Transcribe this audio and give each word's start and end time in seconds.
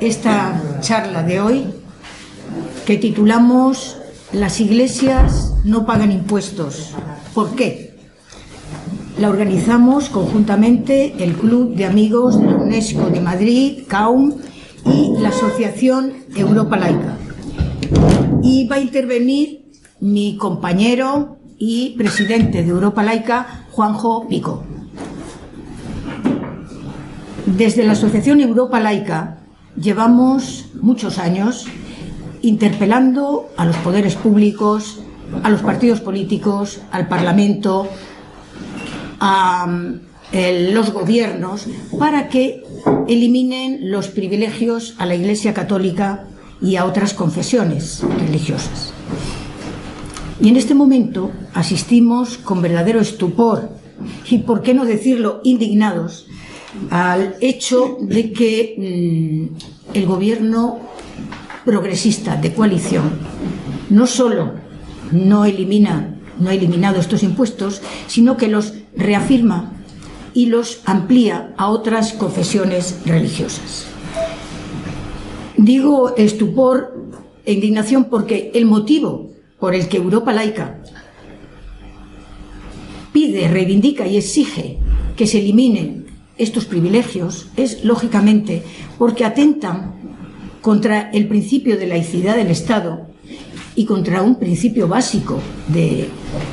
esta 0.00 0.80
charla 0.80 1.22
de 1.22 1.40
hoy 1.40 1.64
que 2.86 2.96
titulamos 2.96 3.98
Las 4.32 4.60
iglesias 4.60 5.54
no 5.64 5.84
pagan 5.84 6.10
impuestos. 6.12 6.94
¿Por 7.34 7.54
qué? 7.54 7.98
La 9.18 9.28
organizamos 9.28 10.08
conjuntamente 10.08 11.22
el 11.22 11.34
Club 11.34 11.74
de 11.74 11.84
Amigos 11.84 12.40
de 12.40 12.46
la 12.46 12.56
UNESCO 12.56 13.10
de 13.10 13.20
Madrid, 13.20 13.82
CAUM, 13.86 14.36
y 14.86 15.20
la 15.20 15.28
Asociación 15.28 16.14
Europa 16.34 16.76
Laica. 16.78 17.18
Y 18.42 18.66
va 18.66 18.76
a 18.76 18.80
intervenir 18.80 19.70
mi 20.00 20.38
compañero 20.38 21.36
y 21.58 21.96
presidente 21.98 22.62
de 22.62 22.70
Europa 22.70 23.02
Laica, 23.02 23.66
Juanjo 23.72 24.26
Pico. 24.28 24.64
Desde 27.44 27.84
la 27.84 27.92
Asociación 27.92 28.40
Europa 28.40 28.80
Laica 28.80 29.39
llevamos 29.80 30.66
muchos 30.80 31.18
años 31.18 31.66
interpelando 32.42 33.50
a 33.56 33.64
los 33.64 33.76
poderes 33.76 34.14
públicos, 34.14 35.00
a 35.42 35.50
los 35.50 35.62
partidos 35.62 36.00
políticos, 36.00 36.80
al 36.90 37.08
Parlamento, 37.08 37.88
a 39.20 39.66
eh, 40.32 40.70
los 40.72 40.92
gobiernos, 40.92 41.66
para 41.98 42.28
que 42.28 42.62
eliminen 43.08 43.90
los 43.90 44.08
privilegios 44.08 44.94
a 44.98 45.06
la 45.06 45.14
Iglesia 45.14 45.54
Católica 45.54 46.24
y 46.62 46.76
a 46.76 46.84
otras 46.84 47.14
confesiones 47.14 48.02
religiosas. 48.18 48.92
Y 50.40 50.48
en 50.48 50.56
este 50.56 50.74
momento 50.74 51.30
asistimos 51.52 52.38
con 52.38 52.62
verdadero 52.62 53.00
estupor 53.00 53.70
y, 54.30 54.38
por 54.38 54.62
qué 54.62 54.72
no 54.72 54.86
decirlo, 54.86 55.40
indignados 55.44 56.26
al 56.90 57.36
hecho 57.40 57.98
de 58.00 58.32
que 58.32 58.74
mm, 58.78 59.69
el 59.94 60.06
gobierno 60.06 60.80
progresista 61.64 62.36
de 62.36 62.52
coalición 62.54 63.10
no 63.90 64.06
solo 64.06 64.52
no 65.12 65.44
elimina 65.44 66.20
no 66.40 66.48
ha 66.48 66.54
eliminado 66.54 66.98
estos 66.98 67.22
impuestos, 67.22 67.82
sino 68.06 68.36
que 68.36 68.48
los 68.48 68.74
reafirma 68.96 69.72
y 70.34 70.46
los 70.46 70.80
amplía 70.86 71.54
a 71.56 71.68
otras 71.68 72.12
confesiones 72.14 73.00
religiosas. 73.04 73.86
Digo 75.56 76.16
estupor 76.16 76.94
e 77.44 77.52
indignación 77.52 78.04
porque 78.04 78.50
el 78.54 78.64
motivo 78.64 79.30
por 79.58 79.74
el 79.74 79.88
que 79.88 79.98
Europa 79.98 80.32
laica 80.32 80.80
pide, 83.12 83.48
reivindica 83.48 84.06
y 84.06 84.16
exige 84.16 84.78
que 85.16 85.26
se 85.26 85.40
eliminen 85.40 85.99
estos 86.40 86.64
privilegios 86.64 87.48
es, 87.56 87.84
lógicamente, 87.84 88.62
porque 88.98 89.24
atentan 89.24 89.94
contra 90.62 91.10
el 91.10 91.28
principio 91.28 91.78
de 91.78 91.86
laicidad 91.86 92.36
del 92.36 92.50
Estado 92.50 93.06
y 93.76 93.84
contra 93.84 94.22
un 94.22 94.36
principio 94.36 94.88
básico 94.88 95.38
de 95.68 96.08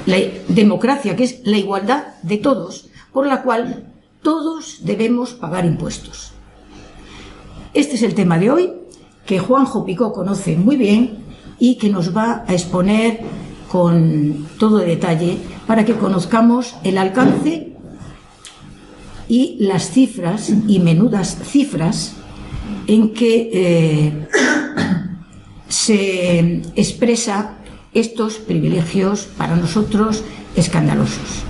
la 0.06 0.18
democracia, 0.50 1.16
que 1.16 1.24
es 1.24 1.42
la 1.46 1.58
igualdad 1.58 2.16
de 2.22 2.38
todos, 2.38 2.90
por 3.14 3.28
la 3.28 3.42
cual 3.44 3.88
todos 4.22 4.80
debemos 4.84 5.34
pagar 5.34 5.66
impuestos. 5.66 6.32
Este 7.74 7.96
es 7.96 8.04
el 8.04 8.14
tema 8.14 8.38
de 8.38 8.52
hoy, 8.52 8.74
que 9.26 9.40
Juanjo 9.40 9.86
Picó 9.86 10.12
conoce 10.12 10.56
muy 10.56 10.76
bien 10.76 11.18
y 11.60 11.76
que 11.76 11.90
nos 11.90 12.16
va 12.16 12.44
a 12.48 12.54
exponer 12.54 13.22
con 13.70 14.48
todo 14.60 14.78
detalle 14.80 15.38
para 15.66 15.86
que 15.86 15.96
conozcamos 15.96 16.76
el 16.84 16.98
alcance 16.98 17.77
y 19.30 19.58
las 19.59 19.92
cifras 19.92 20.52
y 20.67 20.80
menudas 20.80 21.38
cifras 21.44 22.14
en 22.88 23.14
que 23.14 23.50
eh, 23.53 24.28
se 25.67 26.61
expresa 26.75 27.58
estos 27.94 28.36
privilegios 28.36 29.28
para 29.38 29.56
nosotros 29.56 30.23
escandalosos. 30.56 31.44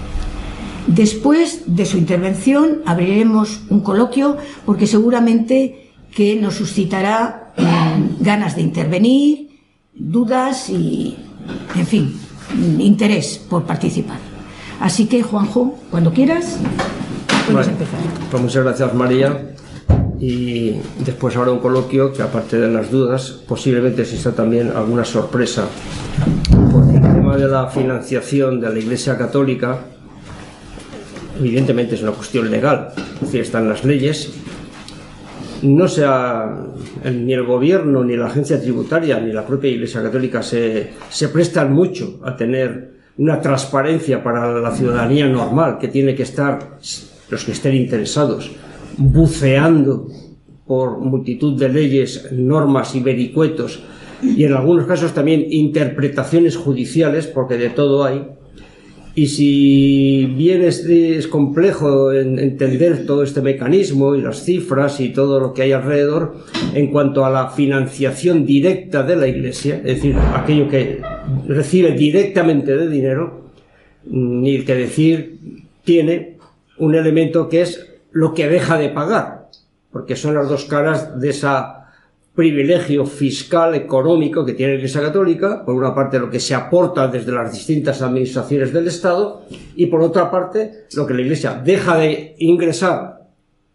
Después 0.87 1.63
de 1.67 1.85
su 1.85 1.97
intervención 1.97 2.81
abriremos 2.85 3.61
un 3.69 3.81
coloquio 3.81 4.37
porque 4.65 4.87
seguramente 4.87 5.91
que 6.15 6.35
nos 6.35 6.55
suscitará 6.55 7.53
eh, 7.57 7.63
ganas 8.21 8.55
de 8.55 8.61
intervenir, 8.61 9.49
dudas 9.93 10.69
y, 10.69 11.17
en 11.75 11.85
fin, 11.85 12.19
interés 12.79 13.37
por 13.49 13.65
participar. 13.65 14.19
Así 14.79 15.07
que, 15.07 15.23
Juanjo, 15.23 15.77
cuando 15.91 16.13
quieras, 16.13 16.57
puedes 17.51 17.67
empezar. 17.67 17.99
Pues 18.29 18.43
muchas 18.43 18.63
gracias, 18.63 18.93
María. 18.93 19.53
Y 20.19 20.79
después 21.05 21.35
habrá 21.35 21.51
un 21.51 21.59
coloquio 21.59 22.11
que, 22.11 22.23
aparte 22.23 22.57
de 22.57 22.69
las 22.69 22.89
dudas, 22.89 23.39
posiblemente 23.47 24.01
exista 24.01 24.31
también 24.31 24.71
alguna 24.75 25.05
sorpresa. 25.05 25.65
Porque 26.71 26.95
el 26.95 27.01
tema 27.01 27.37
de 27.37 27.47
la 27.47 27.67
financiación 27.67 28.59
de 28.59 28.69
la 28.69 28.79
Iglesia 28.79 29.17
Católica, 29.17 29.77
evidentemente 31.39 31.95
es 31.95 32.01
una 32.01 32.13
cuestión 32.13 32.49
legal, 32.49 32.89
es 33.15 33.21
decir, 33.21 33.41
están 33.41 33.69
las 33.69 33.85
leyes. 33.85 34.31
No 35.61 35.87
sea 35.87 36.51
ni 37.03 37.33
el 37.33 37.43
gobierno, 37.43 38.03
ni 38.03 38.15
la 38.15 38.27
agencia 38.27 38.59
tributaria, 38.59 39.19
ni 39.19 39.31
la 39.31 39.45
propia 39.45 39.69
Iglesia 39.69 40.01
Católica 40.01 40.41
se, 40.41 40.93
se 41.09 41.29
prestan 41.29 41.73
mucho 41.73 42.19
a 42.23 42.35
tener 42.35 42.97
una 43.19 43.39
transparencia 43.39 44.23
para 44.23 44.51
la 44.59 44.71
ciudadanía 44.71 45.27
normal, 45.27 45.77
que 45.79 45.87
tiene 45.87 46.15
que 46.15 46.23
estar 46.23 46.77
los 47.29 47.43
que 47.43 47.51
estén 47.51 47.75
interesados, 47.75 48.51
buceando 48.97 50.07
por 50.65 50.99
multitud 50.99 51.57
de 51.57 51.69
leyes, 51.69 52.31
normas 52.31 52.95
y 52.95 52.99
vericuetos, 52.99 53.81
y 54.21 54.43
en 54.43 54.53
algunos 54.53 54.85
casos 54.85 55.13
también 55.13 55.45
interpretaciones 55.49 56.57
judiciales, 56.57 57.27
porque 57.27 57.57
de 57.57 57.69
todo 57.69 58.03
hay. 58.03 58.25
Y 59.15 59.27
si 59.27 60.25
bien 60.25 60.61
es, 60.61 61.27
complejo 61.27 62.11
entender 62.11 63.05
todo 63.07 63.23
este 63.23 63.41
mecanismo 63.41 64.15
y 64.15 64.21
las 64.21 64.43
cifras 64.43 64.99
y 64.99 65.09
todo 65.09 65.39
lo 65.39 65.53
que 65.53 65.63
hay 65.63 65.71
alrededor 65.71 66.35
en 66.75 66.91
cuanto 66.91 67.25
a 67.25 67.31
la 67.31 67.49
financiación 67.49 68.45
directa 68.45 69.01
de 69.01 69.15
la 69.15 69.27
Iglesia, 69.27 69.77
es 69.77 69.95
decir, 69.95 70.15
aquello 70.35 70.69
que 70.69 71.01
recibe 71.47 71.93
directamente 71.93 72.77
de 72.77 72.87
dinero, 72.89 73.49
ni 74.05 74.59
que 74.63 74.75
decir 74.75 75.39
tiene 75.83 76.36
un 76.79 76.95
elemento 76.95 77.49
que 77.49 77.61
es 77.61 77.87
lo 78.11 78.33
que 78.33 78.47
deja 78.47 78.77
de 78.77 78.89
pagar, 78.89 79.49
porque 79.91 80.15
son 80.15 80.35
las 80.35 80.49
dos 80.49 80.65
caras 80.65 81.19
de 81.19 81.29
ese 81.29 81.47
privilegio 82.35 83.05
fiscal, 83.05 83.73
económico 83.73 84.45
que 84.45 84.53
tiene 84.53 84.73
la 84.73 84.77
Iglesia 84.77 85.01
Católica, 85.01 85.65
por 85.65 85.73
una 85.73 85.95
parte 85.95 86.19
lo 86.19 86.29
que 86.29 86.39
se 86.39 86.53
aporta 86.53 87.07
desde 87.07 87.31
las 87.31 87.51
distintas 87.51 88.01
administraciones 88.03 88.71
del 88.71 88.87
Estado 88.87 89.41
y 89.75 89.87
por 89.87 90.01
otra 90.01 90.29
parte 90.29 90.85
lo 90.95 91.07
que 91.07 91.15
la 91.15 91.21
Iglesia 91.21 91.59
deja 91.63 91.97
de 91.97 92.35
ingresar 92.37 93.17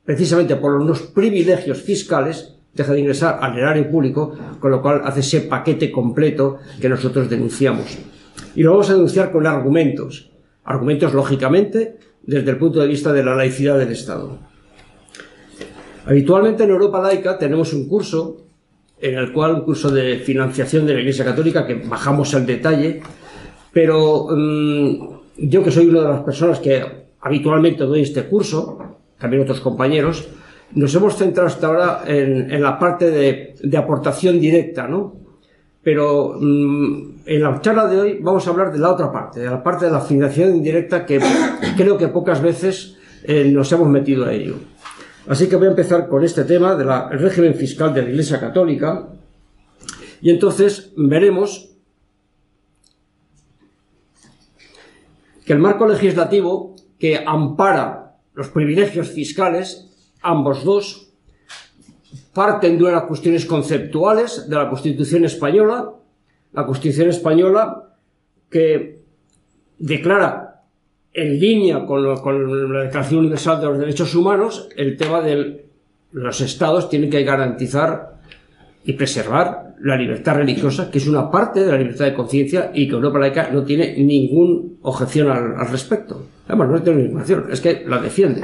precisamente 0.05 0.57
por 0.57 0.75
unos 0.75 1.03
privilegios 1.03 1.83
fiscales, 1.83 2.55
deja 2.73 2.93
de 2.93 3.01
ingresar 3.01 3.39
al 3.41 3.59
erario 3.59 3.91
público, 3.91 4.33
con 4.61 4.71
lo 4.71 4.81
cual 4.81 5.03
hace 5.05 5.21
ese 5.21 5.41
paquete 5.43 5.91
completo 5.91 6.59
que 6.81 6.89
nosotros 6.89 7.29
denunciamos. 7.29 7.99
Y 8.55 8.63
lo 8.63 8.73
vamos 8.73 8.91
a 8.91 8.95
denunciar 8.95 9.33
con 9.33 9.47
argumentos. 9.47 10.31
Argumentos, 10.65 11.13
lógicamente, 11.15 11.99
desde 12.23 12.51
el 12.51 12.57
punto 12.57 12.81
de 12.81 12.87
vista 12.87 13.13
de 13.13 13.25
la 13.25 13.35
laicidad 13.35 13.79
del 13.79 13.93
Estado. 13.93 14.39
Habitualmente 16.07 16.65
en 16.65 16.71
Europa 16.71 17.01
laica 17.01 17.39
tenemos 17.39 17.73
un 17.73 17.89
curso 17.89 18.39
en 19.01 19.19
el 19.19 19.33
cual 19.33 19.55
un 19.55 19.61
curso 19.63 19.91
de 19.91 20.19
financiación 20.19 20.87
de 20.87 20.95
la 20.95 21.01
Iglesia 21.01 21.25
Católica 21.25 21.67
que 21.67 21.75
bajamos 21.75 22.35
al 22.35 22.47
detalle, 22.47 23.03
pero 23.73 24.29
mm, 24.31 25.21
yo 25.39 25.63
que 25.63 25.71
soy 25.71 25.89
una 25.89 26.03
de 26.03 26.09
las 26.09 26.21
personas 26.23 26.61
que 26.61 26.85
habitualmente 27.21 27.85
doy 27.85 28.03
este 28.03 28.25
curso, 28.25 28.79
también 29.19 29.43
otros 29.43 29.61
compañeros, 29.61 30.29
nos 30.75 30.95
hemos 30.95 31.17
centrado 31.17 31.49
hasta 31.49 31.67
ahora 31.67 32.05
en, 32.07 32.63
la 32.63 32.79
parte 32.79 33.11
de, 33.11 33.55
de, 33.63 33.77
aportación 33.77 34.41
directa, 34.41 34.89
¿no? 34.89 35.22
Pero 35.83 36.37
mm, 36.41 37.23
en 37.27 37.43
la 37.43 37.61
charla 37.61 37.87
de 37.87 38.01
hoy 38.01 38.19
vamos 38.21 38.47
a 38.47 38.51
hablar 38.51 38.73
de 38.73 38.79
la 38.79 38.93
otra 38.93 39.11
parte, 39.11 39.41
de 39.41 39.47
la 39.47 39.63
parte 39.63 39.87
de 39.87 39.91
la 39.91 40.01
financiación 40.01 40.57
indirecta 40.57 41.05
que 41.05 41.21
creo 41.77 41.99
que 41.99 42.09
pocas 42.09 42.41
veces 42.41 42.97
eh, 43.25 43.45
nos 43.51 43.71
hemos 43.73 43.89
metido 43.89 44.25
a 44.25 44.33
ello. 44.33 44.57
Así 45.29 45.49
que 45.49 45.57
voy 45.57 45.67
a 45.67 45.71
empezar 45.71 46.09
con 46.09 46.25
este 46.25 46.45
tema 46.45 46.75
del 46.75 47.19
régimen 47.19 47.55
fiscal 47.55 47.95
de 47.95 48.03
la 48.03 48.11
Iglesia 48.11 48.41
Católica 48.41 49.09
y 50.21 50.31
entonces 50.31 50.93
veremos 50.97 51.71
que 55.45 55.53
el 55.53 55.59
marco 55.59 55.87
legislativo 55.87 56.77
que 56.99 57.23
ampara 57.27 58.17
los 58.35 58.49
privilegios 58.49 59.11
fiscales, 59.11 59.89
ambos 60.23 60.65
dos, 60.65 61.02
parten 62.33 62.79
de 62.79 62.85
unas 62.85 63.05
cuestiones 63.05 63.45
conceptuales 63.47 64.49
de 64.49 64.57
la 64.57 64.69
Constitución 64.69 65.25
española, 65.25 65.91
la 66.53 66.67
Constitución 66.67 67.09
española 67.09 67.91
que 68.51 69.03
declara 69.79 70.63
en 71.13 71.39
línea 71.39 71.85
con, 71.85 72.03
la 72.73 72.85
Declaración 72.85 73.21
Universal 73.21 73.61
de 73.61 73.67
los 73.67 73.79
Derechos 73.79 74.15
Humanos 74.15 74.69
el 74.77 74.97
tema 74.97 75.21
de 75.21 75.67
los 76.13 76.41
estados 76.41 76.89
tienen 76.89 77.11
que 77.11 77.23
garantizar 77.23 78.17
y 78.85 78.95
preservar 78.95 79.75
la 79.81 79.97
libertad 79.97 80.37
religiosa, 80.37 80.91
que 80.91 80.99
es 80.99 81.09
una 81.09 81.31
parte 81.31 81.61
de 81.61 81.73
la 81.73 81.79
libertad 81.79 82.05
de 82.05 82.15
conciencia 82.15 82.71
y 82.73 82.87
que 82.87 82.95
Europa 82.95 83.19
laica 83.19 83.51
no 83.51 83.65
tiene 83.65 83.97
ninguna 83.99 84.69
objeción 84.83 85.29
al, 85.31 85.69
respecto. 85.69 86.27
Además, 86.53 86.69
no 86.69 86.83
tiene 86.83 87.11
objeción, 87.15 87.47
es 87.51 87.63
que 87.63 87.83
la 87.89 87.99
defiende, 87.99 88.43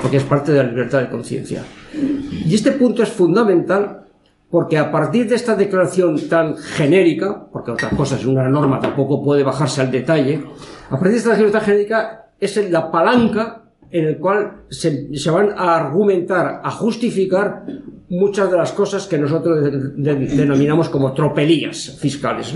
porque 0.00 0.18
es 0.18 0.22
parte 0.22 0.52
de 0.52 0.62
la 0.62 0.70
libertad 0.70 1.00
de 1.00 1.08
conciencia. 1.10 1.64
Y 1.92 2.54
este 2.54 2.70
punto 2.70 3.02
es 3.02 3.08
fundamental 3.08 4.04
porque 4.48 4.78
a 4.78 4.92
partir 4.92 5.28
de 5.28 5.34
esta 5.34 5.56
declaración 5.56 6.28
tan 6.28 6.56
genérica, 6.56 7.48
porque 7.50 7.72
otras 7.72 7.92
cosas, 7.94 8.24
una 8.24 8.48
norma 8.48 8.78
tampoco 8.78 9.20
puede 9.20 9.42
bajarse 9.42 9.80
al 9.80 9.90
detalle, 9.90 10.44
a 10.86 10.90
partir 10.90 11.10
de 11.10 11.16
esta 11.16 11.30
declaración 11.30 11.52
tan 11.52 11.62
genérica 11.62 12.26
es 12.38 12.70
la 12.70 12.88
palanca 12.88 13.64
en 13.90 14.04
el 14.04 14.18
cual 14.18 14.66
se, 14.68 15.08
van 15.32 15.50
a 15.56 15.74
argumentar, 15.74 16.60
a 16.62 16.70
justificar 16.70 17.64
muchas 18.10 18.48
de 18.48 18.58
las 18.58 18.70
cosas 18.70 19.08
que 19.08 19.18
nosotros 19.18 19.58
denominamos 19.96 20.88
como 20.88 21.12
tropelías 21.14 21.98
fiscales. 21.98 22.54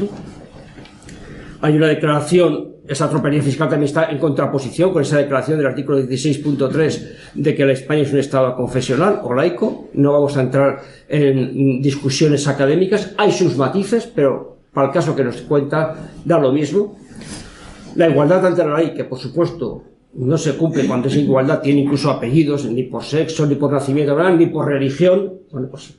Hay 1.63 1.77
una 1.77 1.89
declaración, 1.89 2.74
esa 2.87 3.09
tropelía 3.09 3.43
fiscal 3.43 3.69
también 3.69 3.89
está 3.89 4.11
en 4.11 4.19
contraposición 4.19 4.93
con 4.93 5.01
esa 5.01 5.17
declaración 5.17 5.57
del 5.57 5.67
artículo 5.67 5.99
16.3 6.01 7.33
de 7.35 7.55
que 7.55 7.65
la 7.65 7.73
España 7.73 8.03
es 8.03 8.13
un 8.13 8.19
Estado 8.19 8.55
confesional 8.55 9.21
o 9.23 9.33
laico. 9.33 9.89
No 9.95 10.13
vamos 10.13 10.37
a 10.37 10.43
entrar 10.43 10.83
en 11.09 11.81
discusiones 11.81 12.47
académicas, 12.47 13.15
hay 13.17 13.33
sus 13.33 13.57
matices, 13.57 14.07
pero 14.07 14.59
para 14.73 14.89
el 14.89 14.93
caso 14.93 15.17
que 15.17 15.25
nos 15.25 15.41
cuenta 15.43 16.11
da 16.25 16.39
lo 16.39 16.53
mismo. 16.53 16.99
La 17.97 18.09
igualdad 18.09 18.45
ante 18.45 18.67
la 18.67 18.77
ley, 18.77 18.93
que 18.93 19.05
por 19.05 19.19
supuesto 19.19 19.85
no 20.15 20.37
se 20.37 20.57
cumple 20.57 20.87
cuando 20.87 21.09
esa 21.09 21.19
igualdad 21.19 21.63
tiene 21.63 21.81
incluso 21.81 22.11
apellidos, 22.11 22.67
ni 22.67 22.83
por 22.83 23.03
sexo, 23.03 23.47
ni 23.47 23.55
por 23.55 23.73
nacimiento, 23.73 24.31
ni 24.31 24.47
por 24.47 24.67
religión. 24.67 25.41
Bueno, 25.51 25.69
pues. 25.71 25.95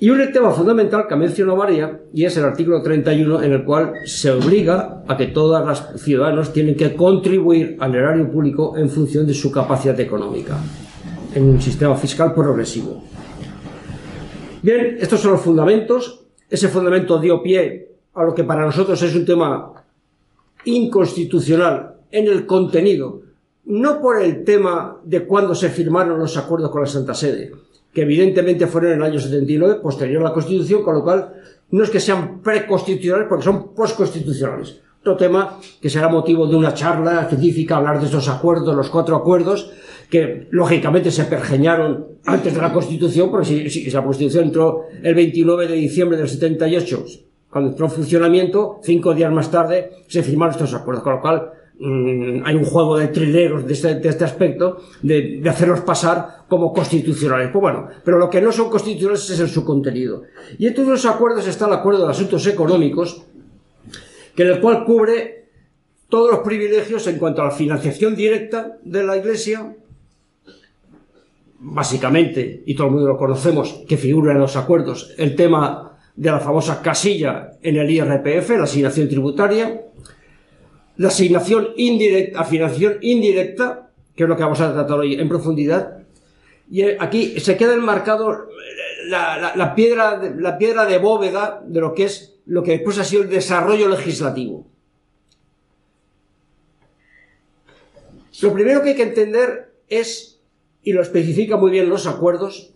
Y 0.00 0.10
un 0.10 0.32
tema 0.32 0.52
fundamental 0.52 1.06
que 1.08 1.16
mencionó 1.16 1.56
María, 1.56 2.02
y 2.14 2.24
es 2.24 2.36
el 2.36 2.44
artículo 2.44 2.80
31, 2.80 3.42
en 3.42 3.52
el 3.52 3.64
cual 3.64 3.94
se 4.04 4.30
obliga 4.30 5.02
a 5.08 5.16
que 5.16 5.26
todos 5.26 5.66
los 5.66 6.00
ciudadanos 6.00 6.52
tienen 6.52 6.76
que 6.76 6.94
contribuir 6.94 7.76
al 7.80 7.96
erario 7.96 8.30
público 8.30 8.76
en 8.76 8.88
función 8.88 9.26
de 9.26 9.34
su 9.34 9.50
capacidad 9.50 9.98
económica, 9.98 10.56
en 11.34 11.44
un 11.48 11.60
sistema 11.60 11.96
fiscal 11.96 12.32
progresivo. 12.32 13.02
Bien, 14.62 14.98
estos 15.00 15.20
son 15.20 15.32
los 15.32 15.40
fundamentos. 15.40 16.26
Ese 16.48 16.68
fundamento 16.68 17.18
dio 17.18 17.42
pie 17.42 17.90
a 18.14 18.22
lo 18.22 18.34
que 18.34 18.44
para 18.44 18.64
nosotros 18.64 19.02
es 19.02 19.14
un 19.16 19.24
tema 19.24 19.72
inconstitucional 20.64 21.96
en 22.10 22.26
el 22.28 22.46
contenido, 22.46 23.22
no 23.64 24.00
por 24.00 24.22
el 24.22 24.44
tema 24.44 24.96
de 25.04 25.26
cuándo 25.26 25.56
se 25.56 25.70
firmaron 25.70 26.18
los 26.18 26.36
acuerdos 26.36 26.70
con 26.70 26.82
la 26.82 26.86
Santa 26.86 27.14
Sede, 27.14 27.52
que 27.92 28.02
evidentemente 28.02 28.66
fueron 28.66 28.92
en 28.92 28.98
el 28.98 29.04
año 29.04 29.20
79, 29.20 29.80
posterior 29.82 30.22
a 30.22 30.28
la 30.28 30.32
Constitución, 30.32 30.82
con 30.82 30.94
lo 30.94 31.02
cual 31.02 31.34
no 31.70 31.84
es 31.84 31.90
que 31.90 32.00
sean 32.00 32.40
preconstitucionales, 32.40 33.28
porque 33.28 33.44
son 33.44 33.74
postconstitucionales. 33.74 34.80
Otro 35.00 35.16
tema 35.16 35.58
que 35.80 35.88
será 35.88 36.08
motivo 36.08 36.46
de 36.46 36.56
una 36.56 36.74
charla 36.74 37.22
específica, 37.22 37.76
hablar 37.76 38.00
de 38.00 38.06
estos 38.06 38.28
acuerdos, 38.28 38.74
los 38.74 38.90
cuatro 38.90 39.16
acuerdos, 39.16 39.70
que 40.10 40.48
lógicamente 40.50 41.10
se 41.10 41.24
pergeñaron 41.24 42.06
antes 42.24 42.54
de 42.54 42.60
la 42.60 42.72
Constitución, 42.72 43.30
porque 43.30 43.68
si, 43.68 43.90
la 43.90 44.02
Constitución 44.02 44.44
entró 44.44 44.86
el 45.02 45.14
29 45.14 45.68
de 45.68 45.74
diciembre 45.74 46.18
del 46.18 46.28
78, 46.28 47.04
cuando 47.50 47.70
entró 47.70 47.86
en 47.86 47.92
funcionamiento, 47.92 48.80
cinco 48.82 49.14
días 49.14 49.32
más 49.32 49.50
tarde 49.50 49.92
se 50.08 50.22
firmaron 50.22 50.54
estos 50.54 50.74
acuerdos, 50.74 51.04
con 51.04 51.14
lo 51.14 51.20
cual 51.20 51.52
mm, 51.78 52.42
hay 52.44 52.54
un 52.54 52.64
juego 52.64 52.98
de 52.98 53.08
trileros 53.08 53.66
de 53.66 53.72
este, 53.72 53.94
de 53.96 54.08
este 54.08 54.24
aspecto, 54.24 54.78
de, 55.02 55.40
de, 55.40 55.48
hacerlos 55.50 55.80
pasar 55.80 56.44
como 56.48 56.72
constitucionales. 56.72 57.50
Pues 57.52 57.60
bueno, 57.60 57.88
pero 58.04 58.18
lo 58.18 58.28
que 58.30 58.40
no 58.40 58.52
son 58.52 58.70
constitucionales 58.70 59.28
es 59.30 59.40
en 59.40 59.48
su 59.48 59.64
contenido. 59.64 60.22
Y 60.58 60.66
en 60.66 60.74
todos 60.74 60.88
los 60.88 61.06
acuerdos 61.06 61.46
está 61.46 61.66
el 61.66 61.74
acuerdo 61.74 62.04
de 62.04 62.10
asuntos 62.10 62.46
económicos, 62.46 63.22
que 64.34 64.42
en 64.42 64.48
el 64.50 64.60
cual 64.60 64.84
cubre 64.84 65.38
todos 66.08 66.30
los 66.30 66.40
privilegios 66.40 67.06
en 67.06 67.18
cuanto 67.18 67.42
a 67.42 67.46
la 67.46 67.50
financiación 67.50 68.16
directa 68.16 68.78
de 68.82 69.04
la 69.04 69.16
Iglesia, 69.16 69.74
básicamente, 71.58 72.62
y 72.64 72.74
todo 72.74 72.86
el 72.86 72.92
mundo 72.94 73.08
lo 73.08 73.18
conocemos, 73.18 73.84
que 73.86 73.96
figura 73.96 74.32
en 74.32 74.38
los 74.38 74.56
acuerdos, 74.56 75.14
el 75.18 75.34
tema 75.36 75.98
de 76.16 76.30
la 76.30 76.40
famosa 76.40 76.80
casilla 76.82 77.52
en 77.62 77.76
el 77.76 77.90
IRPF, 77.90 78.50
la 78.50 78.64
asignación 78.64 79.08
tributaria, 79.08 79.82
la 80.98 81.08
asignación 81.08 81.68
indirecta, 81.76 82.40
afinación 82.40 82.98
indirecta, 83.00 83.90
que 84.14 84.24
es 84.24 84.28
lo 84.28 84.36
que 84.36 84.42
vamos 84.42 84.60
a 84.60 84.72
tratar 84.72 84.98
hoy 84.98 85.14
en 85.14 85.28
profundidad, 85.28 85.98
y 86.70 86.82
aquí 86.82 87.40
se 87.40 87.56
queda 87.56 87.74
enmarcado 87.74 88.48
la, 89.06 89.74
piedra, 89.74 90.20
la 90.36 90.58
piedra 90.58 90.84
de 90.84 90.98
bóveda 90.98 91.62
de 91.64 91.80
lo 91.80 91.94
que 91.94 92.04
es 92.04 92.34
lo 92.44 92.62
que 92.62 92.72
después 92.72 92.98
ha 92.98 93.04
sido 93.04 93.22
el 93.22 93.30
desarrollo 93.30 93.88
legislativo. 93.88 94.66
Lo 98.42 98.52
primero 98.52 98.82
que 98.82 98.90
hay 98.90 98.96
que 98.96 99.02
entender 99.02 99.72
es, 99.88 100.40
y 100.82 100.92
lo 100.92 101.02
especifica 101.02 101.56
muy 101.56 101.70
bien 101.70 101.88
los 101.88 102.06
acuerdos, 102.06 102.72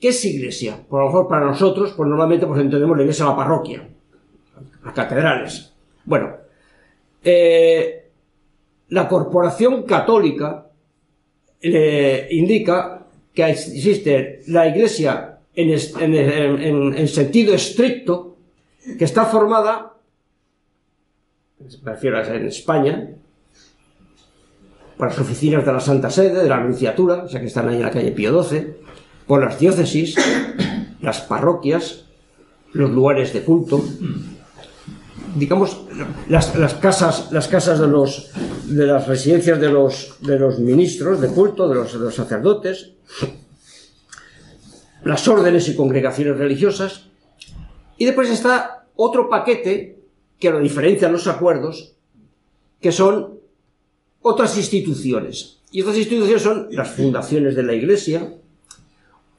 ¿Qué 0.00 0.08
es 0.08 0.24
iglesia? 0.26 0.78
Por 0.88 1.00
lo 1.00 1.06
mejor 1.06 1.28
para 1.28 1.46
nosotros, 1.46 1.94
pues 1.96 2.08
normalmente 2.08 2.46
pues 2.46 2.60
entendemos 2.60 2.96
la 2.96 3.02
iglesia 3.02 3.24
la 3.24 3.36
parroquia, 3.36 3.88
las 4.84 4.94
catedrales. 4.94 5.72
Bueno, 6.04 6.36
eh, 7.28 8.08
la 8.90 9.08
corporación 9.08 9.82
católica 9.82 10.68
le 11.60 12.28
indica 12.30 13.04
que 13.34 13.50
existe 13.50 14.42
la 14.46 14.68
iglesia 14.68 15.40
en, 15.52 15.70
en, 16.94 17.08
sentido 17.08 17.52
estricto, 17.52 18.36
que 18.96 19.04
está 19.04 19.24
formada, 19.24 19.94
me 21.82 21.90
refiero 21.90 22.18
a 22.18 22.26
en 22.28 22.46
España, 22.46 23.10
por 24.96 25.08
las 25.08 25.18
oficinas 25.18 25.66
de 25.66 25.72
la 25.72 25.80
Santa 25.80 26.10
Sede, 26.10 26.44
de 26.44 26.48
la 26.48 26.58
Anunciatura, 26.58 27.24
o 27.24 27.28
sea 27.28 27.40
que 27.40 27.46
están 27.46 27.68
ahí 27.68 27.76
en 27.76 27.82
la 27.82 27.90
calle 27.90 28.12
Pío 28.12 28.40
XII, 28.40 28.68
por 29.26 29.42
las 29.42 29.58
diócesis, 29.58 30.14
las 31.00 31.22
parroquias, 31.22 32.04
los 32.72 32.90
lugares 32.90 33.32
de 33.32 33.40
culto, 33.42 33.82
digamos, 35.36 35.82
las, 36.28 36.74
casas, 36.74 37.30
las 37.32 37.48
casas 37.48 37.78
de, 37.78 37.86
los, 37.86 38.30
de 38.66 38.86
las 38.86 39.06
residencias 39.06 39.60
de 39.60 39.70
los, 39.70 40.16
de 40.20 40.38
los 40.38 40.58
ministros 40.58 41.20
de 41.20 41.28
culto, 41.28 41.68
de 41.68 41.74
los, 41.74 41.92
de 41.92 41.98
los 41.98 42.14
sacerdotes, 42.14 42.92
las 45.04 45.28
órdenes 45.28 45.68
y 45.68 45.76
congregaciones 45.76 46.38
religiosas, 46.38 47.08
y 47.98 48.04
después 48.04 48.30
está 48.30 48.86
otro 48.96 49.28
paquete 49.28 50.00
que 50.38 50.50
lo 50.50 50.60
diferencian 50.60 51.12
los 51.12 51.26
acuerdos, 51.26 51.94
que 52.80 52.92
son 52.92 53.38
otras 54.22 54.56
instituciones. 54.56 55.60
Y 55.70 55.80
estas 55.80 55.96
instituciones 55.96 56.42
son 56.42 56.68
las 56.70 56.90
fundaciones 56.90 57.54
de 57.54 57.62
la 57.62 57.74
Iglesia, 57.74 58.34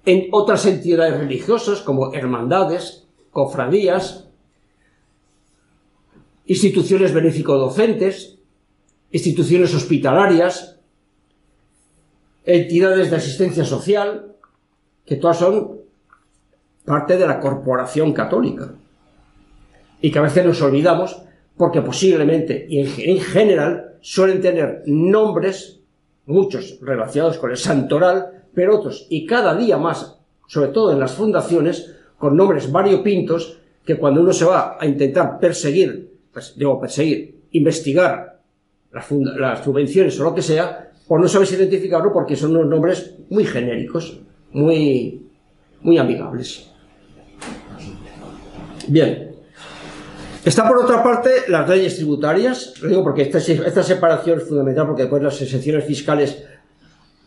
en 0.06 0.30
otras 0.32 0.66
entidades 0.66 1.20
religiosas 1.20 1.82
como 1.82 2.14
hermandades, 2.14 3.06
cofradías, 3.32 4.27
instituciones 6.48 7.14
benéfico-docentes, 7.14 8.40
instituciones 9.12 9.74
hospitalarias, 9.74 10.80
entidades 12.46 13.12
de 13.12 13.18
asistencia 13.18 13.66
social, 13.66 14.34
que 15.06 15.18
todas 15.18 15.38
son 15.38 15.82
parte 16.86 17.18
de 17.18 17.28
la 17.28 17.40
corporación 17.40 18.14
católica. 18.14 18.74
Y 20.02 20.12
que 20.12 20.20
a 20.20 20.24
veces 20.24 20.46
nos 20.46 20.62
olvidamos 20.62 21.22
porque 21.58 21.82
posiblemente 21.82 22.66
y 22.70 22.80
en 22.80 23.20
general 23.20 23.98
suelen 24.00 24.42
tener 24.42 24.84
nombres, 24.86 25.80
muchos 26.28 26.80
relacionados 26.82 27.38
con 27.40 27.52
el 27.52 27.58
santoral, 27.58 28.46
pero 28.54 28.78
otros, 28.78 29.08
y 29.10 29.26
cada 29.26 29.56
día 29.56 29.78
más, 29.78 30.18
sobre 30.48 30.70
todo 30.70 30.94
en 30.94 31.00
las 31.00 31.14
fundaciones, 31.14 31.94
con 32.18 32.38
nombres 32.38 32.72
variopintos, 32.72 33.60
que 33.86 33.98
cuando 33.98 34.22
uno 34.22 34.34
se 34.34 34.46
va 34.46 34.78
a 34.80 34.86
intentar 34.86 35.40
perseguir, 35.40 36.17
digo, 36.56 36.80
perseguir, 36.80 37.44
investigar 37.52 38.40
las, 38.92 39.64
subvenciones 39.64 40.20
o 40.20 40.24
lo 40.24 40.36
que 40.36 40.42
sea, 40.42 40.92
pues 41.08 41.22
no 41.22 41.28
sabes 41.28 41.52
identificarlo 41.54 42.12
porque 42.12 42.36
son 42.36 42.52
unos 42.56 42.68
nombres 42.68 43.16
muy 43.30 43.46
genéricos, 43.46 44.20
muy, 44.52 45.26
muy 45.82 45.98
amigables. 45.98 46.70
Bien. 48.88 49.36
Está 50.44 50.68
por 50.68 50.78
otra 50.78 51.04
parte 51.04 51.30
las 51.50 51.68
leyes 51.68 51.98
tributarias, 51.98 52.76
lo 52.82 52.90
digo 52.90 53.04
porque 53.04 53.24
esta, 53.24 53.38
esta 53.40 53.84
separación 53.84 54.40
es 54.40 54.48
fundamental 54.48 54.88
porque 54.88 55.04
después 55.04 55.22
las 55.22 55.42
exenciones 55.42 55.84
fiscales 55.84 56.44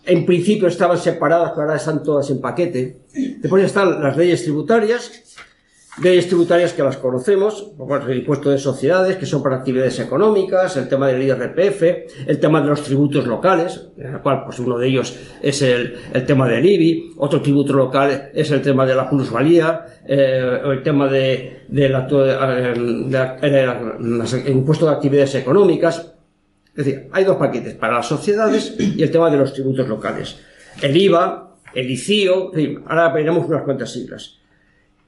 en 0.07 0.25
principio 0.25 0.69
estaban 0.69 0.97
separadas, 0.97 1.51
pero 1.51 1.63
ahora 1.63 1.77
están 1.77 2.03
todas 2.03 2.31
en 2.31 2.41
paquete. 2.41 3.03
Después 3.13 3.65
están 3.65 4.03
las 4.03 4.17
leyes 4.17 4.43
tributarias 4.43 5.37
leyes 6.03 6.29
tributarias 6.29 6.73
que 6.73 6.83
las 6.83 6.97
conocemos, 6.97 7.73
el 8.09 8.19
impuesto 8.19 8.51
de 8.51 8.59
sociedades, 8.59 9.17
que 9.17 9.27
son 9.27 9.43
para 9.43 9.57
actividades 9.57 9.99
económicas, 10.01 10.77
el 10.77 10.89
tema 10.89 11.09
del 11.09 11.23
IRPF, 11.23 11.83
el 12.27 12.41
tema 12.41 12.61
de 12.61 12.69
los 12.69 12.83
tributos 12.83 13.27
locales, 13.27 13.89
en 13.99 14.15
el 14.15 14.21
cual 14.21 14.45
pues 14.45 14.59
uno 14.59 14.79
de 14.79 14.89
ellos 14.89 15.19
es 15.43 15.63
el, 15.63 15.99
tema 16.27 16.49
del 16.49 16.65
IBI, 16.65 17.13
otro 17.19 17.43
tributo 17.43 17.73
local 17.75 18.31
es 18.35 18.51
el 18.51 18.63
tema 18.63 18.87
de 18.87 18.95
la 18.95 19.09
plusvalía, 19.09 19.87
eh, 20.07 20.61
el 20.65 20.83
tema 20.83 21.09
de, 21.09 21.65
la, 21.69 22.07
el 23.43 24.53
impuesto 24.53 24.87
de 24.87 24.93
actividades 24.93 25.35
económicas. 25.35 26.15
Es 26.77 26.85
decir, 26.85 27.09
hay 27.13 27.25
dos 27.25 27.37
paquetes, 27.37 27.75
para 27.75 27.95
las 27.95 28.07
sociedades 28.07 28.75
y 28.79 29.03
el 29.03 29.11
tema 29.11 29.31
de 29.31 29.37
los 29.37 29.53
tributos 29.53 29.87
locales. 29.89 30.39
El 30.81 30.97
IVA, 30.97 31.57
el 31.75 31.91
ICIO, 31.91 32.57
en 32.57 32.85
ahora 32.87 33.13
veremos 33.13 33.47
unas 33.47 33.63
cuantas 33.63 33.93
siglas. 33.93 34.40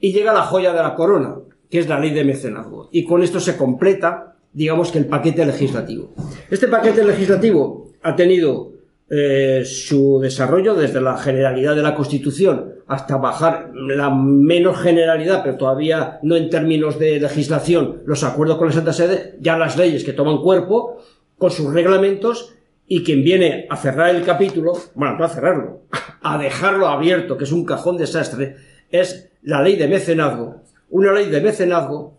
Y 0.02 0.12
llega 0.12 0.32
la 0.32 0.42
joya 0.42 0.73
de 0.73 0.82
la 0.82 0.97
corona, 0.97 1.37
que 1.71 1.78
es 1.78 1.88
la 1.88 2.00
ley 2.00 2.11
de 2.11 2.25
mecenazgo. 2.25 2.88
Y 2.90 3.04
con 3.04 3.23
esto 3.23 3.38
se 3.38 3.56
completa, 3.56 4.35
digamos 4.52 4.90
que 4.90 4.99
el 4.99 5.06
paquete 5.06 5.47
legislativo. 5.47 6.12
Este 6.50 6.66
paquete 6.66 7.04
legislativo 7.04 7.92
ha 8.02 8.16
tenido 8.16 8.73
eh, 9.09 9.62
su 9.64 10.18
desarrollo 10.21 10.75
desde 10.75 11.00
la 11.00 11.16
generalidad 11.16 11.76
de 11.76 11.82
la 11.82 11.94
Constitución 11.94 12.75
hasta 12.88 13.16
bajar 13.16 13.71
la 13.75 14.11
menos 14.11 14.80
generalidad, 14.80 15.44
pero 15.44 15.56
todavía 15.56 16.18
no 16.25 16.35
en 16.35 16.50
términos 16.50 16.99
de 16.99 17.21
legislación, 17.21 18.02
los 18.04 18.25
acuerdos 18.25 18.59
con 18.59 18.66
la 18.66 18.73
Santa 18.73 18.92
Sede, 18.92 19.37
ya 19.38 19.56
las 19.56 19.76
leyes 19.76 20.02
que 20.02 20.12
toman 20.12 20.42
cuerpo, 20.42 20.97
con 21.38 21.52
sus 21.52 21.73
reglamentos, 21.73 22.54
y 22.88 23.04
quien 23.04 23.23
viene 23.23 23.68
a 23.71 23.76
cerrar 23.76 24.11
el 24.11 24.25
capítulo, 24.25 24.73
bueno, 24.97 25.16
no 25.16 25.25
a 25.25 25.28
cerrarlo, 25.28 25.82
a 26.23 26.38
dejarlo 26.38 26.88
abierto, 26.88 27.38
que 27.38 27.44
es 27.44 27.52
un 27.52 27.64
cajón 27.64 27.97
desastre, 27.97 28.56
es 28.92 29.30
la 29.42 29.61
ley 29.61 29.76
de 29.76 29.88
mecenazgo, 29.88 30.62
una 30.90 31.12
ley 31.12 31.28
de 31.28 31.40
mecenazgo 31.40 32.18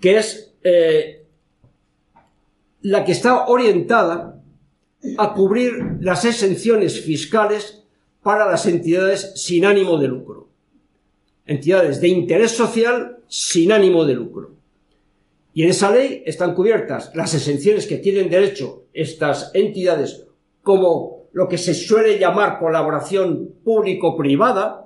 que 0.00 0.18
es 0.18 0.54
eh, 0.64 1.24
la 2.82 3.04
que 3.04 3.12
está 3.12 3.46
orientada 3.46 4.42
a 5.18 5.34
cubrir 5.34 5.98
las 6.00 6.24
exenciones 6.24 7.00
fiscales 7.00 7.84
para 8.22 8.46
las 8.46 8.66
entidades 8.66 9.32
sin 9.36 9.64
ánimo 9.64 9.98
de 9.98 10.08
lucro. 10.08 10.48
Entidades 11.46 12.00
de 12.00 12.08
interés 12.08 12.52
social 12.52 13.18
sin 13.28 13.70
ánimo 13.70 14.04
de 14.04 14.14
lucro. 14.14 14.54
Y 15.52 15.62
en 15.62 15.70
esa 15.70 15.90
ley 15.90 16.22
están 16.26 16.54
cubiertas 16.54 17.12
las 17.14 17.34
exenciones 17.34 17.86
que 17.86 17.98
tienen 17.98 18.28
derecho 18.28 18.84
estas 18.92 19.50
entidades 19.54 20.26
como 20.62 21.28
lo 21.32 21.48
que 21.48 21.58
se 21.58 21.74
suele 21.74 22.18
llamar 22.18 22.58
colaboración 22.58 23.54
público-privada, 23.62 24.83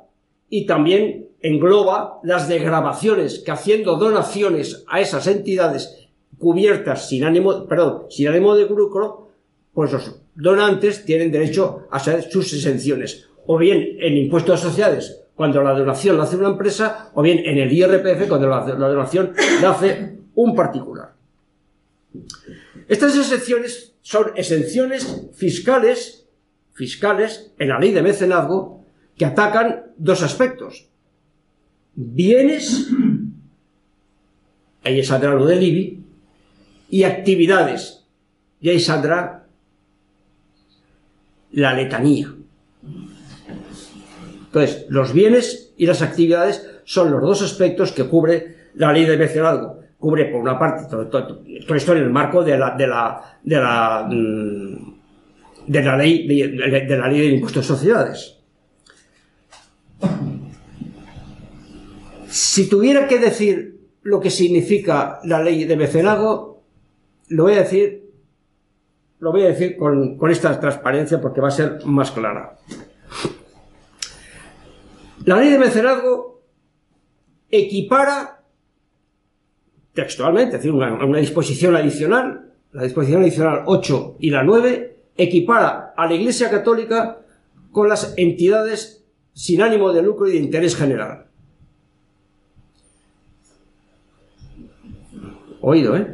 y 0.51 0.67
también 0.67 1.29
engloba 1.41 2.21
las 2.23 2.49
degravaciones 2.49 3.41
que 3.41 3.51
haciendo 3.51 3.97
donaciones 3.97 4.85
a 4.89 5.01
esas 5.01 5.27
entidades 5.27 6.09
cubiertas 6.39 7.09
sin 7.09 7.25
ánimo, 7.25 7.67
perdón, 7.67 8.05
sin 8.11 8.29
ánimo 8.29 8.55
de 8.55 8.69
lucro, 8.69 9.29
pues 9.73 9.93
los 9.93 10.21
donantes 10.35 11.05
tienen 11.05 11.31
derecho 11.31 11.87
a 11.91 11.97
hacer 11.97 12.31
sus 12.31 12.53
exenciones, 12.53 13.29
o 13.47 13.59
bien 13.59 13.97
en 14.01 14.17
impuestos 14.17 14.61
de 14.61 14.69
sociedades 14.69 15.25
cuando 15.35 15.63
la 15.63 15.73
donación 15.73 16.17
la 16.17 16.25
hace 16.25 16.37
una 16.37 16.49
empresa, 16.49 17.11
o 17.15 17.23
bien 17.23 17.39
en 17.39 17.59
el 17.59 17.73
IRPF 17.73 18.27
cuando 18.29 18.49
la, 18.49 18.61
donación 18.65 19.33
la 19.63 19.71
hace 19.71 20.19
un 20.35 20.55
particular. 20.55 21.13
Estas 22.89 23.17
exenciones 23.17 23.95
son 24.03 24.33
exenciones 24.35 25.29
fiscales, 25.35 26.27
fiscales 26.73 27.53
en 27.57 27.69
la 27.69 27.79
ley 27.79 27.93
de 27.93 28.03
mecenazgo, 28.03 28.78
que 29.19 29.27
atacan 29.27 29.83
dos 29.97 30.23
aspectos. 30.23 30.87
Bienes, 31.95 32.89
ahí 34.85 35.03
saldrá 35.03 35.35
lo 35.35 35.45
del 35.45 35.63
IBI, 35.63 36.05
y 36.91 37.03
actividades, 37.03 38.07
y 38.61 38.71
ahí 38.71 38.81
saldrá 38.81 39.45
la 41.53 41.75
letanía. 41.75 42.33
Entonces, 44.47 44.87
los 44.89 45.13
bienes 45.13 45.75
y 45.77 45.87
las 45.87 46.01
actividades 46.01 46.67
son 46.85 47.11
los 47.11 47.21
dos 47.21 47.43
aspectos 47.43 47.93
que 47.93 48.05
cubre 48.05 48.71
la 48.77 48.93
ley 48.93 49.05
de 49.05 49.17
mecenazgo. 49.17 49.81
Cubre, 49.99 50.27
por 50.27 50.41
una 50.41 50.57
parte, 50.59 50.87
todo, 50.89 51.43
esto 51.75 51.93
en 51.93 51.99
el 51.99 52.11
marco 52.11 52.45
de 52.45 52.57
la, 52.57 52.77
de 52.77 52.87
la, 52.87 53.39
de 53.43 53.57
la, 53.57 54.09
mm, 54.09 54.95
ley 55.99 56.27
de, 56.29 56.87
de 56.87 56.97
la 56.97 57.09
ley 57.09 57.21
de 57.21 57.35
impuestos 57.35 57.67
de 57.67 57.75
sociedades. 57.75 58.38
Si 62.29 62.69
tuviera 62.69 63.09
que 63.09 63.19
decir 63.19 63.79
lo 64.03 64.21
que 64.21 64.31
significa 64.31 65.19
la 65.25 65.43
ley 65.43 65.65
de 65.65 65.77
mecenazgo, 65.77 66.63
lo 67.29 67.43
voy 67.45 67.55
a 67.55 67.63
decir, 67.63 68.11
lo 69.21 69.33
voy 69.33 69.43
a 69.43 69.49
decir 69.49 69.77
con, 69.77 70.19
esta 70.31 70.59
transparencia 70.61 71.21
porque 71.21 71.41
va 71.41 71.49
a 71.49 71.53
ser 71.53 71.85
más 71.87 72.11
clara. 72.11 72.59
La 75.25 75.37
ley 75.37 75.51
de 75.51 75.59
mecenazgo 75.59 76.43
equipara 77.51 78.43
textualmente, 79.95 80.57
es 80.57 80.63
decir, 80.63 80.73
una, 80.73 81.05
una, 81.05 81.19
disposición 81.19 81.75
adicional, 81.77 82.53
la 82.73 82.85
disposición 82.85 83.23
adicional 83.23 83.63
8 83.67 84.17
y 84.21 84.31
la 84.31 84.43
9, 84.43 84.97
equipara 85.17 85.95
a 85.97 86.07
la 86.07 86.15
Iglesia 86.15 86.51
Católica 86.51 87.21
con 87.73 87.89
las 87.89 88.15
entidades 88.17 89.05
sin 89.33 89.63
ánimo 89.63 89.93
de 89.93 90.03
lucro 90.03 90.29
y 90.29 90.33
de 90.33 90.39
interés 90.39 90.77
general. 90.77 91.28
Oído, 95.69 95.97
¿eh? 95.97 96.07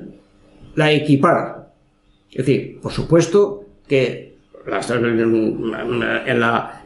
La 0.75 0.91
equipara. 0.93 1.69
Es 2.31 2.39
decir, 2.39 2.81
por 2.81 2.93
supuesto 2.93 3.65
que 3.87 4.35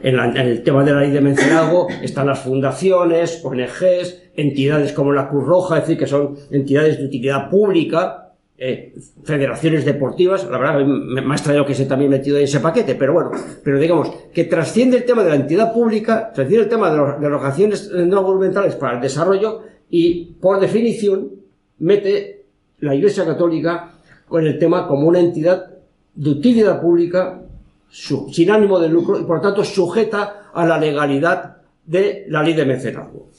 en, 0.01 0.17
el 0.37 0.63
tema 0.63 0.83
de 0.83 0.93
la 0.93 1.01
ley 1.01 1.11
de 1.11 1.21
mencionado 1.21 1.87
están 2.03 2.27
las 2.27 2.39
fundaciones, 2.39 3.41
ONGs, 3.43 4.23
entidades 4.35 4.93
como 4.93 5.13
la 5.13 5.29
Cruz 5.29 5.45
Roja, 5.45 5.77
es 5.77 5.83
decir, 5.83 5.97
que 5.97 6.07
son 6.07 6.37
entidades 6.51 6.99
de 6.99 7.05
utilidad 7.05 7.49
pública, 7.49 8.33
eh, 8.57 8.93
federaciones 9.23 9.85
deportivas, 9.85 10.43
la 10.49 10.57
verdad 10.57 10.85
me, 10.85 11.21
ha 11.21 11.35
extrañado 11.35 11.65
que 11.65 11.73
se 11.73 11.85
también 11.85 12.11
metido 12.11 12.37
en 12.37 12.43
ese 12.43 12.59
paquete, 12.59 12.95
pero 12.95 13.13
bueno, 13.13 13.31
pero 13.63 13.79
digamos 13.79 14.11
que 14.33 14.43
trasciende 14.43 14.97
el 14.97 15.05
tema 15.05 15.23
de 15.23 15.29
la 15.29 15.35
entidad 15.37 15.73
pública, 15.73 16.33
trasciende 16.33 16.65
el 16.65 16.69
tema 16.69 16.91
de, 16.91 16.97
las 16.97 17.15
organizaciones 17.23 17.89
no 17.91 18.21
gubernamentales 18.21 18.75
para 18.75 18.95
el 18.95 19.01
desarrollo 19.01 19.61
y, 19.89 20.33
por 20.41 20.59
definición, 20.59 21.31
mete 21.79 22.38
la 22.81 22.95
Iglesia 22.95 23.25
Católica 23.25 23.91
con 24.27 24.45
el 24.45 24.57
tema 24.59 24.87
como 24.87 25.07
una 25.07 25.19
entidad 25.19 25.69
de 26.15 26.29
utilidad 26.29 26.81
pública 26.81 27.41
sin 27.89 28.51
ánimo 28.51 28.79
de 28.79 28.89
lucro 28.89 29.19
y 29.19 29.23
por 29.23 29.37
lo 29.37 29.41
tanto 29.41 29.63
sujeta 29.63 30.51
a 30.53 30.65
la 30.65 30.77
legalidad 30.77 31.57
de 31.85 32.25
la 32.27 32.43
ley 32.43 32.53
de 32.53 32.65
mecenazgo. 32.65 33.29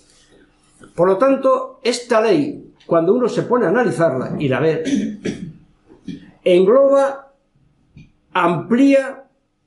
Por 0.95 1.09
lo 1.09 1.17
tanto, 1.17 1.81
esta 1.83 2.21
ley, 2.21 2.73
cuando 2.87 3.15
uno 3.15 3.29
se 3.29 3.43
pone 3.43 3.67
a 3.67 3.69
analizarla 3.69 4.35
y 4.39 4.49
la 4.49 4.61
ve, 4.61 5.19
engloba, 6.43 7.33
amplía, 8.33 9.25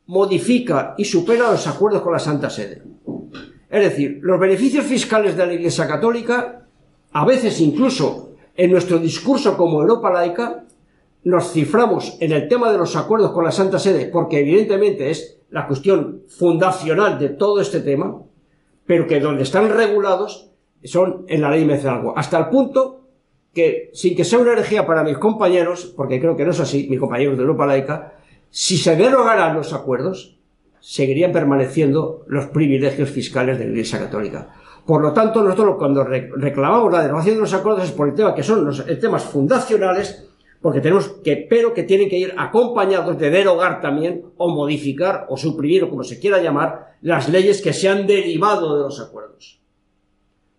modifica 0.08 0.96
y 0.98 1.06
supera 1.06 1.52
los 1.52 1.66
acuerdos 1.66 2.02
con 2.02 2.14
la 2.14 2.20
Santa 2.20 2.50
Sede. 2.50 2.82
Es 3.70 3.84
decir, 3.84 4.20
los 4.22 4.40
beneficios 4.40 4.86
fiscales 4.86 5.38
de 5.38 5.48
la 5.48 5.54
Iglesia 5.54 5.88
Católica, 5.88 6.66
a 7.14 7.26
veces 7.26 7.60
incluso 7.62 8.33
en 8.56 8.72
nuestro 8.72 9.00
discurso 9.00 9.58
como 9.58 9.82
Europa 9.82 10.12
laica, 10.12 10.66
nos 11.24 11.52
ciframos 11.52 12.18
en 12.20 12.32
el 12.32 12.48
tema 12.48 12.72
de 12.72 12.78
los 12.78 12.96
acuerdos 12.96 13.32
con 13.32 13.44
la 13.44 13.52
Santa 13.52 13.80
Sede, 13.80 14.08
porque 14.08 14.40
evidentemente 14.40 15.10
es 15.10 15.40
la 15.50 15.68
cuestión 15.68 16.24
fundacional 16.28 17.18
de 17.18 17.30
todo 17.30 17.62
este 17.62 17.80
tema, 17.80 18.22
pero 18.86 19.08
que 19.08 19.20
donde 19.20 19.44
están 19.44 19.70
regulados 19.70 20.52
son 20.84 21.26
en 21.28 21.42
la 21.42 21.50
ley 21.50 21.64
mecenazgo. 21.64 22.18
Hasta 22.18 22.38
el 22.38 22.50
punto 22.50 23.02
que, 23.54 23.90
sin 23.94 24.16
que 24.16 24.26
sea 24.26 24.40
una 24.40 24.54
herejía 24.54 24.86
para 24.86 25.04
mis 25.04 25.18
compañeros, 25.18 25.94
porque 25.96 26.20
creo 26.20 26.36
que 26.36 26.44
no 26.44 26.52
es 26.52 26.60
así, 26.60 26.88
mis 26.90 27.00
compañeros 27.00 27.38
de 27.38 27.44
Europa 27.44 27.66
laica, 27.66 28.14
si 28.50 28.78
se 28.78 28.96
derogaran 28.96 29.56
los 29.56 29.74
acuerdos, 29.74 30.38
seguirían 30.80 31.32
permaneciendo 31.32 32.26
los 32.28 32.48
privilegios 32.48 33.10
fiscales 33.10 33.58
de 33.58 33.66
la 33.66 33.72
Iglesia 33.72 34.00
Católica. 34.00 34.54
Por 34.86 35.02
lo 35.02 35.14
tanto, 35.14 35.42
nosotros 35.42 35.76
cuando 35.78 36.04
reclamamos 36.04 36.92
la 36.92 37.04
derogación 37.04 37.36
de 37.36 37.42
los 37.42 37.54
acuerdos 37.54 37.86
es 37.86 37.92
por 37.92 38.10
el 38.10 38.16
tema 38.16 38.36
que 38.36 38.44
son 38.44 38.66
los 38.66 38.86
temas 39.00 39.24
fundacionales, 39.24 40.28
porque 40.62 40.82
tenemos 40.82 41.08
que, 41.24 41.48
pero 41.50 41.74
que 41.74 41.84
tienen 41.84 42.10
que 42.10 42.18
ir 42.18 42.34
acompañados 42.38 43.18
de 43.18 43.30
derogar 43.30 43.80
también, 43.80 44.26
o 44.38 44.50
modificar, 44.50 45.26
o 45.30 45.38
suprimir, 45.38 45.86
o 45.86 45.90
como 45.90 46.04
se 46.04 46.20
quiera 46.20 46.42
llamar, 46.42 46.96
las 47.02 47.30
leyes 47.30 47.62
que 47.62 47.74
se 47.74 47.88
han 47.88 48.08
derivado 48.08 48.78
de 48.78 48.84
los 48.84 49.00
acuerdos. 49.00 49.60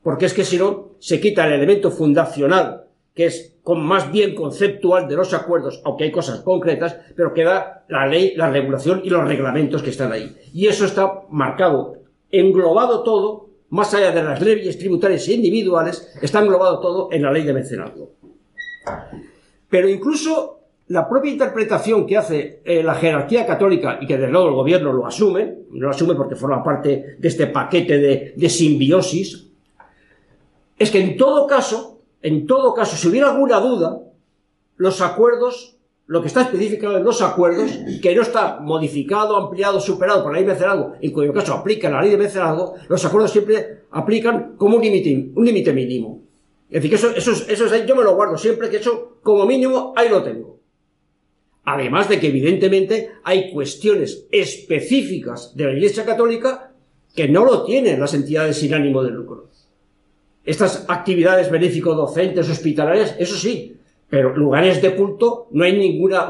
Porque 0.03 0.27
es 0.27 0.35
que 0.35 0.45
si 0.45 0.59
no, 0.59 0.91
se 0.99 1.21
quita 1.21 1.47
el 1.47 1.55
elemento 1.55 1.91
fundacional, 1.91 2.85
que 3.15 3.27
es 3.27 3.57
con 3.63 3.85
más 3.85 4.11
bien 4.11 4.35
conceptual 4.35 5.07
de 5.09 5.17
los 5.17 5.33
acuerdos, 5.33 5.81
aunque 5.85 6.05
hay 6.05 6.13
cosas 6.13 6.41
concretas, 6.41 6.97
pero 7.17 7.33
queda 7.33 7.85
la 7.89 8.07
ley, 8.07 8.35
la 8.37 8.51
regulación 8.51 9.01
y 9.05 9.11
los 9.11 9.27
reglamentos 9.27 9.83
que 9.83 9.91
están 9.91 10.13
ahí. 10.13 10.37
Y 10.53 10.67
eso 10.67 10.85
está 10.85 11.23
marcado, 11.31 11.97
englobado 12.31 13.03
todo 13.03 13.54
más 13.71 13.93
allá 13.95 14.13
de 14.13 14.23
las 14.23 14.41
leyes 14.41 14.79
tributarias 14.79 15.27
e 15.29 15.35
individuales, 15.35 16.15
está 16.21 16.41
englobado 16.41 16.81
todo 16.81 17.09
en 17.11 17.23
la 17.23 17.33
ley 17.33 17.43
de 17.45 17.53
mecenazgo. 17.53 18.13
Pero 19.69 19.89
incluso 19.89 20.61
la 20.89 21.09
propia 21.09 21.33
interpretación 21.33 22.07
que 22.07 22.17
hace 22.17 22.61
eh, 22.65 22.83
la 22.83 22.95
jerarquía 22.95 23.47
católica 23.47 23.99
y 24.01 24.07
que 24.07 24.19
desde 24.19 24.31
luego 24.31 24.49
el 24.49 24.55
gobierno 24.55 24.93
lo 24.93 25.07
asume, 25.07 25.61
lo 25.73 25.91
asume 25.91 26.15
porque 26.15 26.37
forma 26.37 26.63
parte 26.63 27.17
de 27.19 27.29
este 27.29 27.47
paquete 27.47 27.99
de, 27.99 28.35
de 28.37 28.49
simbiosis, 28.49 29.51
es 30.79 30.91
que 30.91 31.01
en 31.01 31.17
todo 31.17 31.47
caso, 31.47 32.01
en 32.21 32.47
todo 32.47 32.75
caso, 32.75 32.97
si 32.97 33.09
hubiera 33.09 33.31
alguna 33.31 33.61
duda, 33.61 34.01
los 34.77 35.01
acuerdos, 35.01 35.74
lo 36.07 36.21
que 36.21 36.29
está 36.29 36.43
especificado 36.43 36.99
en 36.99 37.05
los 37.05 37.23
acuerdos, 37.23 37.71
que 38.03 38.15
no 38.15 38.23
está 38.23 38.61
modificado, 38.61 39.37
ampliado, 39.37 39.81
superado 39.81 40.23
por 40.23 40.33
la 40.33 40.39
ley 40.39 40.47
de 40.47 40.53
mecenazgo, 40.53 40.93
en 41.01 41.13
cuyo 41.13 41.33
caso 41.33 41.55
aplica 41.55 41.89
la 41.89 42.03
ley 42.03 42.11
de 42.11 42.19
mecenazgo, 42.19 42.75
los 42.89 43.05
acuerdos 43.05 43.31
siempre 43.31 43.85
aplican 43.91 44.55
como 44.57 44.77
un 44.77 44.83
límite 44.83 45.31
un 45.35 45.75
mínimo. 45.75 46.23
Es 46.69 46.83
decir, 46.83 46.91
que 46.91 46.97
eso, 46.97 47.11
eso, 47.11 47.33
eso, 47.49 47.67
eso 47.67 47.87
yo 47.87 47.97
me 47.97 48.05
lo 48.05 48.15
guardo 48.15 48.37
siempre, 48.37 48.69
que 48.69 48.79
eso 48.79 49.19
como 49.23 49.47
mínimo 49.47 49.95
ahí 49.97 50.09
lo 50.09 50.23
tengo. 50.23 50.59
Además 51.65 52.09
de 52.09 52.21
que 52.21 52.29
evidentemente 52.29 53.13
hay 53.23 53.51
cuestiones 53.51 54.27
específicas 54.31 55.57
de 55.57 55.65
la 55.65 55.73
Iglesia 55.73 56.05
Católica 56.05 56.73
que 57.15 57.29
no 57.29 57.45
lo 57.45 57.65
tienen 57.65 58.01
las 58.01 58.13
entidades 58.13 58.59
sin 58.59 58.75
ánimo 58.75 59.03
de 59.03 59.11
lucro. 59.11 59.49
Estas 60.45 60.85
actividades 60.89 61.51
benéfico-docentes, 61.51 62.51
hospitalarias, 62.51 63.17
eso 63.19 63.37
sí, 63.37 63.77
pero 64.15 64.33
lugares 64.37 64.81
de 64.81 64.95
culto 64.95 65.49
no 65.51 65.65
hay 65.65 65.77
ninguna 65.77 66.29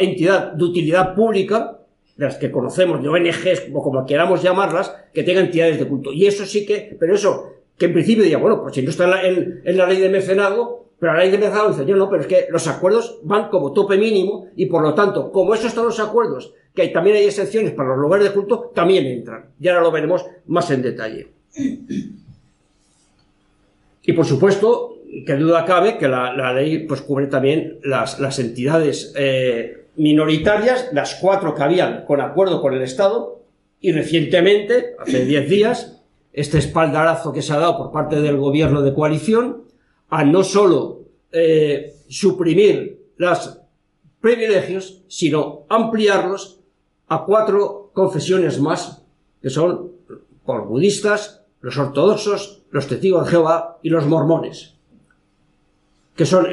entidad 0.00 0.50
de 0.50 0.64
utilidad 0.64 1.14
pública, 1.14 1.78
de 2.16 2.24
las 2.24 2.38
que 2.38 2.50
conocemos, 2.50 3.00
de 3.00 3.08
ONGs, 3.08 3.68
o 3.72 3.80
como 3.80 4.04
queramos 4.04 4.42
llamarlas, 4.42 4.92
que 5.14 5.22
tengan 5.22 5.44
entidades 5.44 5.78
de 5.78 5.86
culto. 5.86 6.12
Y 6.12 6.26
eso 6.26 6.44
sí 6.44 6.66
que, 6.66 6.96
pero 6.98 7.14
eso, 7.14 7.52
que 7.78 7.86
en 7.86 7.92
principio 7.92 8.24
diría, 8.24 8.38
bueno, 8.38 8.60
pues 8.60 8.74
si 8.74 8.82
no 8.82 8.90
está 8.90 9.04
en 9.24 9.62
la, 9.62 9.72
la 9.72 9.86
ley 9.86 10.00
de 10.00 10.08
mecenazgo, 10.08 10.88
pero 10.98 11.12
ahora 11.12 11.22
hay 11.22 11.30
que 11.30 11.36
empezar 11.36 11.64
a 11.64 11.68
decir, 11.68 11.84
yo 11.84 11.94
no, 11.94 12.10
pero 12.10 12.22
es 12.22 12.26
que 12.26 12.46
los 12.50 12.66
acuerdos 12.66 13.20
van 13.22 13.48
como 13.48 13.72
tope 13.72 13.96
mínimo 13.96 14.48
y 14.56 14.66
por 14.66 14.82
lo 14.82 14.92
tanto, 14.92 15.30
como 15.30 15.54
esos 15.54 15.66
están 15.66 15.84
los 15.84 16.00
acuerdos, 16.00 16.52
que 16.74 16.88
también 16.88 17.14
hay 17.14 17.26
excepciones 17.26 17.70
para 17.74 17.90
los 17.90 17.98
lugares 17.98 18.26
de 18.26 18.32
culto, 18.32 18.72
también 18.74 19.06
entran. 19.06 19.50
Y 19.60 19.68
ahora 19.68 19.82
lo 19.82 19.92
veremos 19.92 20.26
más 20.46 20.68
en 20.72 20.82
detalle. 20.82 21.28
Y 24.02 24.12
por 24.14 24.26
supuesto, 24.26 24.91
que 25.26 25.34
duda 25.36 25.64
cabe 25.66 25.98
que 25.98 26.08
la, 26.08 26.52
ley 26.54 26.86
pues 26.86 27.02
cubre 27.02 27.26
también 27.26 27.78
las, 27.84 28.38
entidades 28.38 29.12
eh, 29.16 29.86
minoritarias, 29.96 30.88
las 30.92 31.16
cuatro 31.16 31.54
que 31.54 31.62
habían 31.62 32.04
con 32.06 32.20
acuerdo 32.20 32.62
con 32.62 32.72
el 32.74 32.82
Estado, 32.82 33.42
y 33.80 33.92
recientemente, 33.92 34.94
hace 34.98 35.24
diez 35.24 35.48
días, 35.48 36.00
este 36.32 36.58
espaldarazo 36.58 37.32
que 37.32 37.42
se 37.42 37.52
ha 37.52 37.58
dado 37.58 37.76
por 37.76 37.92
parte 37.92 38.20
del 38.20 38.38
gobierno 38.38 38.80
de 38.80 38.94
coalición, 38.94 39.64
a 40.08 40.24
no 40.24 40.44
solo 40.44 41.02
eh, 41.30 41.94
suprimir 42.08 43.02
los 43.16 43.58
privilegios, 44.20 45.02
sino 45.08 45.66
ampliarlos 45.68 46.60
a 47.08 47.24
cuatro 47.24 47.90
confesiones 47.92 48.60
más, 48.60 49.02
que 49.42 49.50
son 49.50 49.90
por 50.46 50.66
budistas, 50.66 51.42
los 51.60 51.76
ortodoxos, 51.76 52.62
los 52.70 52.86
testigos 52.86 53.24
de 53.24 53.30
Jehová 53.32 53.78
y 53.82 53.90
los 53.90 54.06
mormones, 54.06 54.74
que 56.14 56.26
son 56.26 56.46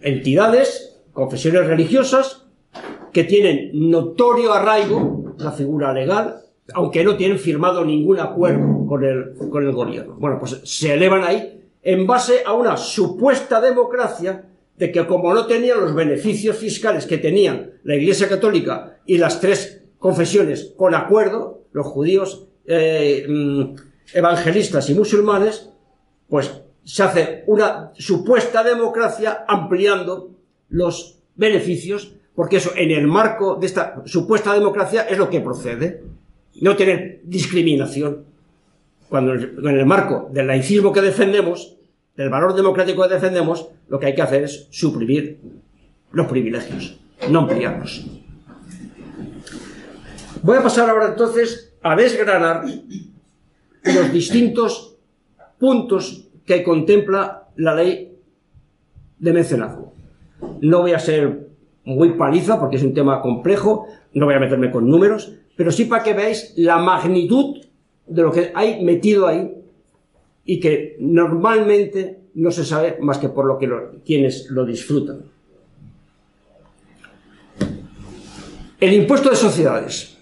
entidades, 0.00 1.00
confesiones 1.12 1.66
religiosas, 1.66 2.46
que 3.12 3.24
tienen 3.24 3.70
notorio 3.90 4.52
arraigo, 4.52 5.34
la 5.38 5.52
figura 5.52 5.92
legal, 5.92 6.40
aunque 6.72 7.04
no 7.04 7.16
tienen 7.16 7.38
firmado 7.38 7.84
ningún 7.84 8.18
acuerdo 8.18 8.86
con 8.86 9.04
el, 9.04 9.34
con 9.50 9.64
el 9.64 9.72
gobierno. 9.72 10.16
Bueno, 10.18 10.38
pues 10.38 10.60
se 10.64 10.94
elevan 10.94 11.22
ahí 11.24 11.60
en 11.82 12.06
base 12.06 12.42
a 12.44 12.54
una 12.54 12.76
supuesta 12.76 13.60
democracia 13.60 14.46
de 14.76 14.90
que 14.90 15.06
como 15.06 15.32
no 15.32 15.46
tenían 15.46 15.80
los 15.80 15.94
beneficios 15.94 16.56
fiscales 16.56 17.06
que 17.06 17.18
tenían 17.18 17.74
la 17.84 17.94
Iglesia 17.94 18.28
Católica 18.28 18.98
y 19.06 19.18
las 19.18 19.40
tres 19.40 19.82
confesiones 19.98 20.72
con 20.76 20.94
acuerdo, 20.94 21.62
los 21.72 21.86
judíos, 21.86 22.48
eh, 22.66 23.26
mm, 23.28 23.74
evangelistas 24.14 24.88
y 24.90 24.94
musulmanes, 24.94 25.70
pues 26.28 26.50
se 26.84 27.02
hace 27.02 27.44
una 27.46 27.92
supuesta 27.94 28.62
democracia 28.62 29.44
ampliando 29.48 30.30
los 30.68 31.18
beneficios, 31.34 32.14
porque 32.34 32.56
eso 32.56 32.72
en 32.76 32.90
el 32.90 33.06
marco 33.06 33.56
de 33.56 33.66
esta 33.66 34.02
supuesta 34.04 34.52
democracia 34.52 35.02
es 35.02 35.18
lo 35.18 35.30
que 35.30 35.40
procede, 35.40 36.02
no 36.60 36.76
tener 36.76 37.20
discriminación 37.24 38.24
cuando 39.08 39.34
en 39.34 39.78
el 39.78 39.86
marco 39.86 40.28
del 40.32 40.46
laicismo 40.46 40.92
que 40.92 41.00
defendemos, 41.00 41.76
del 42.16 42.30
valor 42.30 42.54
democrático 42.54 43.02
que 43.02 43.14
defendemos, 43.14 43.68
lo 43.88 43.98
que 43.98 44.06
hay 44.06 44.14
que 44.14 44.22
hacer 44.22 44.44
es 44.44 44.66
suprimir 44.70 45.38
los 46.12 46.26
privilegios, 46.26 46.98
no 47.30 47.40
ampliarlos. 47.40 48.06
Voy 50.42 50.58
a 50.58 50.62
pasar 50.62 50.90
ahora 50.90 51.08
entonces 51.08 51.72
a 51.82 51.96
desgranar 51.96 52.64
los 53.84 54.12
distintos 54.12 54.96
puntos 55.58 56.24
que 56.46 56.62
contempla 56.62 57.48
la 57.56 57.74
ley 57.74 58.16
de 59.18 59.32
mecenazgo. 59.32 59.92
No 60.60 60.82
voy 60.82 60.92
a 60.92 60.98
ser 60.98 61.48
muy 61.84 62.12
paliza 62.12 62.58
porque 62.58 62.76
es 62.76 62.82
un 62.82 62.94
tema 62.94 63.20
complejo, 63.20 63.86
no 64.14 64.26
voy 64.26 64.34
a 64.34 64.40
meterme 64.40 64.70
con 64.70 64.88
números, 64.88 65.34
pero 65.56 65.70
sí 65.70 65.84
para 65.84 66.02
que 66.02 66.14
veáis 66.14 66.52
la 66.56 66.78
magnitud 66.78 67.64
de 68.06 68.22
lo 68.22 68.32
que 68.32 68.52
hay 68.54 68.84
metido 68.84 69.26
ahí 69.26 69.54
y 70.44 70.60
que 70.60 70.96
normalmente 71.00 72.20
no 72.34 72.50
se 72.50 72.64
sabe 72.64 72.98
más 73.00 73.18
que 73.18 73.28
por 73.28 73.46
lo 73.46 73.58
que 73.58 73.70
quienes 74.04 74.50
lo 74.50 74.64
disfrutan. 74.64 75.22
El 78.80 78.92
impuesto 78.92 79.30
de 79.30 79.36
sociedades. 79.36 80.18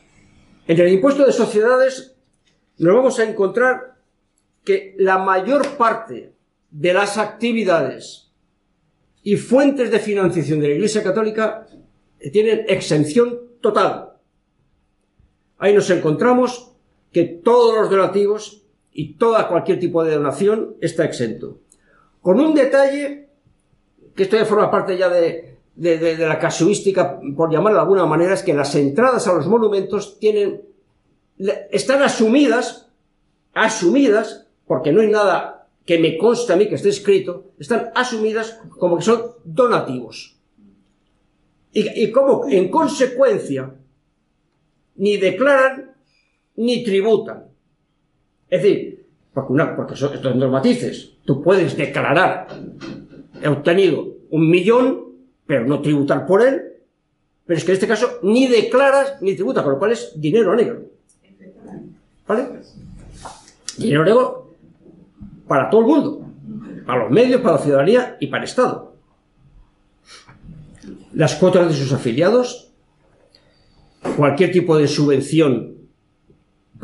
En 0.69 0.79
el 0.79 0.89
impuesto 0.93 1.27
de 1.27 1.33
sociedades 1.33 2.15
nos 2.79 2.95
vamos 2.95 3.19
a 3.19 3.29
encontrar 3.29 3.92
que 4.65 4.95
la 4.99 5.19
mayor 5.19 5.77
parte 5.77 6.33
de 6.71 6.95
las 6.95 7.19
actividades 7.19 8.31
y 9.23 9.37
fuentes 9.37 9.91
de 9.91 9.99
financiación 9.99 10.61
de 10.61 10.69
la 10.69 10.75
Iglesia 10.75 11.03
Católica 11.03 11.67
tienen 12.33 12.65
exención 12.69 13.41
total. 13.61 14.11
Ahí 15.59 15.75
nos 15.75 15.91
encontramos 15.91 16.73
que 17.13 17.25
todos 17.25 17.75
los 17.75 17.91
donativos 17.91 18.63
y 18.93 19.15
toda 19.15 19.49
cualquier 19.49 19.79
tipo 19.79 20.03
de 20.05 20.15
donación 20.15 20.77
está 20.81 21.05
exento. 21.05 21.59
Con 22.21 22.41
un 22.41 22.55
detalle, 22.55 23.29
que 24.15 24.25
esto 24.25 24.37
ya 24.37 24.45
forma 24.45 24.71
parte 24.71 24.97
ya 24.97 25.09
de, 25.09 25.59
la 25.77 26.39
casuística, 26.39 27.19
por 27.37 27.51
llamarlo 27.51 27.79
de 27.79 27.83
alguna 27.83 28.07
manera, 28.07 28.35
es 28.35 28.43
que 28.43 28.55
las 28.55 28.75
entradas 28.75 29.27
a 29.27 29.35
los 29.35 29.47
monumentos 29.47 30.19
tienen, 30.19 30.63
están 31.71 32.03
asumidas, 32.03 32.91
asumidas, 33.55 34.47
porque 34.73 34.91
no 34.91 35.03
hay 35.03 35.09
nada 35.09 35.69
que 35.85 35.99
me 35.99 36.17
conste 36.17 36.51
a 36.51 36.57
mí 36.57 36.67
que 36.67 36.77
esté 36.77 36.89
escrito, 36.89 37.53
están 37.59 37.91
asumidas 37.95 38.59
como 38.79 38.97
que 38.97 39.03
son 39.03 39.23
donativos. 39.45 40.35
Y, 41.75 42.11
como, 42.11 42.47
en 42.49 42.71
consecuencia, 42.71 43.71
ni 44.97 45.19
declaran 45.19 45.93
ni 46.57 46.83
tributan. 46.83 47.45
Es 48.49 48.63
decir, 48.63 49.05
porque, 49.35 49.63
porque 49.77 49.95
son 49.95 50.15
estos 50.15 50.35
matices. 50.51 51.19
Tú 51.27 51.43
puedes 51.43 51.77
declarar, 51.77 52.47
he 53.43 53.49
obtenido 53.49 54.09
un 54.31 54.49
millón, 54.49 55.05
pero 55.45 55.67
no 55.67 55.83
tributar 55.83 56.25
por 56.25 56.41
él, 56.41 56.63
pero 57.45 57.59
es 57.59 57.65
que 57.67 57.73
en 57.73 57.75
este 57.75 57.89
caso 57.89 58.21
ni 58.23 58.49
declaras 58.49 59.21
ni 59.21 59.35
tributas, 59.35 59.65
con 59.65 59.75
lo 59.75 59.79
cual 59.79 59.93
es 59.93 60.19
dinero 60.19 60.57
negro. 60.57 60.81
¿Vale? 62.27 62.49
Dinero 63.77 64.05
negro 64.07 64.42
para 65.53 65.69
todo 65.69 65.83
el 65.83 65.87
mundo, 65.87 66.27
para 66.87 67.03
los 67.03 67.11
medios, 67.11 67.43
para 67.43 67.57
la 67.57 67.63
ciudadanía 67.63 68.17
y 68.19 68.29
para 68.29 68.43
el 68.43 68.49
Estado. 68.49 68.97
Las 71.13 71.35
cuotas 71.35 71.69
de 71.69 71.75
sus 71.75 71.93
afiliados, 71.93 72.73
cualquier 74.17 74.51
tipo 74.51 74.79
de 74.79 74.89
subvención 74.89 75.77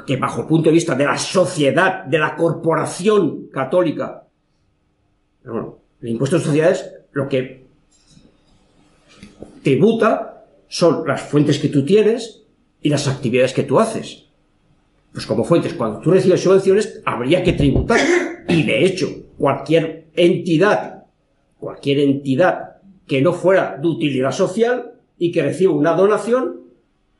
que 0.06 0.18
bajo 0.18 0.42
el 0.42 0.48
punto 0.48 0.68
de 0.68 0.74
vista 0.74 0.94
de 0.94 1.06
la 1.06 1.16
sociedad, 1.16 2.04
de 2.04 2.18
la 2.18 2.36
corporación 2.36 3.46
católica, 3.46 4.24
bueno, 5.46 5.78
el 6.02 6.10
impuesto 6.10 6.36
de 6.36 6.44
sociedades 6.44 6.92
lo 7.12 7.26
que 7.26 7.68
tributa 9.62 10.44
son 10.68 11.08
las 11.08 11.22
fuentes 11.22 11.58
que 11.58 11.68
tú 11.68 11.86
tienes 11.86 12.42
y 12.82 12.90
las 12.90 13.08
actividades 13.08 13.54
que 13.54 13.62
tú 13.62 13.80
haces. 13.80 14.26
Pues 15.10 15.24
como 15.24 15.42
fuentes, 15.42 15.72
cuando 15.72 16.00
tú 16.00 16.10
recibes 16.10 16.42
subvenciones, 16.42 17.00
habría 17.06 17.42
que 17.42 17.54
tributar. 17.54 17.98
Y 18.48 18.62
de 18.62 18.84
hecho, 18.84 19.08
cualquier 19.36 20.06
entidad, 20.14 21.04
cualquier 21.58 22.00
entidad 22.00 22.76
que 23.06 23.20
no 23.20 23.32
fuera 23.32 23.78
de 23.80 23.88
utilidad 23.88 24.32
social 24.32 24.94
y 25.18 25.32
que 25.32 25.42
reciba 25.42 25.72
una 25.72 25.94
donación, 25.94 26.60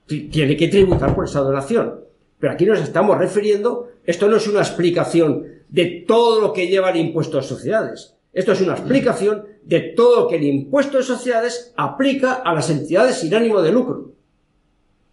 tiene 0.07 0.57
que 0.57 0.69
tributar 0.69 1.14
por 1.14 1.27
esa 1.27 1.41
donación. 1.41 2.01
Pero 2.38 2.53
aquí 2.53 2.64
nos 2.64 2.81
estamos 2.81 3.19
refiriendo, 3.19 3.91
esto 4.05 4.29
no 4.29 4.37
es 4.37 4.47
una 4.49 4.61
explicación 4.61 5.45
de 5.69 6.05
todo 6.07 6.41
lo 6.41 6.53
que 6.53 6.69
lleva 6.69 6.91
el 6.91 6.97
impuesto 6.97 7.37
de 7.37 7.43
sociedades. 7.43 8.14
Esto 8.33 8.53
es 8.53 8.61
una 8.61 8.75
explicación 8.75 9.45
de 9.64 9.81
todo 9.81 10.23
lo 10.23 10.29
que 10.29 10.37
el 10.37 10.45
impuesto 10.45 10.99
de 10.99 11.03
sociedades 11.03 11.73
aplica 11.77 12.35
a 12.35 12.55
las 12.55 12.71
entidades 12.71 13.17
sin 13.17 13.35
ánimo 13.35 13.61
de 13.61 13.73
lucro. 13.73 14.12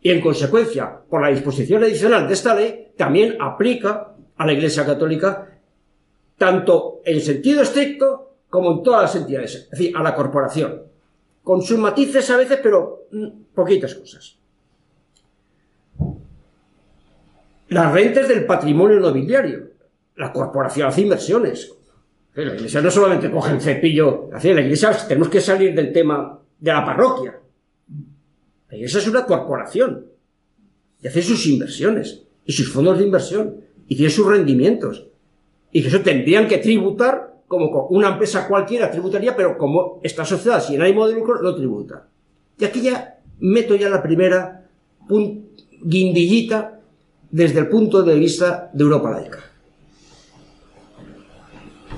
Y 0.01 0.12
en 0.12 0.21
consecuencia, 0.21 0.99
por 1.10 1.21
la 1.21 1.30
disposición 1.30 1.84
adicional 1.84 2.28
de 2.28 2.34
esta 2.34 2.54
ley, 2.54 2.89
también 2.95 3.38
aplica 3.41 4.15
a 4.38 4.45
la 4.45 4.54
Iglesia 4.54 4.86
Católica 4.86 5.54
tanto 6.38 7.02
en 7.06 7.21
sentido 7.21 7.62
estricto 7.62 8.38
como 8.50 8.71
en 8.71 8.84
todas 8.84 9.04
las 9.04 9.15
entidades, 9.15 9.56
es 9.56 9.69
decir, 9.69 9.95
a 9.95 10.04
la 10.04 10.15
corporación, 10.15 10.84
con 11.43 11.62
sus 11.62 11.78
matices 11.78 12.30
a 12.30 12.38
veces, 12.38 12.60
pero 12.62 13.08
mm, 13.12 13.28
poquitas 13.54 13.95
cosas. 13.95 14.38
Las 17.69 17.91
rentas 17.91 18.28
del 18.28 18.45
patrimonio 18.45 19.00
nobiliario, 19.00 19.71
la 20.15 20.32
corporación 20.32 20.88
hace 20.88 21.02
inversiones. 21.02 21.74
La 22.34 22.54
iglesia 22.54 22.82
no 22.82 22.91
solamente 22.91 23.32
coge 23.32 23.54
el 23.54 23.62
cepillo, 23.62 24.30
la 24.32 24.62
iglesia 24.62 24.91
tenemos 25.08 25.30
que 25.30 25.39
salir 25.39 25.74
del 25.74 25.91
tema 25.91 26.39
de 26.60 26.71
la 26.71 26.86
parroquia. 26.86 27.39
La 28.69 28.76
iglesia 28.76 29.00
es 29.00 29.08
una 29.08 29.26
corporación 29.26 30.06
y 31.02 31.08
hace 31.08 31.21
sus 31.21 31.45
inversiones 31.48 32.24
y 32.45 32.52
sus 32.52 32.71
fondos 32.71 32.98
de 32.98 33.06
inversión 33.06 33.62
y 33.88 33.95
tiene 33.95 34.12
sus 34.12 34.28
rendimientos 34.28 35.08
y 35.75 35.81
que 35.81 35.89
eso 35.89 35.99
tendrían 35.99 36.47
que 36.47 36.59
tributar 36.59 37.41
como 37.49 37.88
una 37.88 38.07
empresa 38.07 38.47
cualquiera 38.47 38.89
tributaría, 38.89 39.35
pero 39.35 39.57
como 39.57 39.99
esta 40.03 40.23
sociedad 40.23 40.63
sin 40.63 40.81
ánimo 40.81 41.05
de 41.05 41.15
lucro 41.15 41.41
no 41.41 41.53
tributa. 41.53 42.07
Y 42.57 42.63
aquí 42.63 42.79
ya 42.79 43.19
meto 43.39 43.75
ya 43.75 43.89
la 43.89 44.01
primera 44.01 44.69
guindillita 45.81 46.79
desde 47.29 47.59
el 47.59 47.67
punto 47.67 48.03
de 48.03 48.17
vista 48.17 48.71
de 48.71 48.83
Europa 48.85 49.11
laica. 49.11 49.39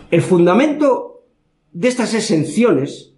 El 0.09 0.23
fundamento 0.23 1.25
de 1.71 1.87
estas 1.87 2.15
exenciones, 2.15 3.13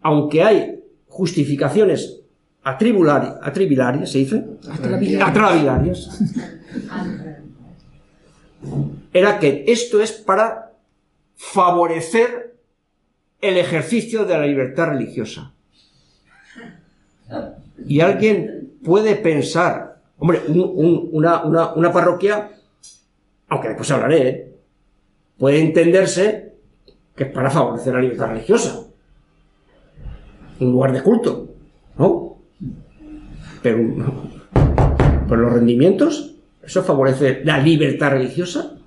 aunque 0.00 0.42
hay 0.42 0.80
justificaciones 1.06 2.22
atribilarias, 2.62 4.10
¿se 4.10 4.18
dice? 4.20 4.42
Atrabilarias 5.20 6.18
era 9.14 9.38
que 9.38 9.64
esto 9.68 10.02
es 10.02 10.12
para 10.12 10.72
favorecer 11.36 12.56
el 13.40 13.56
ejercicio 13.56 14.24
de 14.24 14.36
la 14.36 14.44
libertad 14.44 14.88
religiosa. 14.88 15.52
Y 17.86 18.00
alguien 18.00 18.72
puede 18.82 19.14
pensar, 19.14 20.00
hombre, 20.18 20.42
una, 20.48 21.92
parroquia, 21.92 22.50
aunque 23.48 23.68
después 23.68 23.90
hablaré, 23.92 24.28
¿eh? 24.28 24.52
puede 25.38 25.60
entenderse 25.60 26.52
que 27.14 27.24
es 27.24 27.30
para 27.30 27.50
favorecer 27.50 27.94
la 27.94 28.00
libertad 28.00 28.30
religiosa. 28.30 28.84
Un 30.58 30.72
lugar 30.72 30.92
de 30.92 31.02
culto, 31.02 31.50
¿no? 31.98 32.38
Pero, 33.62 33.78
pero 35.28 35.40
los 35.40 35.52
rendimientos, 35.52 36.34
¿eso 36.64 36.82
favorece 36.82 37.42
la 37.44 37.58
libertad 37.58 38.10
religiosa? 38.10 38.78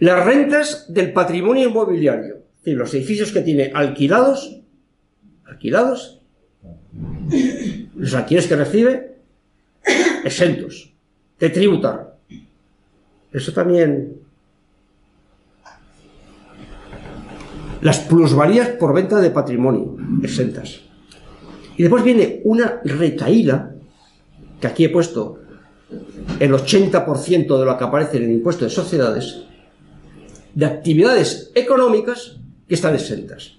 Las 0.00 0.24
rentas 0.24 0.86
del 0.92 1.12
patrimonio 1.12 1.68
inmobiliario, 1.68 2.38
es 2.64 2.74
los 2.74 2.94
edificios 2.94 3.32
que 3.32 3.40
tiene 3.40 3.72
alquilados, 3.74 4.60
alquilados, 5.44 6.20
los 7.96 8.14
alquileres 8.14 8.48
que 8.48 8.56
recibe, 8.56 9.16
exentos 10.24 10.92
de 11.40 11.50
tributar. 11.50 12.16
Eso 13.32 13.52
también. 13.52 14.20
Las 17.80 18.00
plusvalías 18.00 18.70
por 18.70 18.94
venta 18.94 19.20
de 19.20 19.30
patrimonio, 19.30 19.96
exentas. 20.22 20.80
Y 21.76 21.82
después 21.82 22.02
viene 22.02 22.40
una 22.44 22.80
recaída, 22.84 23.74
que 24.60 24.66
aquí 24.66 24.84
he 24.84 24.88
puesto 24.88 25.38
el 26.40 26.52
80% 26.52 27.58
de 27.58 27.64
lo 27.64 27.78
que 27.78 27.84
aparece 27.84 28.16
en 28.16 28.24
el 28.24 28.32
impuesto 28.32 28.64
de 28.64 28.70
sociedades, 28.70 29.47
de 30.58 30.66
actividades 30.66 31.52
económicas 31.54 32.40
que 32.66 32.74
están 32.74 32.92
exentas. 32.92 33.58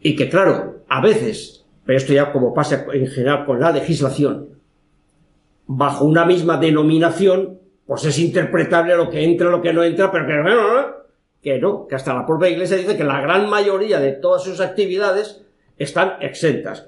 Y 0.00 0.14
que, 0.14 0.28
claro, 0.28 0.84
a 0.88 1.00
veces, 1.00 1.64
pero 1.84 1.98
esto 1.98 2.12
ya 2.12 2.30
como 2.30 2.54
pasa 2.54 2.86
en 2.92 3.08
general 3.08 3.44
con 3.44 3.58
la 3.58 3.72
legislación, 3.72 4.50
bajo 5.66 6.04
una 6.04 6.24
misma 6.24 6.58
denominación, 6.58 7.58
pues 7.84 8.04
es 8.04 8.20
interpretable 8.20 8.94
lo 8.94 9.10
que 9.10 9.24
entra, 9.24 9.50
lo 9.50 9.60
que 9.60 9.72
no 9.72 9.82
entra, 9.82 10.12
pero 10.12 10.28
que 10.28 10.34
no, 10.34 10.86
que 11.42 11.58
no, 11.58 11.88
que 11.88 11.96
hasta 11.96 12.14
la 12.14 12.24
propia 12.24 12.50
iglesia 12.50 12.76
dice 12.76 12.96
que 12.96 13.02
la 13.02 13.20
gran 13.20 13.50
mayoría 13.50 13.98
de 13.98 14.12
todas 14.12 14.44
sus 14.44 14.60
actividades 14.60 15.42
están 15.76 16.18
exentas. 16.20 16.86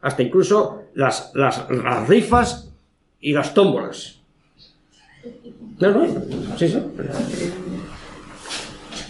Hasta 0.00 0.22
incluso 0.22 0.84
las, 0.94 1.32
las, 1.34 1.68
rifas 2.08 2.72
y 3.20 3.34
las 3.34 3.52
tómbolas. 3.52 4.22
No, 5.80 5.90
no, 5.90 6.06
sí, 6.56 6.66
sí. 6.66 6.82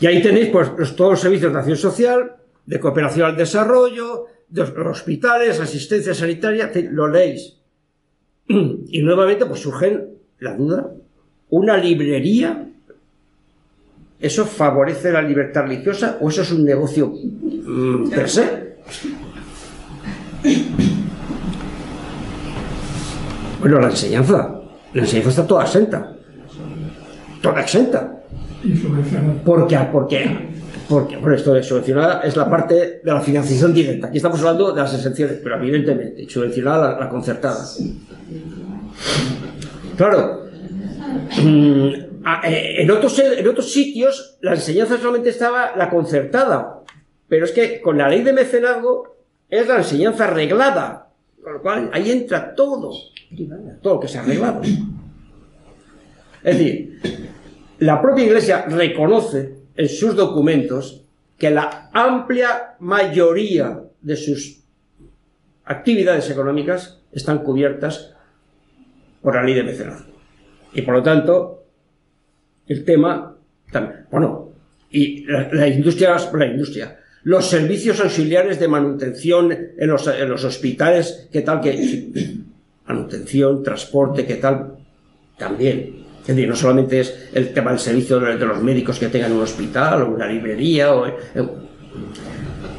Y 0.01 0.07
ahí 0.07 0.23
tenéis 0.23 0.49
pues, 0.49 0.95
todos 0.95 1.13
los 1.13 1.21
servicios 1.21 1.53
de 1.53 1.59
acción 1.59 1.77
social, 1.77 2.37
de 2.67 2.81
cooperación 2.81 3.27
al 3.27 3.37
desarrollo, 3.37 4.27
de 4.49 4.61
los 4.61 4.99
hospitales, 4.99 5.61
asistencia 5.61 6.15
sanitaria, 6.15 6.71
lo 6.91 7.09
leéis. 7.09 7.57
Y 8.49 9.03
nuevamente 9.03 9.47
pues 9.47 9.61
surge 9.61 10.07
la 10.41 10.55
duda, 10.55 10.91
¿una 11.51 11.77
librería? 11.77 12.69
¿Eso 14.21 14.47
favorece 14.47 15.11
la 15.13 15.23
libertad 15.23 15.63
religiosa 15.63 16.19
o 16.21 16.29
eso 16.29 16.43
es 16.43 16.53
un 16.53 16.65
negocio 16.65 17.13
mm, 17.13 18.11
per 18.11 18.29
se? 18.29 18.77
Bueno, 23.61 23.81
la 23.81 23.89
enseñanza, 23.89 24.61
la 24.95 25.01
enseñanza 25.01 25.31
está 25.31 25.47
toda 25.47 25.65
exenta, 25.65 26.17
toda 27.43 27.61
exenta. 27.61 28.23
¿Por 29.45 29.67
qué? 29.67 29.79
Porque, 30.89 31.19
por 31.19 31.35
esto 31.35 31.53
de 31.53 31.63
subvencionada 31.63 32.21
es 32.21 32.37
la 32.37 32.49
parte 32.49 33.01
de 33.03 33.13
la 33.13 33.21
financiación 33.21 33.75
directa. 33.75 34.07
Aquí 34.07 34.19
estamos 34.19 34.39
hablando 34.41 34.73
de 34.73 34.81
las 34.81 34.95
exenciones, 34.95 35.41
pero 35.43 35.57
evidentemente, 35.57 36.29
subvencionada 36.29 36.99
la, 36.99 37.09
concertada. 37.09 37.65
Claro, 39.97 40.45
mm, 41.43 41.89
eh, 42.45 42.83
en 42.83 42.91
otros, 42.91 43.19
en 43.19 43.49
otros 43.49 43.73
sitios 43.73 44.39
la 44.43 44.55
enseñanza 44.55 44.97
solamente 44.97 45.31
estaba 45.31 45.75
la 45.77 45.91
concertada, 45.91 46.83
pero 47.29 47.47
es 47.47 47.53
que 47.53 47.81
con 47.81 47.99
la 47.99 48.09
ley 48.09 48.23
de 48.23 48.33
mecenazgo 48.33 49.17
es 49.51 49.67
la 49.67 49.79
enseñanza 49.79 50.25
arreglada, 50.25 51.09
con 51.43 51.53
lo 51.55 51.63
cual 51.63 51.91
ahí 51.93 52.13
entra 52.13 52.55
todo, 52.55 52.93
todo 53.83 53.95
lo 53.95 54.01
que 54.01 54.09
se 54.09 54.19
ha 54.19 54.23
arreglado. 54.23 54.63
Es 56.45 56.59
decir, 56.59 57.01
la 57.79 58.01
propia 58.01 58.25
Iglesia 58.25 58.67
reconoce 58.69 59.55
en 59.77 59.89
sus 59.89 60.15
documentos 60.15 61.03
que 61.39 61.51
la 61.51 61.91
amplia 61.93 62.77
mayoría 62.81 63.81
de 64.01 64.17
sus 64.17 64.63
actividades 65.65 66.31
económicas 66.31 67.01
están 67.13 67.39
cubiertas 67.39 68.15
por 69.21 69.35
la 69.35 69.43
ley 69.43 69.55
de 69.55 69.65
mecenazgo. 69.65 70.13
Y 70.73 70.83
por 70.83 70.95
lo 70.95 71.03
tanto, 71.03 71.65
el 72.67 72.85
tema 72.85 73.37
también, 73.71 74.07
bueno, 74.11 74.51
y 74.91 75.25
la, 75.27 75.69
industria, 75.69 76.17
la 76.33 76.47
industria, 76.47 76.99
los 77.25 77.49
servicios 77.49 78.01
auxiliares 78.01 78.61
de 78.61 78.69
manutención 78.69 79.53
en 79.77 79.89
los, 79.89 80.07
en 80.07 80.29
los 80.29 80.45
hospitales, 80.45 81.29
¿qué 81.33 81.43
tal? 81.43 81.61
Que, 81.61 82.39
manutención, 82.87 83.63
transporte, 83.63 84.25
¿qué 84.25 84.37
tal? 84.37 84.77
También. 85.37 86.06
Es 86.27 86.35
decir, 86.35 86.49
no 86.49 86.57
solamente 86.57 86.99
es 86.99 87.29
el 87.35 87.55
tema 87.55 87.71
del 87.71 87.79
servicio 87.79 88.19
de, 88.19 88.35
los 88.35 88.61
médicos 88.61 88.99
que 88.99 89.07
tengan 89.07 89.31
un 89.31 89.43
hospital 89.43 90.03
o 90.03 90.11
una 90.11 90.27
librería 90.27 90.93
o... 90.93 91.07
Eh, 91.07 91.15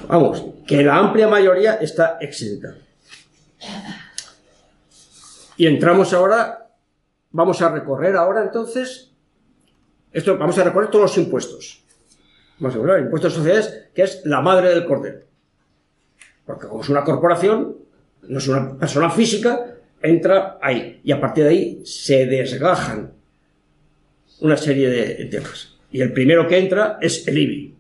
vamos, 0.06 0.44
que 0.68 0.84
la 0.84 0.98
amplia 0.98 1.30
mayoría 1.30 1.76
está 1.76 2.18
exenta. 2.20 2.76
Y 5.56 5.66
entramos 5.66 6.12
ahora, 6.12 6.72
vamos 7.32 7.62
a 7.62 7.72
recorrer 7.72 8.18
ahora 8.18 8.44
entonces, 8.44 9.14
esto, 10.12 10.38
vamos 10.38 10.58
a 10.58 10.66
recorrer 10.66 10.90
todos 10.90 11.04
los 11.04 11.18
impuestos. 11.18 11.86
Vamos 12.60 12.76
a 12.76 12.82
ver, 12.82 12.98
el 12.98 13.06
impuesto 13.06 13.30
de 13.30 13.34
sociedades, 13.34 13.90
que 13.96 14.02
es 14.02 14.24
la 14.26 14.42
madre 14.42 14.72
del 14.72 14.86
cordero. 14.86 15.22
Porque 16.46 16.68
como 16.68 16.82
es 16.82 16.90
una 16.90 17.06
corporación, 17.06 17.78
no 18.24 18.40
es 18.40 18.48
una 18.50 18.78
persona 18.78 19.10
física, 19.10 19.68
entra 20.02 20.58
ahí. 20.62 21.00
Y 21.02 21.14
a 21.14 21.22
partir 21.22 21.46
de 21.46 21.50
ahí 21.50 21.86
se 21.86 22.26
desgajan 22.26 23.17
una 24.42 24.58
serie 24.58 24.90
de 24.90 25.26
temas. 25.26 25.78
Y 25.92 26.02
el 26.02 26.14
primero 26.14 26.48
que 26.48 26.58
entra 26.58 26.98
es 27.02 27.28
el 27.28 27.38
IBI. 27.38 27.76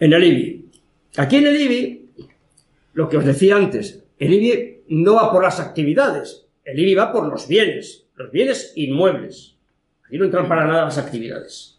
En 0.00 0.12
el 0.12 0.24
IBI. 0.24 0.64
Aquí 1.16 1.36
en 1.36 1.46
el 1.46 1.60
IBI, 1.60 2.10
lo 2.94 3.08
que 3.08 3.16
os 3.16 3.24
decía 3.24 3.56
antes, 3.56 4.02
el 4.18 4.32
IBI 4.32 4.82
no 4.88 5.14
va 5.14 5.32
por 5.32 5.42
las 5.42 5.60
actividades, 5.60 6.46
el 6.64 6.78
IBI 6.78 6.94
va 6.94 7.12
por 7.12 7.28
los 7.28 7.48
bienes, 7.48 8.06
los 8.16 8.30
bienes 8.30 8.72
inmuebles. 8.76 9.56
Aquí 10.06 10.18
no 10.18 10.24
entran 10.24 10.48
para 10.48 10.66
nada 10.66 10.84
las 10.84 10.98
actividades. 10.98 11.78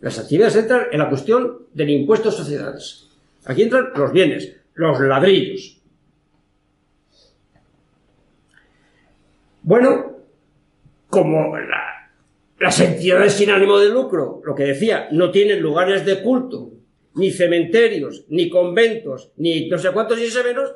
Las 0.00 0.18
actividades 0.18 0.56
entran 0.56 0.86
en 0.90 0.98
la 0.98 1.08
cuestión 1.08 1.66
del 1.72 1.90
impuesto 1.90 2.30
a 2.30 2.32
sociedades. 2.32 3.08
Aquí 3.44 3.62
entran 3.62 3.90
los 3.94 4.12
bienes, 4.12 4.56
los 4.74 5.00
ladrillos. 5.00 5.78
Bueno, 9.62 10.21
como 11.12 11.54
las 12.58 12.80
entidades 12.80 13.34
sin 13.34 13.50
ánimo 13.50 13.78
de 13.78 13.90
lucro, 13.90 14.40
lo 14.46 14.54
que 14.54 14.62
decía, 14.64 15.08
no 15.12 15.30
tienen 15.30 15.60
lugares 15.60 16.06
de 16.06 16.22
culto, 16.22 16.70
ni 17.16 17.30
cementerios, 17.30 18.24
ni 18.30 18.48
conventos, 18.48 19.30
ni 19.36 19.68
no 19.68 19.76
sé 19.76 19.90
cuántos 19.92 20.18
y 20.18 20.42
menos, 20.42 20.72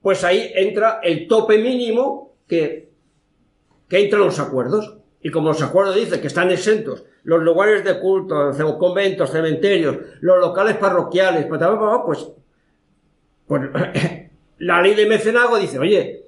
pues 0.00 0.22
ahí 0.22 0.52
entra 0.54 1.00
el 1.02 1.26
tope 1.26 1.58
mínimo 1.58 2.36
que, 2.46 2.90
que 3.88 3.98
entra 3.98 4.20
en 4.20 4.26
los 4.26 4.38
acuerdos. 4.38 4.96
Y 5.22 5.30
como 5.30 5.48
los 5.48 5.60
acuerdos 5.60 5.96
dicen 5.96 6.20
que 6.20 6.28
están 6.28 6.52
exentos 6.52 7.04
los 7.24 7.42
lugares 7.42 7.82
de 7.82 7.98
culto, 7.98 8.52
conventos, 8.78 9.32
cementerios, 9.32 9.96
los 10.20 10.38
locales 10.38 10.76
parroquiales, 10.76 11.46
pues, 11.46 11.60
pues, 12.06 12.28
pues 13.48 13.62
la 14.58 14.80
ley 14.82 14.94
de 14.94 15.06
mecenazgo 15.06 15.58
dice, 15.58 15.80
oye, 15.80 16.19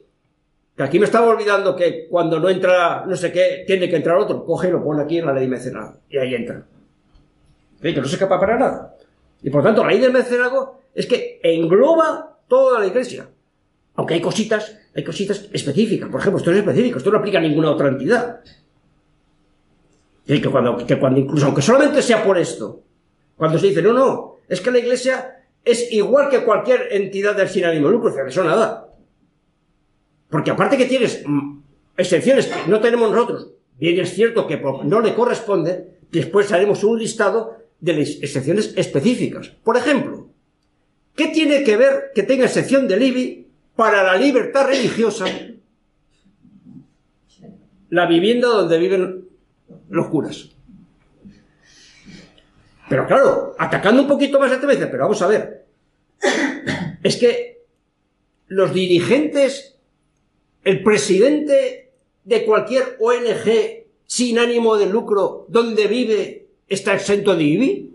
que 0.77 0.83
aquí 0.83 0.99
me 0.99 1.05
estaba 1.05 1.27
olvidando 1.27 1.77
que 1.77 2.07
cuando 2.09 2.41
no 2.41 2.49
entra 2.49 3.05
no 3.07 3.15
sé 3.15 3.31
qué, 3.31 3.65
tiene 3.67 3.89
que 3.91 3.97
entrar 3.97 4.17
otro, 4.17 4.45
coge 4.45 4.69
y 4.69 4.71
lo 4.71 4.83
pone 4.83 5.03
aquí 5.03 5.19
en 5.19 5.27
la 5.27 5.33
ley 5.33 5.47
de 5.47 5.73
y 6.09 6.19
ahí 6.19 6.35
entra. 6.35 6.65
Que 7.81 7.93
no 7.95 8.07
se 8.07 8.15
escapa 8.15 8.39
para 8.41 8.59
nada. 8.59 8.97
Y 9.43 9.51
por 9.51 9.63
tanto, 9.63 9.83
la 9.83 9.91
ley 9.91 10.01
del 10.01 10.13
mecenazgo 10.13 10.81
es 10.95 11.07
que 11.07 11.41
engloba 11.43 12.39
toda 12.49 12.81
la 12.81 12.87
iglesia. 12.87 13.29
Aunque 13.97 14.15
hay 14.15 14.21
cositas, 14.21 14.79
hay 14.95 15.05
cositas 15.05 15.49
específicas. 15.53 16.09
Por 16.09 16.21
ejemplo, 16.21 16.39
esto 16.39 16.53
es 16.53 16.59
específico, 16.59 16.99
esto 16.99 17.11
no 17.11 17.19
aplica 17.19 17.39
a 17.39 17.43
ninguna 17.43 17.71
otra 17.71 17.89
entidad. 17.89 18.41
Y 20.27 20.41
que 20.41 20.49
cuando, 20.49 20.87
que 20.87 20.99
cuando 20.99 21.21
incluso, 21.21 21.47
aunque 21.47 21.61
solamente 21.61 22.01
sea 22.01 22.25
por 22.25 22.39
esto, 22.39 22.83
cuando 23.37 23.59
se 23.59 23.67
dice, 23.67 23.83
no, 23.83 23.93
no, 23.93 24.37
es 24.49 24.61
que 24.61 24.71
la 24.71 24.79
iglesia 24.79 25.45
es 25.65 25.93
igual 25.93 26.29
que 26.29 26.45
cualquier 26.45 26.89
entidad 26.93 27.37
del 27.37 27.49
sin 27.49 27.65
ánimo 27.65 27.89
de 27.89 27.93
lucro, 27.93 28.27
eso 28.27 28.45
nada. 28.45 28.92
Porque 30.33 30.51
aparte 30.51 30.79
que 30.79 30.87
tienes 30.87 31.23
mm, 31.27 31.59
excepciones 31.95 32.47
que 32.47 32.71
no 32.71 32.81
tenemos 32.81 33.11
nosotros, 33.11 33.51
bien 33.79 34.01
es 34.01 34.15
cierto 34.15 34.47
que 34.47 34.57
no 34.57 35.03
le 35.03 35.15
corresponde, 35.15 35.99
después 36.11 36.51
haremos 36.51 36.83
un 36.85 36.99
listado 36.99 37.59
de 37.79 37.93
las 37.93 38.09
excepciones 38.23 38.73
específicas. 38.75 39.49
Por 39.63 39.77
ejemplo, 39.77 40.31
¿qué 41.15 41.29
tiene 41.29 41.63
que 41.65 41.77
ver 41.77 42.13
que 42.15 42.23
tenga 42.23 42.47
excepción 42.47 42.89
del 42.89 43.03
IBI 43.03 43.47
para 43.77 44.03
la 44.03 44.17
libertad 44.17 44.69
religiosa 44.69 45.27
la 47.91 48.07
vivienda 48.07 48.49
donde 48.49 48.79
viven 48.79 49.29
los 49.91 50.07
curas? 50.07 50.49
Pero 52.89 53.07
claro, 53.07 53.55
atacando 53.59 54.01
un 54.01 54.09
poquito 54.09 54.41
más 54.41 54.59
tema, 54.59 54.73
dice, 54.73 54.87
pero 54.87 55.03
vamos 55.03 55.21
a 55.21 55.27
ver, 55.27 55.67
es 57.03 57.17
que 57.19 57.67
los 58.47 58.73
dirigentes 58.73 59.72
el 60.65 60.83
presidente 60.83 61.91
de 62.25 62.45
cualquier 62.45 62.97
ONG 63.01 63.85
sin 64.07 64.39
ánimo 64.39 64.77
de 64.77 64.87
lucro 64.87 65.47
donde 65.49 65.87
vive 65.87 66.47
está 66.69 66.95
exento 66.95 67.35
de 67.35 67.45
IBI? 67.45 67.91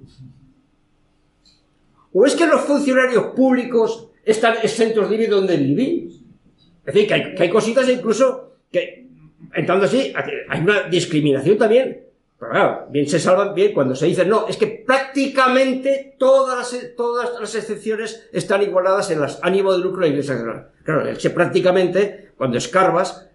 ¿O 2.13 2.25
es 2.25 2.35
que 2.35 2.47
los 2.47 2.61
funcionarios 2.61 3.25
públicos 3.35 4.09
están 4.25 4.55
exentos 4.63 5.09
de 5.09 5.15
IBI 5.15 5.27
donde 5.27 5.57
viven? 5.57 6.09
Es 6.85 6.93
decir, 6.93 7.07
que 7.07 7.13
hay, 7.13 7.35
que 7.35 7.43
hay 7.43 7.49
cositas 7.49 7.87
incluso 7.89 8.53
que, 8.71 9.07
entrando 9.53 9.85
así, 9.85 10.13
hay 10.49 10.61
una 10.61 10.83
discriminación 10.83 11.57
también. 11.57 12.06
Pero 12.39 12.51
claro, 12.51 12.87
bien 12.89 13.07
se 13.07 13.19
salvan 13.19 13.55
bien 13.55 13.73
cuando 13.73 13.95
se 13.95 14.05
dice 14.05 14.25
no, 14.25 14.47
es 14.47 14.57
que 14.57 14.67
prácticamente 14.67 16.15
todas 16.19 16.57
las, 16.57 16.95
todas 16.95 17.39
las 17.39 17.55
excepciones 17.55 18.27
están 18.31 18.61
igualadas 18.61 19.09
en 19.09 19.21
las 19.21 19.39
ánimo 19.41 19.73
de 19.73 19.79
lucro 19.79 20.01
de 20.01 20.07
la 20.07 20.13
Iglesia 20.13 20.69
Claro, 20.83 21.07
es 21.07 21.17
que 21.17 21.31
prácticamente 21.31 22.31
cuando 22.37 22.57
escarbas, 22.57 23.27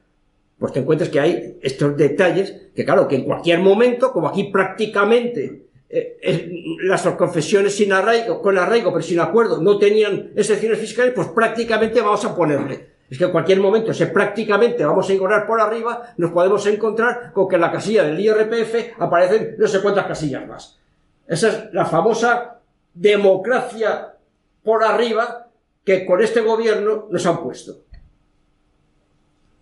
pues 0.59 0.73
te 0.73 0.81
encuentras 0.81 1.11
que 1.11 1.19
hay 1.19 1.59
estos 1.61 1.97
detalles 1.97 2.55
que, 2.75 2.85
claro, 2.85 3.09
que 3.09 3.17
en 3.17 3.25
cualquier 3.25 3.59
momento, 3.59 4.13
como 4.13 4.29
aquí 4.29 4.45
prácticamente 4.45 5.67
eh, 5.91 6.51
las 6.85 7.03
confesiones 7.03 7.75
sin 7.75 7.93
arraigo, 7.93 8.41
con 8.41 8.57
arraigo, 8.57 8.93
pero 8.93 9.03
sin 9.03 9.19
acuerdo, 9.19 9.61
no 9.61 9.79
tenían 9.79 10.31
excepciones 10.37 10.79
fiscales, 10.79 11.13
pues 11.13 11.29
prácticamente 11.29 12.01
vamos 12.01 12.25
a 12.25 12.35
ponerle. 12.35 12.92
Es 13.13 13.19
que 13.19 13.25
en 13.25 13.31
cualquier 13.31 13.61
momento, 13.61 13.91
ese 13.91 14.07
prácticamente 14.07 14.87
vamos 14.87 15.07
a 15.07 15.13
ignorar 15.13 15.47
por 15.47 15.61
arriba, 15.61 16.15
nos 16.17 16.31
podemos 16.31 16.65
encontrar 16.65 17.31
con 17.35 17.47
que 17.47 17.57
en 17.57 17.61
la 17.61 17.71
casilla 17.71 18.05
del 18.05 18.19
IRPF 18.19 18.99
aparecen 18.99 19.57
no 19.59 19.67
sé 19.67 19.83
cuántas 19.83 20.07
casillas 20.07 20.49
más. 20.49 20.79
Esa 21.27 21.49
es 21.49 21.75
la 21.75 21.85
famosa 21.85 22.61
democracia 22.95 24.15
por 24.63 24.83
arriba 24.83 25.51
que 25.85 26.07
con 26.07 26.23
este 26.23 26.41
gobierno 26.41 27.09
nos 27.11 27.27
han 27.27 27.43
puesto 27.43 27.83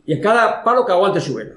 y 0.07 0.13
en 0.13 0.21
cada 0.21 0.63
palo 0.63 0.87
que 0.87 0.93
aguante 0.93 1.21
su 1.21 1.35
vela. 1.35 1.57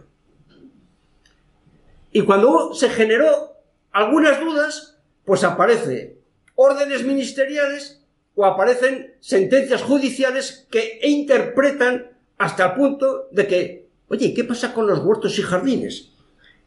Y 2.12 2.24
cuando 2.24 2.74
se 2.74 2.90
generó 2.90 3.54
algunas 3.92 4.40
dudas, 4.40 4.98
pues 5.26 5.44
aparece 5.44 6.18
órdenes 6.56 7.04
ministeriales 7.04 8.03
o 8.36 8.46
aparecen 8.46 9.14
sentencias 9.20 9.82
judiciales 9.84 10.68
que 10.70 11.00
interpretan 11.04 12.08
hasta 12.38 12.68
el 12.68 12.74
punto 12.74 13.28
de 13.32 13.48
que, 13.48 13.88
oye, 14.08 14.34
¿qué 14.34 14.44
pasa 14.44 14.74
con 14.74 14.88
los 14.88 15.00
huertos 15.00 15.38
y 15.38 15.42
jardines? 15.42 16.12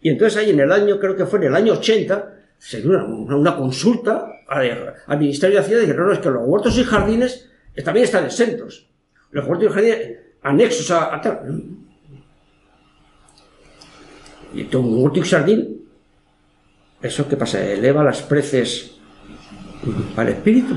Y 0.00 0.10
entonces 0.10 0.38
ahí 0.38 0.50
en 0.50 0.60
el 0.60 0.70
año, 0.70 1.00
creo 1.00 1.16
que 1.16 1.26
fue 1.26 1.40
en 1.40 1.46
el 1.46 1.56
año 1.56 1.74
80, 1.74 2.34
se 2.58 2.80
dio 2.80 3.04
una, 3.04 3.56
consulta 3.56 4.42
al, 4.46 5.18
Ministerio 5.18 5.56
de 5.56 5.62
Hacienda 5.62 5.82
y 5.82 5.86
dijeron, 5.86 6.06
no, 6.06 6.12
es 6.12 6.20
que 6.20 6.30
los 6.30 6.42
huertos 6.44 6.78
y 6.78 6.84
jardines 6.84 7.50
también 7.84 8.04
están 8.04 8.24
exentos. 8.24 8.88
Los 9.30 9.46
huertos 9.46 9.70
y 9.70 9.72
jardines 9.72 10.18
anexos 10.42 10.90
a, 10.92 11.20
y 14.54 14.64
todo 14.64 14.82
un 14.82 15.02
huerto 15.02 15.24
sardín 15.24 15.82
eso 17.02 17.28
que 17.28 17.36
pasa 17.36 17.62
eleva 17.62 18.02
las 18.02 18.22
preces 18.22 18.95
al 20.16 20.28
espíritu 20.28 20.74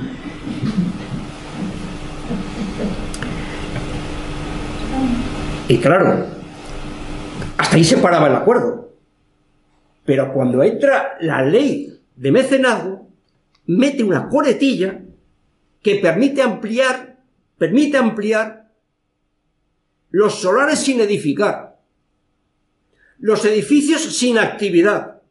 y 5.67 5.77
claro 5.77 6.27
hasta 7.57 7.75
ahí 7.75 7.83
se 7.83 7.97
paraba 7.97 8.27
el 8.27 8.35
acuerdo 8.35 8.93
pero 10.05 10.33
cuando 10.33 10.63
entra 10.63 11.17
la 11.21 11.43
ley 11.43 11.99
de 12.15 12.31
mecenazgo 12.31 13.07
mete 13.65 14.03
una 14.03 14.27
coletilla 14.29 15.01
que 15.81 15.95
permite 15.95 16.41
ampliar 16.41 17.17
permite 17.57 17.97
ampliar 17.97 18.59
los 20.11 20.41
solares 20.41 20.79
sin 20.79 21.01
edificar, 21.01 21.79
los 23.19 23.45
edificios 23.45 24.01
sin 24.17 24.39
actividad, 24.39 25.21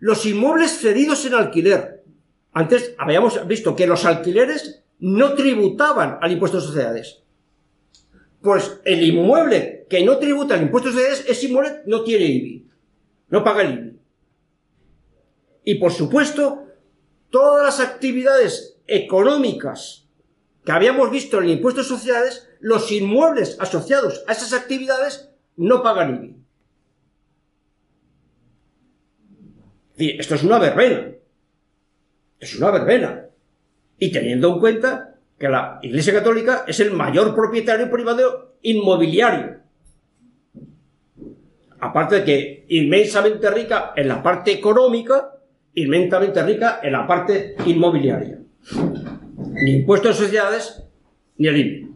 los 0.00 0.26
inmuebles 0.26 0.80
cedidos 0.80 1.24
en 1.26 1.34
alquiler. 1.34 1.99
Antes 2.52 2.94
habíamos 2.98 3.46
visto 3.46 3.76
que 3.76 3.86
los 3.86 4.04
alquileres 4.04 4.82
no 4.98 5.34
tributaban 5.34 6.18
al 6.20 6.32
impuesto 6.32 6.58
de 6.58 6.66
sociedades. 6.66 7.22
Pues 8.42 8.80
el 8.84 9.02
inmueble 9.02 9.86
que 9.88 10.04
no 10.04 10.18
tributa 10.18 10.54
al 10.54 10.62
impuesto 10.62 10.88
de 10.88 10.94
sociedades, 10.94 11.24
ese 11.28 11.46
inmueble 11.46 11.82
no 11.86 12.02
tiene 12.02 12.24
IBI, 12.26 12.66
no 13.28 13.44
paga 13.44 13.62
el 13.62 13.72
IBI. 13.72 14.00
Y 15.64 15.74
por 15.76 15.92
supuesto, 15.92 16.66
todas 17.30 17.64
las 17.64 17.80
actividades 17.86 18.78
económicas 18.86 20.08
que 20.64 20.72
habíamos 20.72 21.10
visto 21.10 21.38
en 21.38 21.44
el 21.44 21.50
impuesto 21.50 21.82
de 21.82 21.88
sociedades 21.88 22.48
los 22.60 22.90
inmuebles 22.90 23.56
asociados 23.60 24.24
a 24.26 24.32
esas 24.32 24.52
actividades 24.52 25.30
no 25.56 25.82
pagan 25.82 26.34
IBI. 29.96 30.18
esto 30.18 30.34
es 30.34 30.42
una 30.42 30.58
verbena. 30.58 31.19
Es 32.40 32.56
una 32.56 32.70
verbena. 32.70 33.26
Y 33.98 34.10
teniendo 34.10 34.54
en 34.54 34.60
cuenta 34.60 35.14
que 35.38 35.48
la 35.48 35.78
Iglesia 35.82 36.14
Católica 36.14 36.64
es 36.66 36.80
el 36.80 36.92
mayor 36.92 37.34
propietario 37.34 37.90
privado 37.90 38.56
inmobiliario. 38.62 39.60
Aparte 41.78 42.16
de 42.16 42.24
que 42.24 42.64
inmensamente 42.68 43.50
rica 43.50 43.92
en 43.94 44.08
la 44.08 44.22
parte 44.22 44.52
económica, 44.52 45.38
inmensamente 45.74 46.42
rica 46.42 46.80
en 46.82 46.92
la 46.92 47.06
parte 47.06 47.56
inmobiliaria. 47.66 48.38
Ni 49.52 49.76
impuestos 49.76 50.18
de 50.18 50.24
sociedades, 50.24 50.82
ni 51.38 51.48
el. 51.48 51.90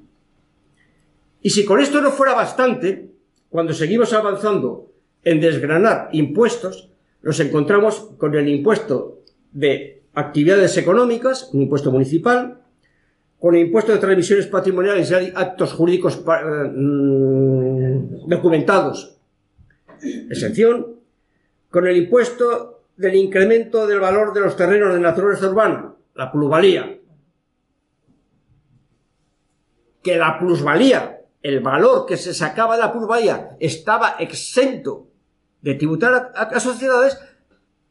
Y 1.42 1.50
si 1.50 1.64
con 1.64 1.80
esto 1.80 2.00
no 2.00 2.10
fuera 2.10 2.34
bastante, 2.34 3.10
cuando 3.50 3.74
seguimos 3.74 4.12
avanzando 4.14 4.90
en 5.22 5.40
desgranar 5.40 6.08
impuestos, 6.12 6.90
nos 7.22 7.38
encontramos 7.40 8.10
con 8.18 8.34
el 8.34 8.48
impuesto 8.48 9.22
de 9.52 10.03
actividades 10.14 10.76
económicas, 10.76 11.50
un 11.52 11.62
impuesto 11.62 11.90
municipal, 11.90 12.60
con 13.38 13.54
el 13.54 13.66
impuesto 13.66 13.92
de 13.92 13.98
transmisiones 13.98 14.46
patrimoniales 14.46 15.10
y 15.10 15.32
actos 15.34 15.74
jurídicos 15.74 16.22
mm, 16.24 18.28
documentados, 18.28 19.18
exención, 20.30 20.94
con 21.70 21.86
el 21.86 21.96
impuesto 21.96 22.84
del 22.96 23.16
incremento 23.16 23.86
del 23.86 24.00
valor 24.00 24.32
de 24.32 24.40
los 24.40 24.56
terrenos 24.56 24.94
de 24.94 25.00
naturaleza 25.00 25.48
urbana, 25.48 25.94
la 26.14 26.30
plusvalía, 26.30 26.98
que 30.02 30.16
la 30.16 30.38
plusvalía, 30.38 31.20
el 31.42 31.60
valor 31.60 32.06
que 32.06 32.16
se 32.16 32.32
sacaba 32.32 32.76
de 32.76 32.82
la 32.82 32.92
plusvalía, 32.92 33.56
estaba 33.58 34.16
exento 34.20 35.08
de 35.60 35.74
tributar 35.74 36.32
a, 36.34 36.60
sociedades, 36.60 37.18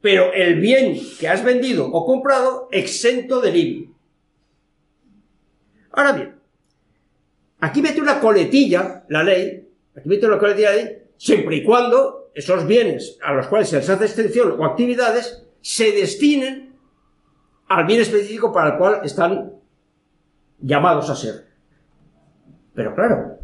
pero 0.04 0.34
el 0.34 0.60
bien 0.60 1.00
que 1.18 1.30
has 1.30 1.46
vendido 1.46 1.88
o 1.88 2.06
comprado 2.06 2.68
exento 2.74 3.40
del 3.40 3.56
IBI. 3.56 3.94
Ahora 5.94 6.12
bien, 6.12 6.36
aquí 7.62 7.82
mete 7.82 8.02
una 8.02 8.20
coletilla 8.20 9.06
la 9.08 9.24
ley, 9.24 9.66
aquí 9.96 10.10
mete 10.10 10.26
una 10.26 10.38
coletilla 10.38 10.72
la 10.72 10.76
ley, 10.76 11.04
siempre 11.16 11.56
y 11.56 11.64
cuando 11.64 12.32
esos 12.36 12.68
bienes 12.68 13.18
a 13.24 13.32
los 13.32 13.48
cuales 13.48 13.70
se 13.70 13.78
les 13.78 13.90
hace 13.90 14.04
extensión 14.04 14.60
o 14.60 14.66
actividades 14.66 15.46
se 15.62 15.94
destinen 15.94 16.76
al 17.70 17.86
bien 17.86 18.02
específico 18.02 18.52
para 18.52 18.72
el 18.72 18.78
cual 18.78 19.00
están 19.06 19.54
llamados 20.60 21.10
a 21.10 21.16
ser. 21.16 21.48
Pero 22.76 22.94
claro, 22.94 23.38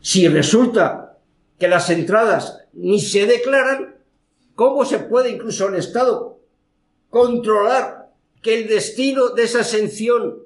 si 0.00 0.26
resulta 0.28 1.18
que 1.58 1.68
las 1.68 1.90
entradas 1.90 2.64
ni 2.72 2.98
se 2.98 3.26
declaran, 3.26 3.97
¿cómo 4.58 4.84
se 4.84 4.98
puede 4.98 5.30
incluso 5.30 5.68
el 5.68 5.76
Estado 5.76 6.40
controlar 7.10 8.10
que 8.42 8.58
el 8.58 8.66
destino 8.66 9.28
de 9.28 9.44
esa 9.44 9.60
exención 9.60 10.38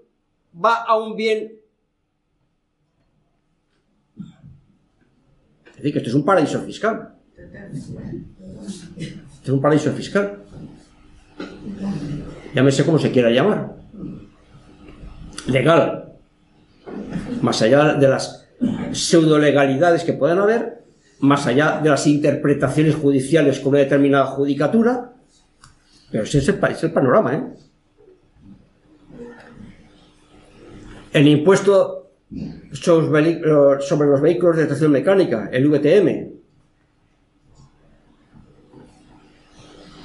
va 0.54 0.82
a 0.82 0.98
un 0.98 1.16
bien. 1.16 1.54
Es 5.64 5.76
decir, 5.76 5.92
que 5.92 5.98
esto 5.98 6.10
es 6.10 6.14
un 6.14 6.26
paraíso 6.26 6.60
fiscal. 6.60 7.14
Esto 8.98 9.44
es 9.44 9.48
un 9.48 9.62
paraíso 9.62 9.90
fiscal. 9.92 10.42
Llámese 12.54 12.84
como 12.84 12.98
se 12.98 13.10
quiera 13.10 13.30
llamar. 13.30 13.76
Legal. 15.46 16.18
Más 17.40 17.62
allá 17.62 17.94
de 17.94 18.08
las 18.08 18.46
pseudo-legalidades 18.92 20.04
que 20.04 20.12
puedan 20.12 20.38
haber, 20.38 20.81
más 21.22 21.46
allá 21.46 21.80
de 21.80 21.88
las 21.88 22.06
interpretaciones 22.08 22.96
judiciales 22.96 23.60
con 23.60 23.70
una 23.70 23.78
determinada 23.78 24.26
judicatura, 24.26 25.12
pero 26.10 26.24
ese 26.24 26.38
es 26.38 26.48
el, 26.48 26.56
panorama, 26.92 27.34
¿eh? 27.34 27.44
El 31.12 31.28
impuesto 31.28 32.10
sobre 32.72 33.36
los 33.40 34.20
vehículos 34.20 34.56
de 34.56 34.66
tracción 34.66 34.90
mecánica, 34.90 35.48
el 35.52 35.68
VTM. 35.68 36.32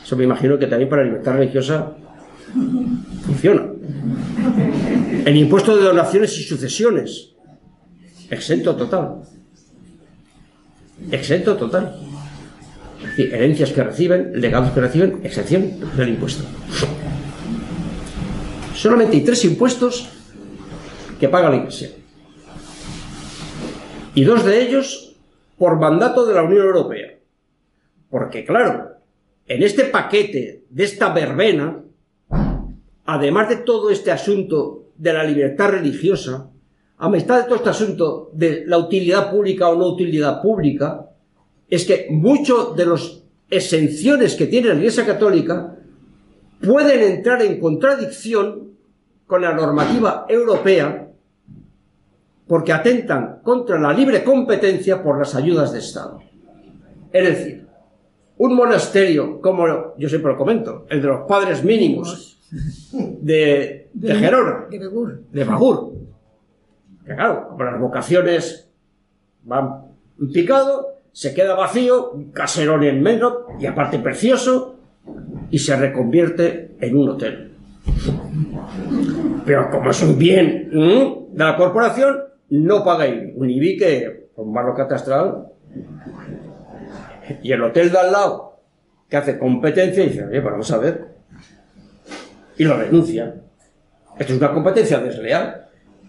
Eso 0.03 0.15
me 0.17 0.23
imagino 0.23 0.59
que 0.59 0.67
también 0.67 0.89
para 0.89 1.03
libertad 1.03 1.33
religiosa 1.33 1.95
funciona. 3.25 3.65
El 5.25 5.35
impuesto 5.35 5.75
de 5.75 5.83
donaciones 5.83 6.37
y 6.37 6.43
sucesiones. 6.43 7.33
Exento 8.29 8.75
total. 8.75 9.23
Exento 11.11 11.55
total. 11.55 11.95
Es 13.01 13.09
decir, 13.09 13.33
herencias 13.33 13.71
que 13.71 13.83
reciben, 13.83 14.31
legados 14.33 14.71
que 14.71 14.81
reciben, 14.81 15.19
excepción 15.23 15.79
del 15.95 16.09
impuesto. 16.09 16.43
Solamente 18.75 19.15
hay 19.15 19.23
tres 19.23 19.45
impuestos 19.45 20.09
que 21.19 21.29
paga 21.29 21.49
la 21.49 21.57
Iglesia. 21.57 21.91
Y 24.13 24.23
dos 24.23 24.43
de 24.45 24.61
ellos 24.61 25.15
por 25.57 25.79
mandato 25.79 26.25
de 26.25 26.33
la 26.33 26.43
Unión 26.43 26.65
Europea. 26.65 27.17
Porque 28.09 28.45
claro, 28.45 28.97
en 29.47 29.63
este 29.63 29.85
paquete 29.85 30.63
de 30.69 30.83
esta 30.83 31.13
verbena, 31.13 31.83
además 33.05 33.49
de 33.49 33.57
todo 33.57 33.89
este 33.89 34.11
asunto 34.11 34.91
de 34.97 35.13
la 35.13 35.23
libertad 35.23 35.69
religiosa, 35.69 36.49
a 36.97 37.09
mitad 37.09 37.37
de 37.37 37.43
todo 37.43 37.55
este 37.55 37.69
asunto 37.69 38.31
de 38.33 38.63
la 38.65 38.77
utilidad 38.77 39.31
pública 39.31 39.69
o 39.69 39.75
no 39.75 39.87
utilidad 39.87 40.41
pública, 40.41 41.09
es 41.69 41.85
que 41.85 42.07
muchos 42.09 42.75
de 42.75 42.85
las 42.85 43.23
exenciones 43.49 44.35
que 44.35 44.47
tiene 44.47 44.69
la 44.69 44.75
Iglesia 44.75 45.05
Católica 45.05 45.75
pueden 46.61 47.01
entrar 47.01 47.41
en 47.41 47.59
contradicción 47.59 48.71
con 49.27 49.41
la 49.41 49.53
normativa 49.53 50.25
europea 50.27 51.07
porque 52.47 52.71
atentan 52.71 53.41
contra 53.43 53.77
la 53.79 53.93
libre 53.93 54.23
competencia 54.23 55.03
por 55.03 55.19
las 55.19 55.35
ayudas 55.35 55.73
de 55.73 55.79
Estado. 55.79 56.21
Es 57.11 57.27
decir, 57.27 57.67
un 58.37 58.55
monasterio, 58.55 59.41
como 59.41 59.95
yo 59.97 60.09
siempre 60.09 60.31
lo 60.31 60.37
comento, 60.37 60.85
el 60.89 61.01
de 61.01 61.07
los 61.07 61.27
padres 61.27 61.63
mínimos 61.63 62.39
de, 62.91 63.89
de 63.93 64.15
Gerona, 64.15 64.67
de 64.69 65.43
Bagur, 65.43 65.93
que 67.07 67.15
claro, 67.15 67.55
las 67.57 67.79
vocaciones 67.79 68.69
van 69.43 69.85
picado, 70.33 70.97
se 71.13 71.33
queda 71.33 71.55
vacío, 71.55 72.11
un 72.11 72.31
caserón 72.31 72.83
en 72.83 73.01
medio, 73.01 73.47
y 73.59 73.65
aparte 73.65 73.97
precioso, 73.99 74.75
y 75.49 75.57
se 75.57 75.75
reconvierte 75.77 76.75
en 76.81 76.97
un 76.97 77.09
hotel. 77.09 77.53
Pero 79.45 79.69
como 79.71 79.91
es 79.91 80.03
un 80.03 80.17
bien 80.17 80.69
de 80.69 81.43
la 81.43 81.55
corporación, 81.55 82.23
no 82.49 82.83
paga 82.83 83.07
IBI. 83.07 83.33
Un 83.37 83.49
IBI 83.49 83.77
que, 83.77 84.29
con 84.35 84.53
barro 84.53 84.75
catastral, 84.75 85.47
y 87.41 87.51
el 87.51 87.63
hotel 87.63 87.91
de 87.91 87.99
al 87.99 88.11
lado, 88.11 88.59
que 89.09 89.15
hace 89.15 89.39
competencia, 89.39 90.03
dice, 90.03 90.25
oye, 90.25 90.41
pues 90.41 90.51
vamos 90.51 90.71
a 90.71 90.77
ver. 90.77 91.07
Y 92.57 92.65
lo 92.65 92.77
denuncia. 92.77 93.33
Esto 94.17 94.33
es 94.33 94.39
una 94.39 94.53
competencia 94.53 94.99
desleal. 94.99 95.66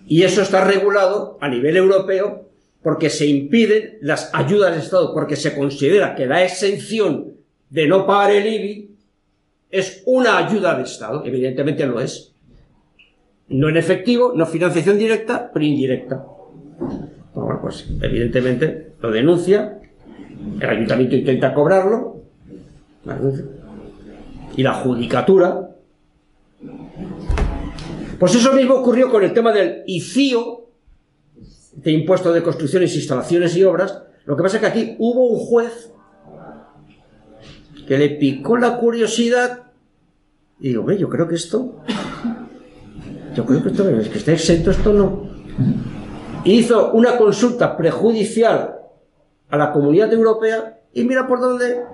Y 0.09 0.23
eso 0.23 0.43
está 0.43 0.65
regulado 0.65 1.39
a 1.41 1.49
nivel 1.49 1.77
europeo 1.77 2.49
porque 2.83 3.11
se 3.11 3.27
impiden 3.27 3.99
las 4.01 4.31
ayudas 4.33 4.75
de 4.75 4.81
Estado, 4.81 5.13
porque 5.13 5.37
se 5.37 5.55
considera 5.55 6.15
que 6.15 6.27
la 6.27 6.43
exención 6.43 7.35
de 7.69 7.87
no 7.87 8.07
pagar 8.07 8.33
el 8.33 8.47
IBI 8.47 8.91
es 9.71 10.03
una 10.07 10.39
ayuda 10.39 10.77
de 10.77 10.85
Estado. 10.85 11.23
Evidentemente 11.25 11.87
lo 11.87 12.01
es. 12.01 12.33
No 13.49 13.69
en 13.69 13.77
efectivo, 13.77 14.33
no 14.35 14.47
financiación 14.47 14.99
directa, 14.99 15.51
pero 15.53 15.65
indirecta. 15.65 16.25
Bueno, 17.35 17.61
pues 17.61 17.87
evidentemente 18.01 18.93
lo 19.01 19.11
denuncia, 19.11 19.79
el 20.61 20.69
ayuntamiento 20.69 21.17
intenta 21.17 21.53
cobrarlo, 21.53 22.23
y 24.57 24.63
la 24.63 24.75
judicatura. 24.75 25.71
Pues 28.19 28.35
eso 28.35 28.53
mismo 28.53 28.75
ocurrió 28.75 29.11
con 29.11 29.23
el 29.23 29.33
tema 29.33 29.53
del 29.53 29.85
ICIO, 29.87 30.67
de 31.75 31.93
impuesto 31.93 32.33
de 32.33 32.43
construcciones, 32.43 32.95
instalaciones 32.97 33.57
y 33.57 33.63
obras. 33.63 34.03
Lo 34.25 34.37
que 34.37 34.43
pasa 34.43 34.57
es 34.57 34.61
que 34.61 34.67
aquí 34.67 34.97
hubo 34.99 35.29
un 35.29 35.39
juez 35.39 35.93
que 37.87 37.97
le 37.97 38.11
picó 38.11 38.57
la 38.57 38.77
curiosidad 38.79 39.63
y 40.61 40.69
digo, 40.71 40.91
yo 40.91 41.09
creo 41.09 41.29
que 41.29 41.37
esto 41.37 41.77
yo 43.35 43.47
creo 43.47 43.63
que 43.63 43.69
esto 43.69 43.89
es 43.89 44.09
que 44.09 44.19
está 44.19 44.33
exento, 44.33 44.73
esto 44.73 44.93
no. 44.93 45.29
Hizo 46.45 46.93
una 46.93 47.17
consulta 47.17 47.77
prejudicial 47.77 48.81
a 49.49 49.57
la 49.57 49.73
comunidad 49.73 50.13
europea 50.13 50.81
y 50.93 51.05
mira 51.05 51.29
por 51.29 51.41
dónde 51.41 51.85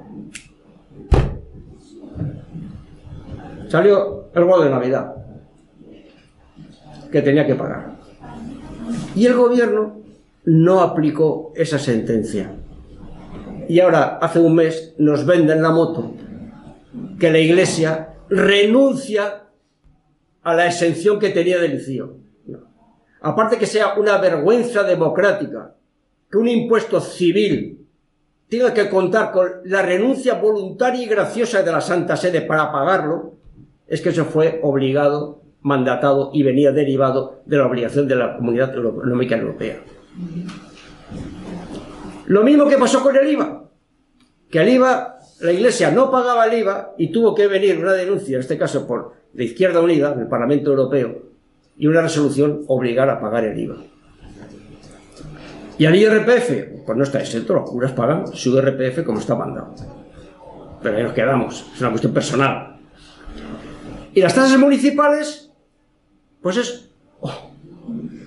salió 3.69 4.31
el 4.35 4.45
gol 4.45 4.65
de 4.65 4.71
Navidad 4.71 5.24
que 7.15 7.23
tenía 7.23 7.47
que 7.47 7.55
pagar. 7.55 7.93
Y 9.15 9.25
el 9.27 9.35
gobierno 9.35 10.01
no 10.47 10.81
aplicó 10.81 11.53
esa 11.55 11.79
sentencia. 11.79 12.57
Y 13.69 13.79
ahora, 13.79 14.19
hace 14.21 14.41
un 14.41 14.57
mes, 14.57 14.97
nos 14.99 15.25
venden 15.25 15.63
la 15.63 15.71
moto 15.71 16.13
que 17.21 17.31
la 17.31 17.39
Iglesia 17.39 18.17
renuncia 18.29 19.45
a 20.43 20.55
la 20.55 20.67
exención 20.67 21.21
que 21.21 21.31
tenía 21.31 21.61
del 21.61 21.75
ICIO. 21.75 22.17
Aparte 23.21 23.59
que 23.59 23.67
sea 23.67 23.95
una 23.95 24.19
vergüenza 24.19 24.83
democrática, 24.83 25.77
que 26.29 26.39
un 26.39 26.49
impuesto 26.49 27.01
civil 27.01 27.87
tenga 28.49 28.75
que 28.75 28.91
contar 28.91 29.31
con 29.31 29.49
la 29.67 29.83
renuncia 29.83 30.35
voluntaria 30.35 31.05
y 31.05 31.07
graciosa 31.07 31.63
de 31.63 31.71
la 31.71 31.81
Santa 31.81 32.17
Sede 32.17 32.41
para 32.41 32.73
pagarlo, 32.73 33.35
es 33.87 34.01
que 34.01 34.09
eso 34.09 34.25
fue 34.25 34.59
obligado, 34.65 35.44
mandatado 35.65 36.31
y 36.33 36.43
venía 36.43 36.73
derivado 36.73 37.43
de 37.47 37.57
la 37.57 37.67
obligación 37.67 38.07
de 38.07 38.15
la 38.15 38.37
Comunidad 38.37 38.79
Económica 38.79 39.37
Europea. 39.37 39.79
Lo 42.27 42.43
mismo 42.45 42.69
que 42.69 42.77
pasó 42.77 43.03
con 43.03 43.17
el 43.17 43.27
IVA, 43.27 43.65
que 44.51 44.61
el 44.61 44.69
IVA, 44.69 45.19
la 45.41 45.53
Iglesia 45.53 45.91
no 45.91 46.11
pagaba 46.11 46.47
el 46.47 46.59
IVA 46.61 46.95
y 46.99 47.11
tuvo 47.11 47.35
que 47.35 47.47
venir 47.47 47.79
una 47.79 47.93
denuncia, 47.93 48.37
en 48.37 48.41
este 48.41 48.59
caso 48.59 48.87
por 48.87 49.15
de 49.33 49.45
Izquierda 49.45 49.81
Unida, 49.81 50.15
del 50.15 50.29
Parlamento 50.29 50.71
Europeo, 50.71 51.23
y 51.77 51.87
una 51.87 52.03
resolución 52.03 52.63
obligar 52.69 53.09
a 53.09 53.19
pagar 53.19 53.45
el 53.45 53.59
IVA. 53.59 53.77
Y 55.79 55.87
al 55.87 55.97
IRPF, 55.97 56.85
pues 56.87 56.97
no 56.97 57.05
está 57.05 57.21
exento, 57.21 57.55
los 57.55 57.69
curas 57.69 57.93
pagan 57.93 58.27
su 58.29 58.57
IRPF 58.57 59.03
como 59.03 59.19
está 59.19 59.35
mandado. 59.35 59.75
Pero 60.83 60.97
ahí 60.99 61.03
nos 61.03 61.15
quedamos, 61.15 61.67
es 61.75 61.81
una 61.81 61.91
cuestión 61.91 62.13
personal. 62.13 62.77
Y 64.13 64.21
las 64.21 64.35
tasas 64.35 64.59
municipales, 64.59 65.44
pues 66.45 66.59
es 66.59 66.91
oh, 67.23 67.33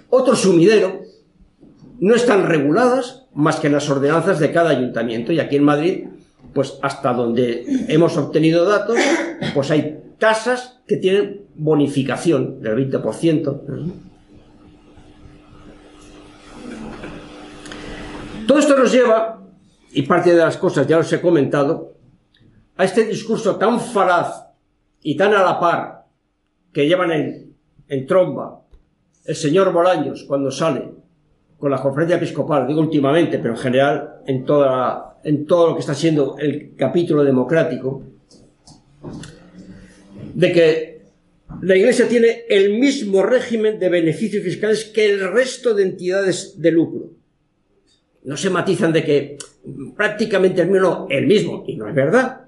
otro 0.10 0.36
sumidero, 0.36 1.04
no 2.00 2.16
están 2.16 2.48
reguladas 2.48 3.28
más 3.36 3.60
que 3.60 3.70
las 3.70 3.88
ordenanzas 3.92 4.40
de 4.40 4.52
cada 4.52 4.72
ayuntamiento. 4.72 5.32
Y 5.32 5.40
aquí 5.40 5.58
en 5.58 5.64
Madrid, 5.64 6.06
pues 6.52 6.80
hasta 6.82 7.14
donde 7.14 7.64
hemos 7.90 8.18
obtenido 8.18 8.66
datos, 8.66 8.98
pues 9.54 9.70
hay 9.70 10.00
tasas 10.18 10.80
que 10.88 10.98
tienen 10.98 11.44
bonificación 11.54 12.60
del 12.60 12.90
20%. 12.90 13.62
Todo 18.48 18.58
esto 18.58 18.80
nos 18.80 18.92
lleva, 18.92 19.44
y 19.92 20.02
parte 20.02 20.32
de 20.34 20.38
las 20.38 20.58
cosas 20.58 20.88
ya 20.88 20.98
os 20.98 21.14
he 21.14 21.22
comentado, 21.22 21.94
a 22.78 22.84
este 22.84 23.06
discurso 23.06 23.58
tan 23.58 23.80
falaz 23.80 24.48
y 25.04 25.16
tan 25.16 25.36
a 25.36 25.44
la 25.44 25.60
par 25.60 26.06
que 26.74 26.88
llevan 26.88 27.12
en, 27.88 28.06
tromba 28.06 28.62
el 29.26 29.36
señor 29.36 29.72
Bolaños 29.74 30.24
cuando 30.24 30.52
sale 30.52 30.90
con 31.58 31.72
la 31.72 31.82
conferencia 31.82 32.18
episcopal, 32.18 32.68
digo 32.68 32.82
últimamente, 32.82 33.40
pero 33.40 33.56
en 33.56 33.60
general 33.60 34.22
en, 34.28 34.46
toda, 34.46 35.20
en 35.24 35.46
todo 35.46 35.70
lo 35.70 35.74
que 35.74 35.82
está 35.82 35.96
siendo 35.96 36.38
el 36.38 36.76
capítulo 36.76 37.24
democrático, 37.24 38.04
de 40.34 40.52
que 40.52 41.02
la 41.62 41.76
Iglesia 41.76 42.08
tiene 42.08 42.44
el 42.50 42.78
mismo 42.78 43.24
régimen 43.24 43.80
de 43.80 43.90
beneficios 43.90 44.44
fiscales 44.44 44.86
que 44.86 45.10
el 45.10 45.32
resto 45.32 45.74
de 45.74 45.84
entidades 45.84 46.62
de 46.62 46.72
lucro 46.72 47.10
no 48.28 48.36
se 48.36 48.50
matizan 48.50 48.92
de 48.92 49.04
que 49.04 49.38
prácticamente 49.96 50.62
el 50.62 50.70
mismo, 50.70 51.08
el 51.10 51.26
mismo, 51.26 51.64
y 51.66 51.78
no 51.78 51.88
es 51.88 51.96
verdad. 51.96 52.42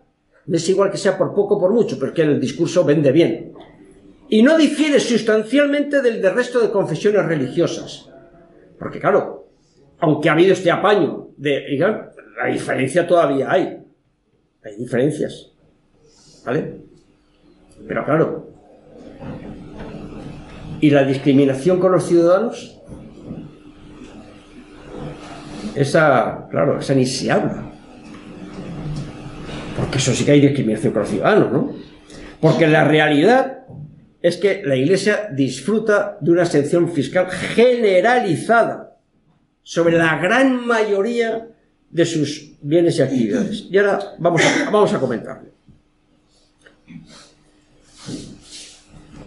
Es 0.51 0.67
igual 0.67 0.91
que 0.91 0.97
sea 0.97 1.17
por 1.17 1.33
poco 1.33 1.55
o 1.55 1.59
por 1.59 1.71
mucho, 1.71 1.97
pero 1.97 2.13
que 2.13 2.23
el 2.23 2.39
discurso 2.39 2.83
vende 2.83 3.13
bien. 3.13 3.53
Y 4.29 4.43
no 4.43 4.57
difiere 4.57 4.99
sustancialmente 4.99 6.01
del 6.01 6.21
del 6.21 6.33
resto 6.33 6.59
de 6.59 6.69
confesiones 6.69 7.25
religiosas. 7.25 8.09
Porque 8.77 8.99
claro, 8.99 9.49
aunque 9.99 10.29
ha 10.29 10.33
habido 10.33 10.53
este 10.53 10.71
apaño 10.71 11.29
de, 11.37 11.77
la 11.77 12.47
diferencia 12.51 13.07
todavía 13.07 13.51
hay. 13.51 13.83
Hay 14.63 14.75
diferencias. 14.77 15.51
¿Vale? 16.45 16.81
Pero 17.87 18.05
claro. 18.05 18.49
¿Y 20.81 20.89
la 20.91 21.03
discriminación 21.03 21.79
con 21.79 21.91
los 21.91 22.05
ciudadanos? 22.05 22.79
esa, 25.75 26.47
claro, 26.49 26.79
esa 26.79 26.93
ni 26.93 27.05
se 27.05 27.31
habla. 27.31 27.63
Porque 29.77 29.97
eso 29.97 30.13
sí 30.13 30.25
que 30.25 30.31
hay 30.31 30.41
discriminación 30.41 30.93
con 30.93 31.01
los 31.03 31.11
ciudadanos, 31.11 31.51
¿no? 31.51 31.73
Porque 32.41 32.67
la 32.67 32.83
realidad 32.83 33.58
es 34.21 34.37
que 34.37 34.61
la 34.65 34.75
Iglesia 34.75 35.29
disfruta 35.31 36.17
de 36.19 36.31
una 36.31 36.43
exención 36.43 36.91
fiscal 36.91 37.29
generalizada 37.29 38.97
sobre 39.63 39.97
la 39.97 40.17
gran 40.19 40.65
mayoría 40.65 41.47
de 41.89 42.05
sus 42.05 42.53
bienes 42.61 42.97
y 42.97 43.01
actividades. 43.01 43.67
Y 43.69 43.77
ahora 43.77 43.99
vamos 44.19 44.41
a, 44.43 44.69
vamos 44.69 44.93
comentarlo. 44.93 45.49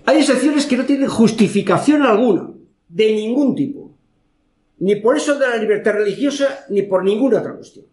Hay 0.05 0.19
excepciones 0.19 0.67
que 0.67 0.77
no 0.77 0.85
tienen 0.85 1.09
justificación 1.09 2.03
alguna, 2.03 2.51
de 2.89 3.13
ningún 3.13 3.55
tipo 3.55 3.83
ni 4.83 4.97
por 4.97 5.17
eso 5.17 5.39
de 5.39 5.49
la 5.49 5.59
libertad 5.59 5.93
religiosa, 5.93 6.67
ni 6.69 6.83
por 6.83 7.05
ninguna 7.05 7.39
otra 7.39 7.55
cuestión. 7.55 7.87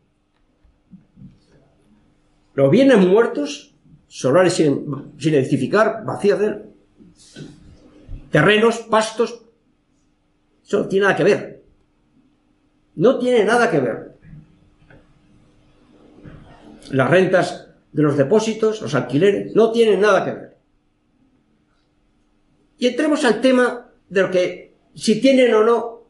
Los 2.55 2.71
bienes 2.71 2.97
muertos, 2.97 3.75
solares 4.07 4.53
sin, 4.53 5.13
sin 5.19 5.35
edificar, 5.35 6.03
vacíos 6.03 6.39
de 6.39 6.63
terrenos, 8.31 8.79
pastos, 8.79 9.41
eso 10.65 10.79
no 10.79 10.87
tiene 10.87 11.05
nada 11.05 11.15
que 11.15 11.23
ver. 11.23 11.63
No 12.95 13.17
tiene 13.17 13.43
nada 13.43 13.71
que 13.71 13.79
ver. 13.79 14.17
Las 16.91 17.09
rentas 17.09 17.67
de 17.91 18.03
los 18.03 18.17
depósitos, 18.17 18.81
los 18.81 18.93
alquileres, 18.93 19.55
no 19.55 19.71
tienen 19.71 20.01
nada 20.01 20.25
que 20.25 20.31
ver. 20.31 20.57
Y 22.77 22.87
entremos 22.87 23.25
al 23.25 23.41
tema 23.41 23.91
de 24.09 24.21
lo 24.21 24.31
que, 24.31 24.75
si 24.95 25.19
tienen 25.19 25.53
o 25.53 25.63
no 25.63 26.03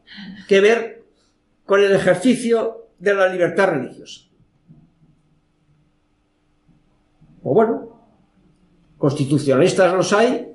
que 0.46 0.60
ver 0.60 1.04
con 1.64 1.80
el 1.80 1.92
ejercicio 1.92 2.88
de 2.98 3.14
la 3.14 3.28
libertad 3.28 3.70
religiosa. 3.70 4.22
Pues 7.42 7.54
bueno, 7.54 8.02
constitucionalistas 8.98 9.94
los 9.94 10.12
hay, 10.12 10.49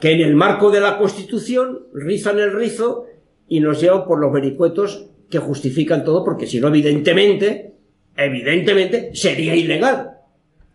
que 0.00 0.12
en 0.12 0.20
el 0.20 0.34
marco 0.34 0.70
de 0.70 0.80
la 0.80 0.98
Constitución 0.98 1.86
rizan 1.92 2.38
el 2.38 2.52
rizo 2.52 3.06
y 3.48 3.60
nos 3.60 3.80
llevan 3.80 4.06
por 4.06 4.18
los 4.18 4.32
vericuetos 4.32 5.06
que 5.28 5.38
justifican 5.38 6.04
todo, 6.04 6.24
porque 6.24 6.46
si 6.46 6.58
no, 6.58 6.68
evidentemente, 6.68 7.74
evidentemente, 8.16 9.10
sería 9.14 9.54
ilegal. 9.54 10.12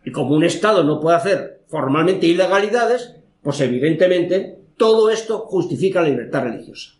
Y 0.06 0.12
como 0.12 0.36
un 0.36 0.44
Estado 0.44 0.84
no 0.84 1.00
puede 1.00 1.18
hacer 1.18 1.62
formalmente 1.68 2.28
ilegalidades, 2.28 3.16
pues 3.42 3.60
evidentemente 3.62 4.60
todo 4.78 5.10
esto 5.10 5.40
justifica 5.40 6.02
la 6.02 6.10
libertad 6.10 6.44
religiosa. 6.44 6.92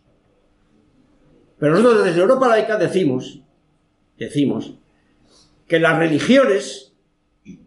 Pero 1.58 1.74
nosotros 1.74 2.04
desde 2.04 2.20
Europa 2.20 2.48
laica 2.48 2.76
decimos, 2.76 3.40
decimos, 4.18 4.74
que 5.68 5.78
las 5.78 5.98
religiones 5.98 6.92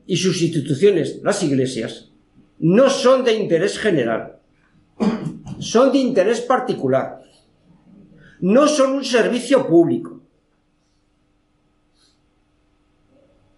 y 0.06 0.18
sus 0.18 0.42
instituciones, 0.42 1.22
las 1.24 1.42
iglesias, 1.44 2.12
no 2.60 2.90
son 2.90 3.24
de 3.24 3.34
interés 3.34 3.80
general, 3.80 4.39
son 5.60 5.92
de 5.92 6.00
interés 6.00 6.42
particular, 6.42 7.22
no 8.42 8.68
son 8.68 8.94
un 8.94 9.06
servicio 9.06 9.68
público. 9.68 10.22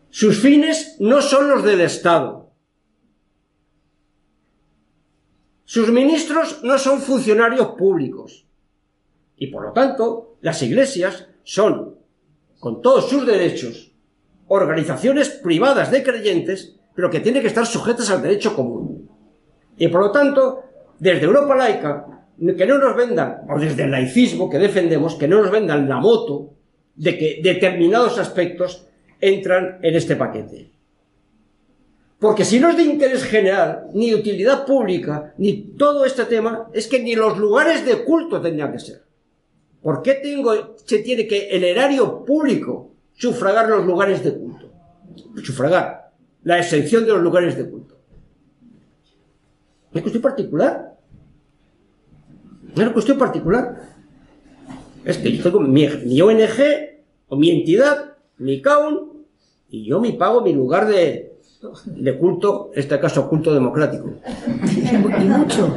Sus 0.10 0.40
fines 0.40 0.98
no 1.00 1.22
son 1.22 1.50
los 1.50 1.64
del 1.64 1.82
Estado. 1.82 2.52
Sus 5.64 5.90
ministros 5.90 6.64
no 6.64 6.78
son 6.78 7.00
funcionarios 7.00 7.70
públicos. 7.78 8.46
Y 9.38 9.48
por 9.48 9.64
lo 9.64 9.72
tanto, 9.72 10.36
las 10.42 10.62
iglesias 10.62 11.28
son, 11.44 11.98
con 12.60 12.82
todos 12.82 13.10
sus 13.10 13.26
derechos, 13.26 13.94
organizaciones 14.48 15.30
privadas 15.30 15.90
de 15.90 16.04
creyentes, 16.04 16.78
pero 16.94 17.10
que 17.10 17.22
tienen 17.22 17.42
que 17.42 17.48
estar 17.48 17.66
sujetas 17.66 18.10
al 18.10 18.22
derecho 18.22 18.54
común. 18.54 19.10
Y 19.78 19.88
por 19.88 20.02
lo 20.02 20.12
tanto, 20.12 20.66
desde 21.02 21.26
Europa 21.26 21.56
laica, 21.56 22.06
que 22.38 22.66
no 22.68 22.78
nos 22.78 22.96
vendan, 22.96 23.42
o 23.50 23.60
desde 23.60 23.86
el 23.86 23.92
laicismo 23.92 24.48
que 24.48 24.60
defendemos, 24.60 25.16
que 25.16 25.28
no 25.28 25.42
nos 25.42 25.50
vendan 25.50 25.90
la 25.90 25.98
moto 25.98 26.54
de 26.96 27.18
que 27.18 27.42
determinados 27.44 28.20
aspectos 28.20 28.86
entran 29.20 29.80
en 29.82 29.96
este 29.96 30.16
paquete. 30.16 30.72
Porque 32.20 32.46
si 32.46 32.60
no 32.60 32.70
es 32.70 32.78
de 32.78 32.84
interés 32.84 33.24
general, 33.24 33.88
ni 33.96 34.14
utilidad 34.14 34.64
pública, 34.64 35.34
ni 35.40 35.74
todo 35.76 36.06
este 36.06 36.26
tema, 36.26 36.70
es 36.72 36.86
que 36.88 37.02
ni 37.02 37.16
los 37.16 37.36
lugares 37.40 37.84
de 37.84 38.04
culto 38.04 38.40
tendrían 38.40 38.72
que 38.72 38.80
ser. 38.80 39.02
¿Por 39.82 40.04
qué 40.04 40.22
se 40.86 41.00
tiene 41.00 41.26
que 41.26 41.50
el 41.50 41.64
erario 41.64 42.24
público 42.24 42.92
sufragar 43.14 43.68
los 43.68 43.88
lugares 43.88 44.24
de 44.24 44.36
culto? 44.36 44.72
Sufragar 45.42 46.12
la 46.44 46.60
exención 46.60 47.08
de 47.08 47.14
los 47.14 47.24
lugares 47.24 47.58
de 47.58 47.68
culto. 47.68 47.98
¿Es 49.94 50.02
cuestión 50.02 50.22
particular? 50.22 50.91
¿Es 52.74 52.78
una 52.78 52.94
cuestión 52.94 53.18
particular? 53.18 53.76
Es 55.04 55.18
que 55.18 55.36
yo 55.36 55.44
tengo 55.44 55.60
mi, 55.60 55.86
ONG 56.22 56.60
o 57.28 57.36
mi 57.36 57.50
entidad, 57.50 58.14
mi 58.38 58.62
CAUN, 58.62 59.26
y 59.70 59.86
yo 59.86 60.00
me 60.00 60.14
pago 60.14 60.42
mi 60.42 60.54
lugar 60.54 60.88
de, 60.88 61.34
de 61.86 62.18
culto, 62.18 62.72
en 62.74 62.80
este 62.80 63.00
caso 63.00 63.28
culto 63.28 63.54
democrático. 63.54 64.10
Y 64.66 65.24
mucho. 65.26 65.76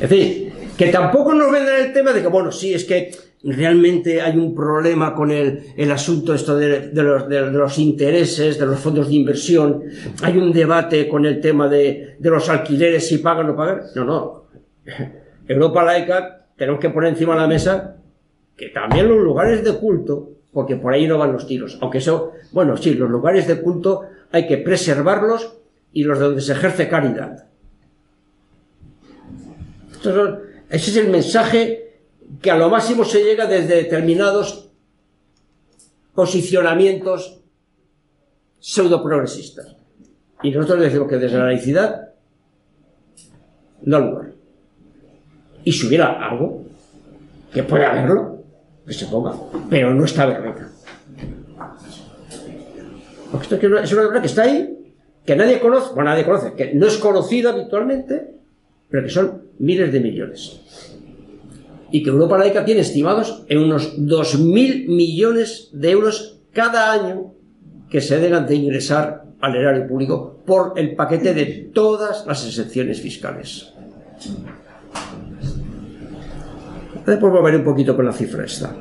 Es 0.00 0.10
decir, 0.10 0.52
que 0.76 0.86
tampoco 0.88 1.34
nos 1.34 1.50
vendan 1.50 1.80
el 1.80 1.92
tema 1.92 2.12
de 2.12 2.20
que, 2.20 2.28
bueno, 2.28 2.52
sí, 2.52 2.74
es 2.74 2.84
que 2.84 3.12
realmente 3.44 4.20
hay 4.20 4.36
un 4.36 4.54
problema 4.54 5.14
con 5.14 5.30
el, 5.30 5.72
el 5.76 5.90
asunto 5.92 6.34
esto 6.34 6.56
de, 6.56 6.90
los, 6.92 7.28
de, 7.28 7.40
los, 7.50 7.78
intereses, 7.78 8.58
de 8.58 8.66
los 8.66 8.80
fondos 8.80 9.08
de 9.08 9.14
inversión, 9.14 9.82
hay 10.22 10.36
un 10.38 10.52
debate 10.52 11.08
con 11.08 11.26
el 11.26 11.40
tema 11.40 11.68
de, 11.68 12.16
de 12.18 12.30
los 12.30 12.48
alquileres, 12.48 13.06
si 13.06 13.18
pagan 13.18 13.46
o 13.46 13.48
no 13.50 13.56
pagan. 13.56 13.82
No, 13.94 14.04
no. 14.04 14.43
Europa 15.48 15.84
laica, 15.84 16.46
tenemos 16.56 16.80
que 16.80 16.90
poner 16.90 17.10
encima 17.10 17.34
de 17.34 17.40
la 17.40 17.46
mesa 17.46 17.96
que 18.56 18.68
también 18.68 19.08
los 19.08 19.18
lugares 19.18 19.64
de 19.64 19.76
culto, 19.78 20.30
porque 20.52 20.76
por 20.76 20.92
ahí 20.92 21.06
no 21.06 21.18
van 21.18 21.32
los 21.32 21.46
tiros, 21.46 21.78
aunque 21.80 21.98
eso, 21.98 22.32
bueno, 22.52 22.76
sí, 22.76 22.94
los 22.94 23.10
lugares 23.10 23.46
de 23.46 23.60
culto 23.60 24.02
hay 24.30 24.46
que 24.46 24.58
preservarlos 24.58 25.56
y 25.92 26.04
los 26.04 26.18
de 26.18 26.24
donde 26.26 26.40
se 26.40 26.52
ejerce 26.52 26.88
caridad. 26.88 27.46
ese 30.70 30.90
es 30.90 30.96
el 30.96 31.08
mensaje 31.08 32.00
que 32.40 32.50
a 32.50 32.56
lo 32.56 32.68
máximo 32.68 33.04
se 33.04 33.22
llega 33.22 33.46
desde 33.46 33.76
determinados 33.76 34.70
posicionamientos 36.14 37.40
pseudo 38.60 39.02
progresistas. 39.02 39.76
Y 40.42 40.50
nosotros 40.50 40.80
decimos 40.80 41.08
que 41.08 41.16
desde 41.16 41.38
la 41.38 41.46
laicidad 41.46 42.12
no 43.82 44.00
lugar. 44.00 44.33
Y 45.64 45.72
si 45.72 45.86
hubiera 45.86 46.26
algo, 46.28 46.64
que 47.52 47.62
puede 47.62 47.86
haberlo, 47.86 48.44
que 48.86 48.92
se 48.92 49.06
ponga, 49.06 49.34
pero 49.70 49.94
no 49.94 50.04
está 50.04 50.26
Berbeca. 50.26 50.70
Porque 53.30 53.54
esto 53.54 53.78
es 53.78 53.92
una 53.92 54.02
verdad 54.02 54.20
que 54.20 54.26
está 54.26 54.42
ahí, 54.42 54.92
que 55.24 55.34
nadie 55.34 55.58
conoce, 55.58 55.94
bueno, 55.94 56.10
nadie 56.10 56.24
conoce, 56.24 56.52
que 56.52 56.74
no 56.74 56.86
es 56.86 56.98
conocida 56.98 57.50
habitualmente, 57.50 58.34
pero 58.88 59.04
que 59.04 59.10
son 59.10 59.42
miles 59.58 59.92
de 59.92 60.00
millones. 60.00 60.60
Y 61.90 62.02
que 62.02 62.10
Europa 62.10 62.38
laica 62.38 62.64
tiene 62.64 62.82
estimados 62.82 63.44
en 63.48 63.58
unos 63.58 63.98
2.000 63.98 64.88
millones 64.88 65.70
de 65.72 65.90
euros 65.90 66.40
cada 66.52 66.92
año 66.92 67.34
que 67.88 68.00
se 68.00 68.18
deben 68.18 68.46
de 68.46 68.54
ingresar 68.56 69.24
al 69.40 69.56
erario 69.56 69.86
público 69.86 70.42
por 70.44 70.78
el 70.78 70.94
paquete 70.94 71.34
de 71.34 71.70
todas 71.72 72.26
las 72.26 72.46
excepciones 72.46 73.00
fiscales. 73.00 73.72
Después 77.06 77.32
volveré 77.32 77.58
un 77.58 77.64
poquito 77.64 77.94
con 77.94 78.06
la 78.06 78.12
cifra 78.12 78.44
esta. 78.44 78.74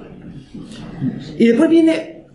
Y 1.38 1.48
después 1.48 1.70
viene 1.70 2.26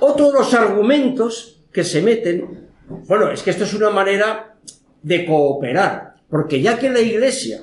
otro 0.00 0.26
de 0.26 0.32
los 0.32 0.52
argumentos 0.54 1.62
que 1.72 1.84
se 1.84 2.02
meten. 2.02 2.68
Bueno, 3.06 3.30
es 3.30 3.42
que 3.42 3.50
esto 3.50 3.64
es 3.64 3.74
una 3.74 3.90
manera 3.90 4.54
de 5.02 5.24
cooperar, 5.24 6.14
porque 6.28 6.60
ya 6.60 6.78
que 6.78 6.90
la 6.90 7.00
Iglesia, 7.00 7.60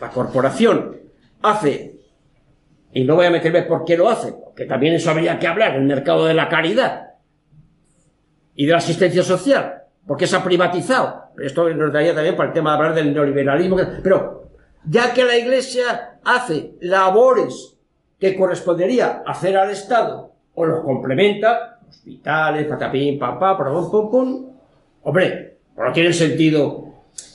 la 0.00 0.10
corporación, 0.10 0.96
hace, 1.42 1.96
y 2.92 3.04
no 3.04 3.16
voy 3.16 3.26
a 3.26 3.30
meterme 3.30 3.62
por 3.62 3.84
qué 3.84 3.96
lo 3.96 4.08
hace, 4.08 4.32
porque 4.32 4.66
también 4.66 4.94
eso 4.94 5.10
habría 5.10 5.38
que 5.38 5.46
hablar, 5.46 5.76
el 5.76 5.84
mercado 5.84 6.26
de 6.26 6.34
la 6.34 6.48
caridad 6.48 7.14
y 8.54 8.66
de 8.66 8.72
la 8.72 8.78
asistencia 8.78 9.22
social, 9.22 9.82
porque 10.06 10.26
se 10.26 10.36
ha 10.36 10.44
privatizado. 10.44 11.30
Esto 11.38 11.68
nos 11.70 11.92
daría 11.92 12.14
también 12.14 12.36
para 12.36 12.48
el 12.50 12.54
tema 12.54 12.70
de 12.70 12.76
hablar 12.76 12.94
del 12.94 13.12
neoliberalismo, 13.12 13.76
pero 14.02 14.50
ya 14.84 15.12
que 15.12 15.24
la 15.24 15.36
Iglesia 15.36 16.13
hace 16.24 16.74
labores 16.80 17.76
que 18.18 18.36
correspondería 18.36 19.22
hacer 19.26 19.56
al 19.56 19.70
Estado 19.70 20.32
o 20.54 20.64
los 20.64 20.84
complementa, 20.84 21.80
hospitales, 21.88 22.66
patapín, 22.66 23.18
papá, 23.18 23.56
pum, 23.56 23.90
pum, 23.90 24.10
pum, 24.10 24.46
hombre, 25.02 25.58
no 25.76 25.92
tiene 25.92 26.12
sentido 26.12 26.84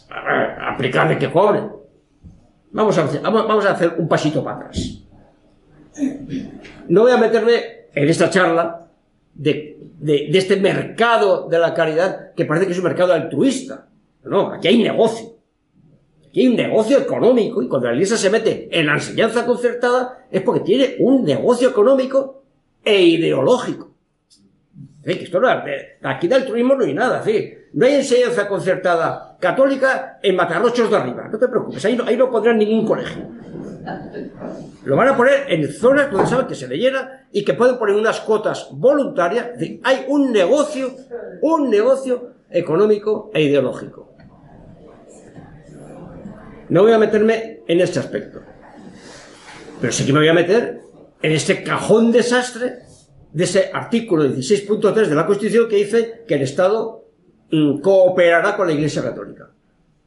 eh, 0.09 0.55
aplicarle 0.61 1.17
que 1.17 1.31
cobre. 1.31 1.61
Vamos 2.71 2.97
a, 2.97 3.71
hacer, 3.71 3.95
un 3.97 4.07
pasito 4.07 4.43
para 4.43 4.57
atrás. 4.57 5.01
No 6.87 7.01
voy 7.01 7.11
a 7.11 7.17
meterme 7.17 7.51
en 7.93 8.09
esta 8.09 8.29
charla 8.29 8.87
de, 9.33 9.77
de, 9.99 10.27
de, 10.31 10.37
este 10.37 10.57
mercado 10.57 11.47
de 11.49 11.57
la 11.57 11.73
caridad 11.73 12.33
que 12.35 12.45
parece 12.45 12.67
que 12.67 12.73
es 12.73 12.77
un 12.77 12.83
mercado 12.83 13.13
altruista. 13.13 13.87
No, 14.23 14.53
aquí 14.53 14.67
hay 14.67 14.83
negocio. 14.83 15.38
Aquí 16.29 16.41
hay 16.41 16.47
un 16.47 16.57
negocio 16.57 16.99
económico 16.99 17.61
y 17.63 17.67
cuando 17.67 17.87
la 17.87 17.93
iglesia 17.93 18.15
se 18.15 18.29
mete 18.29 18.69
en 18.71 18.85
la 18.85 18.93
enseñanza 18.93 19.47
concertada 19.47 20.27
es 20.29 20.43
porque 20.43 20.61
tiene 20.61 20.95
un 20.99 21.23
negocio 21.23 21.69
económico 21.69 22.43
e 22.83 23.01
ideológico. 23.01 23.89
Esto 25.03 25.39
no, 25.39 25.47
aquí 26.03 26.27
del 26.27 26.45
turismo 26.45 26.75
no 26.75 26.85
hay 26.85 26.93
nada. 26.93 27.23
No 27.73 27.85
hay 27.85 27.95
enseñanza 27.95 28.47
concertada 28.47 29.37
católica 29.39 30.19
en 30.21 30.35
Matarrochos 30.35 30.91
de 30.91 30.97
arriba. 30.97 31.27
No 31.31 31.39
te 31.39 31.47
preocupes, 31.47 31.83
ahí 31.85 31.95
no, 31.95 32.29
pondrán 32.29 32.59
ningún 32.59 32.85
colegio. 32.85 33.23
Lo 34.83 34.95
van 34.95 35.07
a 35.07 35.17
poner 35.17 35.45
en 35.47 35.67
zonas 35.71 36.11
donde 36.11 36.27
saben 36.27 36.45
que 36.45 36.53
se 36.53 36.67
le 36.67 36.77
llena 36.77 37.25
y 37.31 37.43
que 37.43 37.55
pueden 37.55 37.79
poner 37.79 37.95
unas 37.95 38.19
cuotas 38.19 38.67
voluntarias. 38.71 39.47
hay 39.83 40.05
un 40.07 40.31
negocio, 40.31 40.91
un 41.41 41.71
negocio 41.71 42.33
económico 42.51 43.31
e 43.33 43.41
ideológico. 43.41 44.09
No 46.69 46.83
voy 46.83 46.91
a 46.91 46.97
meterme 46.97 47.61
en 47.67 47.81
este 47.81 47.99
aspecto. 47.99 48.41
Pero 49.81 49.93
sí 49.93 50.05
que 50.05 50.13
me 50.13 50.19
voy 50.19 50.27
a 50.27 50.33
meter 50.33 50.81
en 51.21 51.31
este 51.31 51.63
cajón 51.63 52.11
desastre 52.11 52.79
de 53.31 53.43
ese 53.43 53.69
artículo 53.73 54.25
16.3 54.25 55.07
de 55.07 55.15
la 55.15 55.25
Constitución 55.25 55.67
que 55.67 55.77
dice 55.77 56.23
que 56.27 56.35
el 56.35 56.41
Estado 56.41 57.05
mm, 57.51 57.79
cooperará 57.79 58.55
con 58.55 58.67
la 58.67 58.73
Iglesia 58.73 59.01
Católica. 59.01 59.49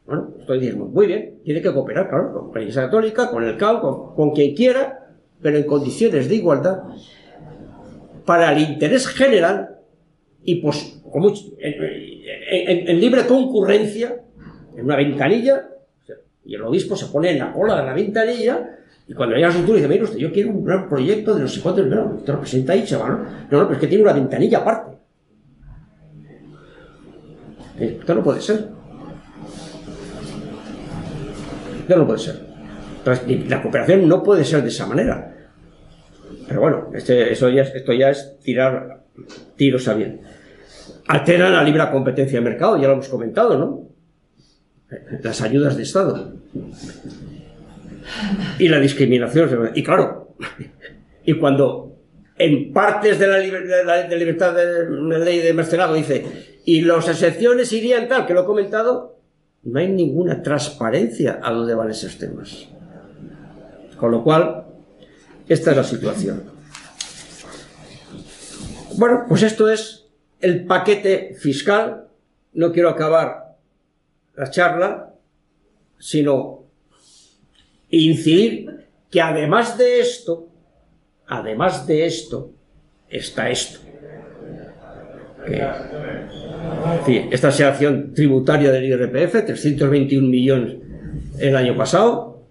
Bueno, 0.07 0.35
estoy 0.41 0.59
diciendo, 0.59 0.87
muy 0.87 1.07
bien, 1.07 1.41
tiene 1.45 1.63
que 1.63 1.73
cooperar, 1.73 2.09
claro, 2.09 2.33
con 2.33 2.55
la 2.55 2.61
Iglesia 2.61 2.83
Católica, 2.83 3.31
con 3.31 3.45
el 3.45 3.57
CAO, 3.57 4.15
con, 4.15 4.33
quien 4.33 4.55
quiera, 4.55 5.11
pero 5.41 5.57
en 5.57 5.65
condiciones 5.65 6.29
de 6.29 6.35
igualdad, 6.35 6.83
para 8.25 8.53
el 8.53 8.63
interés 8.63 9.07
general 9.07 9.79
y 10.45 10.57
pues 10.57 11.01
en, 11.61 13.01
libre 13.01 13.27
concurrencia, 13.27 14.23
en 14.77 14.85
una 14.85 14.97
ventanilla, 14.97 15.69
y 16.45 16.55
el 16.55 16.63
obispo 16.63 16.97
se 16.97 17.07
pone 17.07 17.31
en 17.31 17.39
la 17.39 17.53
cola 17.53 17.77
de 17.77 17.87
la 17.87 17.95
ventanilla 17.95 18.79
y 19.07 19.15
cuando 19.15 19.35
llega 19.35 19.49
a 19.49 19.53
su 19.53 19.61
turno 19.61 19.75
dice, 19.75 19.89
mire 19.89 20.05
usted, 20.05 20.19
yo 20.19 20.33
quiero 20.33 20.51
un 20.51 20.65
gran 20.65 20.89
proyecto 20.89 21.35
de 21.35 21.43
no 21.43 21.49
sé 21.49 21.61
cuántos, 21.61 21.87
no, 21.87 22.15
usted 22.17 22.33
lo 22.33 22.41
presenta 22.41 22.73
ahí, 22.73 22.87
se 22.87 22.97
¿no? 22.97 23.09
No, 23.09 23.19
no, 23.19 23.49
pero 23.51 23.73
es 23.73 23.79
que 23.79 23.87
tiene 23.87 24.05
una 24.05 24.13
ventanilla 24.13 24.59
aparte. 24.59 24.97
Eh, 27.79 27.97
esto 28.01 28.15
no 28.15 28.23
puede 28.23 28.41
ser. 28.41 28.69
Esto 31.81 31.97
no 31.97 32.07
puede 32.07 32.19
ser. 32.19 32.41
Entonces, 32.99 33.51
la 33.51 33.61
cooperación 33.61 34.09
no 34.09 34.23
puede 34.23 34.45
ser 34.45 34.63
de 34.63 34.69
esa 34.69 34.87
manera. 34.87 35.35
Pero 36.47 36.61
bueno, 36.61 36.91
este, 36.95 37.33
eso 37.33 37.49
ya, 37.49 37.63
esto 37.63 37.93
ya 37.93 38.11
es 38.11 38.39
tirar 38.41 39.03
tiros 39.57 39.89
a 39.89 39.95
bien. 39.95 40.21
Alteran 41.09 41.53
la 41.53 41.65
libre 41.65 41.83
competencia 41.91 42.39
de 42.39 42.45
mercado, 42.45 42.77
ya 42.77 42.87
lo 42.87 42.95
hemos 42.95 43.09
comentado, 43.09 43.59
¿no? 43.59 43.92
Las 45.23 45.41
ayudas 45.41 45.77
de 45.77 45.83
Estado 45.83 46.33
y 48.59 48.69
la 48.69 48.79
discriminación. 48.81 49.71
Y 49.75 49.83
claro, 49.83 50.35
y 51.25 51.35
cuando 51.35 51.97
en 52.39 52.73
partes 52.73 53.19
de 53.19 53.27
la, 53.27 53.39
de 53.39 54.17
libertad 54.17 54.55
de 54.55 54.91
la 54.91 55.19
ley 55.19 55.39
de 55.39 55.53
Mercenado 55.53 55.95
dice, 55.95 56.25
y 56.65 56.83
las 56.83 57.09
excepciones 57.09 57.73
irían 57.73 58.09
tal, 58.09 58.27
que 58.27 58.35
lo 58.35 58.43
he 58.43 58.47
comentado, 58.47 59.19
no 59.65 59.79
hay 59.79 59.89
ninguna 59.89 60.43
transparencia 60.43 61.41
a 61.43 61.53
dónde 61.53 61.75
van 61.75 61.91
esos 61.91 62.19
temas. 62.19 62.69
Con 63.97 64.11
lo 64.11 64.25
cual, 64.25 64.65
esta 65.49 65.71
es 65.71 65.77
la 65.77 65.85
situación. 65.85 66.43
Bueno, 68.97 69.25
pues 69.29 69.43
esto 69.43 69.69
es 69.71 70.07
el 70.41 70.65
paquete 70.65 71.35
fiscal. 71.39 72.09
No 72.55 72.73
quiero 72.73 72.89
acabar 72.89 73.52
la 74.37 74.51
charla, 74.51 75.15
sino 75.99 76.65
incidir 77.91 78.87
que 79.11 79.21
además 79.21 79.77
de 79.77 80.01
esto, 80.01 80.49
además 81.27 81.87
de 81.87 82.07
esto, 82.07 82.51
está 83.09 83.51
esto. 83.51 83.81
esta 87.07 87.51
sección 87.53 88.15
tributaria 88.15 88.71
del 88.71 88.85
IRPF, 88.85 89.45
321 89.45 90.29
millones 90.29 90.77
el 91.39 91.57
año 91.57 91.77
pasado, 91.77 92.43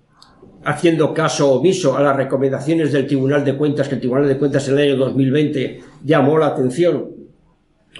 haciendo 0.63 1.13
caso 1.13 1.53
omiso 1.53 1.97
a 1.97 2.01
las 2.01 2.15
recomendaciones 2.15 2.91
del 2.91 3.07
Tribunal 3.07 3.43
de 3.43 3.55
Cuentas, 3.55 3.87
que 3.87 3.95
el 3.95 4.01
Tribunal 4.01 4.27
de 4.27 4.37
Cuentas 4.37 4.67
en 4.67 4.77
el 4.77 4.91
año 4.91 4.97
2020 4.97 5.79
llamó 6.03 6.37
la 6.37 6.47
atención. 6.47 7.09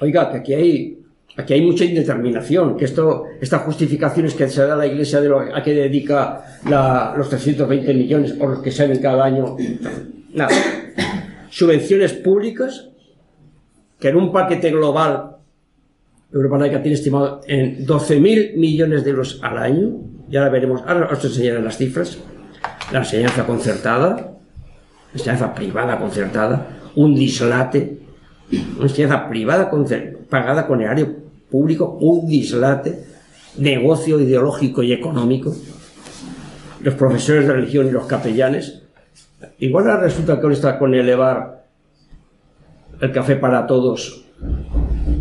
Oiga, 0.02 0.30
que 0.30 0.38
aquí 0.38 0.54
hay 0.54 1.01
Aquí 1.38 1.54
hay 1.54 1.62
mucha 1.62 1.86
indeterminación, 1.86 2.76
que 2.76 2.86
esto, 2.86 3.26
estas 3.40 3.62
justificaciones 3.62 4.34
que 4.34 4.50
se 4.50 4.66
da 4.66 4.74
a 4.74 4.78
la 4.78 4.86
Iglesia 4.86 5.22
de 5.22 5.30
lo, 5.30 5.40
a 5.40 5.64
que 5.64 5.74
dedica 5.74 6.60
los 7.16 7.30
320 7.30 7.94
millones 7.94 8.36
o 8.40 8.48
los 8.48 8.60
que 8.60 8.72
salen 8.72 9.02
cada 9.02 9.24
año, 9.24 9.56
nada. 10.34 10.52
Subvenciones 11.50 12.14
públicas, 12.14 12.90
que 13.98 14.10
en 14.10 14.18
un 14.18 14.32
paquete 14.32 14.72
global 14.72 15.38
Europa 16.34 16.58
Laica 16.58 16.82
tiene 16.82 16.96
estimado 16.96 17.42
en 17.46 17.86
12.000 17.86 18.56
millones 18.56 19.04
de 19.04 19.10
euros 19.10 19.40
al 19.44 19.58
año, 19.58 19.92
ya 20.30 20.42
la 20.42 20.50
veremos, 20.50 20.82
ahora 20.88 21.10
os 21.12 21.24
enseñaré 21.24 21.62
las 21.62 21.78
cifras, 21.78 22.18
la 22.92 23.00
enseñanza 23.00 23.46
concertada, 23.46 24.10
la 24.16 25.14
enseñanza 25.14 25.54
privada 25.54 26.00
concertada, 26.00 26.80
un 26.96 27.16
dislate, 27.16 28.00
una 28.52 28.84
enseñanza 28.84 29.30
privada 29.30 29.72
pagada 30.30 30.68
con 30.68 30.82
erario 30.82 31.16
público, 31.49 31.97
un 31.99 32.28
dislate, 32.28 33.04
negocio 33.58 34.20
ideológico 34.20 34.84
y 34.84 34.93
económico, 34.93 35.56
los 36.82 36.93
profesores 36.95 37.47
de 37.47 37.54
religión 37.54 37.88
y 37.88 37.91
los 37.91 38.06
capellanes. 38.06 38.82
Igual 39.60 39.99
resulta 39.99 40.36
que 40.36 40.41
ahora 40.41 40.56
está 40.56 40.80
con 40.80 40.93
elevar 40.93 41.66
el 42.99 43.12
café 43.12 43.36
para 43.36 43.68
todos, 43.68 44.26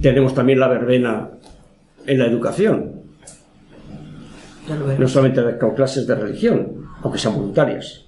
tenemos 0.03 0.35
también 0.35 0.61
la 0.61 0.69
verbena 0.69 1.31
en 2.07 2.19
la 2.19 2.27
educación. 2.27 3.01
no 4.99 5.09
solamente 5.09 5.59
con 5.59 5.75
clases 5.75 6.07
de 6.07 6.15
religión, 6.15 6.87
aunque 7.03 7.19
sean 7.19 7.35
voluntarias. 7.35 8.07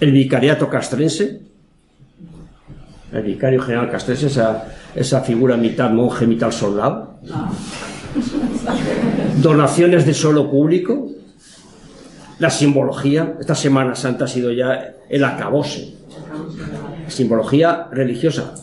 El 0.00 0.10
vicariato 0.10 0.68
castrense, 0.68 1.42
el 3.12 3.22
vicario 3.22 3.60
general 3.60 3.90
castrense, 3.90 4.26
esa, 4.26 4.64
esa 4.94 5.20
figura 5.20 5.56
mitad 5.56 5.90
monje, 5.90 6.26
mitad 6.26 6.50
soldado. 6.50 7.18
Donaciones 9.40 10.06
de 10.06 10.14
solo 10.14 10.50
público, 10.50 11.08
la 12.38 12.50
simbología. 12.50 13.34
Esta 13.38 13.54
Semana 13.54 13.94
Santa 13.94 14.24
ha 14.24 14.28
sido 14.28 14.50
ya 14.50 14.94
el 15.08 15.24
acabose. 15.24 15.94
Simbología 17.08 17.88
religiosa 17.90 18.54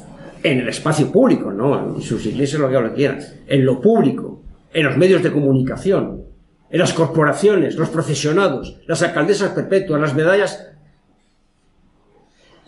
en 0.41 0.60
el 0.60 0.70
espacio 0.70 1.12
público, 1.12 1.52
no 1.52 1.95
en 1.95 2.02
sus 2.02 2.26
iglesias, 2.26 2.62
lo 2.62 2.70
que 2.70 2.80
lo 2.80 2.93
quieran, 2.93 3.20
en 3.47 3.66
lo 3.66 3.80
público, 3.82 4.41
en 4.74 4.86
los 4.86 4.97
medios 4.97 5.22
de 5.22 5.32
comunicación, 5.32 6.24
en 6.70 6.80
las 6.80 6.93
corporaciones, 6.93 7.76
los 7.76 7.89
procesionados, 7.89 8.80
las 8.88 9.02
alcaldesas 9.02 9.52
perpetuas, 9.52 10.00
las 10.00 10.16
medallas. 10.16 10.68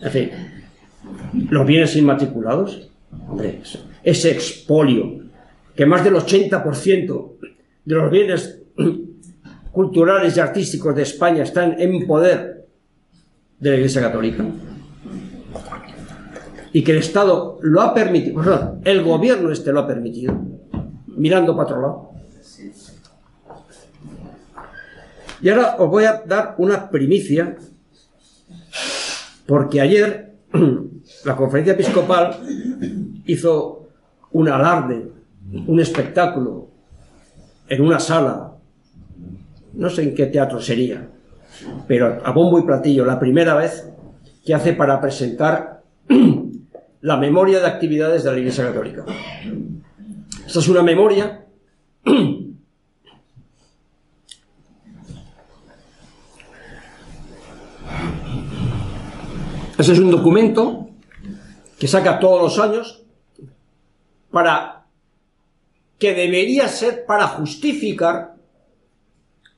En 0.00 0.10
fin, 0.10 0.30
los 1.50 1.66
bienes 1.66 1.96
inmatriculados, 1.96 2.90
hombre, 3.28 3.60
ese 4.02 4.30
expolio, 4.30 5.20
que 5.74 5.86
más 5.86 6.04
del 6.04 6.14
80% 6.14 7.32
de 7.84 7.94
los 7.94 8.10
bienes 8.10 8.60
culturales 9.72 10.36
y 10.36 10.40
artísticos 10.40 10.94
de 10.94 11.02
España 11.02 11.42
están 11.42 11.80
en 11.80 12.06
poder 12.06 12.66
de 13.58 13.70
la 13.70 13.76
Iglesia 13.76 14.02
Católica 14.02 14.44
y 16.72 16.82
que 16.82 16.92
el 16.92 16.98
Estado 16.98 17.58
lo 17.62 17.80
ha 17.82 17.92
permitido, 17.92 18.80
el 18.84 19.02
gobierno 19.02 19.50
este 19.50 19.72
lo 19.72 19.80
ha 19.80 19.86
permitido, 19.86 20.34
mirando 21.06 21.54
para 21.54 21.68
otro 21.68 21.80
lado. 21.82 22.12
Y 25.42 25.48
ahora 25.48 25.76
os 25.78 25.90
voy 25.90 26.04
a 26.04 26.22
dar 26.24 26.54
una 26.58 26.88
primicia, 26.88 27.56
porque 29.46 29.80
ayer 29.80 30.34
la 31.24 31.36
conferencia 31.36 31.74
episcopal 31.74 32.38
hizo 33.26 33.88
un 34.32 34.48
alarde, 34.48 35.10
un 35.66 35.80
espectáculo 35.80 36.68
en 37.68 37.82
una 37.82 37.98
sala, 37.98 38.52
no 39.74 39.90
sé 39.90 40.02
en 40.02 40.14
qué 40.14 40.26
teatro 40.26 40.60
sería, 40.60 41.08
pero 41.86 42.20
a 42.24 42.30
bombo 42.32 42.58
y 42.58 42.62
platillo, 42.62 43.04
la 43.04 43.18
primera 43.18 43.54
vez 43.54 43.88
que 44.44 44.54
hace 44.54 44.72
para 44.72 45.00
presentar 45.00 45.82
la 47.00 47.16
memoria 47.16 47.60
de 47.60 47.66
actividades 47.66 48.24
de 48.24 48.32
la 48.32 48.38
Iglesia 48.38 48.64
Católica. 48.64 49.04
Esta 50.46 50.58
es 50.58 50.68
una 50.68 50.82
memoria 50.82 51.44
Ese 59.82 59.94
es 59.94 59.98
un 59.98 60.12
documento 60.12 60.91
que 61.82 61.88
saca 61.88 62.20
todos 62.20 62.40
los 62.40 62.64
años 62.64 63.02
para 64.30 64.84
que 65.98 66.14
debería 66.14 66.68
ser 66.68 67.04
para 67.04 67.26
justificar, 67.26 68.36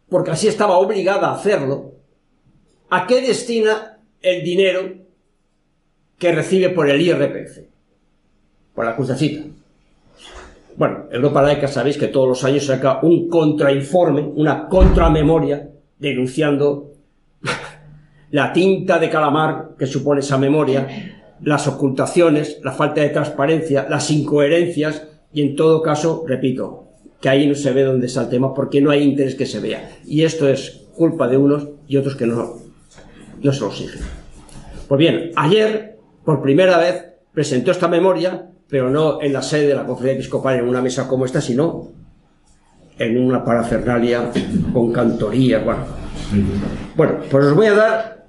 porque 0.08 0.30
así 0.30 0.48
estaba 0.48 0.78
obligada 0.78 1.28
a 1.28 1.34
hacerlo, 1.34 1.92
a 2.88 3.06
qué 3.06 3.20
destina 3.20 3.98
el 4.22 4.42
dinero 4.42 4.94
que 6.16 6.32
recibe 6.32 6.70
por 6.70 6.88
el 6.88 7.02
IRPF, 7.02 7.58
por 8.74 8.86
la 8.86 8.96
crucecita. 8.96 9.44
Bueno, 10.78 11.04
Europa 11.10 11.42
Laica 11.42 11.68
sabéis 11.68 11.98
que 11.98 12.08
todos 12.08 12.28
los 12.28 12.44
años 12.44 12.64
saca 12.64 13.00
un 13.02 13.28
contrainforme, 13.28 14.22
una 14.22 14.66
contramemoria, 14.66 15.68
denunciando 15.98 16.90
la 18.30 18.50
tinta 18.50 18.98
de 18.98 19.10
calamar 19.10 19.72
que 19.78 19.84
supone 19.84 20.20
esa 20.20 20.38
memoria, 20.38 21.20
las 21.44 21.68
ocultaciones, 21.68 22.58
la 22.62 22.72
falta 22.72 23.02
de 23.02 23.10
transparencia, 23.10 23.86
las 23.88 24.10
incoherencias 24.10 25.06
y 25.32 25.42
en 25.42 25.56
todo 25.56 25.82
caso, 25.82 26.24
repito, 26.26 26.88
que 27.20 27.28
ahí 27.28 27.46
no 27.46 27.54
se 27.54 27.72
ve 27.72 27.82
dónde 27.82 28.06
está 28.06 28.22
el 28.22 28.28
tema 28.28 28.54
porque 28.54 28.80
no 28.80 28.90
hay 28.90 29.02
interés 29.02 29.34
que 29.34 29.46
se 29.46 29.60
vea. 29.60 29.90
Y 30.06 30.22
esto 30.22 30.48
es 30.48 30.82
culpa 30.94 31.28
de 31.28 31.36
unos 31.36 31.68
y 31.86 31.96
otros 31.96 32.16
que 32.16 32.26
no, 32.26 32.56
no 33.42 33.52
se 33.52 33.60
lo 33.60 33.68
exigen. 33.68 34.00
Pues 34.88 34.98
bien, 34.98 35.32
ayer, 35.36 35.98
por 36.24 36.42
primera 36.42 36.78
vez, 36.78 37.04
presentó 37.32 37.70
esta 37.70 37.88
memoria, 37.88 38.50
pero 38.68 38.90
no 38.90 39.20
en 39.20 39.32
la 39.32 39.42
sede 39.42 39.68
de 39.68 39.74
la 39.74 39.86
conferencia 39.86 40.20
episcopal 40.20 40.58
en 40.58 40.68
una 40.68 40.80
mesa 40.80 41.08
como 41.08 41.24
esta, 41.24 41.40
sino 41.40 41.92
en 42.98 43.22
una 43.22 43.44
parafernalia 43.44 44.30
con 44.72 44.92
cantoría. 44.92 45.58
Bueno, 45.58 45.84
bueno 46.96 47.14
pues 47.30 47.44
os 47.46 47.54
voy 47.54 47.66
a 47.66 47.74
dar 47.74 48.23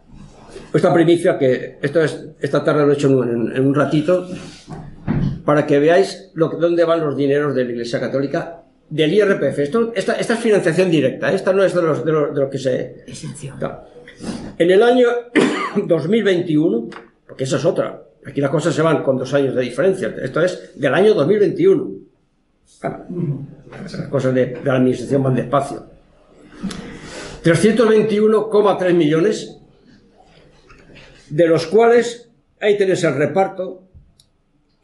esta 0.77 0.93
primicia 0.93 1.37
que 1.37 1.77
esto 1.81 2.01
es, 2.01 2.25
esta 2.39 2.63
tarde 2.63 2.85
lo 2.85 2.91
he 2.91 2.95
hecho 2.95 3.07
en, 3.23 3.65
un 3.65 3.75
ratito 3.75 4.27
para 5.45 5.65
que 5.65 5.79
veáis 5.79 6.31
lo, 6.33 6.49
dónde 6.49 6.83
van 6.83 7.01
los 7.01 7.15
dineros 7.15 7.55
de 7.55 7.63
la 7.63 7.71
Iglesia 7.71 7.99
Católica 7.99 8.63
del 8.89 9.13
IRPF. 9.13 9.59
Esto, 9.59 9.91
esta, 9.95 10.13
esta 10.13 10.33
es 10.33 10.39
financiación 10.39 10.89
directa, 10.91 11.31
esta 11.31 11.53
no 11.53 11.63
es 11.63 11.73
de, 11.73 11.81
los, 11.81 12.03
de, 12.03 12.11
lo 12.11 12.49
que 12.49 12.57
se... 12.57 13.05
En 14.57 14.71
el 14.71 14.83
año 14.83 15.07
2021, 15.85 16.89
porque 17.27 17.43
esa 17.43 17.57
es 17.57 17.65
otra, 17.65 18.01
aquí 18.25 18.41
las 18.41 18.51
cosas 18.51 18.73
se 18.73 18.81
van 18.81 19.03
con 19.03 19.17
dos 19.17 19.33
años 19.33 19.55
de 19.55 19.61
diferencia, 19.61 20.13
esto 20.21 20.41
es 20.41 20.71
del 20.75 20.93
año 20.93 21.13
2021. 21.13 21.91
las 22.81 24.07
cosas 24.09 24.33
de, 24.33 24.45
de 24.47 24.63
la 24.63 24.75
administración 24.75 25.23
van 25.23 25.35
despacio. 25.35 25.83
321,3 27.43 28.93
millones 28.93 29.61
de 31.29 31.47
los 31.47 31.67
cuales 31.67 32.29
ahí 32.59 32.77
tenéis 32.77 33.03
el 33.03 33.15
reparto, 33.15 33.85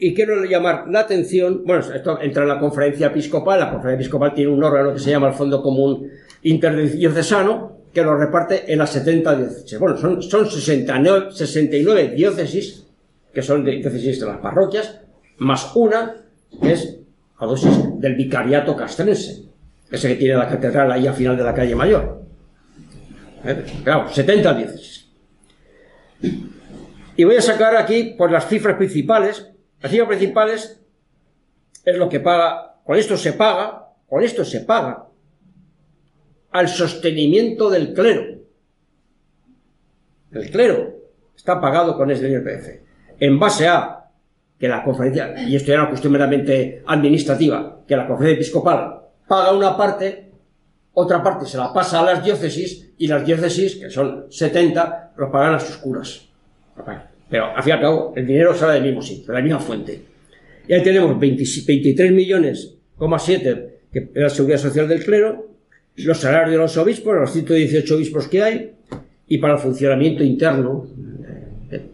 y 0.03 0.15
quiero 0.15 0.43
llamar 0.45 0.85
la 0.89 1.01
atención, 1.01 1.61
bueno, 1.63 1.83
esto 1.93 2.19
entra 2.19 2.41
en 2.41 2.49
la 2.49 2.59
conferencia 2.59 3.07
episcopal, 3.07 3.59
la 3.59 3.69
conferencia 3.69 4.01
episcopal 4.01 4.33
tiene 4.33 4.51
un 4.51 4.63
órgano 4.63 4.93
que 4.93 4.99
se 4.99 5.11
llama 5.11 5.27
el 5.27 5.35
Fondo 5.35 5.61
Común 5.61 6.09
Interdiocesano, 6.41 7.81
que 7.93 8.01
lo 8.01 8.17
reparte 8.17 8.71
en 8.71 8.79
las 8.79 8.89
70 8.93 9.35
diócesis. 9.35 9.77
Bueno, 9.77 9.97
son, 9.97 10.21
son 10.23 10.49
69, 10.49 11.27
69 11.31 12.13
diócesis, 12.15 12.83
que 13.31 13.43
son 13.43 13.63
diócesis 13.63 14.19
de 14.19 14.25
las 14.25 14.37
parroquias, 14.37 15.01
más 15.37 15.71
una, 15.75 16.15
que 16.59 16.71
es 16.71 16.97
a 17.37 17.45
dosis 17.45 17.71
del 17.99 18.15
vicariato 18.15 18.75
castrense, 18.75 19.43
ese 19.91 20.07
que 20.07 20.15
tiene 20.15 20.35
la 20.35 20.47
catedral 20.47 20.91
ahí 20.91 21.05
al 21.05 21.13
final 21.13 21.37
de 21.37 21.43
la 21.43 21.53
calle 21.53 21.75
Mayor. 21.75 22.21
¿Eh? 23.45 23.65
Claro, 23.83 24.09
70 24.09 24.53
diócesis. 24.55 24.90
Y 27.15 27.23
voy 27.23 27.35
a 27.35 27.41
sacar 27.41 27.75
aquí 27.75 28.15
pues, 28.17 28.31
las 28.31 28.47
cifras 28.47 28.77
principales. 28.77 29.51
Las 29.81 29.91
cifras 29.91 30.07
principales 30.07 30.81
es 31.85 31.97
lo 31.97 32.09
que 32.09 32.19
paga, 32.19 32.75
con 32.85 32.97
esto 32.97 33.17
se 33.17 33.33
paga, 33.33 33.89
con 34.07 34.23
esto 34.23 34.45
se 34.45 34.61
paga 34.61 35.07
al 36.51 36.67
sostenimiento 36.67 37.69
del 37.69 37.93
clero. 37.93 38.41
El 40.31 40.49
clero 40.49 40.95
está 41.35 41.59
pagado 41.59 41.97
con 41.97 42.11
este 42.11 42.29
IRPF. 42.29 42.81
En 43.19 43.39
base 43.39 43.67
a 43.67 44.05
que 44.59 44.67
la 44.67 44.83
conferencia, 44.83 45.33
y 45.47 45.55
esto 45.55 45.71
era 45.71 45.81
una 45.81 45.89
cuestión 45.89 46.13
meramente 46.13 46.83
administrativa, 46.85 47.81
que 47.87 47.95
la 47.95 48.07
conferencia 48.07 48.41
episcopal 48.41 49.01
paga 49.27 49.53
una 49.53 49.75
parte, 49.75 50.30
otra 50.93 51.23
parte 51.23 51.45
se 51.45 51.57
la 51.57 51.73
pasa 51.73 52.01
a 52.01 52.03
las 52.03 52.23
diócesis 52.23 52.91
y 52.97 53.07
las 53.07 53.25
diócesis, 53.25 53.75
que 53.77 53.89
son 53.89 54.25
70, 54.29 55.13
lo 55.17 55.31
pagan 55.31 55.55
a 55.55 55.59
sus 55.59 55.77
curas. 55.77 56.27
Pero 57.29 57.55
al 57.55 57.63
fin 57.63 57.69
y 57.69 57.71
al 57.73 57.81
cabo, 57.81 58.13
el 58.15 58.27
dinero 58.27 58.53
sale 58.53 58.73
del 58.73 58.83
mismo 58.83 59.01
sitio, 59.01 59.27
de 59.27 59.33
la 59.33 59.41
misma 59.41 59.59
fuente. 59.59 60.01
Y 60.67 60.73
ahí 60.73 60.83
tenemos 60.83 61.17
23 61.19 62.11
millones, 62.11 62.75
7, 63.17 63.79
que 63.91 64.11
la 64.13 64.29
seguridad 64.29 64.59
social 64.59 64.87
del 64.87 65.03
clero, 65.03 65.47
los 65.95 66.17
salarios 66.17 66.51
de 66.51 66.57
los 66.57 66.77
obispos, 66.77 67.15
los 67.15 67.31
118 67.31 67.95
obispos 67.95 68.27
que 68.27 68.43
hay, 68.43 68.71
y 69.27 69.37
para 69.37 69.53
el 69.53 69.59
funcionamiento 69.59 70.23
interno, 70.23 70.87
eh, 71.71 71.89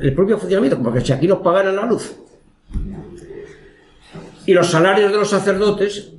el 0.00 0.14
propio 0.14 0.38
funcionamiento, 0.38 0.82
porque 0.82 1.00
si 1.00 1.12
aquí 1.12 1.26
nos 1.26 1.38
pagaran 1.38 1.74
la 1.74 1.86
luz. 1.86 2.14
Y 4.46 4.52
los 4.52 4.70
salarios 4.70 5.10
de 5.10 5.18
los 5.18 5.30
sacerdotes, 5.30 6.12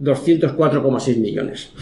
204,6 0.00 1.18
millones. 1.18 1.72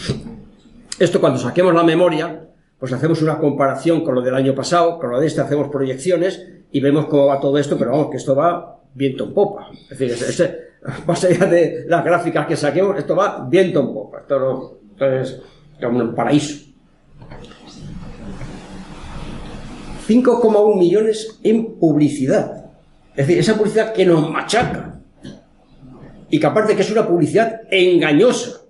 Esto 0.99 1.21
cuando 1.21 1.39
saquemos 1.39 1.75
la 1.75 1.83
memoria, 1.83 2.49
pues 2.79 2.93
hacemos 2.93 3.23
una 3.23 3.39
comparación 3.39 4.03
con 4.03 4.15
lo 4.15 4.23
del 4.23 4.35
año 4.35 4.55
pasado, 4.55 4.99
con 4.99 5.11
lo 5.11 5.21
de 5.21 5.27
este 5.27 5.41
hacemos 5.41 5.69
proyecciones 5.69 6.47
y 6.71 6.81
vemos 6.81 7.07
cómo 7.07 7.27
va 7.27 7.41
todo 7.41 7.59
esto, 7.59 7.79
pero 7.79 7.93
vamos, 7.93 8.11
que 8.11 8.17
esto 8.17 8.35
va 8.35 8.81
viento 8.95 9.25
en 9.25 9.35
popa. 9.35 9.69
Es 9.91 9.99
decir, 9.99 10.59
más 11.07 11.25
allá 11.25 11.47
de 11.47 11.85
las 11.87 12.05
gráficas 12.05 12.47
que 12.47 12.57
saquemos, 12.57 12.99
esto 12.99 13.15
va 13.15 13.47
viento 13.49 13.81
en 13.81 13.93
popa. 13.93 14.21
Esto, 14.21 14.81
es 14.99 15.41
como 15.81 16.01
un 16.01 16.15
paraíso. 16.15 16.67
5,1 20.09 20.79
millones 20.79 21.39
en 21.43 21.79
publicidad. 21.79 22.67
Es 23.15 23.27
decir, 23.27 23.39
esa 23.39 23.57
publicidad 23.57 23.93
que 23.93 24.05
nos 24.05 24.29
machaca 24.31 24.91
y 26.33 26.41
que 26.41 26.47
aparte 26.47 26.74
que 26.74 26.80
es 26.80 26.91
una 26.91 27.07
publicidad 27.07 27.61
engañosa, 27.70 28.62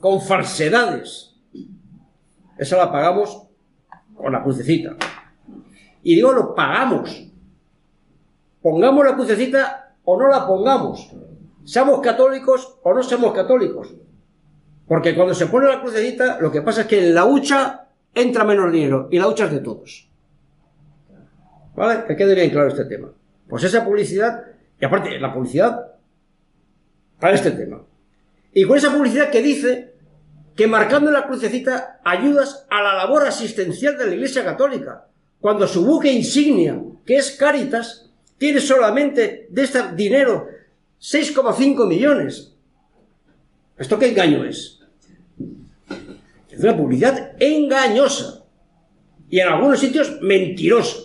con 0.00 0.18
falsedades, 0.18 1.36
esa 2.56 2.78
la 2.78 2.90
pagamos 2.90 3.42
con 4.14 4.32
la 4.32 4.42
crucecita. 4.42 4.96
Y 6.02 6.14
digo, 6.14 6.32
lo 6.32 6.54
pagamos. 6.54 7.22
Pongamos 8.62 9.04
la 9.04 9.14
crucecita 9.14 9.94
o 10.06 10.18
no 10.18 10.28
la 10.28 10.46
pongamos. 10.46 11.12
Seamos 11.64 12.00
católicos 12.00 12.78
o 12.82 12.94
no 12.94 13.02
seamos 13.02 13.34
católicos. 13.34 13.94
Porque 14.88 15.14
cuando 15.14 15.34
se 15.34 15.48
pone 15.48 15.68
la 15.68 15.82
crucecita, 15.82 16.40
lo 16.40 16.50
que 16.50 16.62
pasa 16.62 16.80
es 16.80 16.86
que 16.86 17.08
en 17.08 17.14
la 17.14 17.26
hucha 17.26 17.88
entra 18.14 18.42
menos 18.44 18.72
dinero 18.72 19.08
y 19.10 19.18
la 19.18 19.28
hucha 19.28 19.44
es 19.44 19.50
de 19.50 19.60
todos. 19.60 20.08
¿Vale? 21.76 22.04
Que 22.06 22.16
quede 22.16 22.34
bien 22.34 22.48
claro 22.48 22.68
este 22.68 22.86
tema. 22.86 23.12
Pues 23.46 23.64
esa 23.64 23.84
publicidad, 23.84 24.44
y 24.80 24.84
aparte, 24.86 25.20
la 25.20 25.34
publicidad 25.34 25.89
para 27.20 27.34
este 27.34 27.52
tema. 27.52 27.82
Y 28.52 28.64
con 28.64 28.76
esa 28.76 28.92
publicidad 28.92 29.30
que 29.30 29.42
dice 29.42 29.94
que 30.56 30.66
marcando 30.66 31.10
la 31.10 31.26
crucecita 31.26 32.00
ayudas 32.04 32.66
a 32.70 32.82
la 32.82 32.94
labor 32.94 33.26
asistencial 33.26 33.96
de 33.96 34.06
la 34.06 34.14
Iglesia 34.14 34.44
Católica, 34.44 35.06
cuando 35.40 35.66
su 35.66 35.84
buque 35.84 36.12
insignia, 36.12 36.80
que 37.06 37.16
es 37.16 37.30
Cáritas, 37.32 38.10
tiene 38.36 38.60
solamente 38.60 39.46
de 39.50 39.62
este 39.62 39.92
dinero 39.94 40.48
6,5 41.00 41.86
millones. 41.86 42.54
¿Esto 43.78 43.98
qué 43.98 44.08
engaño 44.08 44.44
es? 44.44 44.80
Es 46.50 46.60
una 46.62 46.76
publicidad 46.76 47.32
engañosa 47.38 48.44
y 49.30 49.40
en 49.40 49.48
algunos 49.48 49.78
sitios 49.78 50.20
mentirosa. 50.20 50.98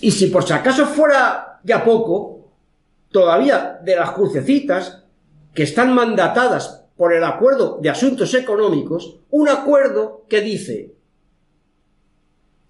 Y 0.00 0.10
si 0.10 0.26
por 0.26 0.44
si 0.44 0.52
acaso 0.52 0.86
fuera 0.86 1.60
ya 1.62 1.84
poco, 1.84 2.35
todavía 3.10 3.80
de 3.82 3.96
las 3.96 4.10
crucecitas 4.10 5.04
que 5.54 5.62
están 5.62 5.94
mandatadas 5.94 6.84
por 6.96 7.12
el 7.12 7.24
acuerdo 7.24 7.78
de 7.80 7.90
asuntos 7.90 8.34
económicos, 8.34 9.20
un 9.30 9.48
acuerdo 9.48 10.24
que 10.28 10.40
dice 10.40 10.96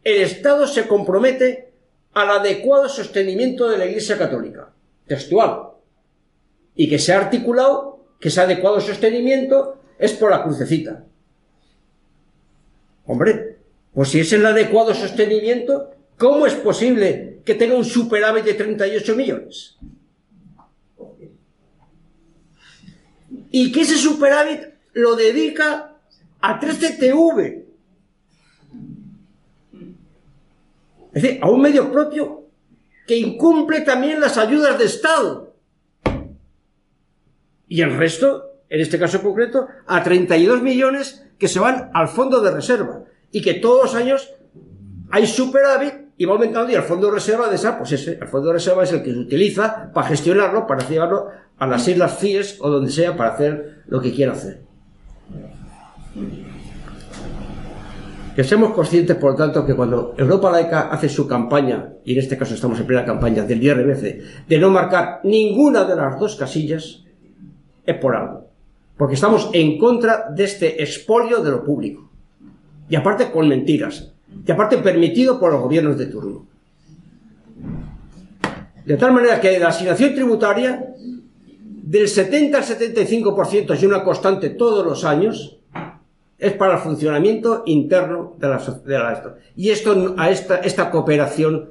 el 0.07 0.23
Estado 0.23 0.69
se 0.69 0.87
compromete 0.87 1.73
al 2.13 2.31
adecuado 2.31 2.89
sostenimiento 2.89 3.69
de 3.69 3.77
la 3.77 3.87
Iglesia 3.87 4.17
Católica, 4.17 4.73
textual, 5.05 5.71
y 6.77 6.89
que 6.89 7.01
se 7.01 7.13
ha 7.13 7.19
articulado 7.19 8.05
que 8.21 8.29
ese 8.29 8.41
adecuado 8.41 8.81
sostenimiento 8.81 9.81
es 9.99 10.13
por 10.13 10.31
la 10.31 10.45
crucecita. 10.45 11.05
Hombre, 13.05 13.59
pues 13.93 14.11
si 14.11 14.21
es 14.21 14.33
el 14.33 14.47
adecuado 14.47 14.95
sostenimiento, 14.95 15.91
¿cómo 16.17 16.47
es 16.47 16.55
posible 16.55 17.41
que 17.45 17.57
tenga 17.57 17.75
un 17.75 17.85
superávit 17.85 18.45
de 18.45 18.55
38 18.55 19.17
millones? 19.17 19.77
Y 23.51 23.73
que 23.73 23.83
ese 23.83 23.97
superávit 23.97 24.61
lo 24.93 25.15
dedica 25.17 25.97
a 26.41 26.61
13TV. 26.61 27.65
Es 31.13 31.23
decir, 31.23 31.39
a 31.43 31.51
un 31.51 31.63
medio 31.63 31.91
propio 31.91 32.45
que 33.07 33.17
incumple 33.17 33.83
también 33.83 34.21
las 34.21 34.37
ayudas 34.37 34.79
de 34.79 34.85
Estado. 34.85 35.55
Y 37.69 37.81
el 37.81 37.97
resto, 37.97 38.45
en 38.69 38.81
este 38.81 38.99
caso 38.99 39.23
concreto, 39.23 39.67
a 39.87 40.03
32 40.03 40.63
millones 40.63 41.25
que 41.39 41.49
se 41.49 41.59
van 41.59 41.91
al 41.95 42.09
fondo 42.09 42.41
de 42.41 42.51
reserva. 42.51 43.05
Y 43.31 43.43
que 43.43 43.55
todos 43.55 43.85
los 43.85 43.95
años 43.95 44.31
hay 45.11 45.27
superávit 45.27 46.06
y 46.19 46.25
va 46.25 46.33
aumentando 46.33 46.71
y 46.73 46.75
el 46.75 46.83
fondo 46.83 47.09
de 47.09 47.15
reserva 47.15 47.49
de 47.49 47.57
esa, 47.57 47.77
pues 47.77 47.93
ese, 47.93 48.19
el 48.21 48.29
fondo 48.29 48.49
de 48.49 48.55
reserva 48.55 48.85
es 48.85 48.93
el 48.93 49.03
que 49.03 49.13
se 49.13 49.19
utiliza 49.19 49.91
para 49.93 50.09
gestionarlo, 50.09 50.67
para 50.67 50.87
llevarlo 50.87 51.29
a 51.59 51.67
las 51.67 51.87
islas 51.89 52.19
CIES 52.19 52.59
o 52.61 52.71
donde 52.71 52.91
sea 52.91 53.17
para 53.17 53.35
hacer 53.35 53.83
lo 53.87 54.01
que 54.01 54.13
quiera 54.13 54.33
hacer. 54.33 54.63
Que 58.35 58.45
seamos 58.45 58.73
conscientes, 58.73 59.17
por 59.17 59.33
lo 59.33 59.37
tanto, 59.37 59.65
que 59.65 59.75
cuando 59.75 60.15
Europa 60.17 60.51
Laica 60.51 60.89
hace 60.89 61.09
su 61.09 61.27
campaña, 61.27 61.95
y 62.05 62.13
en 62.13 62.19
este 62.19 62.37
caso 62.37 62.55
estamos 62.55 62.79
en 62.79 62.87
plena 62.87 63.05
campaña 63.05 63.45
del 63.45 63.63
IRBC, 63.63 64.47
de 64.47 64.59
no 64.59 64.71
marcar 64.71 65.21
ninguna 65.25 65.85
de 65.85 65.97
las 65.97 66.19
dos 66.19 66.37
casillas, 66.37 67.03
es 67.85 67.95
por 67.97 68.15
algo. 68.15 68.51
Porque 68.99 69.15
estamos 69.15 69.51
en 69.53 69.79
contra 69.79 70.27
de 70.35 70.45
este 70.45 70.83
expolio 70.83 71.43
de 71.43 71.51
lo 71.51 71.65
público. 71.65 72.11
Y 72.89 72.97
aparte 72.97 73.31
con 73.31 73.49
mentiras 73.49 74.16
y 74.45 74.51
aparte 74.51 74.79
permitido 74.79 75.39
por 75.39 75.53
los 75.53 75.61
gobiernos 75.61 75.97
de 75.97 76.07
turno. 76.07 76.47
De 78.85 78.97
tal 78.97 79.13
manera 79.13 79.41
que 79.41 79.59
la 79.59 79.69
asignación 79.69 80.15
tributaria, 80.15 80.95
del 81.59 82.09
70 82.09 82.59
al 82.59 82.65
75% 82.65 83.81
y 83.81 83.87
una 83.87 84.05
constante 84.05 84.51
todos 84.51 84.85
los 84.85 85.05
años, 85.05 85.59
es 86.39 86.53
para 86.53 86.75
el 86.75 86.81
funcionamiento 86.81 87.63
interno 87.67 88.35
de 88.39 88.49
la, 88.49 88.59
de 88.59 89.33
Y 89.57 89.71
esto, 89.71 90.15
a 90.19 90.31
esta, 90.31 90.59
esta 90.59 90.91
cooperación 90.91 91.71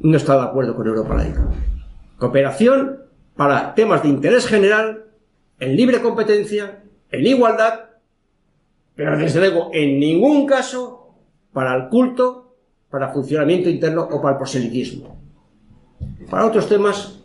no 0.00 0.16
está 0.16 0.36
de 0.36 0.42
acuerdo 0.42 0.74
con 0.74 0.86
Europa 0.86 1.14
Laica. 1.14 1.48
Cooperación 2.18 3.00
para 3.36 3.74
temas 3.74 4.02
de 4.02 4.08
interés 4.08 4.46
general, 4.46 5.04
en 5.58 5.76
libre 5.76 6.00
competencia, 6.00 6.82
en 7.10 7.26
igualdad, 7.26 7.80
pero 8.94 9.16
desde 9.16 9.40
luego 9.40 9.70
en 9.72 9.98
ningún 10.00 10.46
caso 10.46 11.01
para 11.52 11.74
el 11.74 11.88
culto, 11.88 12.56
para 12.90 13.12
funcionamiento 13.12 13.68
interno 13.68 14.02
o 14.10 14.20
para 14.20 14.32
el 14.32 14.38
proselitismo. 14.38 15.16
Para 16.30 16.46
otros 16.46 16.68
temas, 16.68 17.18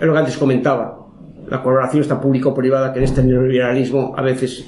es 0.00 0.06
lo 0.06 0.12
que 0.12 0.18
antes 0.18 0.36
comentaba, 0.36 1.06
la 1.48 1.62
colaboración 1.62 2.02
está 2.02 2.20
público-privada 2.20 2.92
que 2.92 2.98
en 2.98 3.04
este 3.04 3.22
neoliberalismo 3.22 4.14
a 4.16 4.22
veces, 4.22 4.66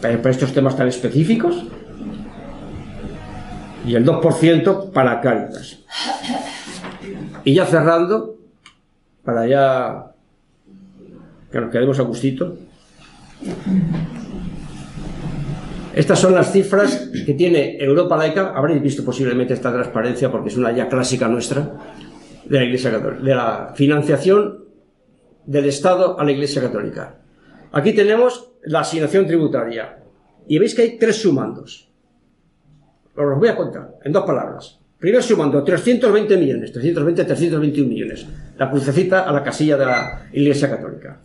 para 0.00 0.30
estos 0.30 0.52
temas 0.52 0.76
tan 0.76 0.88
específicos, 0.88 1.64
y 3.86 3.94
el 3.94 4.04
2% 4.04 4.92
para 4.92 5.20
Cáritas. 5.20 5.80
Y 7.44 7.54
ya 7.54 7.66
cerrando, 7.66 8.36
para 9.24 9.46
ya 9.46 10.12
que 11.50 11.60
nos 11.60 11.70
quedemos 11.70 11.98
a 11.98 12.02
gustito, 12.02 12.56
estas 15.94 16.18
son 16.18 16.34
las 16.34 16.52
cifras 16.52 17.10
que 17.26 17.34
tiene 17.34 17.76
Europa 17.78 18.16
laica. 18.16 18.52
Habréis 18.54 18.82
visto 18.82 19.04
posiblemente 19.04 19.52
esta 19.52 19.72
transparencia 19.72 20.30
porque 20.30 20.48
es 20.48 20.56
una 20.56 20.72
ya 20.72 20.88
clásica 20.88 21.28
nuestra 21.28 21.70
de 22.44 22.58
la 22.58 22.64
Iglesia 22.64 22.90
Católica, 22.90 23.22
de 23.22 23.34
la 23.34 23.72
financiación 23.74 24.64
del 25.44 25.66
Estado 25.66 26.18
a 26.18 26.24
la 26.24 26.32
Iglesia 26.32 26.62
Católica. 26.62 27.18
Aquí 27.72 27.92
tenemos 27.92 28.52
la 28.64 28.80
asignación 28.80 29.26
tributaria 29.26 29.98
y 30.46 30.58
veis 30.58 30.74
que 30.74 30.82
hay 30.82 30.98
tres 30.98 31.20
sumandos. 31.20 31.90
Os 33.14 33.24
los 33.26 33.38
voy 33.38 33.48
a 33.48 33.56
contar 33.56 33.96
en 34.02 34.12
dos 34.12 34.24
palabras. 34.24 34.78
Primer 34.98 35.22
sumando 35.22 35.62
320 35.64 36.36
millones, 36.36 36.72
320, 36.72 37.24
321 37.24 37.88
millones. 37.88 38.26
La 38.56 38.70
crucecita 38.70 39.28
a 39.28 39.32
la 39.32 39.42
casilla 39.42 39.76
de 39.76 39.84
la 39.84 40.28
Iglesia 40.32 40.70
Católica. 40.70 41.20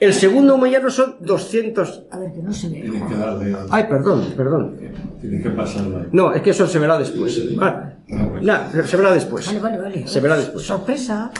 El 0.00 0.14
segundo 0.14 0.56
mañana 0.58 0.90
son 0.90 1.16
200. 1.20 2.04
A 2.12 2.18
ver, 2.18 2.32
que 2.32 2.40
no 2.42 2.52
se 2.52 2.68
ve. 2.68 2.82
Que 2.82 3.14
darle 3.16 3.52
al- 3.52 3.66
Ay, 3.70 3.84
perdón, 3.88 4.32
perdón. 4.36 4.76
Tiene 5.20 5.42
que 5.42 5.50
pasarla. 5.50 6.06
No, 6.12 6.32
es 6.32 6.40
que 6.42 6.50
eso 6.50 6.66
se 6.68 6.78
verá 6.78 6.96
después. 6.98 7.42
Ah, 7.60 7.94
no, 8.08 8.84
se 8.86 8.96
verá 8.96 9.12
después. 9.12 9.46
Vale, 9.46 9.58
vale, 9.60 9.78
vale. 9.78 10.06
Se 10.06 10.20
verá 10.20 10.36
después. 10.36 10.64
Sorpresa. 10.64 11.32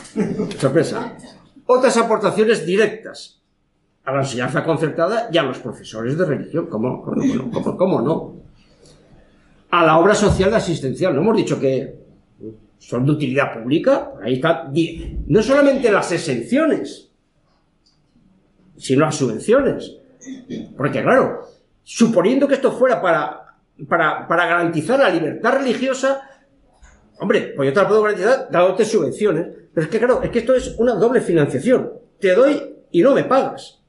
Sorpresa. 0.59 1.13
Otras 1.67 1.97
aportaciones 1.99 2.67
directas 2.67 3.41
a 4.05 4.13
la 4.13 4.21
enseñanza 4.23 4.65
concertada 4.65 5.29
y 5.31 5.39
a 5.39 5.43
los 5.45 5.59
profesores 5.59 6.19
de 6.19 6.25
religión. 6.25 6.67
¿Cómo, 6.67 7.03
cómo, 7.05 7.23
cómo- 7.23 7.51
cómo- 7.53 7.77
cómo 7.77 8.01
no? 8.01 8.37
A 9.71 9.85
la 9.87 9.99
obra 9.99 10.15
social 10.17 10.53
asistencial. 10.55 11.15
No 11.15 11.21
hemos 11.21 11.37
dicho 11.37 11.61
que 11.61 11.95
son 12.79 13.05
de 13.07 13.13
utilidad 13.13 13.53
pública. 13.63 14.13
Ahí 14.21 14.35
está. 14.35 14.69
No 15.29 15.43
solamente 15.43 15.93
las 15.93 16.11
exenciones, 16.11 17.08
sino 18.79 19.05
las 19.05 19.17
subvenciones. 19.17 19.97
Porque 20.77 21.03
claro, 21.03 21.43
suponiendo 21.83 22.47
que 22.49 22.55
esto 22.55 22.73
fuera 22.73 23.01
para, 23.03 23.55
para, 23.89 24.27
para 24.27 24.47
garantizar 24.47 24.99
la 24.99 25.11
libertad 25.11 25.59
religiosa, 25.59 26.23
hombre, 27.21 27.53
pues 27.57 27.69
yo 27.69 27.73
te 27.75 27.81
la 27.83 27.89
puedo 27.89 28.03
garantizar 28.03 28.49
dándote 28.51 28.85
subvenciones. 28.85 29.47
Pero 29.75 29.85
es 29.85 29.91
que 29.91 29.99
claro, 29.99 30.23
es 30.23 30.31
que 30.31 30.39
esto 30.41 30.55
es 30.55 30.75
una 30.79 30.95
doble 30.95 31.21
financiación. 31.21 31.91
Te 32.19 32.35
doy 32.35 32.61
y 32.91 33.03
no 33.03 33.15
me 33.15 33.25
pagas. 33.25 33.81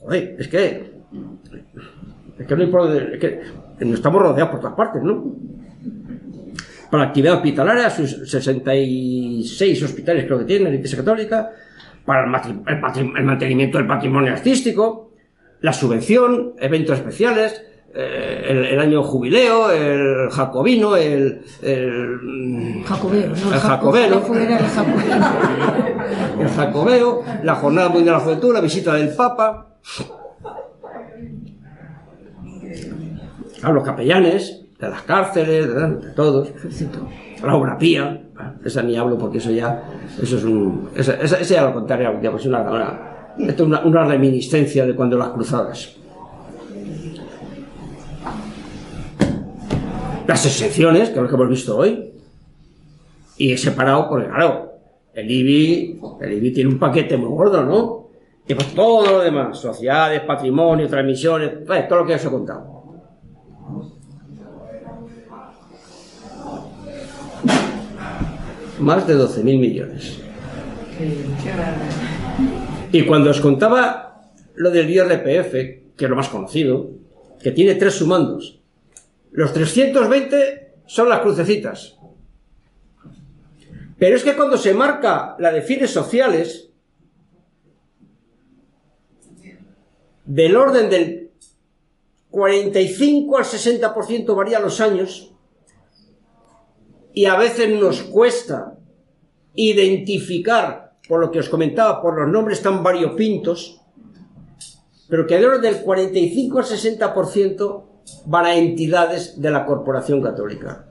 Joder, 0.00 0.36
es 0.38 0.48
que... 0.48 0.92
Es 2.38 2.46
que 2.46 2.56
no 2.56 2.66
dónde- 2.66 3.14
es 3.14 3.20
que 3.20 3.40
estamos 3.92 4.20
rodeados 4.20 4.50
por 4.50 4.60
todas 4.60 4.74
partes, 4.76 5.02
¿no? 5.02 5.34
Para 6.90 7.04
actividad 7.04 7.34
hospitalaria, 7.36 7.90
sus 7.90 8.28
66 8.30 9.82
hospitales 9.82 10.24
creo 10.26 10.38
que 10.40 10.44
tiene 10.44 10.68
la 10.70 10.74
Iglesia 10.76 10.98
Católica, 10.98 11.52
para 12.04 12.24
el, 12.24 12.62
el 13.16 13.24
mantenimiento 13.24 13.78
del 13.78 13.86
patrimonio 13.86 14.32
artístico, 14.32 15.12
la 15.60 15.72
subvención, 15.72 16.54
eventos 16.58 16.98
especiales, 16.98 17.62
eh, 17.96 18.46
el, 18.48 18.64
el 18.64 18.80
año 18.80 19.04
jubileo, 19.04 19.70
el 19.70 20.28
jacobino, 20.28 20.96
el, 20.96 21.42
el, 21.62 22.82
Jacobeo, 22.84 23.28
no, 23.28 23.54
el 23.54 23.60
jacobero, 23.60 24.20
Jacobeo. 26.48 27.22
El 27.40 27.46
la 27.46 27.54
jornada 27.54 27.88
mundial 27.88 28.16
de 28.16 28.18
la 28.18 28.20
juventud, 28.20 28.52
la 28.52 28.60
visita 28.60 28.94
del 28.94 29.14
Papa, 29.14 29.76
claro, 33.60 33.74
los 33.74 33.84
capellanes, 33.84 34.66
de 34.78 34.88
las 34.88 35.02
cárceles, 35.02 35.72
de, 35.72 35.88
de 35.88 36.10
todos. 36.14 36.48
Pía, 37.78 38.22
esa 38.64 38.82
ni 38.82 38.96
hablo 38.96 39.18
porque 39.18 39.38
eso 39.38 39.50
ya, 39.50 39.82
eso 40.20 40.36
es 40.36 40.44
un, 40.44 40.90
esa, 40.94 41.14
esa, 41.14 41.38
esa 41.38 41.54
ya 41.54 41.64
lo 41.64 41.74
contaré 41.74 42.06
algún 42.06 42.20
día, 42.20 42.30
pues 42.30 42.46
una, 42.46 42.60
una, 42.62 43.34
esto 43.38 43.62
es 43.62 43.68
una, 43.68 43.84
una 43.84 44.04
reminiscencia 44.04 44.86
de 44.86 44.94
cuando 44.94 45.16
las 45.16 45.28
cruzadas. 45.28 45.96
Las 50.26 50.46
excepciones, 50.46 51.10
que 51.10 51.16
es 51.16 51.22
lo 51.22 51.28
que 51.28 51.34
hemos 51.34 51.48
visto 51.48 51.76
hoy, 51.76 52.12
y 53.36 53.52
he 53.52 53.58
separado, 53.58 54.08
porque 54.08 54.28
claro, 54.28 54.72
el 55.12 55.30
IBI, 55.30 56.00
el 56.20 56.32
IBI 56.32 56.52
tiene 56.52 56.70
un 56.70 56.78
paquete 56.78 57.16
muy 57.16 57.28
gordo, 57.28 57.62
¿no? 57.62 58.04
Y 58.46 58.54
pues 58.54 58.74
todo 58.74 59.06
lo 59.06 59.20
demás, 59.20 59.58
sociedades, 59.58 60.20
patrimonio, 60.22 60.88
transmisiones, 60.88 61.50
pues, 61.66 61.88
todo 61.88 62.00
lo 62.00 62.06
que 62.06 62.14
os 62.14 62.24
he 62.24 62.30
contado. 62.30 62.74
Más 68.78 69.06
de 69.06 69.16
12.000 69.16 69.42
millones. 69.58 70.18
Y 72.92 73.02
cuando 73.06 73.30
os 73.30 73.40
contaba 73.40 74.30
lo 74.54 74.70
del 74.70 74.90
IRPF, 74.90 75.52
que 75.96 76.04
es 76.04 76.10
lo 76.10 76.16
más 76.16 76.28
conocido, 76.28 76.90
que 77.42 77.50
tiene 77.50 77.74
tres 77.74 77.94
sumandos, 77.94 78.60
los 79.32 79.52
320 79.52 80.74
son 80.86 81.08
las 81.08 81.20
crucecitas. 81.20 81.96
Pero 83.98 84.16
es 84.16 84.24
que 84.24 84.34
cuando 84.36 84.56
se 84.56 84.74
marca 84.74 85.36
la 85.38 85.52
de 85.52 85.62
fines 85.62 85.90
sociales, 85.90 86.70
del 90.24 90.56
orden 90.56 90.88
del 90.88 91.30
45 92.30 93.38
al 93.38 93.44
60% 93.44 94.34
varía 94.34 94.58
los 94.58 94.80
años, 94.80 95.33
y 97.14 97.26
a 97.26 97.36
veces 97.36 97.80
nos 97.80 98.02
cuesta 98.02 98.74
identificar, 99.54 100.96
por 101.08 101.20
lo 101.20 101.30
que 101.30 101.38
os 101.38 101.48
comentaba, 101.48 102.02
por 102.02 102.20
los 102.20 102.28
nombres 102.28 102.60
tan 102.60 102.82
variopintos, 102.82 103.80
pero 105.08 105.26
que 105.26 105.36
orden 105.46 105.62
del 105.62 105.76
45 105.76 106.58
al 106.58 106.64
60% 106.64 107.84
van 108.26 108.46
a 108.46 108.56
entidades 108.56 109.40
de 109.40 109.50
la 109.50 109.64
Corporación 109.64 110.20
Católica. 110.20 110.86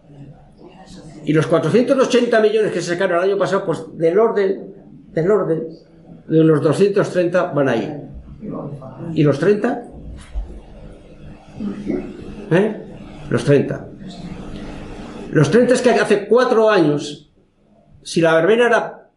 Y 1.26 1.34
los 1.34 1.48
480 1.48 2.40
millones 2.40 2.72
que 2.72 2.82
se 2.82 2.94
sacaron 2.94 3.18
el 3.18 3.32
año 3.32 3.38
pasado, 3.38 3.66
pues 3.66 3.84
del 3.98 4.18
orden, 4.18 4.74
del 5.12 5.32
orden, 5.32 5.68
de 6.28 6.40
unos 6.40 6.62
230 6.62 7.52
van 7.52 7.70
ahí. 7.70 8.02
¿Y 9.14 9.24
los 9.24 9.40
30? 9.40 9.84
¿Eh? 12.52 12.82
Los 13.30 13.44
30. 13.44 13.88
Los 15.34 15.50
30 15.50 15.74
es 15.74 15.82
que 15.82 15.90
hace 15.90 16.28
cuatro 16.28 16.70
años, 16.70 17.32
si 18.04 18.22
la 18.22 18.36
verbena 18.36 19.10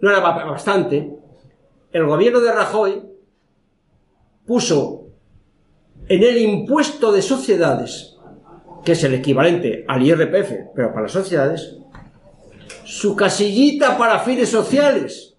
no 0.00 0.10
era 0.10 0.18
bastante, 0.18 1.08
el 1.92 2.04
gobierno 2.04 2.40
de 2.40 2.50
Rajoy 2.50 3.04
puso 4.44 5.06
en 6.08 6.22
el 6.24 6.38
impuesto 6.38 7.12
de 7.12 7.22
sociedades, 7.22 8.16
que 8.84 8.92
es 8.92 9.04
el 9.04 9.14
equivalente 9.14 9.84
al 9.86 10.02
IRPF, 10.02 10.72
pero 10.74 10.88
para 10.88 11.02
las 11.02 11.12
sociedades, 11.12 11.76
su 12.82 13.14
casillita 13.14 13.96
para 13.96 14.18
fines 14.18 14.48
sociales. 14.48 15.36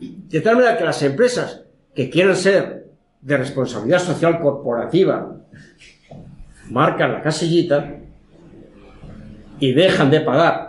De 0.00 0.40
tal 0.40 0.56
manera 0.56 0.78
que 0.78 0.84
las 0.84 1.02
empresas 1.02 1.66
que 1.94 2.08
quieran 2.08 2.36
ser 2.36 2.90
de 3.20 3.36
responsabilidad 3.36 3.98
social 3.98 4.40
corporativa 4.40 5.37
marcan 6.70 7.12
la 7.12 7.22
casillita 7.22 7.96
y 9.60 9.72
dejan 9.72 10.10
de 10.10 10.20
pagar 10.20 10.68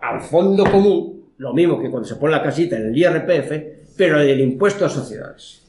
al 0.00 0.20
fondo 0.20 0.64
común, 0.64 1.32
lo 1.38 1.52
mismo 1.52 1.80
que 1.80 1.90
cuando 1.90 2.08
se 2.08 2.16
pone 2.16 2.32
la 2.32 2.42
casita 2.42 2.76
en 2.76 2.86
el 2.86 2.96
IRPF, 2.96 3.96
pero 3.96 4.20
en 4.20 4.28
el 4.28 4.40
impuesto 4.40 4.86
a 4.86 4.88
sociedades. 4.88 5.62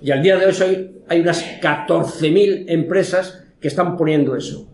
Y 0.00 0.10
al 0.10 0.22
día 0.22 0.36
de 0.36 0.46
hoy 0.46 1.02
hay, 1.08 1.20
unas 1.20 1.42
14.000 1.60 2.64
empresas 2.68 3.44
que 3.60 3.68
están 3.68 3.96
poniendo 3.96 4.36
eso. 4.36 4.68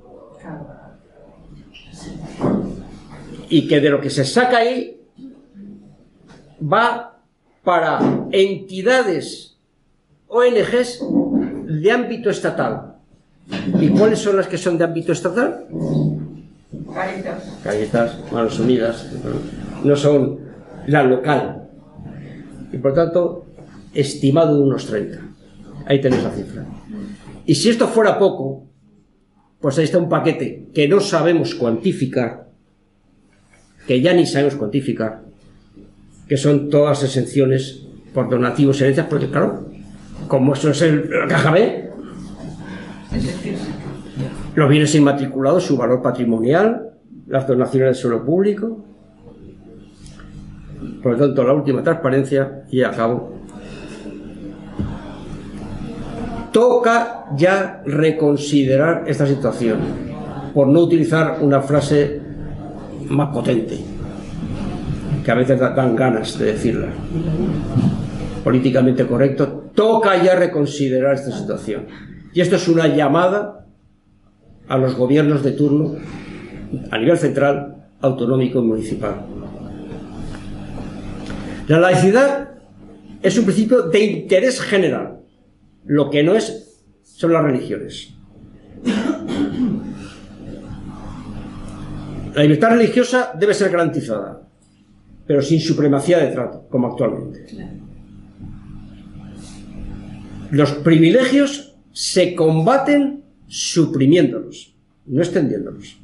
Y 3.49 3.69
que 3.69 3.81
de 3.81 3.91
lo 3.91 4.01
que 4.01 4.11
se 4.11 4.25
saca 4.25 4.59
ahí 4.59 5.01
va 6.61 7.21
para 7.63 8.01
entidades, 8.33 9.59
ONGs 10.29 11.05
de 11.67 11.91
ámbito 11.91 12.31
estatal. 12.31 12.92
¿Y 13.81 13.89
cuáles 13.89 14.19
son 14.19 14.37
las 14.37 14.47
que 14.47 14.59
son 14.59 14.79
de 14.79 14.85
ámbito 14.85 15.13
estatal? 15.13 15.67
Caritas. 16.95 17.59
Caritas, 17.63 18.19
Manos 18.33 18.59
Unidas, 18.59 19.11
no 19.85 19.97
son 19.97 20.39
la 20.87 21.03
local. 21.03 21.69
Y 22.73 22.79
por 22.79 22.95
tanto, 22.95 23.47
estimado 23.95 24.57
de 24.57 24.63
unos 24.63 24.87
30. 24.87 25.21
Ahí 25.87 26.01
tenéis 26.01 26.23
la 26.23 26.31
cifra. 26.31 26.65
Y 27.45 27.55
si 27.55 27.71
esto 27.71 27.89
fuera 27.89 28.19
poco, 28.19 28.69
pues 29.61 29.79
ahí 29.79 29.85
está 29.85 29.99
un 29.99 30.09
paquete 30.09 30.69
que 30.75 30.89
no 30.89 31.01
sabemos 31.01 31.55
cuantificar, 31.55 32.49
que 33.87 34.01
ya 34.01 34.13
ni 34.13 34.27
sabemos 34.27 34.57
cuantificar, 34.57 35.23
que 36.29 36.37
son 36.37 36.71
todas 36.71 37.03
exenciones 37.03 37.83
por 38.15 38.29
donativos 38.29 38.81
y 38.81 38.85
herencias, 38.85 39.07
porque 39.09 39.29
claro, 39.29 39.69
como 40.29 40.55
eso 40.55 40.71
es 40.71 40.83
el, 40.83 41.11
la 41.11 41.27
caja 41.27 41.51
B, 41.51 41.82
los 44.55 44.69
bienes 44.69 44.95
inmatriculados, 44.95 45.65
su 45.65 45.77
valor 45.77 46.03
patrimonial, 46.03 46.91
las 47.27 47.47
donaciones 47.47 47.89
del 47.89 47.95
suelo 47.95 48.25
público. 48.25 48.85
Por 51.03 51.13
lo 51.13 51.19
tanto, 51.19 51.45
la 51.45 51.53
última 51.53 51.83
transparencia, 51.83 52.65
y 52.71 52.83
acabo. 52.83 53.39
Toca 56.53 57.27
ya 57.37 57.83
reconsiderar 57.87 59.05
esta 59.07 59.27
situación, 59.27 59.79
por 60.53 60.69
no 60.69 60.81
utilizar 60.81 61.39
una 61.41 61.63
frase 61.63 62.21
más 63.09 63.33
potente, 63.33 63.79
que 65.25 65.31
a 65.31 65.35
veces 65.35 65.59
dan 65.59 65.97
ganas 65.97 66.39
de 66.39 66.47
decirla. 66.47 66.89
Políticamente 68.45 69.07
correcto, 69.07 69.71
toca 69.75 70.23
ya 70.23 70.35
reconsiderar 70.35 71.15
esta 71.15 71.31
situación. 71.31 71.87
Y 72.35 72.41
esto 72.41 72.57
es 72.57 72.69
una 72.69 72.89
llamada 72.89 73.67
a 74.69 74.79
los 74.79 74.95
gobiernos 74.95 75.43
de 75.43 75.53
turno 75.53 75.97
a 76.91 76.99
nivel 76.99 77.19
central, 77.19 77.89
autonómico 78.01 78.61
y 78.61 78.63
municipal. 78.63 79.27
La 81.69 81.79
laicidad 81.79 82.55
es 83.21 83.39
un 83.39 83.45
principio 83.45 83.83
de 83.83 84.05
interés 84.05 84.61
general. 84.61 85.21
Lo 85.85 86.11
que 86.11 86.23
no 86.23 86.35
es 86.35 86.83
son 87.03 87.33
las 87.33 87.45
religiones. 87.45 88.15
La 92.35 92.43
libertad 92.43 92.71
religiosa 92.71 93.33
debe 93.39 93.53
ser 93.53 93.71
garantizada, 93.71 94.43
pero 95.27 95.43
sin 95.43 95.61
supremacía 95.61 96.19
de 96.19 96.29
trato, 96.29 96.67
como 96.71 96.89
actualmente. 96.89 97.47
Los 100.51 100.73
privilegios 100.73 101.72
se 101.93 102.35
combaten 102.35 103.23
suprimiéndolos, 103.47 104.75
no 105.07 105.23
extendiéndolos. 105.23 105.99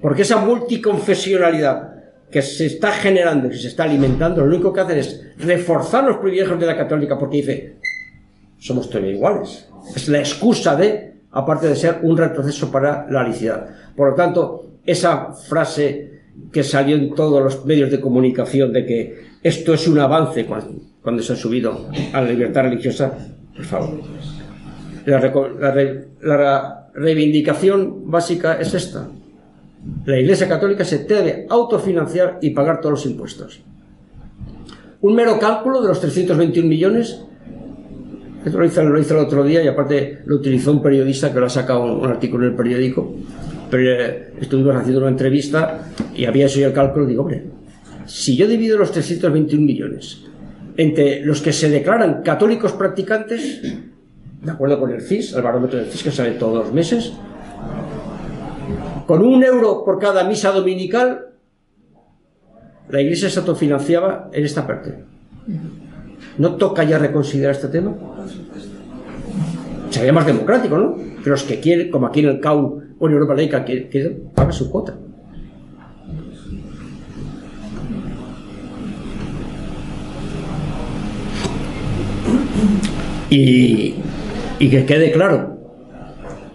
Porque 0.00 0.22
esa 0.22 0.38
multiconfesionalidad 0.38 1.94
que 2.30 2.42
se 2.42 2.66
está 2.66 2.92
generando, 2.92 3.48
que 3.48 3.56
se 3.56 3.68
está 3.68 3.84
alimentando, 3.84 4.44
lo 4.44 4.54
único 4.54 4.72
que 4.72 4.80
hacen 4.80 4.98
es 4.98 5.24
reforzar 5.38 6.04
los 6.04 6.18
privilegios 6.18 6.58
de 6.58 6.66
la 6.66 6.76
católica 6.76 7.18
porque 7.18 7.36
dice, 7.38 7.76
somos 8.58 8.90
todos 8.90 9.04
iguales. 9.04 9.68
Es 9.94 10.08
la 10.08 10.18
excusa 10.18 10.76
de, 10.76 11.14
aparte 11.30 11.68
de 11.68 11.76
ser 11.76 12.00
un 12.02 12.16
retroceso 12.16 12.70
para 12.70 13.06
la 13.10 13.22
laicidad. 13.22 13.68
Por 13.94 14.10
lo 14.10 14.14
tanto, 14.14 14.78
esa 14.84 15.32
frase 15.32 16.16
que 16.52 16.62
salió 16.62 16.96
en 16.96 17.14
todos 17.14 17.42
los 17.42 17.64
medios 17.64 17.90
de 17.90 18.00
comunicación 18.00 18.72
de 18.72 18.84
que 18.84 19.26
esto 19.42 19.74
es 19.74 19.86
un 19.88 19.98
avance 19.98 20.44
cuando, 20.44 20.74
cuando 21.02 21.22
se 21.22 21.32
ha 21.32 21.36
subido 21.36 21.88
a 22.12 22.20
la 22.20 22.28
libertad 22.28 22.62
religiosa, 22.62 23.12
por 23.54 23.64
favor. 23.64 24.00
La, 25.06 26.82
reivindicación 26.94 28.10
básica 28.10 28.54
es 28.60 28.74
esta. 28.74 29.08
La 30.04 30.18
Iglesia 30.18 30.48
Católica 30.48 30.84
se 30.84 31.04
debe 31.04 31.46
autofinanciar 31.48 32.38
y 32.42 32.50
pagar 32.50 32.80
todos 32.80 32.92
los 32.92 33.06
impuestos. 33.06 33.60
Un 35.00 35.14
mero 35.14 35.38
cálculo 35.38 35.80
de 35.80 35.88
los 35.88 36.00
321 36.00 36.68
millones 36.68 37.22
Esto 38.44 38.58
lo 38.58 38.64
hizo, 38.64 39.14
el 39.14 39.24
otro 39.24 39.44
día 39.44 39.62
y 39.62 39.68
aparte 39.68 40.22
lo 40.24 40.36
utilizó 40.36 40.72
un 40.72 40.82
periodista 40.82 41.32
que 41.32 41.38
lo 41.38 41.46
ha 41.46 41.50
sacado 41.50 41.98
un, 42.00 42.06
artículo 42.06 42.44
en 42.44 42.50
el 42.50 42.56
periódico. 42.56 43.14
Estuvimos 44.40 44.74
haciendo 44.74 45.00
una 45.00 45.10
entrevista 45.10 45.88
y 46.14 46.24
había 46.24 46.46
hecho 46.46 46.60
yo 46.60 46.68
el 46.68 46.72
cálculo 46.72 47.06
digo, 47.06 47.22
hombre, 47.22 47.44
si 48.06 48.36
yo 48.36 48.48
divido 48.48 48.78
los 48.78 48.90
321 48.90 49.64
millones 49.64 50.22
entre 50.76 51.24
los 51.24 51.40
que 51.40 51.52
se 51.52 51.70
declaran 51.70 52.22
católicos 52.22 52.72
practicantes, 52.72 53.62
de 54.42 54.50
acuerdo 54.50 54.78
con 54.78 54.90
el 54.90 55.00
CIS, 55.00 55.34
el 55.34 55.42
barómetro 55.42 55.78
del 55.78 55.88
CIS 55.90 56.02
que 56.02 56.10
sale 56.10 56.32
todos 56.32 56.64
los 56.66 56.72
meses, 56.72 57.12
con 59.06 59.24
un 59.24 59.42
euro 59.44 59.84
por 59.84 59.98
cada 59.98 60.24
misa 60.24 60.50
dominical, 60.50 61.26
la 62.88 63.00
iglesia 63.00 63.30
se 63.30 63.38
autofinanciaba 63.40 64.30
en 64.32 64.44
esta 64.44 64.66
parte. 64.66 65.04
¿No 66.38 66.56
toca 66.56 66.84
ya 66.84 66.98
reconsiderar 66.98 67.52
este 67.52 67.68
tema? 67.68 67.94
Sería 69.90 70.12
más 70.12 70.26
democrático, 70.26 70.76
¿no? 70.76 70.96
Que 71.22 71.30
los 71.30 71.42
que 71.44 71.60
quieren, 71.60 71.90
como 71.90 72.06
aquí 72.06 72.20
en 72.20 72.26
el 72.26 72.40
CAU 72.40 72.82
o 72.98 73.06
en 73.06 73.12
Europa 73.12 73.34
Laica, 73.34 73.64
que, 73.64 73.88
que 73.88 74.22
su 74.50 74.70
cuota. 74.70 74.94
Y, 83.28 83.94
y 84.58 84.70
que 84.70 84.86
quede 84.86 85.12
claro 85.12 85.58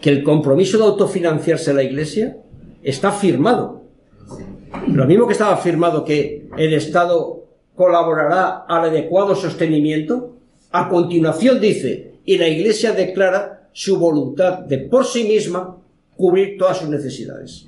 que 0.01 0.09
el 0.09 0.23
compromiso 0.23 0.77
de 0.77 0.85
autofinanciarse 0.85 1.73
la 1.73 1.83
Iglesia 1.83 2.37
está 2.81 3.11
firmado. 3.11 3.83
Lo 4.87 5.05
mismo 5.05 5.27
que 5.27 5.33
estaba 5.33 5.57
firmado 5.57 6.03
que 6.03 6.47
el 6.57 6.73
Estado 6.73 7.45
colaborará 7.75 8.65
al 8.67 8.89
adecuado 8.89 9.35
sostenimiento, 9.35 10.37
a 10.71 10.89
continuación 10.89 11.59
dice, 11.59 12.15
y 12.25 12.37
la 12.37 12.47
Iglesia 12.47 12.93
declara 12.93 13.69
su 13.73 13.99
voluntad 13.99 14.59
de 14.59 14.79
por 14.79 15.05
sí 15.05 15.23
misma 15.25 15.77
cubrir 16.15 16.57
todas 16.57 16.77
sus 16.77 16.89
necesidades. 16.89 17.67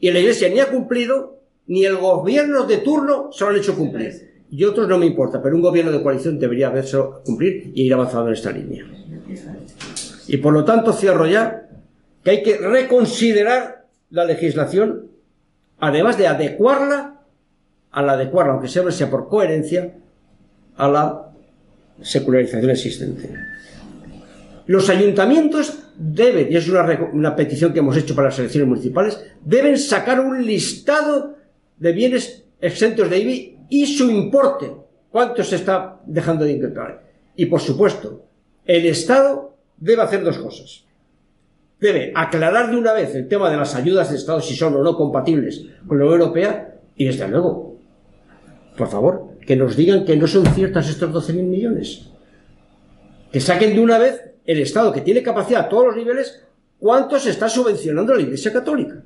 Y 0.00 0.10
la 0.10 0.18
Iglesia 0.18 0.48
ni 0.48 0.60
ha 0.60 0.70
cumplido, 0.70 1.40
ni 1.66 1.84
el 1.84 1.96
gobierno 1.96 2.64
de 2.64 2.78
turno 2.78 3.30
se 3.32 3.44
lo 3.44 3.50
han 3.50 3.56
hecho 3.56 3.76
cumplir. 3.76 4.35
Y 4.50 4.64
otros 4.64 4.88
no 4.88 4.98
me 4.98 5.06
importa, 5.06 5.42
pero 5.42 5.56
un 5.56 5.62
gobierno 5.62 5.90
de 5.90 6.02
coalición 6.02 6.38
debería 6.38 6.68
haberse 6.68 6.98
cumplir 7.24 7.72
y 7.74 7.82
ir 7.82 7.94
avanzando 7.94 8.28
en 8.28 8.34
esta 8.34 8.52
línea. 8.52 8.84
Y 10.28 10.36
por 10.38 10.52
lo 10.52 10.64
tanto 10.64 10.92
cierro 10.92 11.26
ya 11.26 11.68
que 12.22 12.30
hay 12.30 12.42
que 12.42 12.56
reconsiderar 12.56 13.86
la 14.10 14.24
legislación, 14.24 15.08
además 15.78 16.16
de 16.18 16.26
adecuarla, 16.26 17.20
al 17.90 18.08
adecuarla, 18.08 18.52
aunque 18.52 18.68
sea, 18.68 18.90
sea 18.90 19.10
por 19.10 19.28
coherencia, 19.28 19.94
a 20.76 20.88
la 20.88 21.30
secularización 22.02 22.70
existente. 22.70 23.30
Los 24.66 24.90
ayuntamientos 24.90 25.78
deben, 25.96 26.52
y 26.52 26.56
es 26.56 26.68
una, 26.68 26.84
una, 27.12 27.36
petición 27.36 27.72
que 27.72 27.78
hemos 27.78 27.96
hecho 27.96 28.14
para 28.14 28.28
las 28.28 28.38
elecciones 28.38 28.68
municipales, 28.68 29.24
deben 29.44 29.78
sacar 29.78 30.20
un 30.20 30.44
listado 30.44 31.36
de 31.78 31.92
bienes 31.92 32.44
exentos 32.60 33.08
de 33.08 33.18
IBI 33.18 33.55
y 33.68 33.86
su 33.86 34.10
importe, 34.10 34.72
cuánto 35.10 35.42
se 35.42 35.56
está 35.56 36.00
dejando 36.06 36.44
de 36.44 36.52
incrementar. 36.52 37.02
Y 37.34 37.46
por 37.46 37.60
supuesto, 37.60 38.24
el 38.64 38.86
Estado 38.86 39.56
debe 39.76 40.02
hacer 40.02 40.22
dos 40.24 40.38
cosas. 40.38 40.84
Debe 41.78 42.12
aclarar 42.14 42.70
de 42.70 42.76
una 42.76 42.92
vez 42.92 43.14
el 43.14 43.28
tema 43.28 43.50
de 43.50 43.56
las 43.56 43.74
ayudas 43.74 44.10
de 44.10 44.16
Estado, 44.16 44.40
si 44.40 44.56
son 44.56 44.74
o 44.76 44.82
no 44.82 44.96
compatibles 44.96 45.66
con 45.86 45.98
la 45.98 46.04
Unión 46.04 46.20
Europea, 46.20 46.78
y 46.96 47.04
desde 47.04 47.28
luego, 47.28 47.76
por 48.76 48.88
favor, 48.88 49.36
que 49.46 49.56
nos 49.56 49.76
digan 49.76 50.04
que 50.04 50.16
no 50.16 50.26
son 50.26 50.46
ciertas 50.46 50.88
estos 50.88 51.12
12.000 51.12 51.42
millones. 51.42 52.08
Que 53.30 53.40
saquen 53.40 53.74
de 53.74 53.80
una 53.80 53.98
vez 53.98 54.32
el 54.46 54.60
Estado, 54.60 54.92
que 54.92 55.02
tiene 55.02 55.22
capacidad 55.22 55.62
a 55.62 55.68
todos 55.68 55.86
los 55.86 55.96
niveles, 55.96 56.42
cuánto 56.78 57.18
se 57.18 57.30
está 57.30 57.48
subvencionando 57.48 58.12
a 58.12 58.16
la 58.16 58.22
Iglesia 58.22 58.52
Católica. 58.52 59.02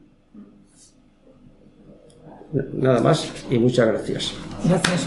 Nada 2.53 3.01
más 3.01 3.31
y 3.49 3.59
muchas 3.59 3.87
gracias. 3.87 4.35
Gracias. 4.65 5.07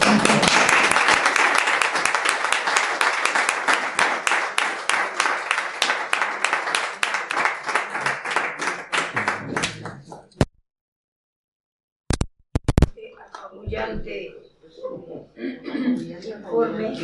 informe 16.53 16.95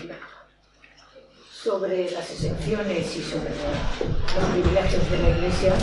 sobre 1.51 2.11
las 2.11 2.31
excepciones 2.31 3.15
y 3.15 3.21
sobre 3.21 3.49
los 3.49 4.45
privilegios 4.51 5.11
de 5.11 5.17
la 5.17 5.29
Iglesia. 5.29 5.73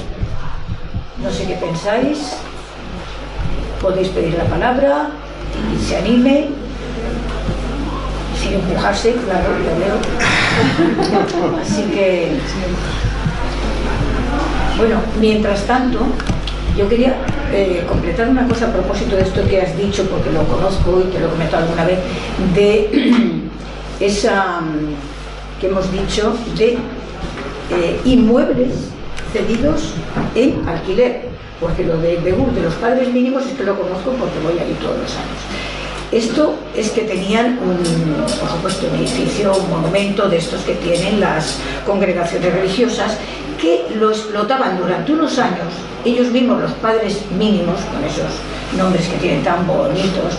No 1.18 1.30
sé 1.30 1.46
qué 1.46 1.56
pensáis. 1.56 2.36
Podéis 3.80 4.08
pedir 4.08 4.34
la 4.34 4.44
palabra 4.44 5.08
y 5.74 5.84
se 5.84 5.96
anime. 5.96 6.48
Sin 8.40 8.54
empujarse, 8.54 9.14
claro, 9.24 9.48
lo 9.58 9.78
leo. 9.78 9.96
Así 11.62 11.82
que, 11.84 12.38
bueno, 14.76 15.00
mientras 15.20 15.62
tanto, 15.66 16.00
yo 16.76 16.88
quería 16.88 17.16
eh, 17.52 17.84
completar 17.88 18.28
una 18.28 18.46
cosa 18.46 18.66
a 18.66 18.72
propósito 18.72 19.16
de 19.16 19.22
esto 19.22 19.46
que 19.48 19.60
has 19.60 19.76
dicho, 19.76 20.04
porque 20.04 20.30
lo 20.30 20.44
conozco 20.44 21.02
y 21.06 21.10
te 21.10 21.18
lo 21.18 21.26
he 21.26 21.30
comentado 21.30 21.64
alguna 21.64 21.84
vez, 21.84 21.98
de 22.54 23.48
esa 24.00 24.60
que 25.60 25.68
hemos 25.68 25.90
dicho 25.90 26.36
de 26.56 26.76
eh, 27.70 28.00
inmuebles 28.04 28.90
cedidos 29.32 29.94
en 30.34 30.68
alquiler, 30.68 31.35
porque 31.60 31.84
lo 31.84 31.98
de 31.98 32.16
Begur, 32.16 32.52
de 32.52 32.62
los 32.62 32.74
padres 32.74 33.12
mínimos, 33.12 33.46
es 33.46 33.52
que 33.52 33.64
lo 33.64 33.76
conozco 33.76 34.10
porque 34.12 34.38
voy 34.40 34.58
allí 34.58 34.74
todos 34.74 34.98
los 34.98 35.10
años. 35.12 35.40
Esto 36.12 36.54
es 36.76 36.90
que 36.90 37.02
tenían, 37.02 37.58
un, 37.58 38.14
por 38.38 38.48
supuesto, 38.48 38.86
un 38.92 38.96
edificio, 38.96 39.56
un 39.56 39.70
monumento 39.70 40.28
de 40.28 40.36
estos 40.36 40.60
que 40.62 40.74
tienen 40.74 41.20
las 41.20 41.58
congregaciones 41.84 42.52
religiosas, 42.52 43.18
que 43.60 43.86
lo 43.98 44.10
explotaban 44.10 44.78
durante 44.78 45.12
unos 45.12 45.38
años, 45.38 45.72
ellos 46.04 46.28
mismos, 46.28 46.60
los 46.60 46.72
padres 46.72 47.20
mínimos, 47.36 47.80
con 47.92 48.04
esos 48.04 48.30
nombres 48.76 49.08
que 49.08 49.16
tienen 49.16 49.42
tan 49.42 49.66
bonitos, 49.66 50.34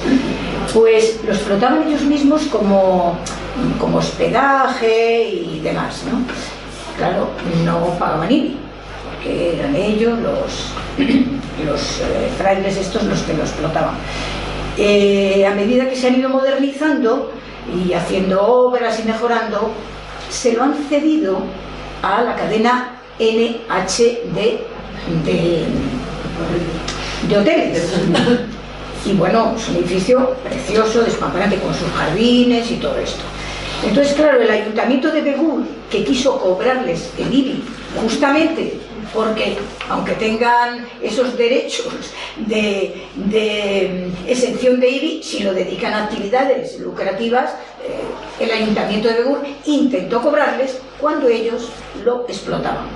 pues 0.74 1.20
lo 1.26 1.34
explotaban 1.34 1.88
ellos 1.88 2.04
mismos 2.04 2.44
como, 2.44 3.18
como 3.80 3.98
hospedaje 3.98 5.30
y 5.30 5.60
demás, 5.62 6.04
¿no? 6.10 6.22
Claro, 6.98 7.30
no 7.66 7.98
pagaban 8.00 8.32
IBI, 8.32 8.58
porque 9.18 9.58
eran 9.58 9.76
ellos 9.76 10.20
los, 10.20 10.72
los 11.66 12.00
eh, 12.02 12.30
frailes 12.38 12.78
estos 12.78 13.04
los 13.04 13.22
que 13.22 13.34
lo 13.34 13.44
explotaban. 13.44 13.96
Eh, 14.78 15.46
a 15.46 15.56
medida 15.56 15.90
que 15.90 15.96
se 15.96 16.08
han 16.08 16.20
ido 16.20 16.30
modernizando 16.30 17.32
y 17.86 17.94
haciendo 17.94 18.42
obras 18.46 19.00
y 19.00 19.08
mejorando, 19.08 19.72
se 20.30 20.54
lo 20.54 20.64
han 20.64 20.76
cedido 20.90 21.40
a 22.02 22.22
la 22.22 22.36
cadena 22.36 23.00
NHD 23.20 24.36
de, 24.36 25.66
de 27.28 27.38
hoteles. 27.38 27.94
Y 29.06 29.14
bueno, 29.14 29.54
es 29.58 29.70
un 29.70 29.78
edificio 29.78 30.36
precioso, 30.44 31.02
despampanante, 31.02 31.58
con 31.58 31.74
sus 31.74 31.90
jardines 31.92 32.70
y 32.70 32.76
todo 32.76 32.98
esto. 32.98 33.22
Entonces, 33.84 34.14
claro, 34.14 34.42
el 34.42 34.50
ayuntamiento 34.50 35.12
de 35.12 35.22
Begur, 35.22 35.64
que 35.90 36.04
quiso 36.04 36.40
cobrarles 36.40 37.12
el 37.18 37.34
IBI, 37.34 37.64
justamente 38.02 38.80
porque 39.14 39.58
aunque 39.90 40.14
tengan 40.14 40.88
esos 41.02 41.38
derechos 41.38 42.14
de, 42.38 43.08
de, 43.16 44.12
exención 44.28 44.80
de 44.80 44.90
IBI, 44.90 45.24
si 45.24 45.44
lo 45.44 45.54
dedican 45.54 45.94
a 45.94 46.04
actividades 46.04 46.80
lucrativas, 46.80 47.52
eh, 47.84 48.44
el 48.44 48.52
ayuntamiento 48.52 49.08
de 49.08 49.16
Begur 49.16 49.40
intentó 49.66 50.22
cobrarles 50.22 50.80
cuando 51.00 51.28
ellos 51.28 51.70
lo 52.04 52.26
explotaban. 52.28 52.88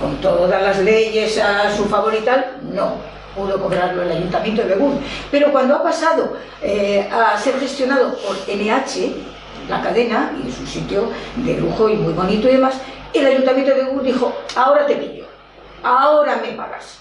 Con 0.00 0.16
todas 0.20 0.60
las 0.60 0.78
leyes 0.80 1.38
a 1.38 1.74
su 1.74 1.84
favor 1.86 2.14
y 2.14 2.24
tal, 2.24 2.58
no 2.72 3.14
pudo 3.34 3.60
cobrarlo 3.60 4.02
el 4.02 4.12
ayuntamiento 4.12 4.62
de 4.62 4.68
Begur. 4.68 4.92
Pero 5.30 5.50
cuando 5.50 5.76
ha 5.76 5.82
pasado 5.82 6.36
eh, 6.62 7.08
a 7.10 7.38
ser 7.38 7.58
gestionado 7.58 8.16
por 8.18 8.36
NH, 8.48 9.12
la 9.68 9.82
cadena, 9.82 10.32
y 10.44 10.48
es 10.48 10.58
un 10.58 10.66
sitio 10.66 11.10
de 11.36 11.54
lujo 11.58 11.88
y 11.88 11.94
muy 11.94 12.12
bonito 12.12 12.48
y 12.48 12.52
demás, 12.52 12.74
el 13.18 13.26
ayuntamiento 13.26 13.74
de 13.74 13.84
Begur 13.84 14.02
dijo, 14.02 14.34
ahora 14.56 14.86
te 14.86 14.96
pillo, 14.96 15.26
ahora 15.82 16.36
me 16.42 16.52
pagas. 16.52 16.98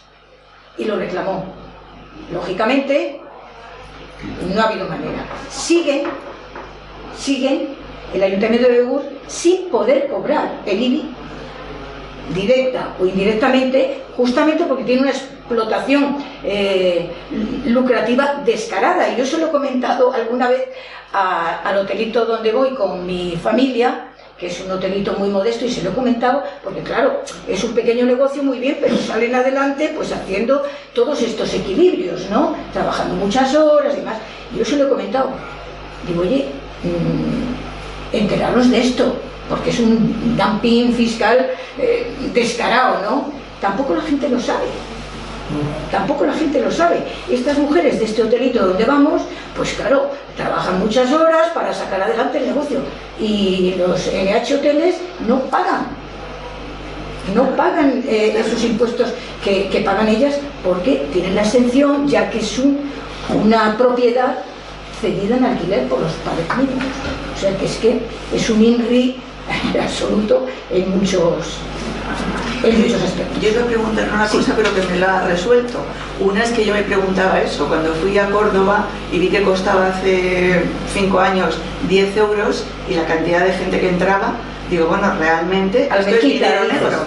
Y 0.78 0.86
lo 0.86 0.96
reclamó. 0.96 1.46
Lógicamente, 2.32 3.20
no 4.54 4.62
ha 4.62 4.66
habido 4.66 4.88
manera. 4.88 5.26
Siguen, 5.50 6.04
siguen 7.18 7.76
el 8.14 8.24
ayuntamiento 8.24 8.68
de 8.68 8.78
Begur 8.80 9.04
sin 9.28 9.70
poder 9.70 10.08
cobrar 10.08 10.62
el 10.66 10.82
IBI 10.82 11.16
directa 12.34 12.96
o 13.00 13.06
indirectamente, 13.06 14.04
justamente 14.16 14.64
porque 14.66 14.84
tiene 14.84 15.02
una 15.02 15.12
explotación 15.12 16.18
eh, 16.44 17.12
lucrativa 17.66 18.42
descarada. 18.46 19.10
Y 19.10 19.18
yo 19.18 19.26
se 19.26 19.38
lo 19.38 19.48
he 19.48 19.52
comentado 19.52 20.14
alguna 20.14 20.50
vez 20.50 20.70
al 21.12 21.78
hotelito 21.78 22.26
donde 22.26 22.52
voy 22.52 22.74
con 22.74 23.06
mi 23.06 23.38
familia 23.42 24.13
que 24.38 24.48
es 24.48 24.62
un 24.62 24.72
hotelito 24.72 25.14
muy 25.14 25.30
modesto 25.30 25.66
y 25.66 25.72
se 25.72 25.84
lo 25.84 25.92
he 25.92 25.94
comentado, 25.94 26.44
porque 26.64 26.82
claro, 26.82 27.22
es 27.48 27.64
un 27.64 27.74
pequeño 27.74 28.06
negocio 28.06 28.44
muy 28.44 28.60
bien, 28.60 28.78
pero 28.82 28.98
salen 28.98 29.34
adelante 29.36 29.94
pues 29.96 30.12
haciendo 30.12 30.64
todos 30.94 31.22
estos 31.22 31.54
equilibrios, 31.54 32.30
¿no? 32.30 32.56
Trabajando 32.74 33.16
muchas 33.16 33.54
horas 33.56 33.94
y 33.94 33.98
demás. 33.98 34.18
Yo 34.58 34.66
se 34.66 34.78
lo 34.78 34.86
he 34.86 34.90
comentado. 34.90 35.30
Digo, 36.08 36.22
oye, 36.22 36.48
mmm, 36.84 38.16
enteraros 38.16 38.70
de 38.70 38.82
esto, 38.82 39.16
porque 39.50 39.70
es 39.70 39.80
un 39.80 40.36
dumping 40.38 40.94
fiscal 40.94 41.52
eh, 41.78 42.08
descarado, 42.34 43.02
¿no? 43.02 43.32
Tampoco 43.62 43.96
la 43.96 44.02
gente 44.02 44.28
lo 44.30 44.40
sabe. 44.40 44.66
Tampoco 45.92 46.26
la 46.26 46.34
gente 46.34 46.62
lo 46.62 46.72
sabe. 46.72 47.04
Estas 47.30 47.58
mujeres 47.58 48.00
de 48.00 48.06
este 48.06 48.24
hotelito 48.24 48.66
donde 48.66 48.86
vamos, 48.86 49.22
pues 49.56 49.74
claro, 49.74 50.10
trabajan 50.36 50.80
muchas 50.80 51.12
horas 51.12 51.50
para 51.54 51.74
sacar 51.74 52.02
adelante 52.02 52.40
el 52.40 52.48
negocio. 52.48 52.80
Y 53.20 53.76
los 53.78 54.08
NH 54.08 54.56
hoteles 54.56 54.96
no 55.28 55.40
pagan. 55.42 55.88
No 57.34 57.56
pagan 57.56 58.04
eh, 58.08 58.36
esos 58.38 58.64
impuestos 58.64 59.14
que, 59.44 59.82
pagan 59.86 60.08
ellas 60.10 60.36
porque 60.64 61.08
tienen 61.14 61.36
la 61.36 61.44
exención, 61.44 62.08
ya 62.08 62.30
que 62.30 62.40
es 62.40 62.58
un, 62.60 62.80
una 63.34 63.78
propiedad 63.78 64.40
cedida 65.00 65.38
en 65.38 65.46
alquiler 65.46 65.88
por 65.88 66.00
los 66.00 66.12
padres. 66.14 66.46
O 67.36 67.40
sea 67.40 67.58
que 67.58 67.66
es 67.66 67.76
que 67.78 68.02
es 68.34 68.50
un 68.50 68.64
INRI 68.64 69.18
absoluto 69.82 70.46
en 70.72 70.98
muchos, 70.98 71.58
en 72.64 72.82
muchos 72.82 73.02
aspectos. 73.02 73.42
Yo 73.42 73.62
a 73.62 73.66
preguntar 73.66 74.10
una 74.14 74.28
cosa, 74.28 74.54
pero 74.56 74.74
que 74.74 74.82
me 74.92 75.00
la 75.00 75.20
ha 75.20 75.28
resuelto. 75.28 75.80
Una 76.20 76.44
es 76.44 76.52
que 76.52 76.66
yo 76.66 76.74
me 76.74 76.84
preguntaba 76.84 77.42
eso, 77.42 77.68
cuando 77.68 77.94
fui 77.96 78.18
a 78.18 78.30
Córdoba 78.30 78.86
y 79.12 79.20
vi 79.20 79.30
que 79.30 79.44
costaba 79.44 79.88
hace 79.88 80.64
cinco 80.94 81.20
años 81.20 81.58
10 81.90 82.18
euros 82.18 82.66
y 82.90 82.96
la 82.96 83.06
cantidad 83.06 83.44
de 83.46 83.54
gente 83.54 83.80
que 83.80 83.90
entraba, 83.90 84.36
digo, 84.74 84.88
bueno, 84.88 85.14
realmente 85.18 85.84
esto 85.84 86.12
mezquita, 86.12 86.18
es 86.20 86.24
dinero 86.24 86.66
negro. 86.66 87.04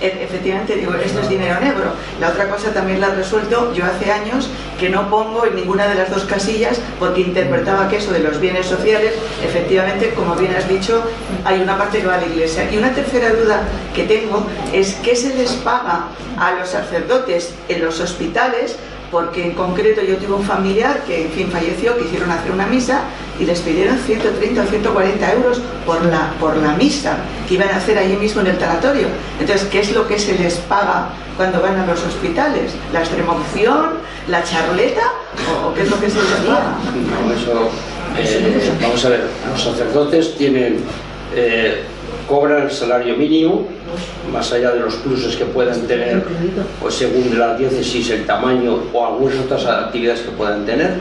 E 0.00 0.06
efectivamente, 0.24 0.76
digo, 0.76 0.94
esto 0.94 1.20
es 1.20 1.28
dinero 1.28 1.60
negro. 1.60 1.92
La 2.20 2.28
otra 2.28 2.48
cosa 2.48 2.72
también 2.72 3.00
la 3.00 3.08
he 3.08 3.14
resuelto 3.14 3.72
yo 3.74 3.84
hace 3.84 4.10
años 4.10 4.48
que 4.78 4.88
no 4.88 5.10
pongo 5.10 5.46
en 5.46 5.56
ninguna 5.56 5.88
de 5.88 5.94
las 5.94 6.10
dos 6.10 6.24
casillas 6.24 6.80
porque 6.98 7.20
interpretaba 7.20 7.88
que 7.88 7.96
eso 7.98 8.12
de 8.12 8.20
los 8.20 8.40
bienes 8.40 8.66
sociales, 8.66 9.14
efectivamente, 9.44 10.14
como 10.14 10.34
bien 10.34 10.54
has 10.54 10.68
dicho, 10.68 11.02
hay 11.44 11.60
una 11.60 11.76
parte 11.76 12.00
que 12.00 12.06
va 12.06 12.14
a 12.14 12.20
la 12.20 12.26
iglesia. 12.26 12.70
Y 12.70 12.76
una 12.76 12.92
tercera 12.92 13.30
duda 13.30 13.62
que 13.94 14.04
tengo 14.04 14.46
es 14.72 14.94
qué 15.02 15.16
se 15.16 15.34
les 15.34 15.52
paga 15.52 16.08
a 16.38 16.52
los 16.52 16.68
sacerdotes 16.68 17.54
en 17.68 17.84
los 17.84 18.00
hospitales 18.00 18.76
porque 19.14 19.44
en 19.44 19.52
concreto 19.52 20.02
yo 20.02 20.16
tuve 20.16 20.34
un 20.34 20.42
familiar 20.42 21.04
que 21.04 21.26
en 21.26 21.30
fin 21.30 21.48
falleció, 21.48 21.96
quisieron 21.96 22.32
hacer 22.32 22.50
una 22.50 22.66
misa 22.66 23.02
y 23.38 23.44
les 23.44 23.60
pidieron 23.60 23.96
130 23.96 24.60
o 24.60 24.66
140 24.66 25.32
euros 25.34 25.60
por 25.86 26.04
la, 26.04 26.32
por 26.40 26.56
la 26.56 26.72
misa 26.72 27.18
que 27.46 27.54
iban 27.54 27.68
a 27.68 27.76
hacer 27.76 27.96
allí 27.96 28.16
mismo 28.16 28.40
en 28.40 28.48
el 28.48 28.58
tanatorio. 28.58 29.06
Entonces, 29.38 29.68
¿qué 29.70 29.78
es 29.78 29.92
lo 29.92 30.08
que 30.08 30.18
se 30.18 30.36
les 30.36 30.54
paga 30.54 31.10
cuando 31.36 31.62
van 31.62 31.78
a 31.78 31.86
los 31.86 32.02
hospitales? 32.02 32.72
¿La 32.92 33.02
extremoción? 33.02 34.00
¿La 34.26 34.42
charleta? 34.42 35.12
¿O, 35.64 35.72
qué 35.74 35.82
es 35.82 35.90
lo 35.90 36.00
que 36.00 36.10
se 36.10 36.16
les 36.16 36.26
paga? 36.26 36.74
No, 37.22 37.32
eso, 37.32 37.70
eh, 38.18 38.72
vamos 38.82 39.04
a 39.04 39.08
ver, 39.10 39.28
los 39.48 39.62
sacerdotes 39.62 40.36
tienen, 40.36 40.80
eh, 41.36 41.84
cobran 42.26 42.64
el 42.64 42.72
salario 42.72 43.16
mínimo, 43.16 43.68
más 44.32 44.52
allá 44.52 44.72
de 44.72 44.80
los 44.80 44.94
pluses 44.96 45.36
que 45.36 45.44
puedan 45.44 45.80
tener, 45.82 46.24
pues 46.80 46.94
según 46.94 47.38
la 47.38 47.56
diócesis, 47.56 48.10
el 48.10 48.26
tamaño 48.26 48.78
o 48.92 49.06
algunas 49.06 49.38
otras 49.38 49.66
actividades 49.66 50.20
que 50.20 50.30
puedan 50.30 50.64
tener. 50.64 50.98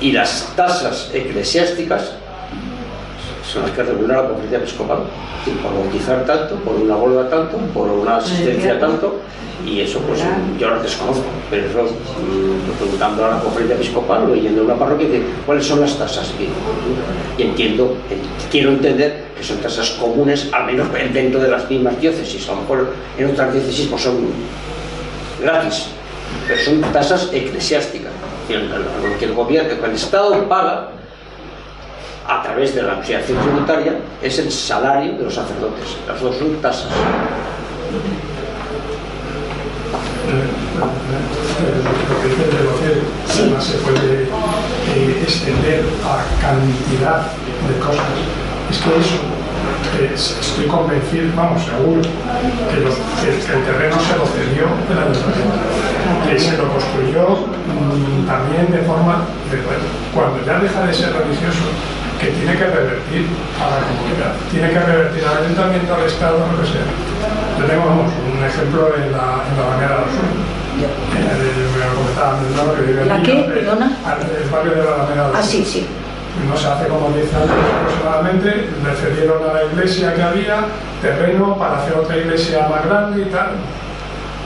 Y 0.00 0.12
las 0.12 0.52
tasas 0.54 1.10
eclesiásticas 1.12 2.12
son 3.52 3.62
las 3.62 3.70
que 3.70 3.82
regula 3.82 4.16
la 4.16 4.28
conferencia 4.28 4.58
episcopal. 4.58 4.98
Por 5.62 5.74
bautizar 5.74 6.24
tanto, 6.24 6.56
por 6.56 6.74
una 6.74 6.96
boda 6.96 7.28
tanto, 7.30 7.56
por 7.72 7.88
una 7.88 8.16
asistencia 8.16 8.78
tanto, 8.78 9.20
y 9.64 9.80
eso 9.80 10.00
pues 10.00 10.20
yo 10.58 10.70
lo 10.70 10.82
desconozco, 10.82 11.24
pero 11.50 11.66
eso 11.66 11.82
mm, 11.84 12.78
preguntando 12.78 13.24
a 13.24 13.30
la 13.30 13.40
conferencia 13.40 13.76
episcopal 13.76 14.30
o 14.30 14.34
yendo 14.34 14.62
a 14.62 14.64
una 14.64 14.74
parroquia, 14.74 15.08
dice, 15.08 15.22
¿cuáles 15.46 15.66
son 15.66 15.80
las 15.80 15.96
tasas? 15.96 16.32
Y, 16.38 17.42
entiendo, 17.42 17.96
quiero 18.50 18.70
entender 18.70 19.24
que 19.36 19.42
son 19.42 19.58
tasas 19.58 19.90
comunes, 19.92 20.50
al 20.52 20.66
menos 20.66 20.88
dentro 21.12 21.40
de 21.40 21.48
las 21.48 21.68
mismas 21.70 22.00
diócesis, 22.00 22.48
a 22.48 22.52
lo 22.52 22.60
mejor 22.62 22.92
en 23.18 23.30
otras 23.30 23.52
diócesis 23.52 23.86
pues 23.86 24.02
son 24.02 24.16
gratis, 25.40 25.86
pero 26.46 26.62
son 26.62 26.80
tasas 26.92 27.30
eclesiásticas, 27.32 28.12
lo 28.48 29.18
que 29.18 29.24
el 29.24 29.34
gobierno, 29.34 29.80
que 29.80 29.86
el 29.86 29.92
Estado 29.92 30.48
paga 30.48 30.90
a 32.28 32.42
través 32.42 32.74
de 32.74 32.82
la 32.82 32.94
asociación 32.94 33.38
tributaria 33.38 33.98
es 34.20 34.38
el 34.38 34.50
salario 34.50 35.12
de 35.12 35.24
los 35.24 35.34
sacerdotes, 35.34 35.96
las 36.06 36.20
dos 36.20 36.36
son 36.36 36.56
tasas. 36.60 36.90
lo 42.06 42.20
que 42.22 42.28
dice 42.28 42.44
el 42.44 43.25
se 43.36 43.76
puede 43.84 44.24
eh, 44.24 45.20
extender 45.20 45.84
a 46.08 46.24
cantidad 46.40 47.28
de 47.68 47.78
cosas. 47.84 48.08
Es 48.70 48.78
que 48.80 48.96
eso, 48.96 49.20
eh, 50.00 50.14
estoy 50.16 50.64
convencido, 50.64 51.28
vamos, 51.36 51.62
seguro, 51.62 52.00
que, 52.00 52.78
el 52.80 53.64
terreno 53.68 53.96
se 54.00 54.16
lo 54.16 54.24
cedió 54.24 54.64
el 54.88 54.98
ayuntamiento, 54.98 55.52
que 56.24 56.38
se 56.40 56.56
lo 56.56 56.64
construyó 56.72 57.44
mmm, 57.76 58.24
también 58.24 58.72
de 58.72 58.80
forma, 58.88 59.28
cuando 60.14 60.40
ya 60.46 60.58
deja 60.58 60.86
de 60.86 60.94
ser 60.94 61.12
religioso, 61.12 61.68
que 62.18 62.28
tiene 62.28 62.56
que 62.56 62.64
revertir 62.64 63.28
a 63.60 63.68
la 63.68 63.80
comunidad, 63.84 64.32
tiene 64.50 64.72
que 64.72 64.80
revertir 64.80 65.24
al 65.28 65.44
ayuntamiento, 65.44 65.94
al 65.94 66.08
Estado, 66.08 66.40
lo 66.40 66.56
que 66.56 66.72
sea. 66.72 66.88
Vamos, 67.76 68.12
un 68.16 68.40
ejemplo 68.42 68.96
en 68.96 69.12
la, 69.12 69.44
en 69.44 69.54
la 69.60 69.76
del 69.76 70.08
Sur. 70.08 70.56
Me 70.76 71.22
lo 71.22 71.75
¿La 73.06 73.22
qué? 73.22 73.34
Perdona. 73.48 73.86
El 74.44 74.50
barrio 74.50 74.72
de 74.74 74.84
la 74.84 74.94
Alameda 74.94 75.30
Ah, 75.34 75.42
sí, 75.42 75.64
sí. 75.64 75.86
No 76.48 76.56
sé, 76.56 76.66
hace 76.68 76.86
como 76.88 77.08
10 77.16 77.32
años 77.34 77.48
aproximadamente, 77.80 78.68
le 78.84 78.92
cedieron 78.94 79.40
a 79.48 79.52
la 79.54 79.64
iglesia 79.64 80.14
que 80.14 80.22
había 80.22 80.66
terreno 81.00 81.56
para 81.56 81.78
hacer 81.78 81.94
otra 81.94 82.16
iglesia 82.18 82.68
más 82.68 82.84
grande 82.84 83.22
y 83.22 83.24
tal. 83.32 83.56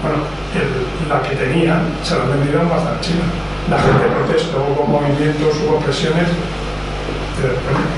Bueno, 0.02 0.22
el- 0.54 1.08
la 1.10 1.20
que 1.22 1.34
tenían 1.36 1.82
se 2.04 2.14
la 2.16 2.24
vendieron 2.24 2.66
a 2.70 3.00
China. 3.00 3.26
La 3.68 3.78
gente 3.78 4.06
protestó, 4.06 4.64
hubo 4.70 4.86
movimientos, 4.86 5.54
hubo 5.66 5.78
presiones. 5.80 6.28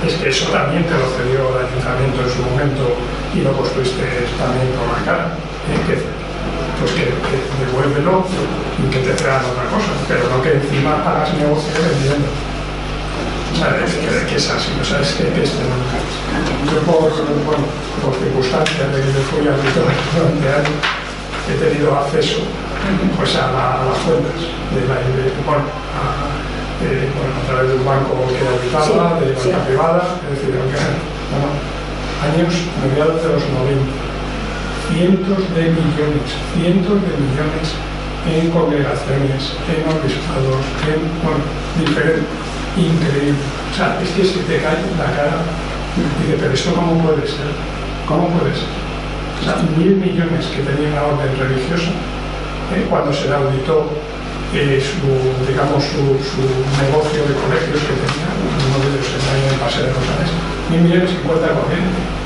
Es 0.06 0.14
que 0.14 0.28
eso 0.28 0.46
también 0.52 0.84
te 0.84 0.94
lo 0.94 1.06
cedió 1.18 1.50
el 1.58 1.66
ayuntamiento 1.66 2.22
en 2.22 2.30
su 2.30 2.42
momento 2.46 2.94
y 3.34 3.40
lo 3.42 3.52
construiste 3.52 4.02
también 4.38 4.70
por 4.78 4.86
la 4.94 5.00
cara. 5.04 5.26
¿eh? 5.66 5.78
Que, 5.86 5.94
pues 6.82 6.92
que, 6.98 7.06
que 7.14 7.36
devuélvelo 7.62 8.26
y 8.26 8.84
que 8.90 8.98
te 9.06 9.14
traigan 9.14 9.46
otra 9.46 9.70
cosa, 9.70 9.94
pero 10.10 10.26
no 10.26 10.42
que 10.42 10.58
encima 10.58 10.98
hagas 11.06 11.30
negocio 11.38 11.70
vendiendo. 11.78 12.26
O 12.26 13.54
sea, 13.54 13.78
es 13.84 13.94
que, 13.94 14.10
que 14.26 14.36
es 14.36 14.46
así, 14.50 14.72
o 14.80 14.84
sea, 14.84 14.98
es 15.00 15.12
que, 15.14 15.30
que 15.30 15.42
es 15.46 15.52
tremendo. 15.54 15.86
Yo 16.66 16.78
por, 16.88 17.06
bueno, 17.46 17.64
por 18.02 18.12
circunstancias 18.18 18.88
de 18.90 18.98
que 18.98 19.10
me 19.14 19.22
fui 19.30 19.44
a 19.46 19.54
durante 19.54 20.48
años, 20.50 20.80
he 21.46 21.54
tenido 21.60 21.94
acceso 21.94 22.42
pues, 23.14 23.36
a, 23.36 23.52
la- 23.52 23.78
a 23.78 23.84
las 23.92 23.98
cuentas 24.02 24.40
de 24.74 24.80
la 24.88 24.96
de- 25.04 25.36
bueno, 25.46 25.68
a, 25.68 26.32
bueno, 26.82 27.32
a 27.38 27.42
través 27.46 27.66
de 27.70 27.74
un 27.78 27.84
banco 27.86 28.26
que 28.32 28.42
habitaba, 28.42 29.20
Sí, 29.20 29.22
de 29.22 29.36
sí. 29.38 29.48
banca 29.52 29.60
privada, 29.68 30.02
es 30.26 30.30
decir, 30.34 30.50
aunque, 30.58 30.80
bueno, 31.30 31.48
años 32.26 32.50
mediados 32.82 33.20
de 33.22 33.28
los 33.36 33.42
90, 33.46 33.86
cientos 34.92 35.40
de 35.56 35.62
millones, 35.72 36.28
cientos 36.54 37.00
de 37.00 37.12
millones 37.16 37.66
en 38.28 38.50
congregaciones, 38.50 39.56
en 39.66 39.82
obispados, 39.88 40.62
en, 40.86 41.00
bueno, 41.24 41.42
diferente, 41.80 42.28
increíble. 42.76 43.42
O 43.72 43.74
sea, 43.74 43.98
es 44.02 44.10
que 44.10 44.24
se 44.24 44.40
te 44.44 44.60
cae 44.60 44.78
la 45.00 45.10
cara 45.16 45.42
y 45.96 46.00
dice, 46.22 46.38
pero 46.38 46.52
esto 46.52 46.74
cómo 46.74 47.02
puede 47.02 47.26
ser, 47.26 47.50
cómo 48.06 48.28
puede 48.36 48.52
ser. 48.54 48.70
O 49.40 49.44
sea, 49.44 49.58
mil 49.76 49.96
millones 49.96 50.46
que 50.54 50.62
tenía 50.62 50.94
la 50.94 51.08
orden 51.08 51.34
religiosa 51.34 51.90
eh, 52.76 52.86
cuando 52.88 53.12
se 53.12 53.26
le 53.26 53.34
auditó 53.34 53.90
eh, 54.54 54.78
su, 54.78 55.02
digamos, 55.48 55.82
su, 55.82 56.04
negocio 56.04 57.20
de 57.26 57.34
colegios 57.34 57.80
que 57.80 57.94
tenía, 57.96 58.28
uno 58.38 58.76
de 58.78 59.00
ellos 59.00 59.08
en 59.08 59.50
el 59.50 59.58
Paseo 59.58 59.88
de 59.88 59.92
Rosales, 59.96 60.30
mil 60.70 60.80
millones 60.84 61.10
y 61.10 61.26
cuenta 61.26 61.48
corriente. 61.48 62.21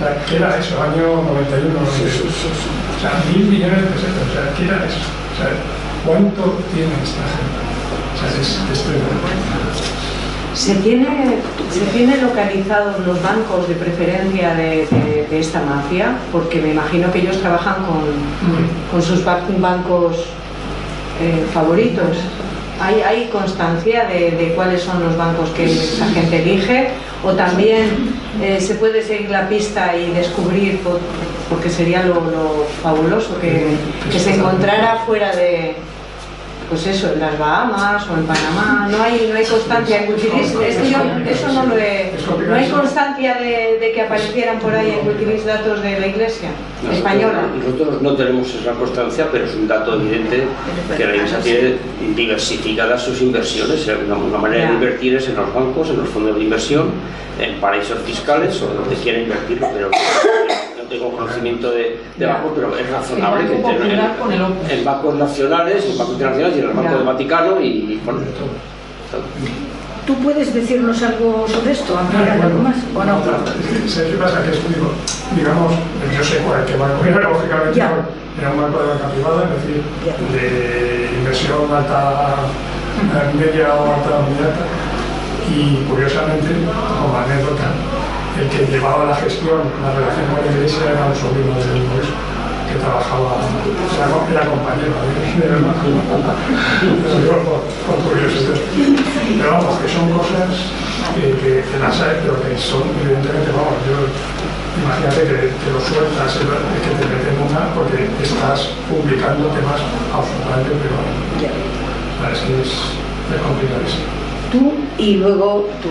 Sea, 0.00 0.16
¿qué 0.26 0.36
era 0.36 0.56
eso? 0.58 0.80
Año 0.80 1.22
91, 1.28 1.76
92. 1.76 1.84
O 1.84 3.00
sea, 3.00 3.20
mil 3.32 3.44
millones 3.46 3.82
de 3.82 3.86
pesetas. 3.92 4.24
O 4.28 4.32
sea, 4.32 4.44
¿qué 4.56 4.64
era 4.64 4.76
eso? 4.88 4.96
O 4.96 5.34
sea, 5.36 5.48
¿cuánto 6.06 6.42
tiene 6.72 6.92
esta 7.04 7.20
gente? 7.36 7.60
O 7.60 8.16
sea, 8.18 8.28
es, 8.40 8.48
es 8.72 8.82
tremendo. 8.84 9.20
¿Se 10.54 10.74
tiene, 10.76 11.36
¿Se 11.70 11.80
tiene 11.96 12.16
localizados 12.20 13.06
los 13.06 13.22
bancos 13.22 13.68
de 13.68 13.74
preferencia 13.76 14.54
de, 14.54 14.86
de- 14.90 15.26
de 15.30 15.38
esta 15.40 15.60
mafia? 15.62 16.16
Porque 16.32 16.60
me 16.60 16.70
imagino 16.72 17.12
que 17.12 17.20
ellos 17.20 17.40
trabajan 17.40 17.76
con, 17.84 18.00
con 18.90 19.00
sus 19.02 19.24
ba- 19.24 19.40
bancos 19.58 20.16
eh, 21.20 21.44
favoritos. 21.54 22.16
¿Hay, 22.80 23.28
constancia 23.30 24.04
de, 24.06 24.52
cuáles 24.56 24.80
son 24.82 25.02
los 25.02 25.16
bancos 25.16 25.50
que 25.50 25.66
esa 25.66 26.06
gente 26.06 26.42
elige? 26.42 26.88
¿O 27.22 27.32
también 27.32 28.14
eh, 28.42 28.58
se 28.60 28.74
puede 28.76 29.02
seguir 29.02 29.28
la 29.30 29.48
pista 29.48 29.94
y 29.96 30.10
descubrir, 30.12 30.78
por- 30.80 31.00
porque 31.50 31.68
sería 31.68 32.02
lo, 32.04 32.14
lo 32.14 32.66
fabuloso, 32.82 33.38
que 33.40 33.76
se 34.18 34.34
encontrara 34.34 35.02
fuera 35.06 35.34
de, 35.36 35.74
pues 36.70 36.86
eso, 36.86 37.12
en 37.12 37.20
las 37.20 37.38
Bahamas 37.38 38.08
o 38.08 38.14
en 38.14 38.24
Panamá? 38.24 38.88
No 38.90 39.02
hay, 39.02 39.28
no 39.30 39.36
hay 39.38 39.44
constancia 39.44 40.04
en 40.04 40.12
Wikileaks. 40.12 40.54
Es 40.54 40.76
que 40.76 40.90
yo 40.90 40.98
eso 41.28 41.52
no 41.52 41.66
lo 41.66 41.76
he... 41.76 42.12
¿No 42.48 42.54
hay 42.54 42.68
constancia 42.70 43.34
de, 43.34 43.78
de 43.80 43.92
que 43.92 44.00
aparecieran 44.00 44.58
por 44.60 44.72
ahí 44.72 44.96
en 45.00 45.06
Wikileaks 45.08 45.44
datos 45.44 45.82
de 45.82 46.00
la 46.00 46.06
Iglesia 46.06 46.50
española? 46.90 47.42
Nosotros, 47.62 48.00
no 48.00 48.14
tenemos 48.14 48.54
esa 48.54 48.72
constancia, 48.72 49.26
pero 49.30 49.44
es 49.44 49.54
un 49.54 49.66
dato 49.68 49.94
evidente 50.00 50.44
que 50.96 51.04
la 51.04 51.14
Iglesia 51.16 51.40
tiene 51.40 51.74
diversificadas 52.16 53.02
sus 53.02 53.20
inversiones. 53.20 53.86
Eh, 53.88 53.96
Una, 54.06 54.14
una 54.16 54.38
manera 54.38 54.68
de 54.68 54.74
invertir 54.74 55.16
es 55.16 55.28
en 55.28 55.36
los 55.36 55.52
bancos, 55.52 55.90
en 55.90 55.98
los 55.98 56.08
fondos 56.08 56.36
de 56.36 56.42
inversión, 56.44 56.90
en 57.40 57.60
paraísos 57.60 57.98
fiscales 58.06 58.62
o 58.62 58.66
donde 58.66 58.94
quiera 58.96 59.18
invertirlo, 59.18 59.68
pero 59.74 59.90
no 59.90 60.39
tengo 60.90 61.12
conocimiento 61.16 61.70
de, 61.70 62.00
de 62.16 62.26
bancos, 62.26 62.52
pero 62.56 62.76
es 62.76 62.90
razonable 62.90 63.46
que 63.46 63.62
Banco 63.62 63.70
en, 63.70 64.32
el 64.32 64.78
en 64.78 64.84
bancos 64.84 65.14
nacionales, 65.14 65.84
en 65.86 65.96
bancos 65.96 66.14
internacionales 66.14 66.56
y 66.56 66.60
en 66.60 66.64
el 66.68 66.72
Banco 66.74 66.90
Ya. 66.90 66.96
del 66.96 67.06
Vaticano 67.06 67.60
y 67.60 68.00
bueno, 68.04 68.20
¿Tú 70.06 70.14
puedes 70.16 70.52
decirnos 70.52 71.00
algo 71.02 71.46
sobre 71.46 71.70
esto? 71.72 71.96
¿Ampliar 71.96 72.40
algo 72.42 72.58
más 72.62 72.76
o 72.94 73.04
no? 73.04 73.20
¿Sabes 73.86 74.10
qué 74.10 74.16
pasa? 74.16 74.42
Que 74.42 74.50
es, 74.50 74.58
digo, 74.68 74.90
digamos, 75.36 75.72
yo 76.16 76.24
sé 76.24 76.38
cuál 76.38 76.64
que 76.64 76.76
banco 76.76 77.04
era, 77.04 77.20
lógicamente, 77.30 77.78
Ya. 77.78 77.92
era 78.40 78.50
un 78.50 78.60
banco 78.62 78.82
de 78.82 78.88
banca 78.88 79.06
privada, 79.14 79.44
es 79.44 79.62
decir, 79.62 79.82
Ya. 80.04 80.14
de 80.34 81.10
inversión 81.18 81.70
alta, 81.72 82.34
media 83.38 83.74
o 83.74 83.94
alta, 83.94 84.18
alta. 84.18 84.64
Y 85.54 85.84
curiosamente, 85.88 86.48
como 86.66 87.16
anécdota, 87.18 87.70
el 88.38 88.46
que 88.48 88.70
llevaba 88.70 89.06
la 89.06 89.16
gestión, 89.16 89.66
la 89.82 89.90
relación 89.92 90.26
con 90.30 90.44
la 90.44 90.52
iglesia 90.52 90.92
era 90.92 91.06
un 91.06 91.16
sobrino 91.16 91.54
del 91.58 91.82
obispo 91.90 92.30
que 92.70 92.78
trabajaba, 92.78 93.42
era, 93.98 94.06
era 94.30 94.46
compañero 94.46 94.94
de, 95.02 95.42
de 95.42 95.58
por, 97.42 97.98
curiosidad. 98.06 98.54
Pero 99.34 99.50
vamos, 99.50 99.74
que 99.82 99.88
son 99.90 100.06
cosas 100.14 100.70
que, 101.14 101.34
que, 101.42 101.66
que 101.66 101.76
las 101.82 101.98
hay, 101.98 102.22
pero 102.22 102.38
que 102.38 102.54
son, 102.54 102.86
evidentemente, 103.02 103.50
vamos, 103.50 103.74
yo, 103.90 104.06
imagínate 104.78 105.20
que, 105.26 105.38
que 105.50 105.68
lo 105.74 105.82
sueltas, 105.82 106.38
que 106.38 106.90
te 106.94 107.04
meten 107.10 107.42
una, 107.42 107.74
porque 107.74 108.06
estás 108.22 108.70
publicando 108.86 109.50
temas 109.50 109.82
absolutamente 110.14 110.70
privados. 110.78 111.18
Es 112.30 112.38
que 112.46 112.54
es, 112.62 112.70
es 113.34 113.40
complicadísimo. 113.42 114.06
Tú 114.52 114.74
y 114.98 115.16
luego 115.16 115.66
tú. 115.82 115.90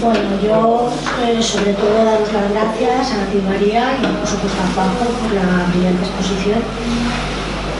Bueno, 0.00 0.20
yo 0.42 0.90
eh, 1.22 1.42
sobre 1.42 1.74
todo 1.74 2.04
daros 2.04 2.32
las 2.32 2.50
gracias 2.50 3.12
a 3.12 3.26
ti 3.30 3.38
María 3.46 3.96
y 4.00 4.06
por 4.18 4.26
supuesto 4.26 4.58
a 4.62 4.74
Juanjo 4.74 5.04
por 5.20 5.32
la 5.32 5.66
brillante 5.70 6.04
exposición 6.04 6.58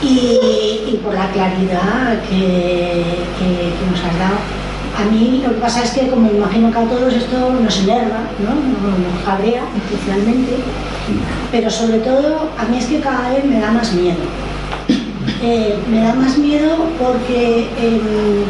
y, 0.02 0.92
y 0.94 1.00
por 1.02 1.14
la 1.14 1.30
claridad 1.30 2.20
que, 2.28 3.24
que- 3.38 3.72
nos 3.90 4.00
has 4.00 4.18
dado. 4.18 4.38
A 5.00 5.04
mí 5.10 5.42
lo 5.44 5.54
que 5.54 5.60
pasa 5.60 5.82
es 5.82 5.90
que 5.92 6.08
como 6.08 6.30
imagino 6.30 6.70
que 6.70 6.78
a 6.78 6.84
todos 6.84 7.12
esto 7.12 7.50
nos 7.60 7.78
enerva, 7.80 8.20
¿no? 8.38 8.50
nos, 8.54 9.24
cabrea 9.24 9.62
especialmente, 9.76 10.56
pero 11.50 11.70
sobre 11.70 11.98
todo 11.98 12.48
a 12.58 12.64
mí 12.66 12.78
es 12.78 12.86
que 12.86 13.00
cada 13.00 13.30
vez 13.30 13.44
me 13.44 13.60
da 13.60 13.72
más 13.72 13.92
miedo. 13.92 14.18
Eh, 15.42 15.74
me 15.90 16.00
da 16.02 16.14
más 16.14 16.38
miedo 16.38 16.76
porque 16.98 17.68
em, 17.78 18.44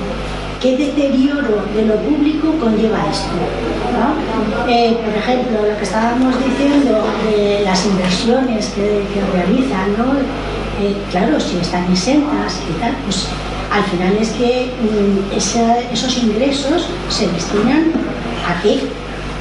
qué 0.65 0.78
deterioro 0.78 1.61
de 1.77 1.85
lo 1.85 1.97
público 1.97 2.55
conlleva 2.59 3.05
esto. 3.12 3.36
¿no? 3.93 4.66
Eh, 4.66 4.97
por 5.05 5.15
ejemplo, 5.15 5.69
lo 5.69 5.77
que 5.77 5.85
estábamos 5.85 6.35
diciendo 6.43 7.05
de 7.28 7.61
las 7.65 7.85
inversiones 7.85 8.69
que, 8.70 9.05
que 9.12 9.20
realizan, 9.36 9.93
¿no? 9.99 10.15
Eh, 10.81 10.97
claro, 11.11 11.39
si 11.39 11.59
están 11.59 11.85
exentas 11.93 12.61
y 12.69 12.81
tal, 12.81 12.97
pues 13.05 13.28
al 13.70 13.85
final 13.85 14.16
es 14.19 14.31
que 14.31 14.73
mm, 14.81 15.36
esos 15.93 16.16
ingresos 16.16 16.89
se 17.11 17.28
destinan 17.28 17.93
a 18.49 18.62
qué? 18.62 18.89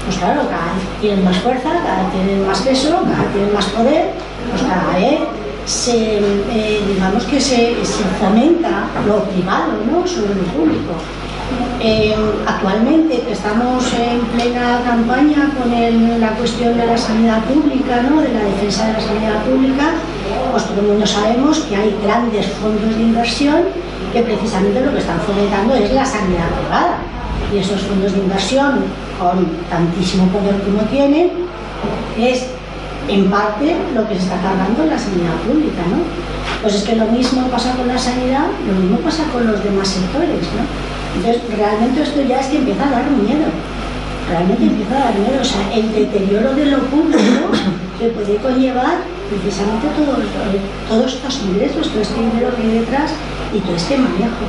Pues 0.06 0.18
claro, 0.18 0.42
cada 0.50 0.74
vez 0.76 0.84
tienen 1.00 1.24
más 1.24 1.38
fuerza, 1.38 1.70
cada 1.72 2.04
vez 2.04 2.12
tienen 2.12 2.46
más 2.46 2.60
peso, 2.60 2.90
cada 2.90 3.24
vez 3.24 3.32
tienen 3.32 3.54
más 3.54 3.66
poder, 3.68 4.12
pues 4.52 4.62
cada 4.62 4.94
vez 5.00 5.20
se, 5.66 6.18
eh, 6.18 6.82
digamos 6.88 7.24
que 7.26 7.40
se, 7.40 7.76
fomenta 8.20 8.88
lo 9.06 9.24
privado 9.26 9.74
¿no? 9.90 10.06
sobre 10.06 10.36
lo 10.36 10.44
público. 10.44 10.94
Eh, 11.80 12.16
actualmente 12.48 13.24
estamos 13.30 13.86
en 13.94 14.20
plena 14.38 14.82
campaña 14.86 15.52
con 15.58 15.72
la 16.20 16.30
cuestión 16.32 16.78
de 16.78 16.88
la 16.88 16.98
sanidad 16.98 17.44
pública, 17.44 18.02
¿no? 18.02 18.22
de 18.22 18.30
la 18.30 18.44
defensa 18.44 18.88
de 18.88 18.94
la 18.94 19.02
sanidad 19.02 19.44
pública, 19.44 19.92
pues 20.52 20.66
todo 20.66 20.82
el 20.82 20.88
mundo 20.88 21.06
sabemos 21.06 21.60
que 21.60 21.76
hay 21.76 21.96
grandes 22.04 22.48
fondos 22.48 22.96
de 22.96 23.02
inversión 23.02 23.64
que 24.14 24.22
precisamente 24.22 24.82
lo 24.82 24.92
que 24.92 25.00
están 25.00 25.20
fomentando 25.22 25.76
es 25.76 25.92
la 25.92 26.06
sanidad 26.06 26.48
privada. 26.60 26.98
Y 27.54 27.58
esos 27.58 27.82
fondos 27.82 28.14
de 28.14 28.20
inversión, 28.20 28.86
con 29.20 29.46
tantísimo 29.70 30.28
poder 30.28 30.56
como 30.62 30.82
tienen, 30.90 31.32
es 32.18 32.48
en 33.08 33.30
parte 33.30 33.76
lo 33.94 34.08
que 34.08 34.16
se 34.16 34.24
está 34.24 34.40
cargando 34.42 34.86
la 34.86 34.98
sanidad 34.98 35.36
pública, 35.46 35.84
¿no? 35.90 36.04
Pues 36.62 36.76
es 36.76 36.84
que 36.84 36.96
lo 36.96 37.06
mismo 37.08 37.48
pasa 37.48 37.76
con 37.76 37.88
la 37.88 37.98
sanidad, 37.98 38.48
lo 38.68 38.74
mismo 38.80 38.98
pasa 39.00 39.24
con 39.32 39.46
los 39.46 39.64
demás 39.64 39.88
sectores, 39.88 40.44
¿no? 40.56 40.64
Entonces, 41.16 41.44
realmente 41.56 42.02
esto 42.02 42.22
ya 42.24 42.40
es 42.40 42.48
que 42.48 42.58
empieza 42.58 42.88
a 42.88 42.92
dar 42.92 43.12
miedo, 43.12 43.46
realmente 44.30 44.64
empieza 44.64 44.96
a 44.96 45.06
dar 45.12 45.16
miedo, 45.20 45.42
o 45.42 45.46
sea, 45.46 45.74
el 45.76 45.94
deterioro 45.94 46.56
de 46.56 46.66
lo 46.66 46.80
público 46.88 47.52
que 48.00 48.08
puede 48.10 48.38
conllevar 48.38 49.04
precisamente 49.30 49.88
todos, 49.96 50.24
todos 50.90 51.14
estos 51.14 51.42
ingresos, 51.44 51.90
todo 51.90 52.02
este 52.02 52.20
dinero 52.20 52.56
que 52.56 52.62
hay 52.64 52.80
detrás 52.80 53.12
y 53.54 53.60
todo 53.60 53.76
este 53.76 53.98
manejo. 53.98 54.48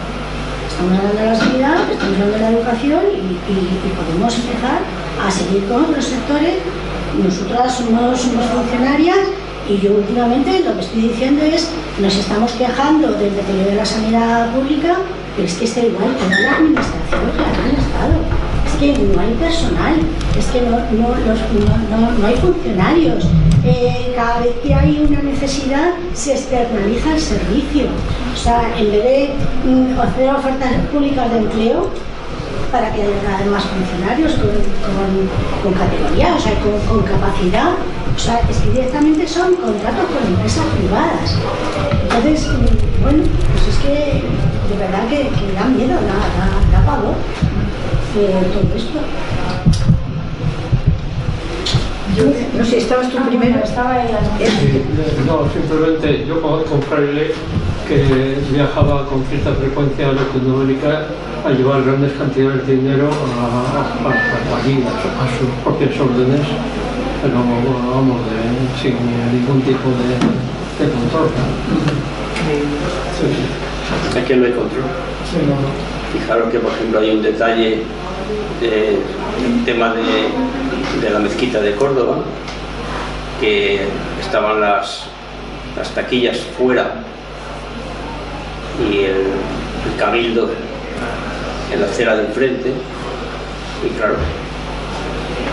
Estamos 0.70 0.98
hablando 0.98 1.20
de 1.20 1.26
la 1.26 1.36
sanidad, 1.36 1.90
estamos 1.90 2.14
hablando 2.14 2.34
de 2.34 2.40
la 2.40 2.50
educación 2.50 3.02
y 3.14 3.90
podemos 3.94 4.34
empezar 4.34 4.80
a 5.20 5.30
seguir 5.30 5.64
con 5.66 5.84
otros 5.84 6.04
sectores. 6.04 6.62
Nosotras 7.22 7.74
somos, 7.76 8.20
funcionarias 8.20 9.18
y 9.68 9.78
yo 9.78 9.92
últimamente 9.94 10.60
lo 10.64 10.74
que 10.74 10.80
estoy 10.80 11.02
diciendo 11.02 11.42
es, 11.44 11.70
nos 12.00 12.14
estamos 12.16 12.52
quejando 12.52 13.12
del 13.12 13.34
deterioro 13.34 13.70
de 13.70 13.76
la 13.76 13.84
sanidad 13.84 14.52
pública, 14.54 14.96
pero 15.36 15.48
es 15.48 15.54
que 15.54 15.64
está 15.64 15.80
igual 15.80 16.14
con 16.16 16.30
la 16.30 16.56
administración 16.56 17.32
general 17.32 17.64
del 17.64 17.78
Estado. 17.80 18.14
Es 18.66 18.74
que 18.80 18.92
no 19.14 19.20
hay 19.20 19.32
personal, 19.34 19.94
es 20.38 20.46
que 20.46 20.60
no, 20.62 20.70
no, 20.70 21.08
los- 21.08 21.90
no- 21.90 22.18
no 22.18 22.26
hay 22.26 22.36
funcionarios. 22.36 23.24
Eh, 23.64 24.12
cada 24.14 24.40
vez 24.40 24.52
que 24.62 24.74
hay 24.74 25.06
una 25.08 25.22
necesidad 25.22 25.92
se 26.12 26.32
externaliza 26.32 27.14
el 27.14 27.20
servicio. 27.20 27.84
O 28.34 28.36
sea, 28.36 28.76
en 28.78 28.90
vez 28.90 29.02
de 29.04 29.30
mm, 29.64 29.98
hacer 30.00 30.30
ofertas 30.34 30.72
públicas 30.92 31.30
de 31.32 31.38
empleo, 31.38 31.88
para 32.74 32.90
que 32.92 33.02
haya 33.02 33.20
cada 33.22 33.38
vez 33.38 33.46
más 33.46 33.62
funcionarios 33.70 34.32
con, 34.32 34.50
con- 34.50 35.28
con 35.62 35.72
categoría, 35.74 36.34
o 36.34 36.40
sea, 36.40 36.58
con, 36.58 36.74
con 36.90 37.06
capacidad. 37.06 37.70
O 38.16 38.18
sea, 38.18 38.40
es 38.50 38.56
que 38.58 38.70
directamente 38.70 39.28
son 39.28 39.54
contratos 39.54 40.06
con 40.10 40.26
empresas 40.34 40.64
privadas. 40.76 41.38
Entonces, 42.02 42.48
bueno, 43.00 43.22
pues 43.52 43.68
es 43.70 43.78
que 43.78 43.94
de 44.70 44.76
verdad 44.76 45.06
que, 45.08 45.18
que 45.38 45.52
da 45.54 45.64
miedo, 45.66 45.94
da, 46.02 46.18
da, 46.34 46.46
da 46.80 46.84
pavor 46.86 47.14
eh, 48.18 48.42
todo 48.52 48.74
esto. 48.74 48.98
No 52.58 52.64
sé, 52.64 52.78
estabas 52.78 53.08
tú 53.10 53.18
primero. 53.28 53.60
Estaba 53.62 54.00
en 54.04 54.12
la... 54.12 54.20
No, 55.26 55.48
simplemente 55.52 56.26
yo 56.26 56.40
conozco 56.42 56.74
un 56.74 56.82
fraile 56.82 57.32
que 57.88 58.36
viajaba 58.52 59.06
con 59.06 59.22
cierta 59.26 59.52
frecuencia 59.54 60.08
a 60.08 60.12
Latinoamérica 60.12 61.06
a 61.44 61.50
llevar 61.50 61.82
grandes 61.84 62.12
cantidades 62.12 62.66
de 62.66 62.76
dinero 62.76 63.08
a, 63.10 63.44
a, 63.44 64.08
a- 64.08 64.56
a, 64.56 64.62
su- 64.62 65.08
a 65.24 65.38
sus 65.38 65.48
propias 65.62 66.00
órdenes, 66.00 66.40
pero 67.22 67.34
vamos, 67.36 68.20
de- 68.24 68.80
sin 68.80 68.94
ningún 69.32 69.60
tipo 69.62 69.90
de, 69.90 70.84
de 70.84 70.90
control. 70.92 71.28
Sí, 73.20 73.26
sí. 74.12 74.18
aquí 74.18 74.34
no 74.34 74.46
hay 74.46 74.52
control. 74.52 74.84
Fijaros 76.12 76.50
que, 76.50 76.58
por 76.60 76.72
ejemplo, 76.72 77.00
hay 77.00 77.10
un 77.10 77.22
detalle 77.22 77.82
del 78.60 79.64
tema 79.66 79.92
de, 79.94 80.02
de 81.02 81.10
la 81.10 81.18
mezquita 81.18 81.60
de 81.60 81.74
Córdoba, 81.74 82.18
que 83.40 83.86
estaban 84.20 84.60
las, 84.60 85.04
las 85.76 85.90
taquillas 85.90 86.38
fuera 86.56 86.94
y 88.90 88.98
el, 89.04 89.10
el 89.90 89.96
cabildo 89.98 90.48
en 91.74 91.80
la 91.80 91.86
acera 91.86 92.16
de 92.16 92.26
enfrente, 92.26 92.72
y 93.84 93.88
claro, 93.98 94.14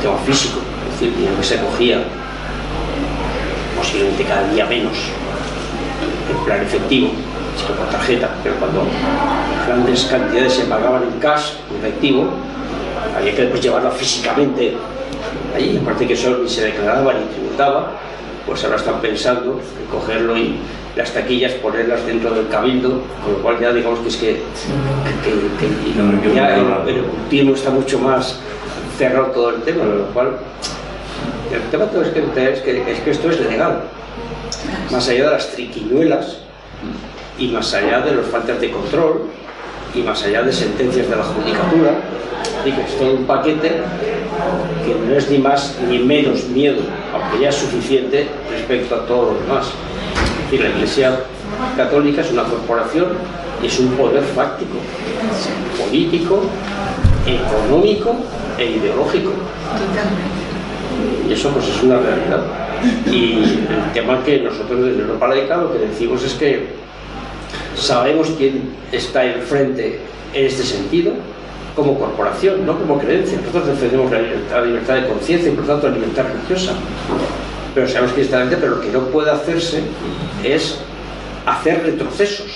tema 0.02 0.18
físico, 0.26 0.60
es 0.88 1.00
decir, 1.00 1.16
dinero 1.16 1.38
que 1.38 1.44
se 1.44 1.58
cogía 1.58 2.02
posiblemente 3.78 4.24
cada 4.24 4.48
día 4.50 4.66
menos, 4.66 4.98
en 6.30 6.46
plan 6.46 6.62
efectivo, 6.62 7.10
que 7.68 7.74
por 7.74 7.90
tarjeta, 7.90 8.30
pero 8.44 8.56
cuando 8.56 8.86
grandes 9.68 10.06
cantidades 10.06 10.54
se 10.54 10.64
pagaban 10.64 11.04
en 11.04 11.20
cash, 11.20 11.54
en 11.70 11.86
efectivo, 11.86 12.30
había 13.16 13.36
que 13.36 13.42
después 13.44 13.62
llevarla 13.62 13.92
físicamente 13.92 14.76
allí, 15.56 15.78
aparte 15.78 16.08
que 16.08 16.14
eso 16.14 16.38
ni 16.42 16.50
se 16.50 16.66
declaraba 16.66 17.14
ni 17.14 17.26
tributaba, 17.26 17.92
pues 18.46 18.64
ahora 18.64 18.78
están 18.78 19.00
pensando 19.02 19.60
en 19.80 19.86
cogerlo 19.88 20.38
y 20.38 20.58
las 20.96 21.14
taquillas 21.14 21.54
ponerlas 21.54 22.06
dentro 22.06 22.32
del 22.32 22.48
cabildo, 22.50 23.02
con 23.24 23.34
lo 23.34 23.40
cual 23.42 23.60
ya 23.60 23.72
digamos 23.72 24.00
que 24.00 24.08
es 24.10 24.18
que, 24.18 24.28
que- 25.24 25.68
que- 25.68 26.30
que 26.30 26.36
ya 26.36 26.56
el, 26.58 26.96
el 26.96 27.04
cultivo 27.04 27.54
está 27.54 27.70
mucho 27.70 28.00
más 28.00 28.40
cerrado 28.98 29.28
todo 29.28 29.50
el 29.52 29.62
tema, 29.62 29.80
con 29.86 29.98
lo 30.00 30.06
cual 30.08 30.32
el 31.54 31.62
tema 31.72 31.86
todo 31.86 32.02
es 32.04 32.10
que, 32.10 32.20
es 32.20 32.60
que, 32.62 32.92
es 32.92 33.00
que 33.00 33.12
esto 33.12 33.30
es 33.30 33.40
legal, 33.40 33.82
más 34.92 35.08
allá 35.08 35.26
de 35.26 35.32
las 35.32 35.52
triquiñuelas 35.52 36.38
y 37.40 37.48
más 37.48 37.74
allá 37.74 38.02
de 38.02 38.12
los 38.14 38.26
faltas 38.28 38.60
de 38.60 38.70
control 38.72 39.24
y 39.96 40.00
más 40.02 40.24
allá 40.24 40.44
de 40.44 40.52
sentencias 40.54 41.10
de 41.10 41.16
la 41.16 41.24
judicatura, 41.24 41.92
y 42.66 42.72
que 42.72 42.82
es 42.82 42.98
todo 42.98 43.14
un 43.14 43.26
paquete 43.26 43.82
que 44.86 44.96
no 45.08 45.16
es 45.16 45.30
ni 45.30 45.38
más 45.38 45.78
ni 45.90 46.00
menos 46.00 46.46
miedo, 46.50 46.82
aunque 47.14 47.40
ya 47.44 47.50
es 47.50 47.56
suficiente 47.56 48.28
respecto 48.52 48.96
a 48.96 49.06
todo 49.06 49.34
lo 49.34 49.40
demás. 49.42 49.68
Decir, 50.52 50.68
la 50.68 50.76
Iglesia 50.76 51.18
Católica 51.78 52.20
es 52.20 52.32
una 52.34 52.44
corporación 52.44 53.08
y 53.64 53.68
es 53.68 53.80
un 53.80 53.88
poder 53.92 54.22
fáctico, 54.22 54.80
político, 55.80 56.42
económico 57.26 58.18
e 58.58 58.66
ideológico. 58.66 59.32
Y 61.26 61.32
eso 61.32 61.52
pues 61.52 61.70
es 61.70 61.82
una 61.84 62.00
realidad. 62.00 62.44
Y 63.10 63.44
el 63.44 63.94
tema 63.94 64.22
que 64.26 64.42
nosotros 64.42 64.84
desde 64.84 65.04
Europa 65.04 65.30
Laica 65.30 65.56
lo 65.56 65.72
que 65.72 65.80
decimos 65.80 66.22
es 66.22 66.34
que 66.34 66.68
sabemos 67.78 68.28
quién 68.38 68.76
está 68.92 69.24
enfrente 69.24 70.02
en 70.34 70.46
este 70.46 70.64
sentido, 70.64 71.14
como 71.78 71.98
corporación, 71.98 72.66
no 72.66 72.78
como 72.78 73.00
creencia. 73.00 73.38
Nosotros 73.38 73.68
defendemos 73.68 74.12
la 74.12 74.20
libertad, 74.20 74.58
la 74.58 74.66
libertad 74.66 74.96
de 74.96 75.08
conciencia 75.08 75.50
y 75.50 75.56
por 75.56 75.66
tanto 75.66 75.88
la 75.88 75.96
libertad 75.96 76.26
religiosa. 76.26 76.74
Pero 77.74 77.88
sabemos 77.88 78.18
enfrente, 78.18 78.58
pero 78.58 78.76
lo 78.76 78.82
que 78.82 78.90
no 78.90 79.00
puede 79.08 79.32
hacerse 79.32 79.82
es 80.44 80.78
hacer 81.46 81.84
retrocesos. 81.84 82.48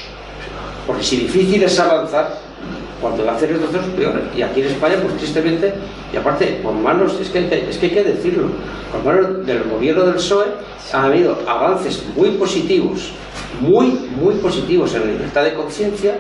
Porque 0.86 1.04
si 1.04 1.18
difícil 1.18 1.64
es 1.64 1.80
avanzar, 1.80 2.38
cuando 3.02 3.30
hace 3.30 3.48
retrocesos 3.48 3.88
peor. 3.96 4.22
Y 4.36 4.42
aquí 4.42 4.62
en 4.62 4.68
España, 4.68 4.96
pues 5.02 5.18
tristemente, 5.18 5.74
y 6.14 6.18
aparte, 6.18 6.60
por 6.64 6.74
manos, 6.74 7.18
es 7.22 7.30
que, 7.30 7.40
hay 7.40 7.46
que- 7.50 7.70
es 7.70 7.78
que 7.78 7.88
hay 7.88 7.92
que 7.92 8.04
decirlo, 8.04 8.48
por 8.92 9.04
manos 9.04 9.46
del 9.46 9.64
gobierno 9.64 10.04
del 10.06 10.16
PSOE 10.16 10.46
ha 10.94 11.04
habido 11.04 11.38
avances 11.48 12.04
muy 12.16 12.30
positivos, 12.32 13.12
muy, 13.60 13.88
muy 14.20 14.36
positivos 14.36 14.94
en 14.96 15.02
la 15.02 15.06
libertad 15.08 15.44
de 15.44 15.54
conciencia, 15.54 16.20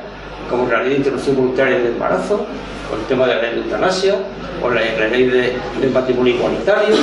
como 0.49 0.69
la 0.69 0.81
ley 0.81 0.91
de 0.91 0.97
interrupción 0.97 1.35
voluntaria 1.37 1.77
del 1.77 1.87
embarazo, 1.87 2.45
o 2.91 2.95
el 2.95 3.01
tema 3.07 3.25
de 3.27 3.35
la 3.35 3.41
ley 3.41 3.51
de 3.55 3.57
eutanasia, 3.61 4.15
o 4.63 4.69
la, 4.69 4.81
ley 4.81 5.25
de, 5.27 5.53
del 5.81 5.91
matrimonio 5.91 6.35
igualitario. 6.35 6.95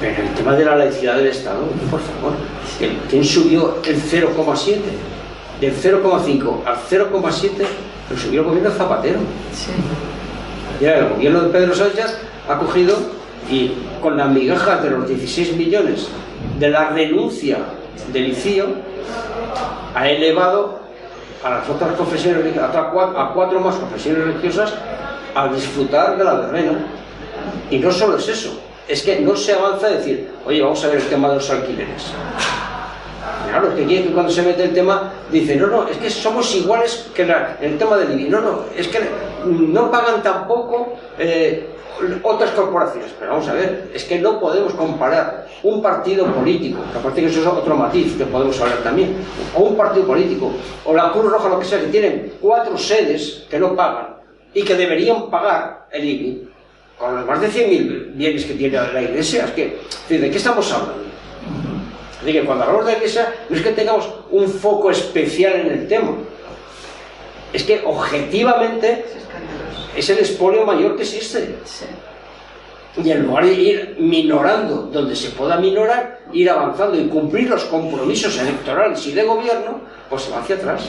Pero 0.00 0.22
el 0.22 0.34
tema 0.34 0.54
de 0.54 0.64
la 0.64 0.76
laicidad 0.76 1.16
del 1.16 1.28
Estado, 1.28 1.60
por 1.90 2.00
favor, 2.00 2.32
¿quién- 2.78 2.98
¿quién 3.08 3.24
subió 3.24 3.78
el 3.84 3.96
0,7? 4.00 4.90
Del 5.60 5.72
0,5 5.72 6.62
al 6.66 6.76
0,7 6.76 7.66
lo 8.10 8.16
subió 8.18 8.40
el 8.42 8.46
gobierno 8.46 8.70
Zapatero. 8.70 9.20
Ya 10.80 10.96
el 10.98 11.08
gobierno 11.08 11.40
de 11.40 11.48
Pedro 11.48 11.74
Sánchez 11.74 12.18
ha 12.48 12.58
cogido 12.58 12.94
y 13.50 13.72
con 14.02 14.16
las 14.18 14.28
migajas 14.28 14.82
de 14.82 14.90
los 14.90 15.08
16 15.08 15.56
millones 15.56 16.08
de 16.58 16.68
la 16.68 16.90
renuncia 16.90 17.58
del 18.12 18.28
ICIO 18.28 18.66
ha 19.94 20.08
elevado 20.10 20.80
a 21.42 21.50
las 21.50 21.68
otras 21.70 21.92
confesiones 21.94 22.42
religiosas, 22.42 22.74
a 22.76 23.30
cuatro 23.34 23.60
más 23.60 23.76
confesiones 23.76 24.24
religiosas 24.24 24.74
a 25.34 25.48
disfrutar 25.48 26.18
de 26.18 26.24
la 26.24 26.34
verbena. 26.34 26.72
Y 27.70 27.78
no 27.78 27.90
solo 27.90 28.18
es 28.18 28.28
eso, 28.28 28.60
es 28.88 29.02
que 29.02 29.20
no 29.20 29.36
se 29.36 29.52
avanza 29.52 29.86
a 29.86 29.90
decir, 29.90 30.28
oye, 30.44 30.62
vamos 30.62 30.84
a 30.84 30.88
ver 30.88 30.98
el 30.98 31.08
tema 31.08 31.28
de 31.28 31.34
los 31.36 31.50
alquileres. 31.50 32.12
Claro, 33.48 33.68
es 33.68 33.74
que 33.74 33.84
aquí 33.84 34.10
cuando 34.12 34.30
se 34.30 34.42
mete 34.42 34.64
el 34.64 34.74
tema, 34.74 35.12
dice, 35.30 35.56
no, 35.56 35.66
no, 35.66 35.88
es 35.88 35.96
que 35.96 36.10
somos 36.10 36.54
iguales 36.54 37.08
que 37.14 37.22
el 37.60 37.78
tema 37.78 37.96
del 37.96 38.12
IBI. 38.12 38.28
No, 38.28 38.40
no, 38.40 38.64
es 38.76 38.88
que 38.88 39.00
no 39.44 39.90
pagan 39.90 40.22
tampoco 40.22 40.94
eh, 41.18 41.68
otras 42.22 42.50
corporaciones. 42.50 43.12
Pero 43.18 43.32
vamos 43.32 43.48
a 43.48 43.54
ver, 43.54 43.90
es 43.94 44.04
que 44.04 44.18
no 44.18 44.38
podemos 44.38 44.74
comparar 44.74 45.48
un 45.62 45.82
partido 45.82 46.26
político, 46.26 46.80
que 46.92 46.98
aparte 46.98 47.20
que 47.20 47.26
eso 47.28 47.40
es 47.40 47.46
otro 47.46 47.76
matiz 47.76 48.16
que 48.16 48.26
podemos 48.26 48.60
hablar 48.60 48.78
también, 48.78 49.16
o 49.54 49.62
un 49.62 49.76
partido 49.76 50.06
político, 50.06 50.52
o 50.84 50.94
la 50.94 51.10
Cruz 51.12 51.30
Roja, 51.30 51.48
lo 51.48 51.58
que 51.58 51.64
sea, 51.64 51.80
que 51.80 51.86
tienen 51.86 52.34
cuatro 52.40 52.76
sedes 52.78 53.46
que 53.50 53.58
no 53.58 53.74
pagan 53.74 54.16
y 54.54 54.62
que 54.62 54.74
deberían 54.74 55.30
pagar 55.30 55.86
el 55.90 56.04
IBI, 56.04 56.48
con 56.98 57.14
los 57.14 57.26
más 57.26 57.40
de 57.40 57.48
100.000 57.48 58.14
bienes 58.14 58.44
que 58.44 58.54
tiene 58.54 58.76
la 58.76 59.02
Iglesia. 59.02 59.44
Es 59.44 59.50
que, 59.52 59.78
¿de 60.08 60.30
qué 60.30 60.36
estamos 60.36 60.70
hablando? 60.72 61.06
Así 62.22 62.32
que 62.32 62.44
cuando 62.44 62.64
hablamos 62.64 62.86
de 62.86 62.92
la 62.92 62.98
iglesia, 62.98 63.32
no 63.48 63.56
es 63.56 63.62
que 63.62 63.70
tengamos 63.70 64.08
un 64.32 64.48
foco 64.48 64.90
especial 64.90 65.60
en 65.60 65.66
el 65.68 65.86
tema, 65.86 66.12
es 67.52 67.62
que 67.62 67.82
objetivamente 67.84 69.04
es 69.96 70.10
el 70.10 70.18
espolio 70.18 70.64
mayor 70.66 70.96
que 70.96 71.02
existe. 71.02 71.54
Y 73.02 73.10
en 73.10 73.26
lugar 73.26 73.44
de 73.44 73.52
ir 73.52 73.96
minorando 74.00 74.88
donde 74.92 75.14
se 75.14 75.30
pueda 75.30 75.58
minorar, 75.58 76.20
ir 76.32 76.50
avanzando 76.50 76.98
y 76.98 77.06
cumplir 77.06 77.48
los 77.48 77.64
compromisos 77.66 78.36
electorales 78.38 79.06
y 79.06 79.12
de 79.12 79.22
gobierno, 79.22 79.82
pues 80.08 80.22
se 80.22 80.30
va 80.30 80.38
hacia 80.38 80.56
atrás. 80.56 80.88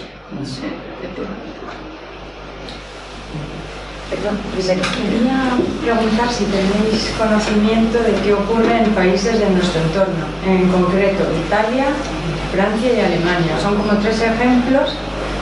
Perdón, 4.10 4.38
primero. 4.56 4.82
Quería 4.96 5.40
preguntar 5.84 6.30
si 6.32 6.46
tenéis 6.46 7.12
conocimiento 7.20 7.98
de 8.00 8.14
qué 8.24 8.34
ocurre 8.34 8.80
en 8.84 8.92
países 8.96 9.40
de 9.40 9.50
nuestro 9.50 9.82
entorno, 9.82 10.24
en 10.48 10.70
concreto 10.70 11.24
Italia, 11.46 11.86
Francia 12.54 12.88
y 12.96 13.00
Alemania. 13.04 13.60
Son 13.62 13.76
como 13.76 14.00
tres 14.00 14.22
ejemplos 14.22 14.96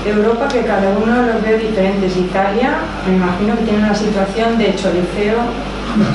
de 0.04 0.10
Europa 0.12 0.48
que 0.48 0.62
cada 0.66 0.90
uno 0.98 1.22
los 1.30 1.42
veo 1.44 1.58
diferentes. 1.60 2.18
Italia, 2.18 2.82
me 3.08 3.16
imagino 3.18 3.56
que 3.56 3.64
tiene 3.70 3.80
una 3.86 3.94
situación 3.96 4.58
de 4.58 4.74
choliseo 4.76 5.38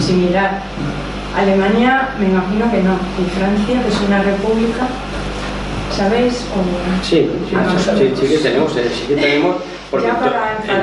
similar. 0.01 0.63
Alemania, 1.37 2.11
me 2.19 2.27
imagino 2.27 2.67
que 2.73 2.83
no. 2.83 2.99
Y 3.15 3.31
Francia, 3.39 3.79
que 3.81 3.89
es 3.89 4.01
una 4.09 4.23
república, 4.23 4.91
¿sabéis? 5.97 6.43
O- 6.51 7.05
Sí, 7.07 7.31
sí, 7.49 7.55
sí, 7.97 8.13
sí 8.21 8.27
que 8.27 8.39
tenemos, 8.39 8.77
eh, 8.77 8.91
sí 8.93 9.07
que 9.07 9.15
tenemos, 9.15 9.57
porque 9.91 10.09
en, 10.09 10.15
to- 10.17 10.25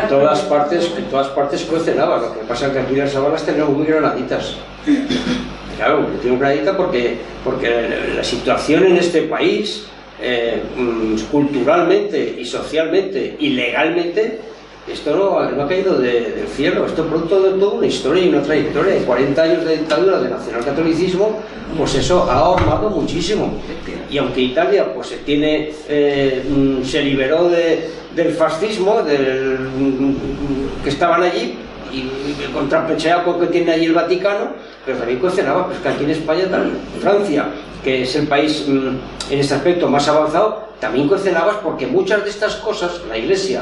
en 0.04 0.10
todas 0.10 0.40
partes, 0.42 0.92
en 0.98 1.04
todas 1.06 1.28
partes 1.30 1.62
cuecen 1.64 2.00
habas, 2.00 2.22
lo 2.24 2.34
que 2.34 2.46
pasa 2.46 2.68
es 2.68 2.74
que 2.74 2.80
aquí 2.80 2.96
las 2.96 3.12
sabanas 3.12 3.44
tenemos 3.46 3.70
muy 3.76 3.86
granaditas. 3.86 4.56
Claro, 5.78 6.08
tengo 6.22 6.38
granadita 6.40 6.76
porque, 6.76 7.18
porque 7.44 7.88
la 8.16 8.24
situación 8.24 8.86
en 8.86 8.98
este 8.98 9.24
país, 9.24 9.86
eh, 10.20 10.62
mm, 10.76 11.16
culturalmente 11.32 12.36
y 12.40 12.44
socialmente 12.46 13.36
y 13.40 13.50
legalmente, 13.50 14.40
esto 14.92 15.16
no, 15.16 15.52
no 15.52 15.64
ha 15.64 15.68
caído 15.68 15.98
de- 16.00 16.32
del 16.32 16.48
cielo, 16.48 16.86
esto 16.86 17.04
es 17.04 17.08
producto 17.10 17.42
de 17.44 17.60
toda 17.60 17.74
una 17.74 17.88
historia 17.88 18.24
y 18.24 18.30
una 18.30 18.42
trayectoria 18.42 18.94
de 18.96 19.02
40 19.02 19.42
años 19.44 19.66
de 19.66 19.78
dictadura 19.78 20.20
de 20.20 20.30
nacionalcatolicismo, 20.30 21.40
pues 21.78 21.94
eso 21.96 22.24
ha 22.32 22.40
ahormado 22.40 22.90
muchísimo. 22.90 23.54
Y 24.10 24.18
aunque 24.18 24.42
Italia 24.42 24.92
pues 24.96 25.08
se 25.08 25.18
tiene, 25.18 25.72
eh, 25.90 26.44
mm, 26.50 26.84
se 26.84 27.04
liberó 27.04 27.50
de- 27.50 27.90
del 28.18 28.34
fascismo, 28.34 29.04
del, 29.04 29.70
que 30.84 30.90
estaban 30.90 31.22
allí, 31.22 31.56
y 31.94 32.44
el 32.44 32.52
contrapecheaco 32.52 33.40
que 33.40 33.46
tiene 33.48 33.74
allí 33.74 33.86
el 33.86 33.94
Vaticano, 33.94 34.54
pero 34.84 34.98
también 34.98 35.20
cuestionaba, 35.20 35.68
pues 35.68 35.78
que 35.80 35.88
aquí 35.88 36.04
en 36.04 36.10
España 36.10 36.50
también, 36.50 36.80
Francia, 37.00 37.46
que 37.84 38.02
es 38.02 38.16
el 38.16 38.28
país 38.28 38.66
mm, 38.68 39.32
en 39.32 39.40
este 39.40 39.54
aspecto 39.54 39.88
más 39.88 40.08
avanzado, 40.08 40.68
también 40.80 41.08
cuestionabas 41.08 41.58
porque 41.58 41.86
muchas 41.86 42.24
de 42.24 42.32
estas 42.32 42.56
cosas, 42.56 43.02
la 43.08 43.18
Iglesia, 43.18 43.62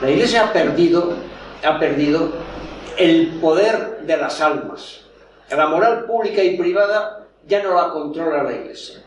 la 0.00 0.08
Iglesia 0.08 0.44
ha 0.44 0.52
perdido, 0.52 1.12
ha 1.64 1.78
perdido 1.78 2.30
el 2.96 3.38
poder 3.40 4.02
de 4.06 4.16
las 4.16 4.40
almas. 4.40 5.00
La 5.50 5.66
moral 5.66 6.04
pública 6.04 6.42
y 6.42 6.56
privada 6.56 7.26
ya 7.46 7.62
no 7.62 7.74
la 7.74 7.90
controla 7.90 8.44
la 8.44 8.52
Iglesia. 8.52 9.00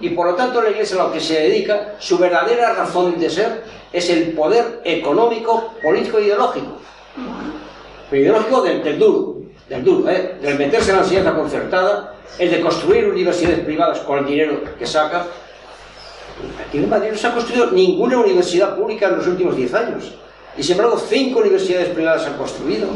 Y 0.00 0.10
por 0.10 0.26
lo 0.26 0.34
tanto 0.34 0.62
la 0.62 0.70
Iglesia 0.70 1.00
a 1.00 1.06
lo 1.06 1.12
que 1.12 1.20
se 1.20 1.40
dedica, 1.40 1.94
su 1.98 2.18
verdadera 2.18 2.74
razón 2.74 3.18
de 3.18 3.30
ser, 3.30 3.64
es 3.92 4.08
el 4.10 4.32
poder 4.32 4.80
económico, 4.84 5.74
político 5.82 6.18
e 6.18 6.24
ideológico. 6.24 6.78
Pero 8.10 8.22
ideológico 8.22 8.62
del, 8.62 8.82
del 8.82 8.98
duro, 8.98 9.36
del 9.68 9.84
duro, 9.84 10.10
¿eh? 10.10 10.38
del 10.40 10.58
meterse 10.58 10.90
en 10.90 10.96
la 10.96 11.02
enseñanza 11.02 11.34
concertada, 11.34 12.14
el 12.38 12.50
de 12.50 12.60
construir 12.60 13.06
universidades 13.06 13.60
privadas 13.60 14.00
con 14.00 14.18
el 14.18 14.26
dinero 14.26 14.60
que 14.78 14.86
saca. 14.86 15.26
Aquí 16.66 16.78
en 16.78 16.88
Madrid 16.88 17.10
no 17.12 17.18
se 17.18 17.26
ha 17.26 17.34
construido 17.34 17.70
ninguna 17.70 18.18
universidad 18.18 18.76
pública 18.76 19.08
en 19.08 19.16
los 19.16 19.26
últimos 19.26 19.56
10 19.56 19.74
años. 19.74 20.14
Y 20.56 20.62
sin 20.62 20.72
embargo, 20.72 20.98
cinco 20.98 21.40
universidades 21.40 21.88
privadas 21.88 22.22
se 22.22 22.28
han 22.28 22.36
construido. 22.36 22.88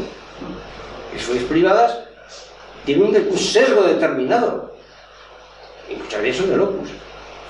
Universidades 1.09 1.43
privadas 1.43 1.99
tienen 2.85 3.27
un 3.29 3.37
sesgo 3.37 3.83
determinado. 3.83 4.72
Y 5.89 5.95
muchas 5.95 6.21
veces 6.21 6.37
son 6.37 6.49
de 6.49 6.57
locos. 6.57 6.89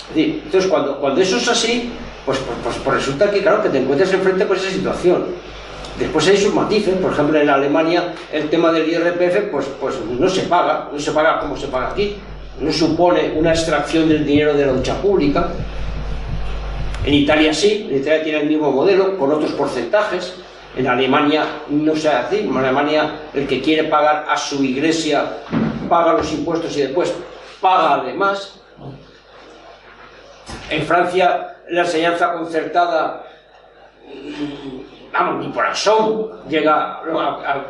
Es 0.10 0.16
decir, 0.16 0.42
entonces, 0.46 0.70
cuando, 0.70 1.00
cuando 1.00 1.22
eso 1.22 1.38
es 1.38 1.48
así, 1.48 1.92
Pues, 2.26 2.38
pues, 2.40 2.58
pues, 2.64 2.76
pues 2.78 2.96
resulta 2.96 3.30
que, 3.30 3.42
claro, 3.42 3.62
que 3.62 3.70
te 3.70 3.80
encuentras 3.80 4.14
enfrente 4.14 4.48
con 4.48 4.56
esa 4.56 4.70
situación. 4.70 5.26
Después 6.00 6.28
hay 6.28 6.38
sus 6.38 6.54
matices, 6.54 6.96
por 6.96 7.12
ejemplo 7.12 7.40
en 7.40 7.50
Alemania 7.50 8.14
el 8.32 8.50
tema 8.50 8.72
del 8.72 8.90
IRPF 8.90 9.52
pues, 9.52 9.68
pues 9.80 9.96
no 10.00 10.28
se 10.28 10.44
paga, 10.44 10.90
no 10.92 11.00
se 11.00 11.12
paga 11.12 11.40
como 11.40 11.56
se 11.56 11.68
paga 11.68 11.90
aquí, 11.90 12.16
no 12.60 12.72
supone 12.72 13.34
una 13.36 13.52
extracción 13.52 14.10
del 14.10 14.26
dinero 14.26 14.56
de 14.56 14.66
la 14.66 14.72
lucha 14.72 14.96
pública. 15.02 15.50
En 17.06 17.14
Italia 17.14 17.54
sí, 17.54 17.88
en 17.92 17.98
Italia 17.98 18.24
tiene 18.24 18.40
el 18.40 18.48
mismo 18.48 18.72
modelo, 18.72 19.18
con 19.18 19.32
otros 19.32 19.52
porcentajes. 19.52 20.36
En 20.76 20.88
Alemania 20.88 21.46
no 21.70 21.96
se 21.96 22.10
hace 22.10 22.40
en 22.42 22.58
Alemania 22.58 23.20
el 23.34 23.46
que 23.46 23.62
quiere 23.62 23.84
pagar 23.84 24.26
a 24.28 24.36
su 24.36 24.64
iglesia 24.64 25.26
paga 25.88 26.14
los 26.14 26.32
impuestos 26.32 26.76
y 26.78 26.82
después 26.82 27.14
paga 27.64 27.96
además. 27.96 28.60
En 30.70 30.86
Francia 30.86 31.56
la 31.70 31.82
enseñanza 31.82 32.34
concertada 32.34 33.24
vamos, 35.14 35.46
ni 35.46 35.52
por 35.52 35.66
llega 36.50 37.00
a, 37.00 37.66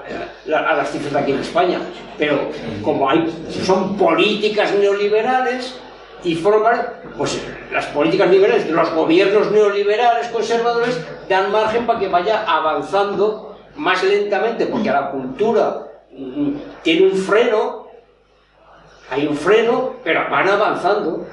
las 0.45 0.89
cifras 0.89 1.13
de 1.13 1.19
aquí 1.19 1.31
en 1.33 1.39
España, 1.39 1.79
pero 2.17 2.39
como 2.81 3.09
hay, 3.09 3.31
son 3.65 3.97
políticas 3.97 4.73
neoliberales 4.73 5.79
y 6.23 6.35
forman, 6.35 6.87
pues 7.17 7.41
las 7.71 7.85
políticas 7.87 8.29
liberales 8.29 8.69
los 8.69 8.89
gobiernos 8.93 9.51
neoliberales 9.51 10.27
conservadores 10.29 11.05
dan 11.27 11.51
margen 11.51 11.85
para 11.85 11.99
que 11.99 12.07
vaya 12.07 12.45
avanzando 12.47 13.57
más 13.75 14.01
lentamente, 14.03 14.67
porque 14.67 14.89
a 14.89 15.01
la 15.01 15.11
cultura 15.11 15.87
mm, 16.11 16.51
tiene 16.81 17.07
un 17.07 17.17
freno, 17.17 17.82
hay 19.09 19.27
un 19.27 19.35
freno, 19.35 19.95
pero 20.03 20.29
van 20.29 20.47
avanzando. 20.47 21.25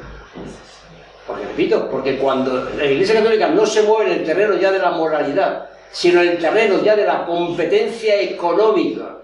Porque 1.26 1.44
repito, 1.44 1.88
porque 1.90 2.18
cuando 2.18 2.70
la 2.76 2.84
Iglesia 2.84 3.16
Católica 3.16 3.48
no 3.48 3.64
se 3.64 3.82
mueve 3.82 4.12
en 4.12 4.20
el 4.20 4.26
terreno 4.26 4.54
ya 4.56 4.72
de 4.72 4.78
la 4.78 4.90
moralidad, 4.90 5.68
sino 5.92 6.22
en 6.22 6.30
el 6.30 6.38
terreno 6.38 6.82
ya 6.82 6.96
de 6.96 7.06
la 7.06 7.24
competencia 7.24 8.20
económica 8.20 9.16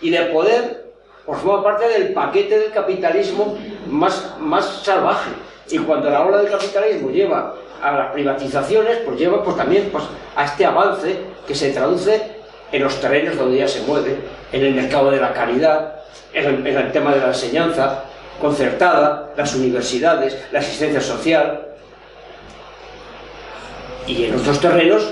y 0.00 0.10
de 0.10 0.22
poder, 0.26 0.92
pues 1.26 1.40
forma 1.40 1.62
parte 1.62 1.88
del 1.88 2.12
paquete 2.12 2.58
del 2.58 2.72
capitalismo 2.72 3.58
más, 3.88 4.36
más 4.40 4.82
salvaje. 4.82 5.30
Y 5.70 5.78
cuando 5.78 6.10
la 6.10 6.22
ola 6.24 6.38
del 6.38 6.50
capitalismo 6.50 7.10
lleva 7.10 7.54
a 7.82 7.92
las 7.92 8.12
privatizaciones, 8.12 8.98
pues 9.04 9.18
lleva 9.18 9.42
pues 9.44 9.56
también 9.56 9.90
pues, 9.92 10.04
a 10.36 10.44
este 10.44 10.64
avance 10.64 11.16
que 11.46 11.54
se 11.54 11.70
traduce 11.70 12.22
en 12.72 12.82
los 12.82 13.00
terrenos 13.00 13.36
donde 13.36 13.58
ya 13.58 13.68
se 13.68 13.82
mueve, 13.82 14.16
en 14.52 14.64
el 14.64 14.74
mercado 14.74 15.10
de 15.10 15.20
la 15.20 15.32
caridad, 15.32 15.99
en 16.32 16.66
el, 16.66 16.92
tema 16.92 17.14
de 17.14 17.20
la 17.20 17.28
enseñanza 17.28 18.04
concertada, 18.40 19.32
las 19.36 19.54
universidades, 19.54 20.36
la 20.52 20.60
asistencia 20.60 21.00
social, 21.00 21.66
y 24.06 24.24
en 24.24 24.34
otros 24.34 24.60
terrenos 24.60 25.10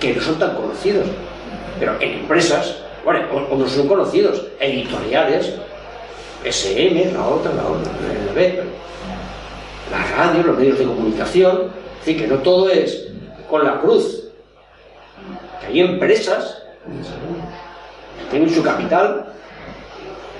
que 0.00 0.14
no 0.14 0.22
son 0.22 0.38
tan 0.38 0.54
conocidos, 0.54 1.06
pero 1.78 1.96
en 2.00 2.20
empresas, 2.20 2.78
bueno, 3.04 3.26
o, 3.50 3.56
no 3.56 3.68
son 3.68 3.88
conocidos, 3.88 4.46
editoriales, 4.60 5.54
SM, 6.44 7.12
la 7.12 7.26
otra, 7.26 7.52
la 7.52 7.64
otra, 7.64 7.92
la 8.26 8.32
B, 8.32 8.62
la 9.90 10.16
radio, 10.16 10.42
los 10.42 10.58
medios 10.58 10.78
de 10.78 10.84
comunicación, 10.84 11.72
es 12.00 12.06
decir, 12.06 12.22
que 12.22 12.28
no 12.28 12.38
todo 12.40 12.68
es 12.68 13.08
con 13.48 13.64
la 13.64 13.80
cruz, 13.80 14.28
hay 15.66 15.80
empresas 15.80 16.62
que 18.18 18.30
tienen 18.30 18.54
su 18.54 18.62
capital 18.62 19.26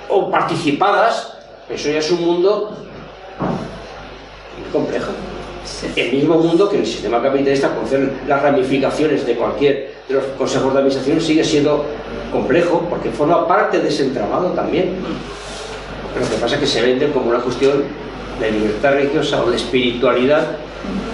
o 0.09 0.29
participadas, 0.29 1.37
eso 1.69 1.89
ya 1.89 1.99
es 1.99 2.11
un 2.11 2.25
mundo 2.25 2.75
muy 4.57 4.71
complejo 4.71 5.11
el 5.95 6.11
mismo 6.11 6.35
mundo 6.35 6.69
que 6.69 6.77
el 6.77 6.85
sistema 6.85 7.21
capitalista, 7.21 7.69
con 7.69 7.85
las 8.27 8.41
ramificaciones 8.41 9.25
de 9.25 9.35
cualquier 9.35 9.93
de 10.07 10.15
los 10.15 10.23
consejos 10.37 10.73
de 10.73 10.79
administración, 10.79 11.21
sigue 11.21 11.43
siendo 11.43 11.85
complejo 12.31 12.85
porque 12.89 13.09
forma 13.09 13.47
parte 13.47 13.79
de 13.79 13.87
ese 13.87 14.03
entramado 14.03 14.49
también. 14.49 14.95
Pero 16.13 16.25
lo 16.25 16.31
que 16.31 16.37
pasa 16.37 16.55
es 16.55 16.61
que 16.61 16.67
se 16.67 16.81
vende 16.81 17.11
como 17.11 17.29
una 17.29 17.39
cuestión 17.39 17.83
de 18.39 18.51
libertad 18.51 18.93
religiosa 18.93 19.43
o 19.43 19.49
de 19.49 19.57
espiritualidad 19.57 20.57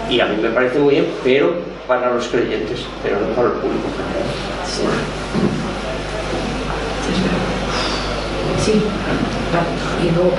y 0.09 0.19
a 0.19 0.25
mí 0.27 0.37
me 0.41 0.49
parece 0.49 0.79
muy 0.79 0.95
bien, 0.95 1.07
pero 1.23 1.53
para 1.87 2.13
los 2.13 2.27
creyentes, 2.27 2.81
pero 3.03 3.19
no 3.19 3.27
para 3.35 3.47
el 3.47 3.53
público 3.53 3.87
Sí, 4.65 4.83
y 8.67 10.09
luego 10.15 10.33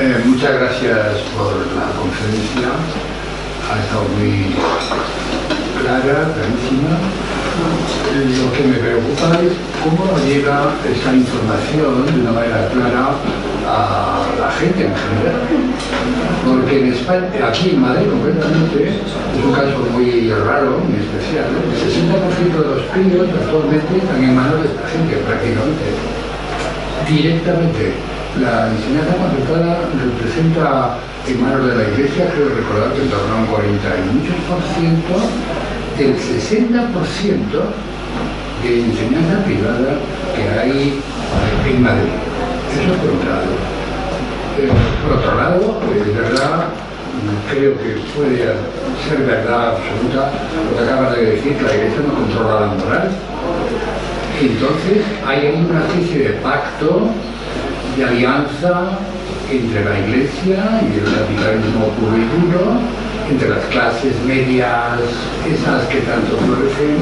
eh, 0.00 0.22
muchas 0.24 0.52
gracias 0.54 1.18
por 1.36 1.50
la 1.74 1.90
conferencia 1.98 2.70
ha 3.64 3.80
estado 3.80 4.04
muy 4.18 4.54
clara, 5.82 6.30
clarísima. 6.30 6.94
Lo 8.14 8.52
que 8.52 8.62
me 8.64 8.78
preocupa 8.78 9.40
es 9.42 9.54
cómo 9.82 10.14
llega 10.26 10.74
esta 10.86 11.14
información 11.14 12.06
de 12.06 12.20
una 12.20 12.32
manera 12.32 12.68
clara 12.68 13.18
a 13.66 14.26
la 14.38 14.50
gente 14.52 14.86
en 14.86 14.94
general. 14.94 15.42
Porque 16.46 16.80
en 16.80 16.92
España, 16.92 17.48
aquí 17.48 17.70
en 17.70 17.80
Madrid 17.80 18.06
concretamente, 18.10 18.88
es 18.88 19.44
un 19.44 19.52
caso 19.52 19.78
muy 19.90 20.30
raro, 20.30 20.78
muy 20.86 21.02
especial. 21.02 21.50
El 21.50 21.82
60% 21.82 22.62
de 22.62 22.68
los 22.74 22.82
críos 22.94 23.26
actualmente 23.42 23.96
están 23.98 24.22
en 24.22 24.36
manos 24.36 24.62
de 24.62 24.68
esta 24.68 24.86
gente 24.86 25.16
prácticamente, 25.26 26.23
directamente. 27.08 27.92
La 28.40 28.68
enseñanza 28.68 29.14
concertada 29.14 29.78
representa 29.94 30.98
en 31.28 31.40
manos 31.40 31.66
de 31.66 31.76
la 31.76 31.84
Iglesia, 31.88 32.30
creo 32.34 32.48
recordar 32.50 32.92
que 32.92 33.02
en 33.02 33.08
torno 33.08 33.34
a 33.34 33.38
un 33.38 33.46
40 33.46 33.88
y 33.94 34.02
muchos 34.18 34.36
por 34.50 34.60
ciento 34.74 35.14
del 35.96 36.16
60% 36.18 37.94
de 38.62 38.80
enseñanza 38.80 39.44
privada 39.44 39.96
que 40.34 40.42
hay 40.58 41.00
en 41.68 41.82
Madrid. 41.82 42.16
Eso 42.74 42.92
por 42.98 43.10
un 43.12 43.22
lado. 43.22 43.54
Eh, 44.58 44.70
por 45.02 45.18
otro 45.18 45.34
lado, 45.36 45.80
es 45.94 46.16
verdad, 46.16 46.68
creo 47.50 47.78
que 47.78 48.00
puede 48.16 48.36
ser 49.08 49.26
verdad 49.26 49.76
absoluta 49.76 50.30
lo 50.70 50.76
que 50.76 50.84
acabas 50.84 51.16
de 51.16 51.26
decir, 51.26 51.56
que 51.56 51.62
la 51.62 51.74
Iglesia 51.74 52.00
no 52.06 52.14
controla 52.14 52.60
la 52.60 52.66
moral. 52.66 53.10
Entonces 54.40 55.04
hay 55.26 55.64
una 55.64 55.86
especie 55.86 56.28
de 56.28 56.30
pacto, 56.40 57.08
de 57.96 58.04
alianza 58.04 58.98
entre 59.50 59.84
la 59.84 59.98
Iglesia 60.00 60.82
y 60.82 60.98
el 60.98 61.04
capitalismo 61.04 61.88
puro 62.00 62.16
y 62.16 62.24
duro, 62.40 62.80
entre 63.30 63.48
las 63.48 63.64
clases 63.66 64.12
medias, 64.26 64.98
esas 65.46 65.86
que 65.86 66.00
tanto 66.00 66.36
florecen 66.36 66.98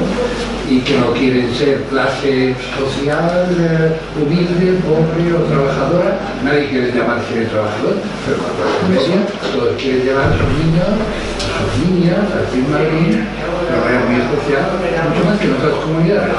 y 0.69 0.79
que 0.79 0.97
no 0.99 1.11
quieren 1.13 1.53
ser 1.55 1.83
clase 1.89 2.55
social, 2.77 3.47
eh, 3.59 3.97
humilde, 4.21 4.79
pobre 4.85 5.33
o 5.33 5.43
trabajadora. 5.43 6.19
Nadie 6.43 6.69
quiere 6.69 6.91
llamarse 6.91 7.45
trabajador, 7.45 7.95
pero 8.25 8.37
la 8.37 8.51
clase 8.55 9.07
media, 9.09 9.25
todos 9.51 9.81
quieren 9.81 10.03
llevar 10.03 10.25
a 10.25 10.37
sus 10.37 10.65
niños, 10.65 10.87
sus 11.73 11.89
niñas, 11.89 12.29
aquí 12.29 12.59
en 12.59 12.71
Madrid, 12.71 13.17
manera 13.17 14.05
muy 14.05 14.21
especial, 14.21 14.63
mucho 15.09 15.25
más 15.25 15.39
que 15.39 15.45
en 15.47 15.53
otras 15.53 15.73
comunidades, 15.81 16.31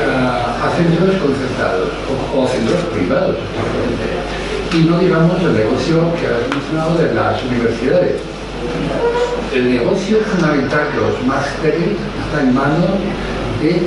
a, 0.00 0.66
a 0.66 0.76
centros 0.76 1.14
concertados 1.16 1.88
o, 2.08 2.40
o 2.40 2.48
centros 2.48 2.80
privados 2.92 3.36
y 4.72 4.84
no 4.84 4.98
digamos 4.98 5.40
el 5.42 5.52
negocio 5.56 6.14
que 6.14 6.26
has 6.26 6.46
mencionado 6.48 6.96
de 6.96 7.12
las 7.14 7.42
universidades. 7.42 8.20
El 9.52 9.74
negocio 9.74 10.18
fundamental 10.30 10.86
de 10.94 11.00
los 11.00 11.26
másteres 11.26 11.98
está 11.98 12.42
en 12.42 12.54
manos 12.54 13.02
de 13.60 13.82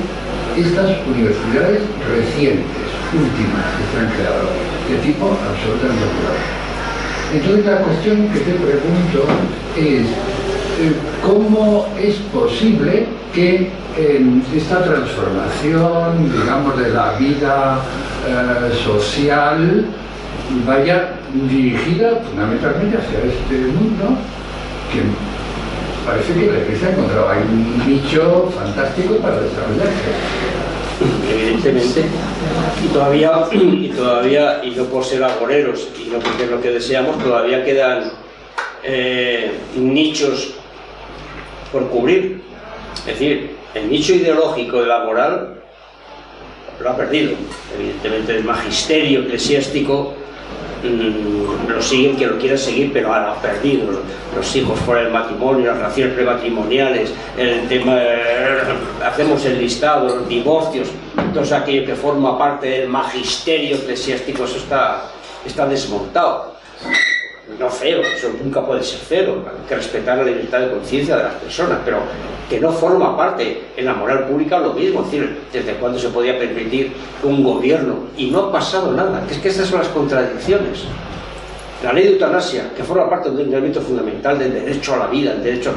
estas 0.60 0.92
universidades 1.08 1.82
recientes, 2.12 2.84
últimas 3.14 3.64
que 3.80 3.84
se 3.88 4.00
han 4.00 4.12
creado, 4.12 4.52
de 4.90 4.98
tipo 5.08 5.26
absolutamente 5.32 6.04
privado. 6.04 6.63
Entonces 7.34 7.66
la 7.66 7.78
cuestión 7.78 8.28
que 8.30 8.40
te 8.40 8.52
pregunto 8.52 9.26
es, 9.76 10.06
eh, 10.06 10.94
¿cómo 11.26 11.88
es 12.00 12.16
posible 12.32 13.08
que 13.34 13.72
esta 14.56 14.84
transformación, 14.84 16.32
digamos, 16.32 16.78
de 16.80 16.90
la 16.90 17.14
vida 17.14 17.80
eh, 18.28 18.74
social, 18.84 19.86
vaya 20.68 21.14
dirigida 21.34 22.22
fundamentalmente 22.28 22.98
hacia 22.98 23.20
este 23.20 23.68
mundo 23.72 24.18
que 24.92 25.02
parece 26.06 26.34
que 26.34 26.52
la 26.52 26.60
Iglesia 26.60 26.92
encontraba 26.92 27.34
ahí 27.34 27.44
un 27.50 27.88
nicho 27.88 28.52
fantástico 28.56 29.16
para 29.16 29.40
desarrollarse. 29.42 30.73
Evidentemente, 31.54 32.04
y 32.84 32.88
todavía, 32.88 33.32
y 33.52 33.90
todavía, 33.90 34.62
y 34.64 34.72
no 34.72 34.86
por 34.86 35.04
ser 35.04 35.24
agoreros, 35.24 35.88
y 36.00 36.10
no 36.10 36.20
porque 36.20 36.46
es 36.46 36.50
lo 36.50 36.62
que 36.62 36.72
deseamos, 36.72 37.18
todavía 37.20 37.64
quedan 37.64 38.12
eh, 38.84 39.52
nichos 39.76 40.56
por 41.72 41.90
cubrir. 41.90 42.42
Es 43.00 43.06
decir, 43.06 43.56
el 43.76 43.90
nicho 43.90 44.14
ideológico 44.14 44.82
de 44.82 44.88
la 44.88 45.04
moral 45.04 45.56
lo 46.80 46.90
ha 46.90 46.98
perdido. 46.98 47.34
Evidentemente 47.78 48.36
el 48.36 48.44
magisterio 48.44 49.22
eclesiástico 49.22 50.14
mm, 50.84 51.70
lo 51.70 51.82
siguen 51.82 52.16
quien 52.16 52.32
lo 52.32 52.38
quiera 52.40 52.58
seguir, 52.58 52.92
pero 52.92 53.14
ha 53.14 53.36
perdido 53.42 54.02
los 54.36 54.56
hijos 54.56 54.80
por 54.80 54.98
el 54.98 55.12
matrimonio, 55.12 55.68
las 55.68 55.78
relaciones 55.78 56.16
prematrimoniales, 56.16 57.14
el 57.38 57.68
tema, 57.68 57.98
eh, 58.00 58.58
hacemos 59.04 59.46
el 59.46 59.60
listado, 59.60 60.16
los 60.16 60.28
divorcios, 60.28 60.90
todo 61.34 61.56
aquello 61.56 61.86
que 61.86 61.96
forma 61.96 62.38
parte 62.38 62.68
del 62.68 62.90
magisterio 62.90 63.78
eclesiástico, 63.78 64.46
eso 64.46 64.58
está, 64.58 65.12
está 65.46 65.68
desmontado. 65.68 66.54
No 67.60 67.70
cero, 67.70 68.02
eso 68.16 68.30
nunca 68.42 68.66
puede 68.66 68.84
ser 68.84 69.00
cero, 69.08 69.46
hay 69.46 69.68
que 69.68 69.76
respetar 69.76 70.18
la 70.18 70.24
libertad 70.24 70.62
de 70.62 70.72
conciencia 70.72 71.18
de 71.18 71.24
las 71.24 71.34
personas, 71.34 71.80
pero 71.84 72.00
que 72.50 72.60
no 72.60 72.72
forma 72.72 73.16
parte 73.18 73.64
en 73.76 73.86
la 73.86 73.94
moral 73.94 74.28
pública 74.28 74.60
lo 74.60 74.74
mismo, 74.74 75.02
es 75.02 75.12
decir, 75.12 75.38
desde 75.52 75.74
cuándo 75.74 76.00
se 76.00 76.10
podía 76.10 76.40
permitir 76.40 76.94
un 77.22 77.44
gobierno 77.44 78.06
y 78.18 78.32
no 78.32 78.40
ha 78.40 78.52
pasado 78.52 78.92
nada, 78.94 79.26
es 79.30 79.38
que 79.40 79.50
estas 79.50 79.68
son 79.68 79.80
las 79.80 79.90
contradicciones. 79.90 80.84
La 81.84 81.92
ley 81.92 82.06
de 82.06 82.10
eutanasia, 82.12 82.74
que 82.76 82.84
forma 82.84 83.10
parte 83.10 83.30
de 83.30 83.44
un 83.44 83.50
elemento 83.50 83.82
fundamental 83.82 84.40
del 84.40 84.54
derecho 84.54 84.96
a 84.96 85.00
la 85.00 85.08
vida, 85.08 85.34
el 85.34 85.44
derecho, 85.44 85.74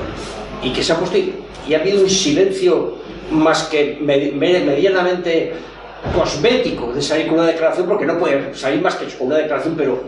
y 0.62 0.72
que 0.72 0.82
se 0.82 0.92
ha 0.92 0.96
puesto, 0.96 1.18
y 1.18 1.74
ha 1.74 1.80
habido 1.80 2.00
un 2.00 2.08
silencio 2.08 3.05
más 3.30 3.64
que 3.64 3.98
medianamente 4.00 5.54
cosmético 6.14 6.92
de 6.92 7.02
salir 7.02 7.26
con 7.26 7.38
una 7.38 7.48
declaración, 7.48 7.86
porque 7.86 8.06
no 8.06 8.18
puede 8.18 8.54
salir 8.54 8.80
más 8.80 8.94
que 8.96 9.06
con 9.16 9.28
una 9.28 9.38
declaración, 9.38 9.74
pero 9.76 10.00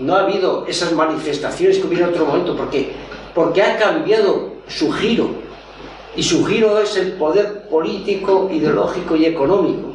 no 0.00 0.14
ha 0.14 0.22
habido 0.22 0.66
esas 0.66 0.92
manifestaciones 0.92 1.78
que 1.78 1.86
hubiera 1.86 2.06
en 2.06 2.10
otro 2.12 2.26
momento, 2.26 2.56
porque, 2.56 2.92
porque 3.34 3.62
ha 3.62 3.76
cambiado 3.76 4.54
su 4.68 4.92
giro, 4.92 5.30
y 6.16 6.22
su 6.22 6.44
giro 6.44 6.80
es 6.80 6.96
el 6.96 7.12
poder 7.12 7.68
político, 7.68 8.48
ideológico 8.52 9.14
y 9.14 9.26
económico. 9.26 9.90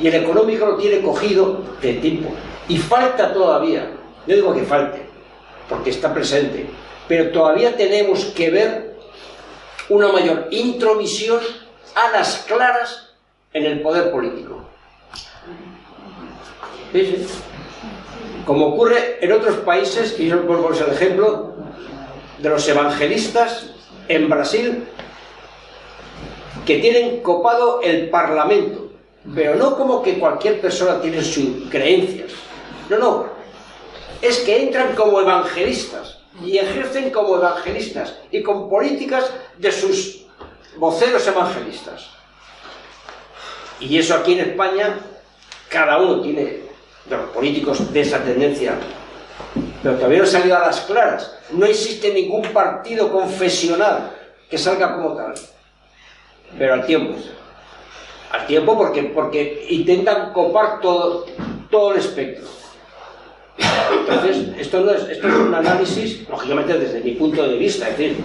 Y 0.00 0.08
el 0.08 0.14
económico 0.14 0.66
lo 0.66 0.76
tiene 0.76 1.00
cogido 1.00 1.60
de 1.80 1.94
tipo. 1.94 2.30
Y 2.68 2.78
falta 2.78 3.32
todavía, 3.32 3.92
no 4.26 4.34
digo 4.34 4.52
que 4.52 4.62
falte, 4.62 5.02
porque 5.68 5.90
está 5.90 6.12
presente, 6.12 6.66
pero 7.06 7.30
todavía 7.30 7.76
tenemos 7.76 8.24
que 8.26 8.50
ver 8.50 8.96
una 9.88 10.08
mayor 10.08 10.48
intromisión 10.50 11.38
a 11.96 12.12
las 12.12 12.44
claras 12.46 13.14
en 13.52 13.64
el 13.64 13.82
poder 13.82 14.12
político. 14.12 14.64
¿Sí? 16.92 17.26
como 18.46 18.68
ocurre 18.68 19.18
en 19.20 19.32
otros 19.32 19.56
países, 19.58 20.18
y 20.18 20.28
yo 20.28 20.40
vuelvo 20.44 20.70
el 20.70 20.92
ejemplo 20.92 21.54
de 22.38 22.48
los 22.48 22.66
evangelistas 22.68 23.66
en 24.08 24.30
Brasil, 24.30 24.86
que 26.64 26.78
tienen 26.78 27.22
copado 27.22 27.80
el 27.82 28.08
Parlamento, 28.08 28.92
pero 29.34 29.56
no 29.56 29.76
como 29.76 30.00
que 30.00 30.20
cualquier 30.20 30.60
persona 30.60 31.00
tiene 31.00 31.22
sus 31.22 31.68
creencias, 31.68 32.30
no, 32.88 32.98
no, 32.98 33.26
es 34.22 34.38
que 34.38 34.62
entran 34.62 34.94
como 34.94 35.20
evangelistas 35.20 36.20
y 36.44 36.58
ejercen 36.58 37.10
como 37.10 37.36
evangelistas 37.36 38.14
y 38.30 38.42
con 38.42 38.70
políticas 38.70 39.28
de 39.58 39.72
sus 39.72 40.25
voceros 40.76 41.26
evangelistas. 41.26 42.10
Y 43.80 43.98
eso 43.98 44.14
aquí 44.14 44.32
en 44.32 44.50
España, 44.50 44.98
cada 45.68 45.98
uno 45.98 46.20
tiene 46.20 46.42
de 47.04 47.16
los 47.16 47.30
políticos 47.30 47.92
de 47.92 48.00
esa 48.00 48.22
tendencia, 48.22 48.74
pero 49.82 49.96
todavía 49.96 50.20
no 50.20 50.26
salido 50.26 50.56
a 50.56 50.66
las 50.66 50.80
claras. 50.80 51.38
No 51.50 51.66
existe 51.66 52.12
ningún 52.12 52.42
partido 52.52 53.10
confesional 53.12 54.12
que 54.48 54.58
salga 54.58 54.94
como 54.94 55.14
tal, 55.14 55.34
pero 56.58 56.74
al 56.74 56.86
tiempo. 56.86 57.18
Al 58.30 58.46
tiempo 58.46 58.76
porque, 58.76 59.02
porque 59.04 59.66
intentan 59.70 60.32
copar 60.32 60.80
todo, 60.80 61.26
todo 61.70 61.92
el 61.92 62.00
espectro. 62.00 62.46
Entonces, 63.58 64.48
esto, 64.58 64.80
no 64.80 64.92
es, 64.92 65.02
esto 65.08 65.28
es 65.28 65.34
un 65.34 65.54
análisis, 65.54 66.28
lógicamente 66.28 66.78
desde 66.78 67.00
mi 67.00 67.12
punto 67.12 67.42
de 67.46 67.56
vista, 67.56 67.88
es 67.88 67.96
decir, 67.96 68.16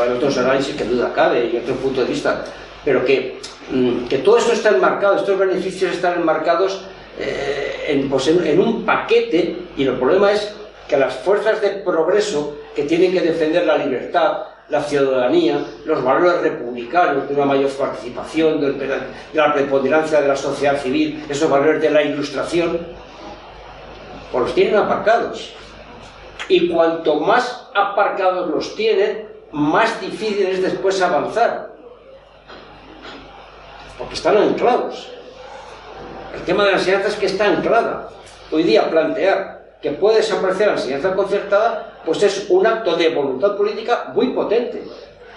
hay 0.00 0.10
otros 0.10 0.36
análisis 0.38 0.74
que 0.74 0.84
duda 0.84 1.12
cabe 1.12 1.50
y 1.52 1.56
otro 1.56 1.74
punto 1.76 2.02
de 2.02 2.08
vista, 2.08 2.44
pero 2.84 3.04
que, 3.04 3.38
mm, 3.70 4.06
que 4.06 4.18
todo 4.18 4.38
esto 4.38 4.52
está 4.52 4.70
enmarcado, 4.70 5.16
estos 5.16 5.38
beneficios 5.38 5.92
están 5.92 6.20
enmarcados 6.20 6.82
eh, 7.18 7.84
en, 7.88 8.60
un 8.60 8.84
paquete 8.84 9.56
y 9.76 9.84
el 9.84 9.94
problema 9.94 10.32
es 10.32 10.54
que 10.88 10.96
las 10.96 11.14
fuerzas 11.14 11.60
de 11.60 11.70
progreso 11.70 12.58
que 12.74 12.84
tienen 12.84 13.12
que 13.12 13.20
defender 13.20 13.66
la 13.66 13.76
libertad, 13.76 14.38
la 14.68 14.82
ciudadanía, 14.82 15.58
los 15.84 16.02
valores 16.02 16.40
republicanos 16.40 17.28
de 17.28 17.34
una 17.34 17.44
mayor 17.44 17.70
participación, 17.70 18.60
de, 18.60 18.88
la 19.34 19.52
preponderancia 19.52 20.20
de 20.20 20.28
la 20.28 20.36
sociedad 20.36 20.80
civil, 20.80 21.24
esos 21.28 21.50
valores 21.50 21.82
de 21.82 21.90
la 21.90 22.02
ilustración, 22.02 22.78
pues 24.30 24.44
los 24.44 24.54
tienen 24.54 24.76
aparcados. 24.76 25.52
Y 26.48 26.68
cuanto 26.68 27.20
más 27.20 27.68
aparcados 27.74 28.50
los 28.50 28.74
tienen, 28.74 29.28
más 29.52 30.00
difícil 30.00 30.46
es 30.46 30.62
después 30.62 31.00
avanzar. 31.00 31.70
Porque 33.98 34.14
están 34.14 34.36
anclados. 34.36 35.10
El 36.34 36.42
tema 36.42 36.64
de 36.64 36.72
la 36.72 36.78
enseñanza 36.78 37.08
es 37.08 37.16
que 37.16 37.26
está 37.26 37.46
anclada. 37.46 38.08
Hoy 38.50 38.62
día 38.62 38.90
plantear 38.90 39.60
que 39.80 39.92
puede 39.92 40.18
desaparecer 40.18 40.68
la 40.68 40.72
enseñanza 40.74 41.14
concertada, 41.14 42.00
pues 42.04 42.22
es 42.22 42.46
un 42.50 42.66
acto 42.66 42.96
de 42.96 43.14
voluntad 43.14 43.56
política 43.56 44.12
muy 44.14 44.28
potente. 44.28 44.82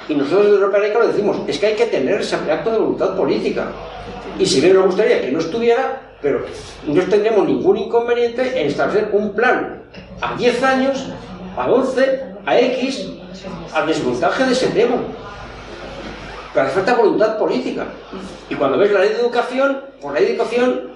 Y 0.08 0.16
nosotros 0.16 0.46
desde 0.46 0.56
Europa 0.58 0.80
Laica 0.80 1.00
lo 1.00 1.08
decimos, 1.08 1.38
es 1.48 1.60
que 1.60 1.68
hay 1.68 1.76
que 1.76 1.86
tener 1.86 2.22
ese 2.22 2.36
acto 2.36 2.72
de 2.72 2.78
voluntad 2.78 3.16
política. 3.16 3.68
Y 4.38 4.46
si 4.46 4.60
bien 4.60 4.74
nos 4.76 4.88
gustaría 4.88 5.22
que 5.22 5.32
no 5.32 5.40
estuviera, 5.40 6.02
pero 6.24 6.46
no 6.88 7.02
tendríamos 7.04 7.46
ningún 7.46 7.78
inconveniente 7.78 8.60
en 8.60 8.68
establecer 8.68 9.10
un 9.12 9.34
plan 9.34 9.84
a 10.22 10.36
10 10.36 10.64
años, 10.64 11.10
a 11.58 11.70
11, 11.70 12.24
a 12.46 12.60
X, 12.60 13.10
al 13.74 13.86
desmontaje 13.86 14.46
de 14.46 14.54
ese 14.54 14.68
tema. 14.68 14.96
Pero 16.54 16.66
hace 16.66 16.76
falta 16.76 16.96
voluntad 16.96 17.38
política. 17.38 17.88
Y 18.50 18.56
cuando 18.56 18.78
ves 18.78 18.92
la 18.92 19.02
ley 19.02 19.10
de 19.10 19.20
educación, 19.20 19.82
por 20.02 20.14
la 20.14 20.20
ley 20.20 20.30
de 20.30 20.36
educación 20.36 20.94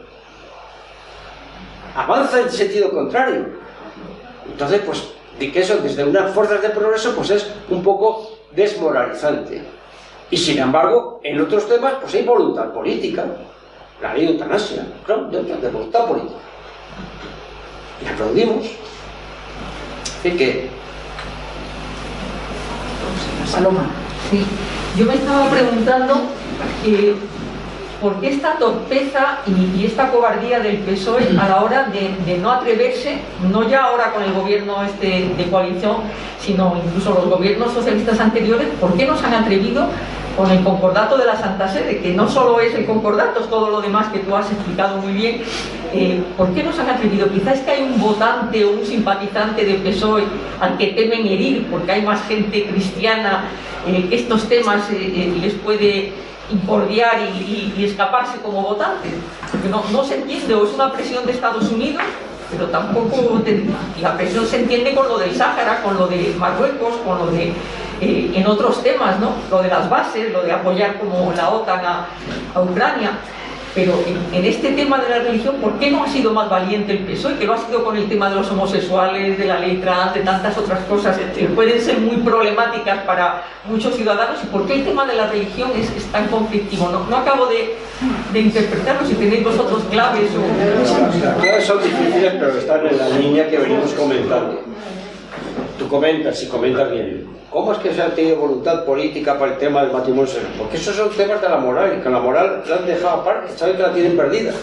avanza 1.94 2.42
en 2.42 2.50
sentido 2.50 2.92
contrario. 2.92 3.48
Entonces, 4.50 4.82
pues, 4.86 5.10
de 5.38 5.52
que 5.52 5.60
eso 5.60 5.78
desde 5.78 6.06
unas 6.06 6.32
fuerzas 6.32 6.62
de 6.62 6.70
progreso, 6.70 7.14
pues 7.16 7.32
es 7.32 7.52
un 7.70 7.84
poco 7.84 8.32
desmoralizante. 8.56 9.62
Y 10.32 10.38
sin 10.38 10.60
embargo, 10.60 11.20
en 11.24 11.42
otros 11.42 11.68
temas, 11.68 11.96
pues 12.02 12.14
hay 12.14 12.24
voluntad 12.24 12.72
política. 12.72 13.26
La 14.02 14.14
ley 14.14 14.28
de 14.28 14.34
eutanasia, 14.34 14.86
claro, 15.06 15.26
de, 15.26 15.70
voluntad 15.70 16.06
política. 16.06 16.40
Y 18.04 18.08
aplaudimos. 18.08 18.66
Así 20.20 20.32
que... 20.32 20.70
Saloma, 23.46 23.88
sí. 24.30 24.46
Yo 24.98 25.06
me 25.06 25.16
estaba 25.16 25.50
preguntando 25.50 26.16
que 26.84 27.16
¿por 28.02 28.20
qué 28.20 28.30
esta 28.30 28.58
torpeza 28.58 29.40
y, 29.48 29.86
esta 29.86 30.12
cobardía 30.12 30.60
del 30.60 30.78
PSOE 30.78 31.30
a 31.40 31.48
la 31.48 31.64
hora 31.64 31.90
de, 31.90 32.38
no 32.38 32.52
atreverse, 32.52 33.20
no 33.52 33.68
ya 33.68 33.86
ahora 33.86 34.14
con 34.14 34.24
el 34.24 34.34
gobierno 34.34 34.84
este 34.84 35.34
de 35.36 35.50
coalición, 35.50 35.98
sino 36.40 36.80
incluso 36.86 37.14
los 37.14 37.30
gobiernos 37.30 37.74
socialistas 37.74 38.20
anteriores, 38.20 38.68
¿por 38.80 38.96
qué 38.96 39.06
no 39.06 39.18
se 39.18 39.26
han 39.26 39.34
atrevido 39.34 39.88
con 40.38 40.52
el 40.52 40.64
concordato 40.64 41.18
de 41.18 41.26
la 41.26 41.36
Santa 41.36 41.68
Sede, 41.68 42.00
que 42.00 42.14
no 42.14 42.30
solo 42.30 42.60
es 42.60 42.76
el 42.76 42.86
concordato, 42.86 43.40
es 43.40 43.50
todo 43.50 43.72
lo 43.72 43.82
demás 43.82 44.08
que 44.14 44.20
tú 44.20 44.36
has 44.36 44.50
explicado 44.52 45.00
muy 45.00 45.14
bien, 45.14 45.42
eh, 45.92 46.22
¿por 46.38 46.54
qué 46.54 46.64
no 46.64 46.72
se 46.72 46.82
han 46.82 46.92
atrevido? 46.92 47.28
Quizás 47.32 47.58
es 47.58 47.66
que 47.66 47.72
hay 47.72 47.82
un 47.82 48.00
votante 48.00 48.64
o 48.64 48.70
un 48.70 48.86
simpatizante 48.86 49.66
del 49.66 49.78
PSOE 49.78 50.24
al 50.62 50.78
que 50.78 50.88
temen 50.88 51.26
herir, 51.26 51.66
porque 51.72 51.92
hay 51.92 52.04
más 52.04 52.22
gente 52.28 52.66
cristiana 52.66 53.46
eh, 53.88 54.06
que 54.08 54.16
estos 54.16 54.48
temas 54.48 54.88
eh, 54.92 55.34
les 55.42 55.54
puede 55.56 56.14
incordiar 56.52 57.20
y, 57.20 57.84
escaparse 57.84 58.38
como 58.40 58.62
votante. 58.62 59.10
Porque 59.52 59.70
no, 59.70 59.84
no, 59.92 60.04
se 60.04 60.18
entiende, 60.18 60.54
o 60.54 60.66
es 60.66 60.74
una 60.74 60.94
presión 60.94 61.26
de 61.26 61.32
Estados 61.32 61.72
Unidos, 61.72 62.04
pero 62.52 62.68
tampoco 62.68 63.42
la 64.02 64.16
presión 64.16 64.46
se 64.46 64.62
entiende 64.62 64.94
con 64.94 65.08
lo 65.08 65.18
del 65.18 65.36
Sáhara, 65.36 65.82
con 65.82 65.98
lo 65.98 66.08
de 66.08 66.34
Marruecos, 66.38 66.96
con 67.06 67.18
lo 67.18 67.28
de 67.28 67.54
eh, 68.02 68.32
en 68.34 68.48
otros 68.48 68.84
temas, 68.84 69.20
¿no? 69.20 69.34
Lo 69.50 69.62
de 69.62 69.70
las 69.70 69.90
bases, 69.90 70.32
lo 70.32 70.44
de 70.44 70.52
apoyar 70.52 71.00
como 71.00 71.32
la 71.34 71.50
OTAN 71.50 71.82
a 71.86 72.62
Ucrania. 72.62 73.12
Pero 73.78 73.94
en, 74.34 74.44
este 74.44 74.72
tema 74.72 74.98
de 74.98 75.08
la 75.08 75.20
religión, 75.20 75.58
¿por 75.62 75.74
qué 75.78 75.92
no 75.92 76.04
ha 76.04 76.08
sido 76.08 76.34
más 76.34 76.50
valiente 76.50 76.94
el 76.94 76.98
PSOE? 77.06 77.38
Que 77.38 77.46
lo 77.46 77.54
ha 77.54 77.60
sido 77.60 77.84
con 77.84 77.96
el 77.96 78.10
tema 78.10 78.28
de 78.28 78.38
los 78.38 78.50
homosexuales, 78.50 79.38
de 79.38 79.46
la 79.46 79.60
ley 79.60 79.78
trans, 79.78 80.16
de 80.16 80.22
tantas 80.22 80.58
otras 80.58 80.80
cosas 80.86 81.16
que 81.36 81.46
pueden 81.46 81.80
ser 81.80 82.00
muy 82.00 82.18
problemáticas 82.18 83.04
para 83.04 83.44
muchos 83.70 83.96
ciudadanos. 83.96 84.40
¿Y 84.44 84.48
por 84.48 84.66
qué 84.66 84.78
el 84.78 84.84
tema 84.84 85.06
de 85.06 85.14
la 85.14 85.28
religión 85.28 85.70
es, 85.78 85.92
tan 86.06 86.26
conflictivo? 86.28 86.90
No, 86.90 87.06
no 87.08 87.18
acabo 87.18 87.46
de, 87.46 87.76
de, 88.34 88.40
interpretarlo, 88.40 89.08
si 89.08 89.14
tenéis 89.14 89.44
vosotros 89.44 89.84
claves 89.92 90.32
o... 90.32 91.24
Las 91.24 91.36
claves 91.36 91.66
son 91.66 91.84
difíciles, 91.84 92.34
pero 92.40 92.58
están 92.58 92.88
en 92.88 92.98
la 92.98 93.10
línea 93.10 93.48
que 93.48 93.60
venimos 93.60 93.94
comentando. 93.94 94.60
Tú 95.78 95.88
comentas 95.88 96.42
y 96.42 96.48
comentas 96.48 96.90
bien 96.90 97.37
¿Cómo 97.58 97.72
es 97.72 97.80
que 97.80 97.92
se 97.92 98.04
ha 98.04 98.14
tenido 98.14 98.38
voluntad 98.38 98.86
política 98.86 99.34
para 99.40 99.54
el 99.54 99.58
tema 99.58 99.82
del 99.82 99.92
matrimonio 99.92 100.32
Porque 100.60 100.78
esos 100.78 100.96
son 100.96 101.10
temas 101.10 101.42
de 101.42 101.50
la 101.50 101.58
moral 101.58 101.98
y 101.98 102.04
que 102.04 102.08
la 102.08 102.20
moral 102.20 102.62
la 102.68 102.76
han 102.76 102.86
dejado 102.86 103.22
aparte, 103.22 103.58
saben 103.58 103.78
que 103.78 103.82
la 103.82 103.92
tienen 103.92 104.16
perdida. 104.16 104.54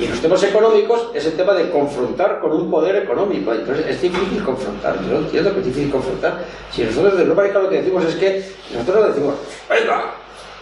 Y 0.00 0.06
los 0.06 0.18
temas 0.22 0.42
económicos 0.42 1.08
es 1.12 1.26
el 1.26 1.34
tema 1.34 1.52
de 1.52 1.68
confrontar 1.68 2.40
con 2.40 2.52
un 2.52 2.70
poder 2.70 2.96
económico. 2.96 3.52
Entonces 3.52 3.88
es 3.88 4.00
difícil 4.00 4.42
confrontar. 4.42 4.96
Yo 5.06 5.18
entiendo 5.18 5.52
que 5.52 5.60
es 5.60 5.66
difícil 5.66 5.90
confrontar. 5.90 6.38
Si 6.72 6.82
nosotros 6.82 7.18
de 7.18 7.24
Europa 7.24 7.42
lo 7.48 7.68
que 7.68 7.82
decimos 7.82 8.04
es 8.06 8.14
que 8.14 8.42
nosotros 8.72 9.08
decimos, 9.08 9.34
venga, 9.68 10.14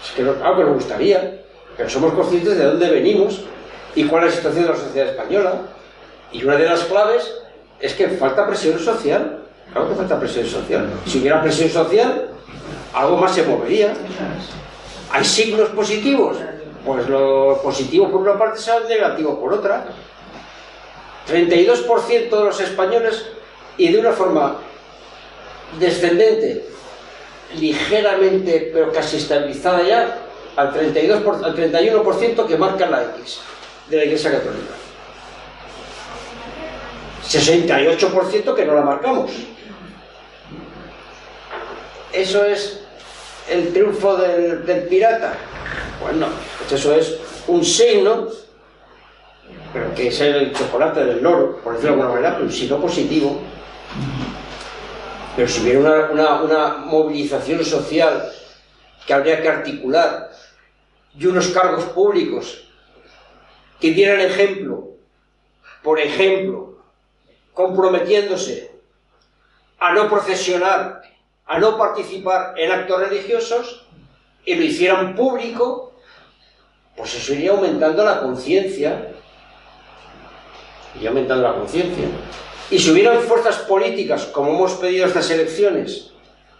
es 0.04 0.10
que 0.10 0.22
claro 0.24 0.56
que 0.56 0.64
nos 0.64 0.74
gustaría, 0.74 1.42
pero 1.76 1.88
somos 1.88 2.12
conscientes 2.12 2.58
de 2.58 2.64
dónde 2.64 2.90
venimos 2.90 3.44
y 3.94 4.02
cuál 4.02 4.24
es 4.24 4.30
la 4.30 4.36
situación 4.36 4.64
de 4.64 4.70
la 4.70 4.76
sociedad 4.76 5.08
española. 5.10 5.60
Y 6.32 6.42
una 6.42 6.56
de 6.56 6.64
las 6.64 6.80
claves 6.80 7.40
es 7.78 7.94
que 7.94 8.08
falta 8.08 8.48
presión 8.48 8.80
social. 8.80 9.44
Claro 9.72 9.88
que 9.88 9.94
falta 9.94 10.18
presión 10.18 10.46
social. 10.46 10.90
Si 11.06 11.18
hubiera 11.18 11.42
presión 11.42 11.68
social, 11.68 12.28
algo 12.94 13.16
más 13.16 13.34
se 13.34 13.42
movería. 13.42 13.92
¿Hay 15.10 15.24
signos 15.24 15.68
positivos? 15.70 16.36
Pues 16.84 17.08
lo 17.08 17.60
positivo 17.62 18.10
por 18.10 18.22
una 18.22 18.38
parte 18.38 18.60
será 18.60 18.80
negativo 18.80 19.38
por 19.38 19.52
otra. 19.52 19.86
32% 21.28 22.30
de 22.30 22.44
los 22.44 22.60
españoles 22.60 23.26
y 23.76 23.92
de 23.92 23.98
una 23.98 24.12
forma 24.12 24.56
descendente, 25.78 26.64
ligeramente 27.58 28.70
pero 28.72 28.90
casi 28.90 29.18
estabilizada 29.18 29.82
ya, 29.82 30.18
al, 30.56 30.72
32 30.72 31.44
al 31.44 31.54
31% 31.54 32.46
que 32.46 32.56
marca 32.56 32.86
la 32.86 33.02
X 33.18 33.40
de 33.90 33.96
la 33.98 34.04
Iglesia 34.04 34.30
Católica. 34.30 34.74
68% 37.28 38.54
que 38.54 38.64
no 38.64 38.74
la 38.74 38.82
marcamos. 38.82 39.30
Eso 42.12 42.44
es 42.44 42.80
el 43.48 43.72
triunfo 43.72 44.16
del, 44.16 44.86
pirata. 44.88 45.34
Bueno, 46.00 46.28
pues 46.58 46.72
eso 46.72 46.94
es 46.94 47.18
un 47.46 47.64
signo, 47.64 48.28
pero 49.72 49.94
que 49.94 50.08
es 50.08 50.20
el 50.20 50.54
chocolate 50.54 51.04
del 51.04 51.22
loro, 51.22 51.60
por 51.62 51.74
decirlo 51.74 51.96
de 51.96 52.02
alguna 52.02 52.20
manera, 52.20 52.42
un 52.42 52.52
signo 52.52 52.80
positivo. 52.80 53.40
Pero 55.36 55.48
si 55.48 55.60
hubiera 55.62 55.80
una, 55.80 56.10
una, 56.10 56.42
una 56.42 56.68
movilización 56.78 57.64
social 57.64 58.32
que 59.06 59.12
habría 59.14 59.40
que 59.40 59.48
articular 59.48 60.30
y 61.16 61.26
unos 61.26 61.48
cargos 61.48 61.84
públicos 61.84 62.64
que 63.80 63.92
dieran 63.92 64.20
ejemplo, 64.20 64.88
por 65.82 66.00
ejemplo, 66.00 66.78
comprometiéndose 67.54 68.70
a 69.78 69.92
no 69.92 70.08
procesionar, 70.08 71.02
a 71.48 71.58
no 71.58 71.78
participar 71.78 72.54
en 72.58 72.70
actos 72.70 73.08
religiosos 73.08 73.86
y 74.44 74.54
lo 74.54 74.62
hicieran 74.62 75.14
público, 75.14 75.94
pues 76.94 77.14
eso 77.14 77.32
iría 77.32 77.52
aumentando 77.52 78.04
la 78.04 78.20
conciencia, 78.20 79.12
iría 80.94 81.08
aumentando 81.08 81.48
la 81.48 81.54
conciencia. 81.54 82.04
Y 82.70 82.78
si 82.78 82.90
hubieran 82.90 83.20
fuerzas 83.22 83.56
políticas, 83.60 84.26
como 84.26 84.50
hemos 84.50 84.74
pedido 84.74 85.06
estas 85.06 85.30
elecciones, 85.30 86.10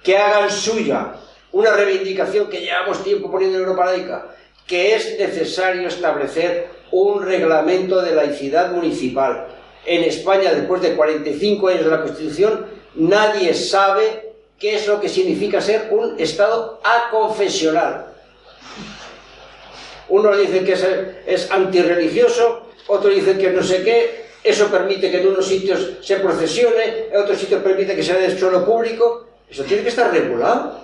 que 0.02 0.16
hagan 0.16 0.51
suya 0.51 1.12
una 1.52 1.73
reivindicación 1.73 2.48
que 2.48 2.60
llevamos 2.60 3.05
tiempo 3.05 3.31
poniendo 3.31 3.59
en 3.59 3.65
Europa 3.65 3.86
laica, 3.86 4.27
que 4.66 4.94
es 4.94 5.19
necesario 5.19 5.89
establecer 5.89 6.70
un 6.93 7.23
reglamento 7.23 8.01
de 8.01 8.15
laicidad 8.15 8.73
municipal. 8.73 9.48
En 9.85 10.05
España, 10.05 10.52
después 10.52 10.81
de 10.81 10.94
45 10.94 11.69
años 11.69 11.85
de 11.85 11.90
la 11.90 12.02
Constitución, 12.02 12.66
nadie 12.94 13.52
sabe 13.52 14.28
qué 14.59 14.76
es 14.76 14.86
lo 14.86 15.01
que 15.01 15.09
significa 15.09 15.60
ser 15.60 15.89
un 15.90 16.18
Estado 16.18 16.80
aconfesional. 16.82 18.06
Unos 20.09 20.39
dicen 20.39 20.64
que 20.64 20.72
es, 20.72 20.86
es 21.26 21.51
antirreligioso, 21.51 22.62
otros 22.86 23.14
dicen 23.14 23.39
que 23.39 23.51
no 23.51 23.62
sé 23.62 23.82
qué, 23.82 24.28
eso 24.43 24.68
permite 24.68 25.10
que 25.10 25.20
en 25.20 25.28
unos 25.28 25.47
sitios 25.47 25.98
se 26.01 26.16
procesione, 26.16 27.09
en 27.12 27.20
otros 27.20 27.39
sitios 27.39 27.62
permite 27.62 27.94
que 27.94 28.02
sea 28.02 28.16
de 28.16 28.36
suelo 28.39 28.64
público. 28.64 29.26
Eso 29.51 29.64
tiene 29.64 29.82
que 29.82 29.90
estar 29.90 30.10
regulado. 30.10 30.80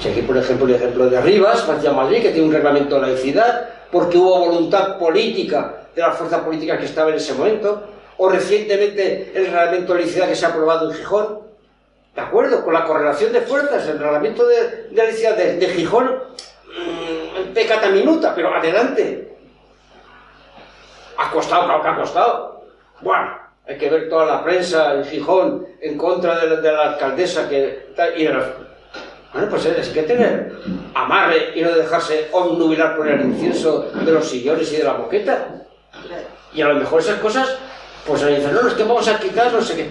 Si 0.00 0.08
aquí, 0.08 0.22
por 0.22 0.36
ejemplo, 0.36 0.66
el 0.66 0.74
ejemplo 0.74 1.08
de 1.08 1.20
Rivas, 1.20 1.68
hacia 1.68 1.92
Madrid, 1.92 2.22
que 2.22 2.30
tiene 2.30 2.46
un 2.46 2.52
reglamento 2.52 2.96
de 2.96 3.02
laicidad, 3.02 3.68
porque 3.90 4.18
hubo 4.18 4.38
voluntad 4.38 4.98
política 4.98 5.86
de 5.94 6.02
la 6.02 6.12
fuerza 6.12 6.44
política 6.44 6.78
que 6.78 6.84
estaba 6.84 7.10
en 7.10 7.16
ese 7.16 7.34
momento, 7.34 7.93
o 8.16 8.28
recientemente 8.28 9.32
el 9.34 9.46
reglamento 9.46 9.94
de 9.94 10.00
laicidad 10.00 10.28
que 10.28 10.36
se 10.36 10.46
ha 10.46 10.50
aprobado 10.50 10.90
en 10.90 10.96
Gijón, 10.96 11.40
¿de 12.14 12.20
acuerdo? 12.20 12.64
Con 12.64 12.74
la 12.74 12.84
correlación 12.84 13.32
de 13.32 13.40
fuerzas, 13.40 13.86
el 13.88 13.98
reglamento 13.98 14.46
de, 14.46 14.88
de 14.90 14.96
laicidad 14.96 15.36
de, 15.36 15.56
de 15.56 15.66
Gijón, 15.68 16.06
mmm, 16.06 17.52
pecata 17.52 17.88
minuta, 17.88 18.34
pero 18.34 18.54
adelante. 18.54 19.36
Ha 21.16 21.30
costado, 21.30 21.64
claro 21.64 21.82
que 21.82 21.88
ha 21.88 21.96
costado. 21.96 22.64
Bueno, 23.00 23.38
hay 23.66 23.78
que 23.78 23.90
ver 23.90 24.08
toda 24.08 24.26
la 24.26 24.44
prensa 24.44 24.94
en 24.94 25.04
Gijón 25.04 25.66
en 25.80 25.96
contra 25.96 26.38
de 26.38 26.48
la, 26.48 26.56
de 26.56 26.72
la 26.72 26.82
alcaldesa 26.90 27.48
que, 27.48 27.88
y 28.16 28.24
de 28.24 28.32
la, 28.32 28.52
bueno, 29.32 29.48
pues 29.48 29.66
es 29.66 29.88
que 29.88 30.02
tener 30.02 30.52
amarre 30.94 31.50
y 31.56 31.62
no 31.62 31.72
dejarse 31.72 32.28
omnubilar 32.30 32.96
por 32.96 33.08
el 33.08 33.22
incienso 33.22 33.90
de 33.92 34.12
los 34.12 34.28
sillones 34.28 34.72
y 34.72 34.76
de 34.76 34.84
la 34.84 34.92
boqueta. 34.92 35.48
Y 36.52 36.62
a 36.62 36.68
lo 36.68 36.76
mejor 36.76 37.00
esas 37.00 37.18
cosas, 37.18 37.58
pues 38.06 38.20
se 38.20 38.28
dicen, 38.28 38.54
no, 38.54 38.68
es 38.68 38.74
que 38.74 38.82
vamos 38.82 39.08
a 39.08 39.18
quitar 39.18 39.52
no 39.52 39.62
sé 39.62 39.76
qué. 39.76 39.82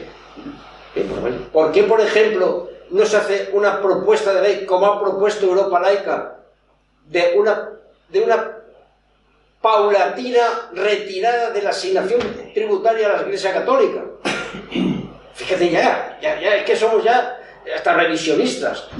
Eh, 0.95 1.05
pues 1.09 1.21
bueno, 1.21 1.37
¿Por 1.51 1.71
qué, 1.71 1.83
por 1.83 1.99
ejemplo, 1.99 2.69
no 2.91 3.05
se 3.05 3.17
hace 3.17 3.49
una 3.53 3.81
propuesta 3.81 4.33
de 4.33 4.41
ley, 4.41 4.65
como 4.65 4.85
ha 4.85 5.01
propuesto 5.01 5.45
Europa 5.45 5.79
Laica, 5.79 6.37
de 7.07 7.33
una, 7.35 7.69
de 8.09 8.21
una 8.21 8.57
paulatina 9.61 10.69
retirada 10.73 11.49
de 11.49 11.61
la 11.61 11.71
asignación 11.71 12.21
tributaria 12.53 13.07
a 13.07 13.17
la 13.17 13.23
Iglesia 13.23 13.53
Católica? 13.53 14.03
Fíjate 15.33 15.71
ya, 15.71 16.19
ya, 16.21 16.39
ya, 16.39 16.55
es 16.57 16.63
que 16.63 16.75
somos 16.75 17.03
ya 17.03 17.39
hasta 17.75 17.93
revisionistas. 17.93 18.87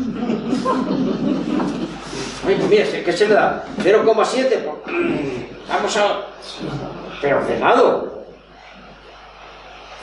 Oye, 2.45 2.56
pues 2.57 2.69
mira, 2.69 2.84
¿qué 3.06 3.14
se 3.14 3.27
le 3.27 3.35
da? 3.35 3.64
0,7. 3.77 4.03
Pues, 4.03 4.76
vamos 5.69 5.98
a... 5.98 6.26
Pero 7.22 7.38
ordenado. 7.38 8.23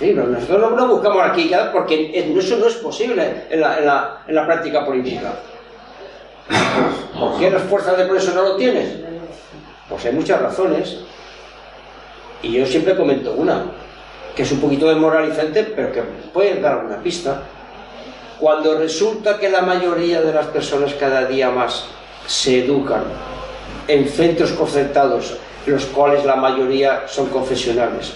Nosotros 0.01 0.73
no, 0.77 0.89
buscamos 0.89 1.23
aquí 1.23 1.51
porque 1.73 2.11
eso 2.15 2.57
no 2.57 2.67
es 2.67 2.75
posible 2.77 3.45
en 3.51 3.61
la, 3.61 4.47
práctica 4.47 4.87
política. 4.87 5.33
¿Por 7.19 7.39
qué 7.39 7.51
las 7.51 7.63
fuerzas 7.63 7.99
de 7.99 8.05
progreso 8.05 8.35
no 8.35 8.43
lo 8.43 8.57
tienen? 8.57 9.05
Pues 9.89 10.07
hay 10.07 10.13
muchas 10.13 10.41
razones. 10.41 11.01
Y 12.43 12.53
yo 12.53 12.65
siempre 12.65 12.97
comento 12.97 13.35
una, 13.35 13.65
que 14.35 14.43
es 14.43 14.53
un 14.53 14.61
poquito 14.61 14.89
desmoralizante, 14.89 15.65
pero 15.65 15.93
que 15.93 16.01
puede 16.33 16.59
dar 16.61 16.83
una 16.85 16.97
pista 17.03 17.43
cuando 18.39 18.79
resulta 18.79 19.39
que 19.39 19.51
la 19.51 19.61
mayoría 19.61 20.23
de 20.23 20.33
las 20.33 20.47
personas 20.47 20.95
cada 20.95 21.27
día 21.27 21.51
más 21.51 21.85
se 22.27 22.65
educan 22.65 23.05
en 23.87 24.09
centros 24.09 24.53
concertados, 24.53 25.37
los 25.67 25.85
cuales 25.87 26.25
la 26.25 26.37
mayoría 26.37 27.03
son 27.07 27.27
confesionales, 27.27 28.15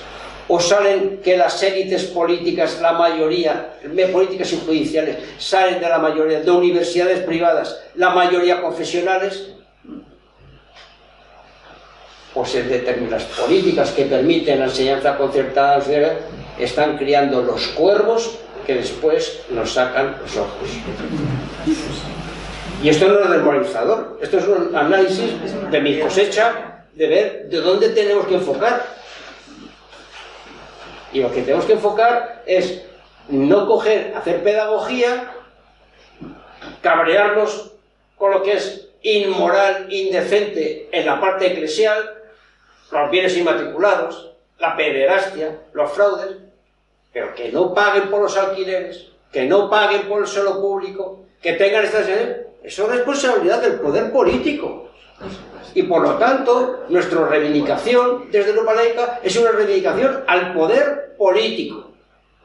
o 0.48 0.60
salen 0.60 1.20
que 1.22 1.36
las 1.36 1.62
élites 1.62 2.04
políticas, 2.04 2.80
la 2.80 2.92
mayoría, 2.92 3.76
políticas 4.12 4.52
y 4.52 4.60
judiciales, 4.64 5.16
salen 5.38 5.80
de 5.80 5.88
la 5.88 5.98
mayoría, 5.98 6.40
de 6.40 6.50
universidades 6.50 7.20
privadas, 7.20 7.80
la 7.94 8.10
mayoría 8.10 8.60
confesionales, 8.60 9.50
pues 12.34 12.54
en 12.56 12.68
determinadas 12.68 13.24
políticas 13.24 13.92
que 13.92 14.04
permiten 14.04 14.58
la 14.58 14.66
enseñanza 14.66 15.16
concertada, 15.16 15.82
están 16.58 16.98
criando 16.98 17.42
los 17.42 17.68
cuervos 17.68 18.38
que 18.66 18.74
después 18.74 19.40
nos 19.50 19.72
sacan 19.72 20.16
los 20.20 20.36
ojos. 20.36 20.68
Y 22.82 22.88
esto 22.88 23.08
no 23.08 23.20
es 23.20 23.30
desmoralizador, 23.30 24.18
esto 24.20 24.38
es 24.38 24.46
un 24.46 24.76
análisis 24.76 25.32
de 25.70 25.80
mi 25.80 26.00
cosecha, 26.00 26.84
de 26.94 27.06
ver 27.06 27.48
de 27.48 27.60
dónde 27.60 27.90
tenemos 27.90 28.26
que 28.26 28.34
enfocar. 28.34 29.03
Y 31.14 31.20
lo 31.20 31.30
que 31.32 31.42
tenemos 31.42 31.64
que 31.64 31.74
enfocar 31.74 32.42
es 32.44 32.82
no 33.28 33.66
coger, 33.68 34.12
hacer 34.16 34.42
pedagogía, 34.42 35.32
cabrearnos 36.82 37.70
con 38.18 38.32
lo 38.32 38.42
que 38.42 38.54
es 38.54 38.88
inmoral, 39.02 39.86
indecente 39.92 40.88
en 40.90 41.06
la 41.06 41.20
parte 41.20 41.52
eclesial, 41.52 42.14
los 42.90 43.10
bienes 43.12 43.36
inmatriculados, 43.36 44.32
la 44.58 44.76
pederastia, 44.76 45.60
los 45.72 45.92
fraudes, 45.92 46.36
pero 47.12 47.32
que 47.32 47.52
no 47.52 47.72
paguen 47.72 48.10
por 48.10 48.20
los 48.20 48.36
alquileres, 48.36 49.06
que 49.30 49.44
no 49.44 49.70
paguen 49.70 50.08
por 50.08 50.20
el 50.20 50.26
suelo 50.26 50.60
público, 50.60 51.26
que 51.40 51.52
tengan 51.52 51.84
estas... 51.84 52.08
Eso 52.08 52.84
es 52.84 52.88
responsabilidad 52.88 53.62
del 53.62 53.78
poder 53.78 54.10
político. 54.10 54.88
Y 55.74 55.82
por 55.82 56.02
lo 56.02 56.14
tanto, 56.14 56.84
nuestra 56.88 57.26
reivindicación 57.26 58.30
desde 58.30 58.50
Europa 58.50 58.74
Laica 58.74 59.20
es 59.22 59.36
una 59.36 59.50
reivindicación 59.50 60.24
al 60.26 60.52
poder 60.54 61.14
político. 61.18 61.90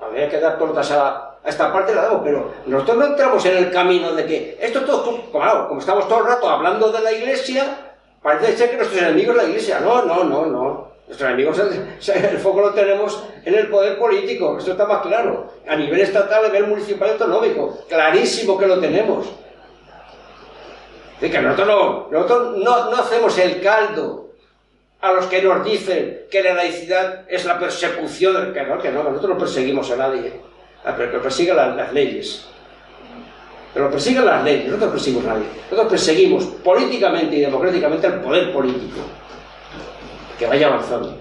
Habría 0.01 0.29
que 0.29 0.39
dar 0.39 0.57
tortas 0.57 0.91
a, 0.91 1.37
esta 1.45 1.71
parte, 1.71 1.95
la 1.95 2.03
damos, 2.03 2.21
pero 2.23 2.51
nosotros 2.65 2.97
no 2.97 3.05
entramos 3.05 3.45
en 3.45 3.57
el 3.57 3.71
camino 3.71 4.13
de 4.13 4.25
que 4.25 4.57
esto 4.59 4.81
todo, 4.81 5.31
claro, 5.31 5.67
como 5.67 5.79
estamos 5.79 6.07
todo 6.07 6.19
el 6.19 6.25
rato 6.25 6.49
hablando 6.49 6.91
de 6.91 7.01
la 7.01 7.11
Iglesia, 7.11 7.89
Parece 8.21 8.57
ser 8.57 8.71
que 8.71 8.77
nuestros 8.77 9.01
enemigos 9.01 9.35
es 9.37 9.43
la 9.43 9.49
Iglesia. 9.49 9.79
No, 9.79 10.03
no, 10.03 10.23
no, 10.23 10.45
no. 10.45 10.89
Nuestros 11.07 11.29
enemigos, 11.29 11.59
el 11.59 12.37
foco 12.37 12.61
lo 12.61 12.73
tenemos 12.73 13.23
en 13.43 13.55
el 13.55 13.67
poder 13.67 13.97
político, 13.97 14.57
esto 14.59 14.71
está 14.71 14.85
más 14.85 15.01
claro. 15.01 15.47
A 15.67 15.75
nivel 15.75 16.01
estatal, 16.01 16.45
a 16.45 16.47
nivel 16.49 16.67
municipal 16.67 17.09
autonómico, 17.11 17.79
clarísimo 17.87 18.57
que 18.57 18.67
lo 18.67 18.79
tenemos. 18.79 19.27
Es 21.21 21.31
que 21.31 21.41
nosotros, 21.41 21.67
no, 21.67 22.07
nosotros 22.11 22.57
no, 22.57 22.89
no 22.89 22.97
hacemos 22.97 23.37
el 23.37 23.61
caldo 23.61 24.29
a 25.01 25.11
los 25.11 25.25
que 25.25 25.41
nos 25.41 25.63
dicen 25.65 26.21
que 26.31 26.41
la 26.41 26.53
laicidad 26.53 27.25
es 27.27 27.45
la 27.45 27.59
persecución, 27.59 28.53
que 28.53 28.63
no, 28.63 28.79
que 28.79 28.91
no, 28.91 29.03
nosotros 29.03 29.29
no 29.29 29.37
perseguimos 29.37 29.91
a 29.91 29.97
nadie, 29.97 30.33
ah, 30.85 30.93
pero 30.95 31.11
que 31.11 31.19
persigan 31.19 31.57
las, 31.57 31.75
las 31.75 31.93
leyes. 31.93 32.45
Pero 33.73 33.91
persigan 33.91 34.25
las 34.25 34.43
leyes, 34.43 34.65
nosotros 34.65 34.91
perseguimos 34.91 35.25
a 35.25 35.33
nadie. 35.33 35.45
Nosotros 35.63 35.87
perseguimos 35.91 36.45
políticamente 36.45 37.35
y 37.35 37.41
democráticamente 37.41 38.07
al 38.07 38.21
poder 38.21 38.51
político. 38.51 38.99
Que 40.37 40.47
vaya 40.47 40.67
avanzando. 40.67 41.18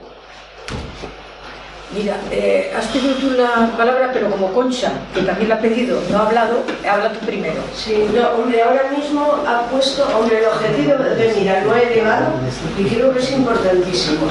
Mira, 1.97 2.21
eh, 2.31 2.71
has 2.77 2.85
pedido 2.87 3.15
tú 3.15 3.31
la 3.31 3.71
palabra, 3.77 4.11
pero 4.13 4.31
como 4.31 4.53
Concha, 4.53 4.93
que 5.15 5.23
también 5.23 5.49
la 5.49 5.55
ha 5.55 5.61
pedido, 5.61 5.99
no 6.11 6.19
ha 6.19 6.27
hablado, 6.27 6.63
habla 6.87 7.13
tú 7.13 7.25
primero. 7.25 7.63
Sí, 7.75 8.05
no, 8.15 8.29
hombre, 8.43 8.63
ahora 8.63 8.91
mismo 8.95 9.37
ha 9.47 9.63
puesto, 9.71 10.07
hombre, 10.15 10.41
el 10.41 10.45
objetivo 10.45 11.03
de, 11.03 11.35
mira, 11.35 11.65
lo 11.65 11.75
he 11.75 11.95
elevado 11.95 12.33
y 12.79 12.85
creo 12.85 13.15
que 13.15 13.21
es 13.21 13.33
importantísimo. 13.33 14.27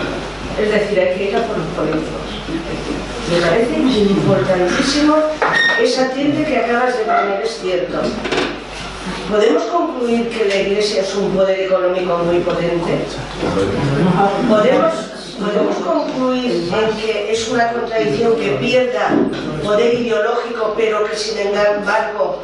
Es 0.62 0.72
decir, 0.72 1.00
hay 1.00 1.18
que 1.18 1.24
ir 1.32 1.36
a 1.36 1.42
por 1.42 1.58
los 1.58 1.68
políticos. 1.68 2.28
Me 3.32 3.42
parece 3.42 3.76
importantísimo 3.76 5.16
esa 5.82 6.10
tienda 6.12 6.48
que 6.48 6.58
acabas 6.58 6.98
de 6.98 7.04
poner, 7.06 7.42
es 7.44 7.60
cierto. 7.60 7.98
¿Podemos 9.30 9.64
concluir 9.64 10.30
que 10.30 10.46
la 10.46 10.56
Iglesia 10.56 11.02
es 11.02 11.16
un 11.16 11.32
poder 11.32 11.60
económico 11.62 12.18
muy 12.20 12.40
potente? 12.40 13.00
¿Podemos, 14.48 14.94
podemos 15.40 15.76
concluir 15.78 16.70
en 16.74 16.98
que 16.98 17.32
es 17.32 17.48
una 17.50 17.72
contradicción 17.72 18.36
que 18.36 18.52
pierda 18.60 19.12
poder 19.64 19.94
ideológico, 19.94 20.74
pero 20.76 21.06
que 21.06 21.16
sin 21.16 21.38
embargo, 21.40 22.40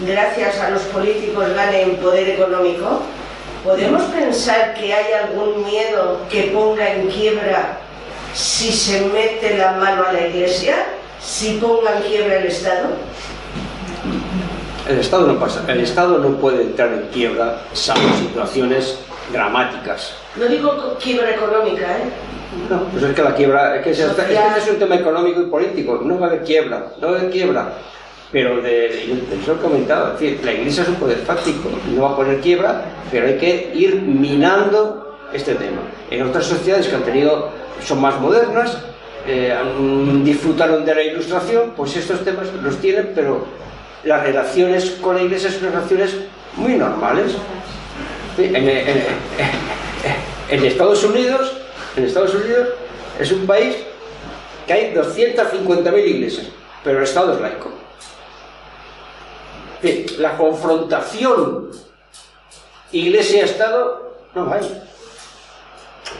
gracias 0.00 0.58
a 0.60 0.70
los 0.70 0.82
políticos, 0.82 1.46
gane 1.54 1.82
en 1.82 1.96
poder 1.96 2.28
económico? 2.28 3.02
¿Podemos 3.64 4.02
pensar 4.04 4.74
que 4.74 4.92
hay 4.92 5.12
algún 5.12 5.64
miedo 5.64 6.20
que 6.30 6.52
ponga 6.54 6.94
en 6.94 7.08
quiebra 7.08 7.78
si 8.34 8.70
se 8.72 9.06
mete 9.06 9.58
la 9.58 9.72
mano 9.72 10.04
a 10.06 10.12
la 10.12 10.26
Iglesia? 10.28 10.76
¿Si 11.20 11.54
ponga 11.54 11.96
en 11.96 12.02
quiebra 12.02 12.38
el 12.38 12.46
Estado? 12.46 12.88
El 14.88 15.00
Estado 15.00 15.26
no 15.26 15.40
pasa, 15.40 15.64
el 15.66 15.80
Estado 15.80 16.18
no 16.18 16.36
puede 16.36 16.62
entrar 16.62 16.92
en 16.92 17.08
quiebra 17.08 17.60
salvo 17.72 18.16
situaciones 18.18 18.98
dramáticas. 19.32 20.14
No 20.36 20.46
digo 20.46 20.96
quiebra 21.02 21.30
económica, 21.30 21.98
¿eh? 21.98 22.10
No, 22.70 22.84
pues 22.84 23.02
es 23.02 23.14
que 23.14 23.22
la 23.22 23.34
quiebra, 23.34 23.76
es 23.76 23.82
que, 23.82 23.90
es, 23.90 23.98
es 23.98 24.12
que 24.12 24.34
este 24.34 24.58
es 24.58 24.70
un 24.70 24.78
tema 24.78 24.94
económico 24.94 25.42
y 25.42 25.46
político, 25.46 26.00
no 26.02 26.18
va 26.18 26.26
a 26.26 26.30
haber 26.30 26.44
quiebra, 26.44 26.86
no 27.00 27.08
va 27.08 27.14
a 27.14 27.18
haber 27.18 27.30
quiebra. 27.30 27.72
Pero 28.32 28.60
de, 28.60 29.12
eso 29.40 29.52
he 29.52 29.56
comentado, 29.56 30.14
es 30.14 30.20
decir, 30.20 30.40
la 30.44 30.52
Iglesia 30.52 30.82
es 30.82 30.88
un 30.88 30.96
poder 30.96 31.18
fáctico, 31.18 31.70
no 31.94 32.02
va 32.02 32.10
a 32.10 32.16
poner 32.16 32.40
quiebra, 32.40 32.84
pero 33.10 33.26
hay 33.26 33.36
que 33.36 33.72
ir 33.74 34.02
minando 34.02 35.16
este 35.32 35.54
tema. 35.54 35.82
En 36.10 36.26
otras 36.26 36.46
sociedades 36.46 36.88
que 36.88 36.96
han 36.96 37.02
tenido, 37.02 37.50
son 37.84 38.00
más 38.00 38.18
modernas, 38.20 38.78
eh, 39.26 39.56
disfrutaron 40.22 40.84
de 40.84 40.94
la 40.94 41.02
ilustración, 41.02 41.72
pues 41.76 41.96
estos 41.96 42.24
temas 42.24 42.52
los 42.62 42.78
tienen, 42.78 43.12
pero 43.14 43.44
las 44.04 44.22
relaciones 44.22 44.90
con 45.00 45.16
la 45.16 45.22
iglesia 45.22 45.50
son 45.50 45.72
relaciones 45.72 46.16
muy 46.56 46.74
normales. 46.74 47.32
En, 48.38 48.68
Estados 50.64 51.02
Unidos, 51.04 51.52
en 51.96 52.04
Estados 52.04 52.34
Unidos 52.34 52.68
es 53.18 53.32
un 53.32 53.46
país 53.46 53.76
que 54.66 54.72
hay 54.72 54.94
250.000 54.94 56.06
iglesias, 56.06 56.46
pero 56.84 56.98
el 56.98 57.04
Estado 57.04 57.34
es 57.34 57.40
laico. 57.40 57.70
La 60.18 60.36
confrontación 60.36 61.70
iglesia-Estado 62.92 64.16
no 64.34 64.52
hay. 64.52 64.82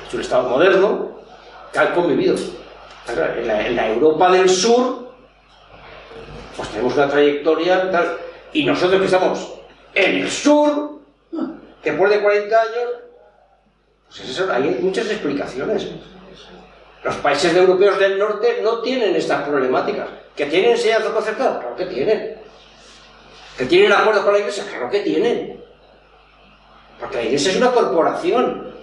Es 0.09 0.15
un 0.15 0.21
Estado 0.21 0.49
moderno 0.49 1.21
que 1.73 1.79
ha 1.79 1.93
convivido. 1.93 2.37
En 3.09 3.47
la, 3.47 3.67
en 3.67 3.77
la 3.77 3.89
Europa 3.89 4.33
del 4.33 4.49
Sur 4.49 5.07
pues 6.57 6.71
tenemos 6.71 6.95
una 6.95 7.09
trayectoria 7.09 7.91
tal. 7.91 8.17
Y 8.53 8.65
nosotros 8.65 9.01
que 9.01 9.07
estamos 9.07 9.53
en 9.95 10.23
el 10.23 10.31
sur, 10.31 10.96
después 11.91 12.11
de 12.11 12.21
40 12.21 12.61
años, 12.61 12.91
pues 14.09 14.29
eso, 14.29 14.53
hay 14.53 14.79
muchas 14.81 15.11
explicaciones. 15.11 15.89
Los 17.03 17.17
países 17.17 17.55
europeos 17.55 17.99
del 17.99 18.19
norte 18.19 18.61
no 18.63 18.81
tienen 18.81 19.15
estas 19.15 19.47
problemáticas. 19.47 20.09
¿Que 20.35 20.47
tienen 20.47 20.73
enseñanza 20.73 21.13
concertada? 21.13 21.61
Claro 21.61 21.77
que 21.77 21.87
tienen. 21.87 22.37
¿Que 23.57 23.65
tienen 23.67 23.93
acuerdos 23.93 24.25
con 24.25 24.33
la 24.33 24.41
iglesia? 24.41 24.65
Claro 24.69 24.91
que 24.91 25.01
tienen. 25.01 25.65
Porque 27.01 27.17
la 27.17 27.23
iglesia 27.23 27.53
es 27.53 27.57
una 27.59 27.71
corporación. 27.73 28.75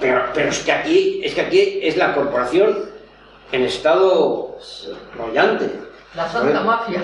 Pero, 0.00 0.24
pero 0.32 0.48
es, 0.48 0.60
que 0.60 0.72
aquí, 0.72 1.20
es 1.22 1.34
que 1.34 1.40
aquí 1.42 1.80
es 1.82 1.96
la 1.96 2.14
corporación 2.14 2.90
en 3.52 3.62
estado 3.64 4.56
bollante. 5.16 5.70
La 6.14 6.28
Santa 6.28 6.60
Mafia. 6.60 7.02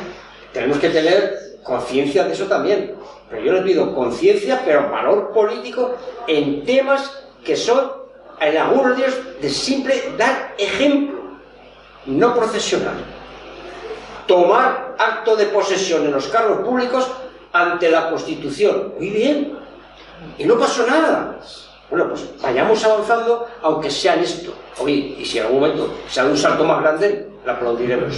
Tenemos 0.52 0.78
que 0.78 0.88
tener 0.88 1.45
conciencia 1.66 2.24
de 2.24 2.32
eso 2.32 2.46
también. 2.46 2.94
Pero 3.28 3.42
yo 3.42 3.52
les 3.52 3.62
pido 3.62 3.94
conciencia, 3.94 4.62
pero 4.64 4.88
valor 4.90 5.32
político 5.32 5.94
en 6.26 6.64
temas 6.64 7.24
que 7.44 7.56
son, 7.56 7.92
en 8.40 8.56
algunos 8.56 8.96
de 8.96 9.06
de 9.40 9.50
simple 9.50 10.14
dar 10.16 10.54
ejemplo, 10.58 11.18
no 12.06 12.34
profesional. 12.34 12.94
Tomar 14.26 14.96
acto 14.98 15.36
de 15.36 15.46
posesión 15.46 16.04
en 16.04 16.12
los 16.12 16.26
cargos 16.28 16.58
públicos 16.66 17.10
ante 17.52 17.90
la 17.90 18.10
Constitución. 18.10 18.94
Muy 18.98 19.10
bien. 19.10 19.58
Y 20.38 20.44
no 20.44 20.58
pasó 20.58 20.86
nada. 20.86 21.38
Bueno, 21.90 22.08
pues 22.08 22.28
vayamos 22.42 22.84
avanzando, 22.84 23.46
aunque 23.62 23.90
sea 23.90 24.14
en 24.14 24.20
esto. 24.20 24.52
Oye, 24.80 25.16
y 25.18 25.24
si 25.24 25.38
en 25.38 25.44
algún 25.44 25.60
momento 25.60 25.94
se 26.08 26.24
un 26.24 26.36
salto 26.36 26.64
más 26.64 26.80
grande, 26.80 27.28
la 27.44 27.52
aplaudiremos. 27.52 28.14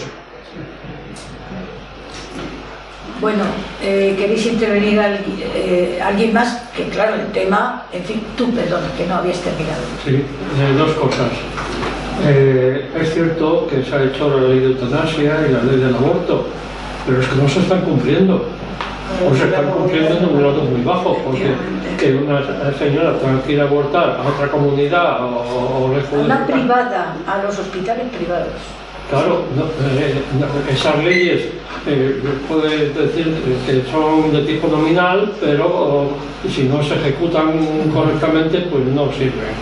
Bueno, 3.20 3.43
eh, 3.82 4.15
¿queréis 4.16 4.47
intervenir 4.47 5.01
eh, 5.01 6.01
alguien 6.01 6.32
más? 6.32 6.62
Que 6.77 6.85
claro, 6.85 7.16
el 7.16 7.27
tema, 7.32 7.82
en 7.93 8.05
fin, 8.05 8.23
tú, 8.36 8.53
perdón, 8.53 8.82
que 8.97 9.07
no 9.07 9.16
habías 9.16 9.39
terminado. 9.40 9.82
Sí, 10.05 10.15
eh, 10.15 10.74
dos 10.77 10.93
cosas. 10.93 11.32
Eh, 12.27 12.90
es 13.01 13.12
cierto 13.15 13.66
que 13.66 13.82
se 13.82 13.95
ha 13.95 14.05
hecho 14.05 14.28
la 14.28 14.49
ley 14.49 14.61
de 14.61 14.66
eutanasia 14.66 15.47
y 15.49 15.53
la 15.53 15.62
ley 15.65 15.81
del 15.81 15.95
aborto, 15.97 16.47
pero 17.07 17.20
es 17.20 17.27
que 17.27 17.36
no 17.36 17.49
se 17.49 17.61
están 17.61 17.81
cumpliendo. 17.81 18.47
O 19.27 19.35
se 19.35 19.45
están 19.47 19.70
cumpliendo 19.70 20.19
en 20.19 20.24
un 20.27 20.39
grado 20.39 20.62
muy 20.65 20.82
bajo, 20.82 21.16
porque 21.24 21.55
que 21.99 22.15
una 22.15 22.40
señora 22.78 23.19
tenga 23.19 23.43
que 23.43 23.53
ir 23.53 23.61
a 23.61 23.65
abortar 23.65 24.20
a 24.20 24.28
otra 24.28 24.49
comunidad 24.49 25.24
o, 25.24 25.86
o 25.86 25.95
lejos 25.95 26.24
Una 26.24 26.47
privada, 26.47 27.16
a 27.27 27.43
los 27.43 27.59
hospitales 27.59 28.07
privados. 28.16 28.53
Claro, 29.10 29.44
eh, 29.98 30.22
esas 30.70 31.02
leyes 31.02 31.47
eh, 31.86 32.20
puede 32.47 32.90
decir 32.90 33.35
que 33.66 33.90
son 33.90 34.30
de 34.32 34.43
tipo 34.43 34.68
nominal, 34.68 35.32
pero 35.40 36.10
si 36.47 36.64
no 36.64 36.82
se 36.82 36.94
ejecutan 36.94 37.52
correctamente, 37.94 38.66
pues 38.70 38.85
no 38.85 39.10
sirven. 39.12 39.55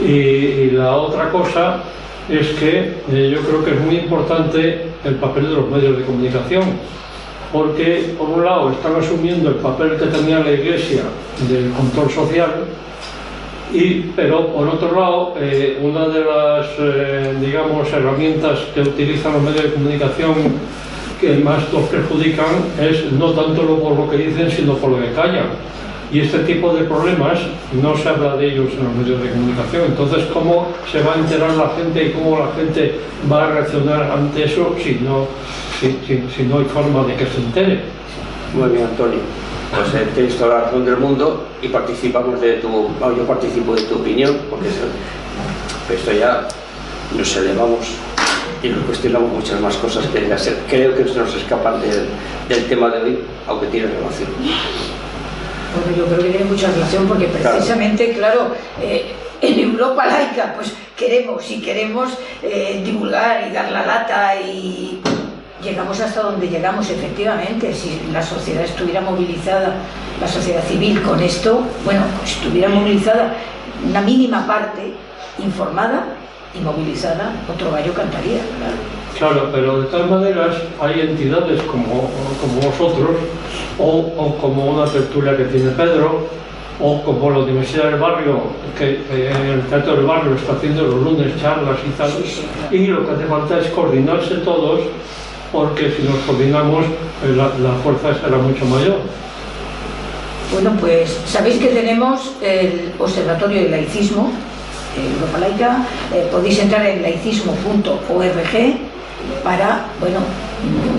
Y, 0.00 0.12
y 0.12 0.70
la 0.70 0.94
otra 0.94 1.30
cosa 1.30 1.82
es 2.28 2.48
que 2.50 2.94
eh, 3.10 3.30
yo 3.34 3.40
creo 3.40 3.64
que 3.64 3.72
es 3.72 3.80
muy 3.80 3.96
importante 3.96 4.86
el 5.04 5.14
papel 5.16 5.44
de 5.44 5.56
los 5.56 5.68
medios 5.68 5.98
de 5.98 6.04
comunicación, 6.04 6.62
porque 7.52 8.14
por 8.16 8.28
un 8.28 8.44
lado 8.44 8.70
están 8.70 8.94
asumiendo 8.94 9.48
el 9.48 9.56
papel 9.56 9.96
que 9.98 10.06
tenía 10.06 10.38
la 10.38 10.52
Iglesia 10.52 11.02
del 11.48 11.72
control 11.72 12.10
social, 12.10 12.64
y, 13.72 14.12
pero 14.14 14.48
por 14.48 14.68
otro 14.68 14.92
lado, 14.98 15.34
eh, 15.40 15.78
una 15.82 16.08
de 16.08 16.20
las 16.20 16.66
eh, 16.78 17.34
digamos, 17.40 17.90
herramientas 17.92 18.58
que 18.74 18.80
utilizan 18.82 19.34
los 19.34 19.42
medios 19.42 19.64
de 19.64 19.72
comunicación 19.72 20.34
que 21.20 21.36
más 21.38 21.72
los 21.72 21.82
perjudican 21.84 22.54
es 22.80 23.12
no 23.12 23.30
tanto 23.30 23.62
por 23.78 23.96
lo 23.96 24.10
que 24.10 24.16
dicen, 24.16 24.50
sino 24.50 24.74
por 24.74 24.90
lo 24.90 25.00
que 25.00 25.12
callan. 25.12 25.46
Y 26.12 26.20
este 26.20 26.40
tipo 26.40 26.74
de 26.74 26.84
problemas 26.84 27.38
no 27.80 27.96
se 27.96 28.08
habla 28.08 28.36
de 28.36 28.52
ellos 28.52 28.68
en 28.76 28.84
los 28.84 28.94
medios 28.94 29.22
de 29.22 29.30
comunicación. 29.30 29.84
Entonces, 29.86 30.24
¿cómo 30.32 30.68
se 30.90 31.00
va 31.02 31.14
a 31.14 31.18
enterar 31.18 31.54
la 31.54 31.70
gente 31.70 32.04
y 32.04 32.10
cómo 32.10 32.38
la 32.38 32.52
gente 32.52 32.96
va 33.30 33.46
a 33.46 33.50
reaccionar 33.52 34.02
ante 34.10 34.44
eso 34.44 34.74
si 34.82 35.00
no, 35.02 35.26
si 35.80 36.42
no 36.42 36.58
hay 36.58 36.64
forma 36.66 37.06
de 37.06 37.14
que 37.14 37.24
se 37.24 37.38
entere? 37.38 37.80
Muy 38.54 38.68
bien, 38.68 38.84
Antonio. 38.84 39.41
Pues 39.74 39.94
eh, 39.94 40.06
tienes 40.14 40.36
toda 40.36 40.58
la 40.58 40.64
razón 40.64 40.84
del 40.84 40.98
mundo 40.98 41.46
y 41.62 41.68
participamos 41.68 42.38
de 42.42 42.54
tu, 42.54 42.90
yo 43.16 43.26
participo 43.26 43.74
de 43.74 43.82
tu 43.82 43.96
opinión, 43.96 44.38
porque 44.50 44.68
eso, 44.68 44.84
esto 45.90 46.12
ya 46.12 46.46
nos 47.16 47.36
elevamos 47.36 47.86
y 48.62 48.68
nos 48.68 48.84
cuestionamos 48.84 49.32
muchas 49.32 49.60
más 49.60 49.74
cosas 49.76 50.06
que 50.08 50.28
creo 50.68 50.94
que 50.94 51.08
se 51.08 51.18
nos 51.18 51.34
escapan 51.34 51.80
del, 51.80 52.06
del 52.48 52.68
tema 52.68 52.90
de 52.90 53.02
hoy, 53.02 53.18
aunque 53.48 53.66
tiene 53.68 53.86
relación. 53.86 54.28
Bueno, 55.74 55.96
yo 55.96 56.04
creo 56.04 56.18
que 56.18 56.36
tiene 56.36 56.44
mucha 56.44 56.70
relación 56.70 57.08
porque 57.08 57.26
precisamente, 57.28 58.12
claro, 58.12 58.48
eh, 58.80 59.12
en 59.40 59.58
Europa 59.58 60.06
laica, 60.06 60.52
pues 60.54 60.74
queremos 60.96 61.50
y 61.50 61.62
queremos 61.62 62.12
eh, 62.42 62.82
divulgar 62.84 63.48
y 63.48 63.52
dar 63.52 63.72
la 63.72 63.86
lata 63.86 64.38
y 64.38 65.00
llegamos 65.62 66.00
hasta 66.00 66.22
donde 66.22 66.48
llegamos 66.48 66.88
efectivamente. 66.90 67.72
Si 67.72 68.00
la 68.12 68.22
sociedad 68.22 68.64
estuviera 68.64 69.00
movilizada, 69.00 69.74
la 70.20 70.28
sociedad 70.28 70.62
civil 70.64 71.02
con 71.02 71.20
esto, 71.20 71.62
bueno, 71.84 72.02
estuviera 72.24 72.68
movilizada 72.68 73.34
una 73.88 74.00
mínima 74.00 74.46
parte, 74.46 74.92
informada 75.38 76.04
y 76.54 76.60
movilizada, 76.62 77.32
otro 77.52 77.70
gallo 77.70 77.94
cantaría, 77.94 78.38
claro. 78.58 79.02
Claro, 79.18 79.50
pero 79.52 79.82
de 79.82 79.86
todas 79.88 80.10
maneras 80.10 80.56
hay 80.80 81.00
entidades 81.00 81.62
como, 81.62 82.10
como 82.40 82.60
vosotros 82.60 83.10
o, 83.78 84.12
o 84.16 84.36
como 84.38 84.72
una 84.72 84.90
tertulia 84.90 85.36
que 85.36 85.44
tiene 85.44 85.70
Pedro 85.70 86.26
o 86.80 87.02
como 87.02 87.30
la 87.30 87.38
Universidad 87.38 87.90
del 87.90 88.00
Barrio, 88.00 88.40
que, 88.76 89.04
que 89.04 89.30
en 89.30 89.46
el 89.46 89.62
Teatro 89.66 89.96
del 89.96 90.06
Barrio 90.06 90.34
está 90.34 90.54
haciendo 90.54 90.84
los 90.84 91.02
lunes 91.02 91.40
charlas 91.40 91.78
y 91.86 91.90
tal. 91.90 92.10
Y 92.72 92.86
lo 92.86 93.06
que 93.06 93.12
hace 93.12 93.26
falta 93.26 93.58
es 93.60 93.68
coordinarse 93.68 94.36
todos 94.36 94.80
porque 95.52 95.92
si 95.92 96.02
nos 96.02 96.18
coordinamos 96.20 96.86
eh, 96.86 97.34
la, 97.36 97.48
la 97.58 97.74
fuerza 97.82 98.14
será 98.18 98.38
mucho 98.38 98.64
mayor. 98.64 99.00
Bueno, 100.52 100.72
pues 100.80 101.18
sabéis 101.26 101.58
que 101.58 101.68
tenemos 101.68 102.32
el 102.42 102.92
Observatorio 102.98 103.62
del 103.62 103.70
Laicismo, 103.70 104.32
Europa 104.96 105.38
Laica, 105.38 105.86
eh, 106.14 106.28
podéis 106.30 106.58
entrar 106.58 106.84
en 106.84 107.02
laicismo.org 107.02 108.76
para, 109.44 109.86
bueno, 110.00 110.18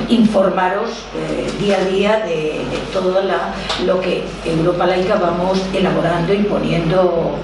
informaros 0.10 0.90
eh, 1.16 1.48
día 1.60 1.78
a 1.78 1.86
día 1.86 2.26
de, 2.26 2.62
todo 2.92 3.22
lo 3.86 4.02
que 4.02 4.24
Europa 4.46 4.86
Laica 4.86 5.16
vamos 5.16 5.62
elaborando 5.74 6.34
y 6.34 6.44
poniendo, 6.44 7.36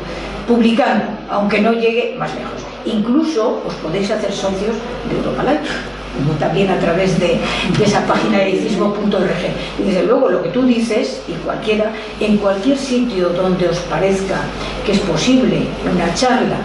publicando, 0.48 1.06
aunque 1.30 1.62
no 1.62 1.74
llegue 1.74 2.16
más 2.18 2.34
lejos. 2.34 2.54
Incluso 2.86 3.62
os 3.68 3.74
podéis 3.76 4.10
hacer 4.10 4.32
socios 4.32 4.76
de 5.10 5.18
Europa 5.18 5.44
Laica 5.44 5.99
también 6.40 6.70
a 6.70 6.80
través 6.80 7.20
de, 7.20 7.40
esa 7.84 8.06
página 8.06 8.40
de 8.40 8.52
laicismo.org. 8.52 9.80
Y 9.80 9.84
desde 9.84 10.04
luego 10.04 10.30
lo 10.30 10.44
que 10.44 10.50
tú 10.50 10.64
dices, 10.64 11.22
y 11.28 11.34
cualquiera, 11.44 11.92
en 12.20 12.38
cualquier 12.38 12.78
sitio 12.78 13.30
donde 13.30 13.68
os 13.68 13.80
parezca 13.80 14.42
que 14.86 14.94
es 14.94 15.00
posible 15.00 15.68
una 15.92 16.14
charla 16.14 16.58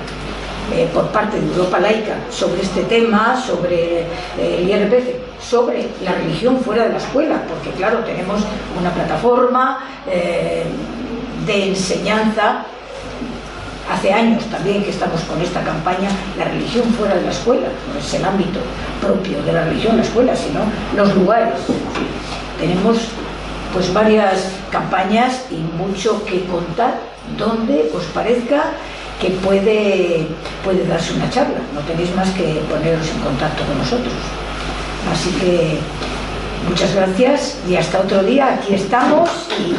eh, 0.73 0.89
por 0.95 1.09
parte 1.09 1.39
de 1.39 1.47
Europa 1.47 1.79
Laica 1.79 2.17
sobre 2.31 2.63
este 2.63 2.83
tema, 2.85 3.41
sobre 3.41 4.01
eh, 4.01 4.07
el 4.39 4.69
IRPC, 4.69 5.41
sobre 5.41 5.89
la 6.03 6.13
religión 6.13 6.59
fuera 6.59 6.85
de 6.85 6.91
la 6.91 6.99
escuela, 6.99 7.43
porque 7.47 7.71
claro, 7.77 7.99
tenemos 7.99 8.41
una 8.79 8.91
plataforma 8.91 9.85
eh, 10.11 10.65
de 11.47 11.69
enseñanza 11.69 12.65
Hace 13.91 14.13
años 14.13 14.43
también 14.47 14.83
que 14.83 14.91
estamos 14.91 15.21
con 15.23 15.41
esta 15.43 15.63
campaña, 15.63 16.09
la 16.39 16.47
religión 16.47 16.85
fuera 16.95 17.17
de 17.17 17.23
la 17.23 17.31
escuela, 17.31 17.69
no 17.93 17.99
es 17.99 18.15
el 18.15 18.25
ámbito 18.25 18.61
propio 19.01 19.43
de 19.43 19.53
la 19.53 19.65
religión 19.65 19.97
la 19.97 20.03
escuela, 20.03 20.35
sino 20.35 20.61
los 20.97 21.15
lugares. 21.15 21.55
Tenemos 22.59 22.97
pues 23.75 23.93
varias 23.93 24.53
campañas 24.71 25.47
y 25.51 25.57
mucho 25.57 26.25
que 26.25 26.45
contar 26.47 26.95
donde 27.37 27.91
os 27.95 28.05
parezca 28.07 28.73
que 29.21 29.31
puede, 29.31 30.29
puede 30.65 30.87
darse 30.87 31.13
una 31.15 31.29
charla. 31.31 31.59
No 31.75 31.81
tenéis 31.81 32.15
más 32.15 32.31
que 32.31 32.63
poneros 32.71 33.09
en 33.09 33.19
contacto 33.21 33.65
con 33.65 33.79
nosotros. 33.79 34.13
Así 35.13 35.31
que 35.41 35.79
muchas 36.69 36.95
gracias 36.95 37.59
y 37.69 37.77
hasta 37.77 38.01
otro 38.01 38.23
día. 38.23 38.55
Aquí 38.55 38.75
estamos 38.75 39.31
y. 39.59 39.75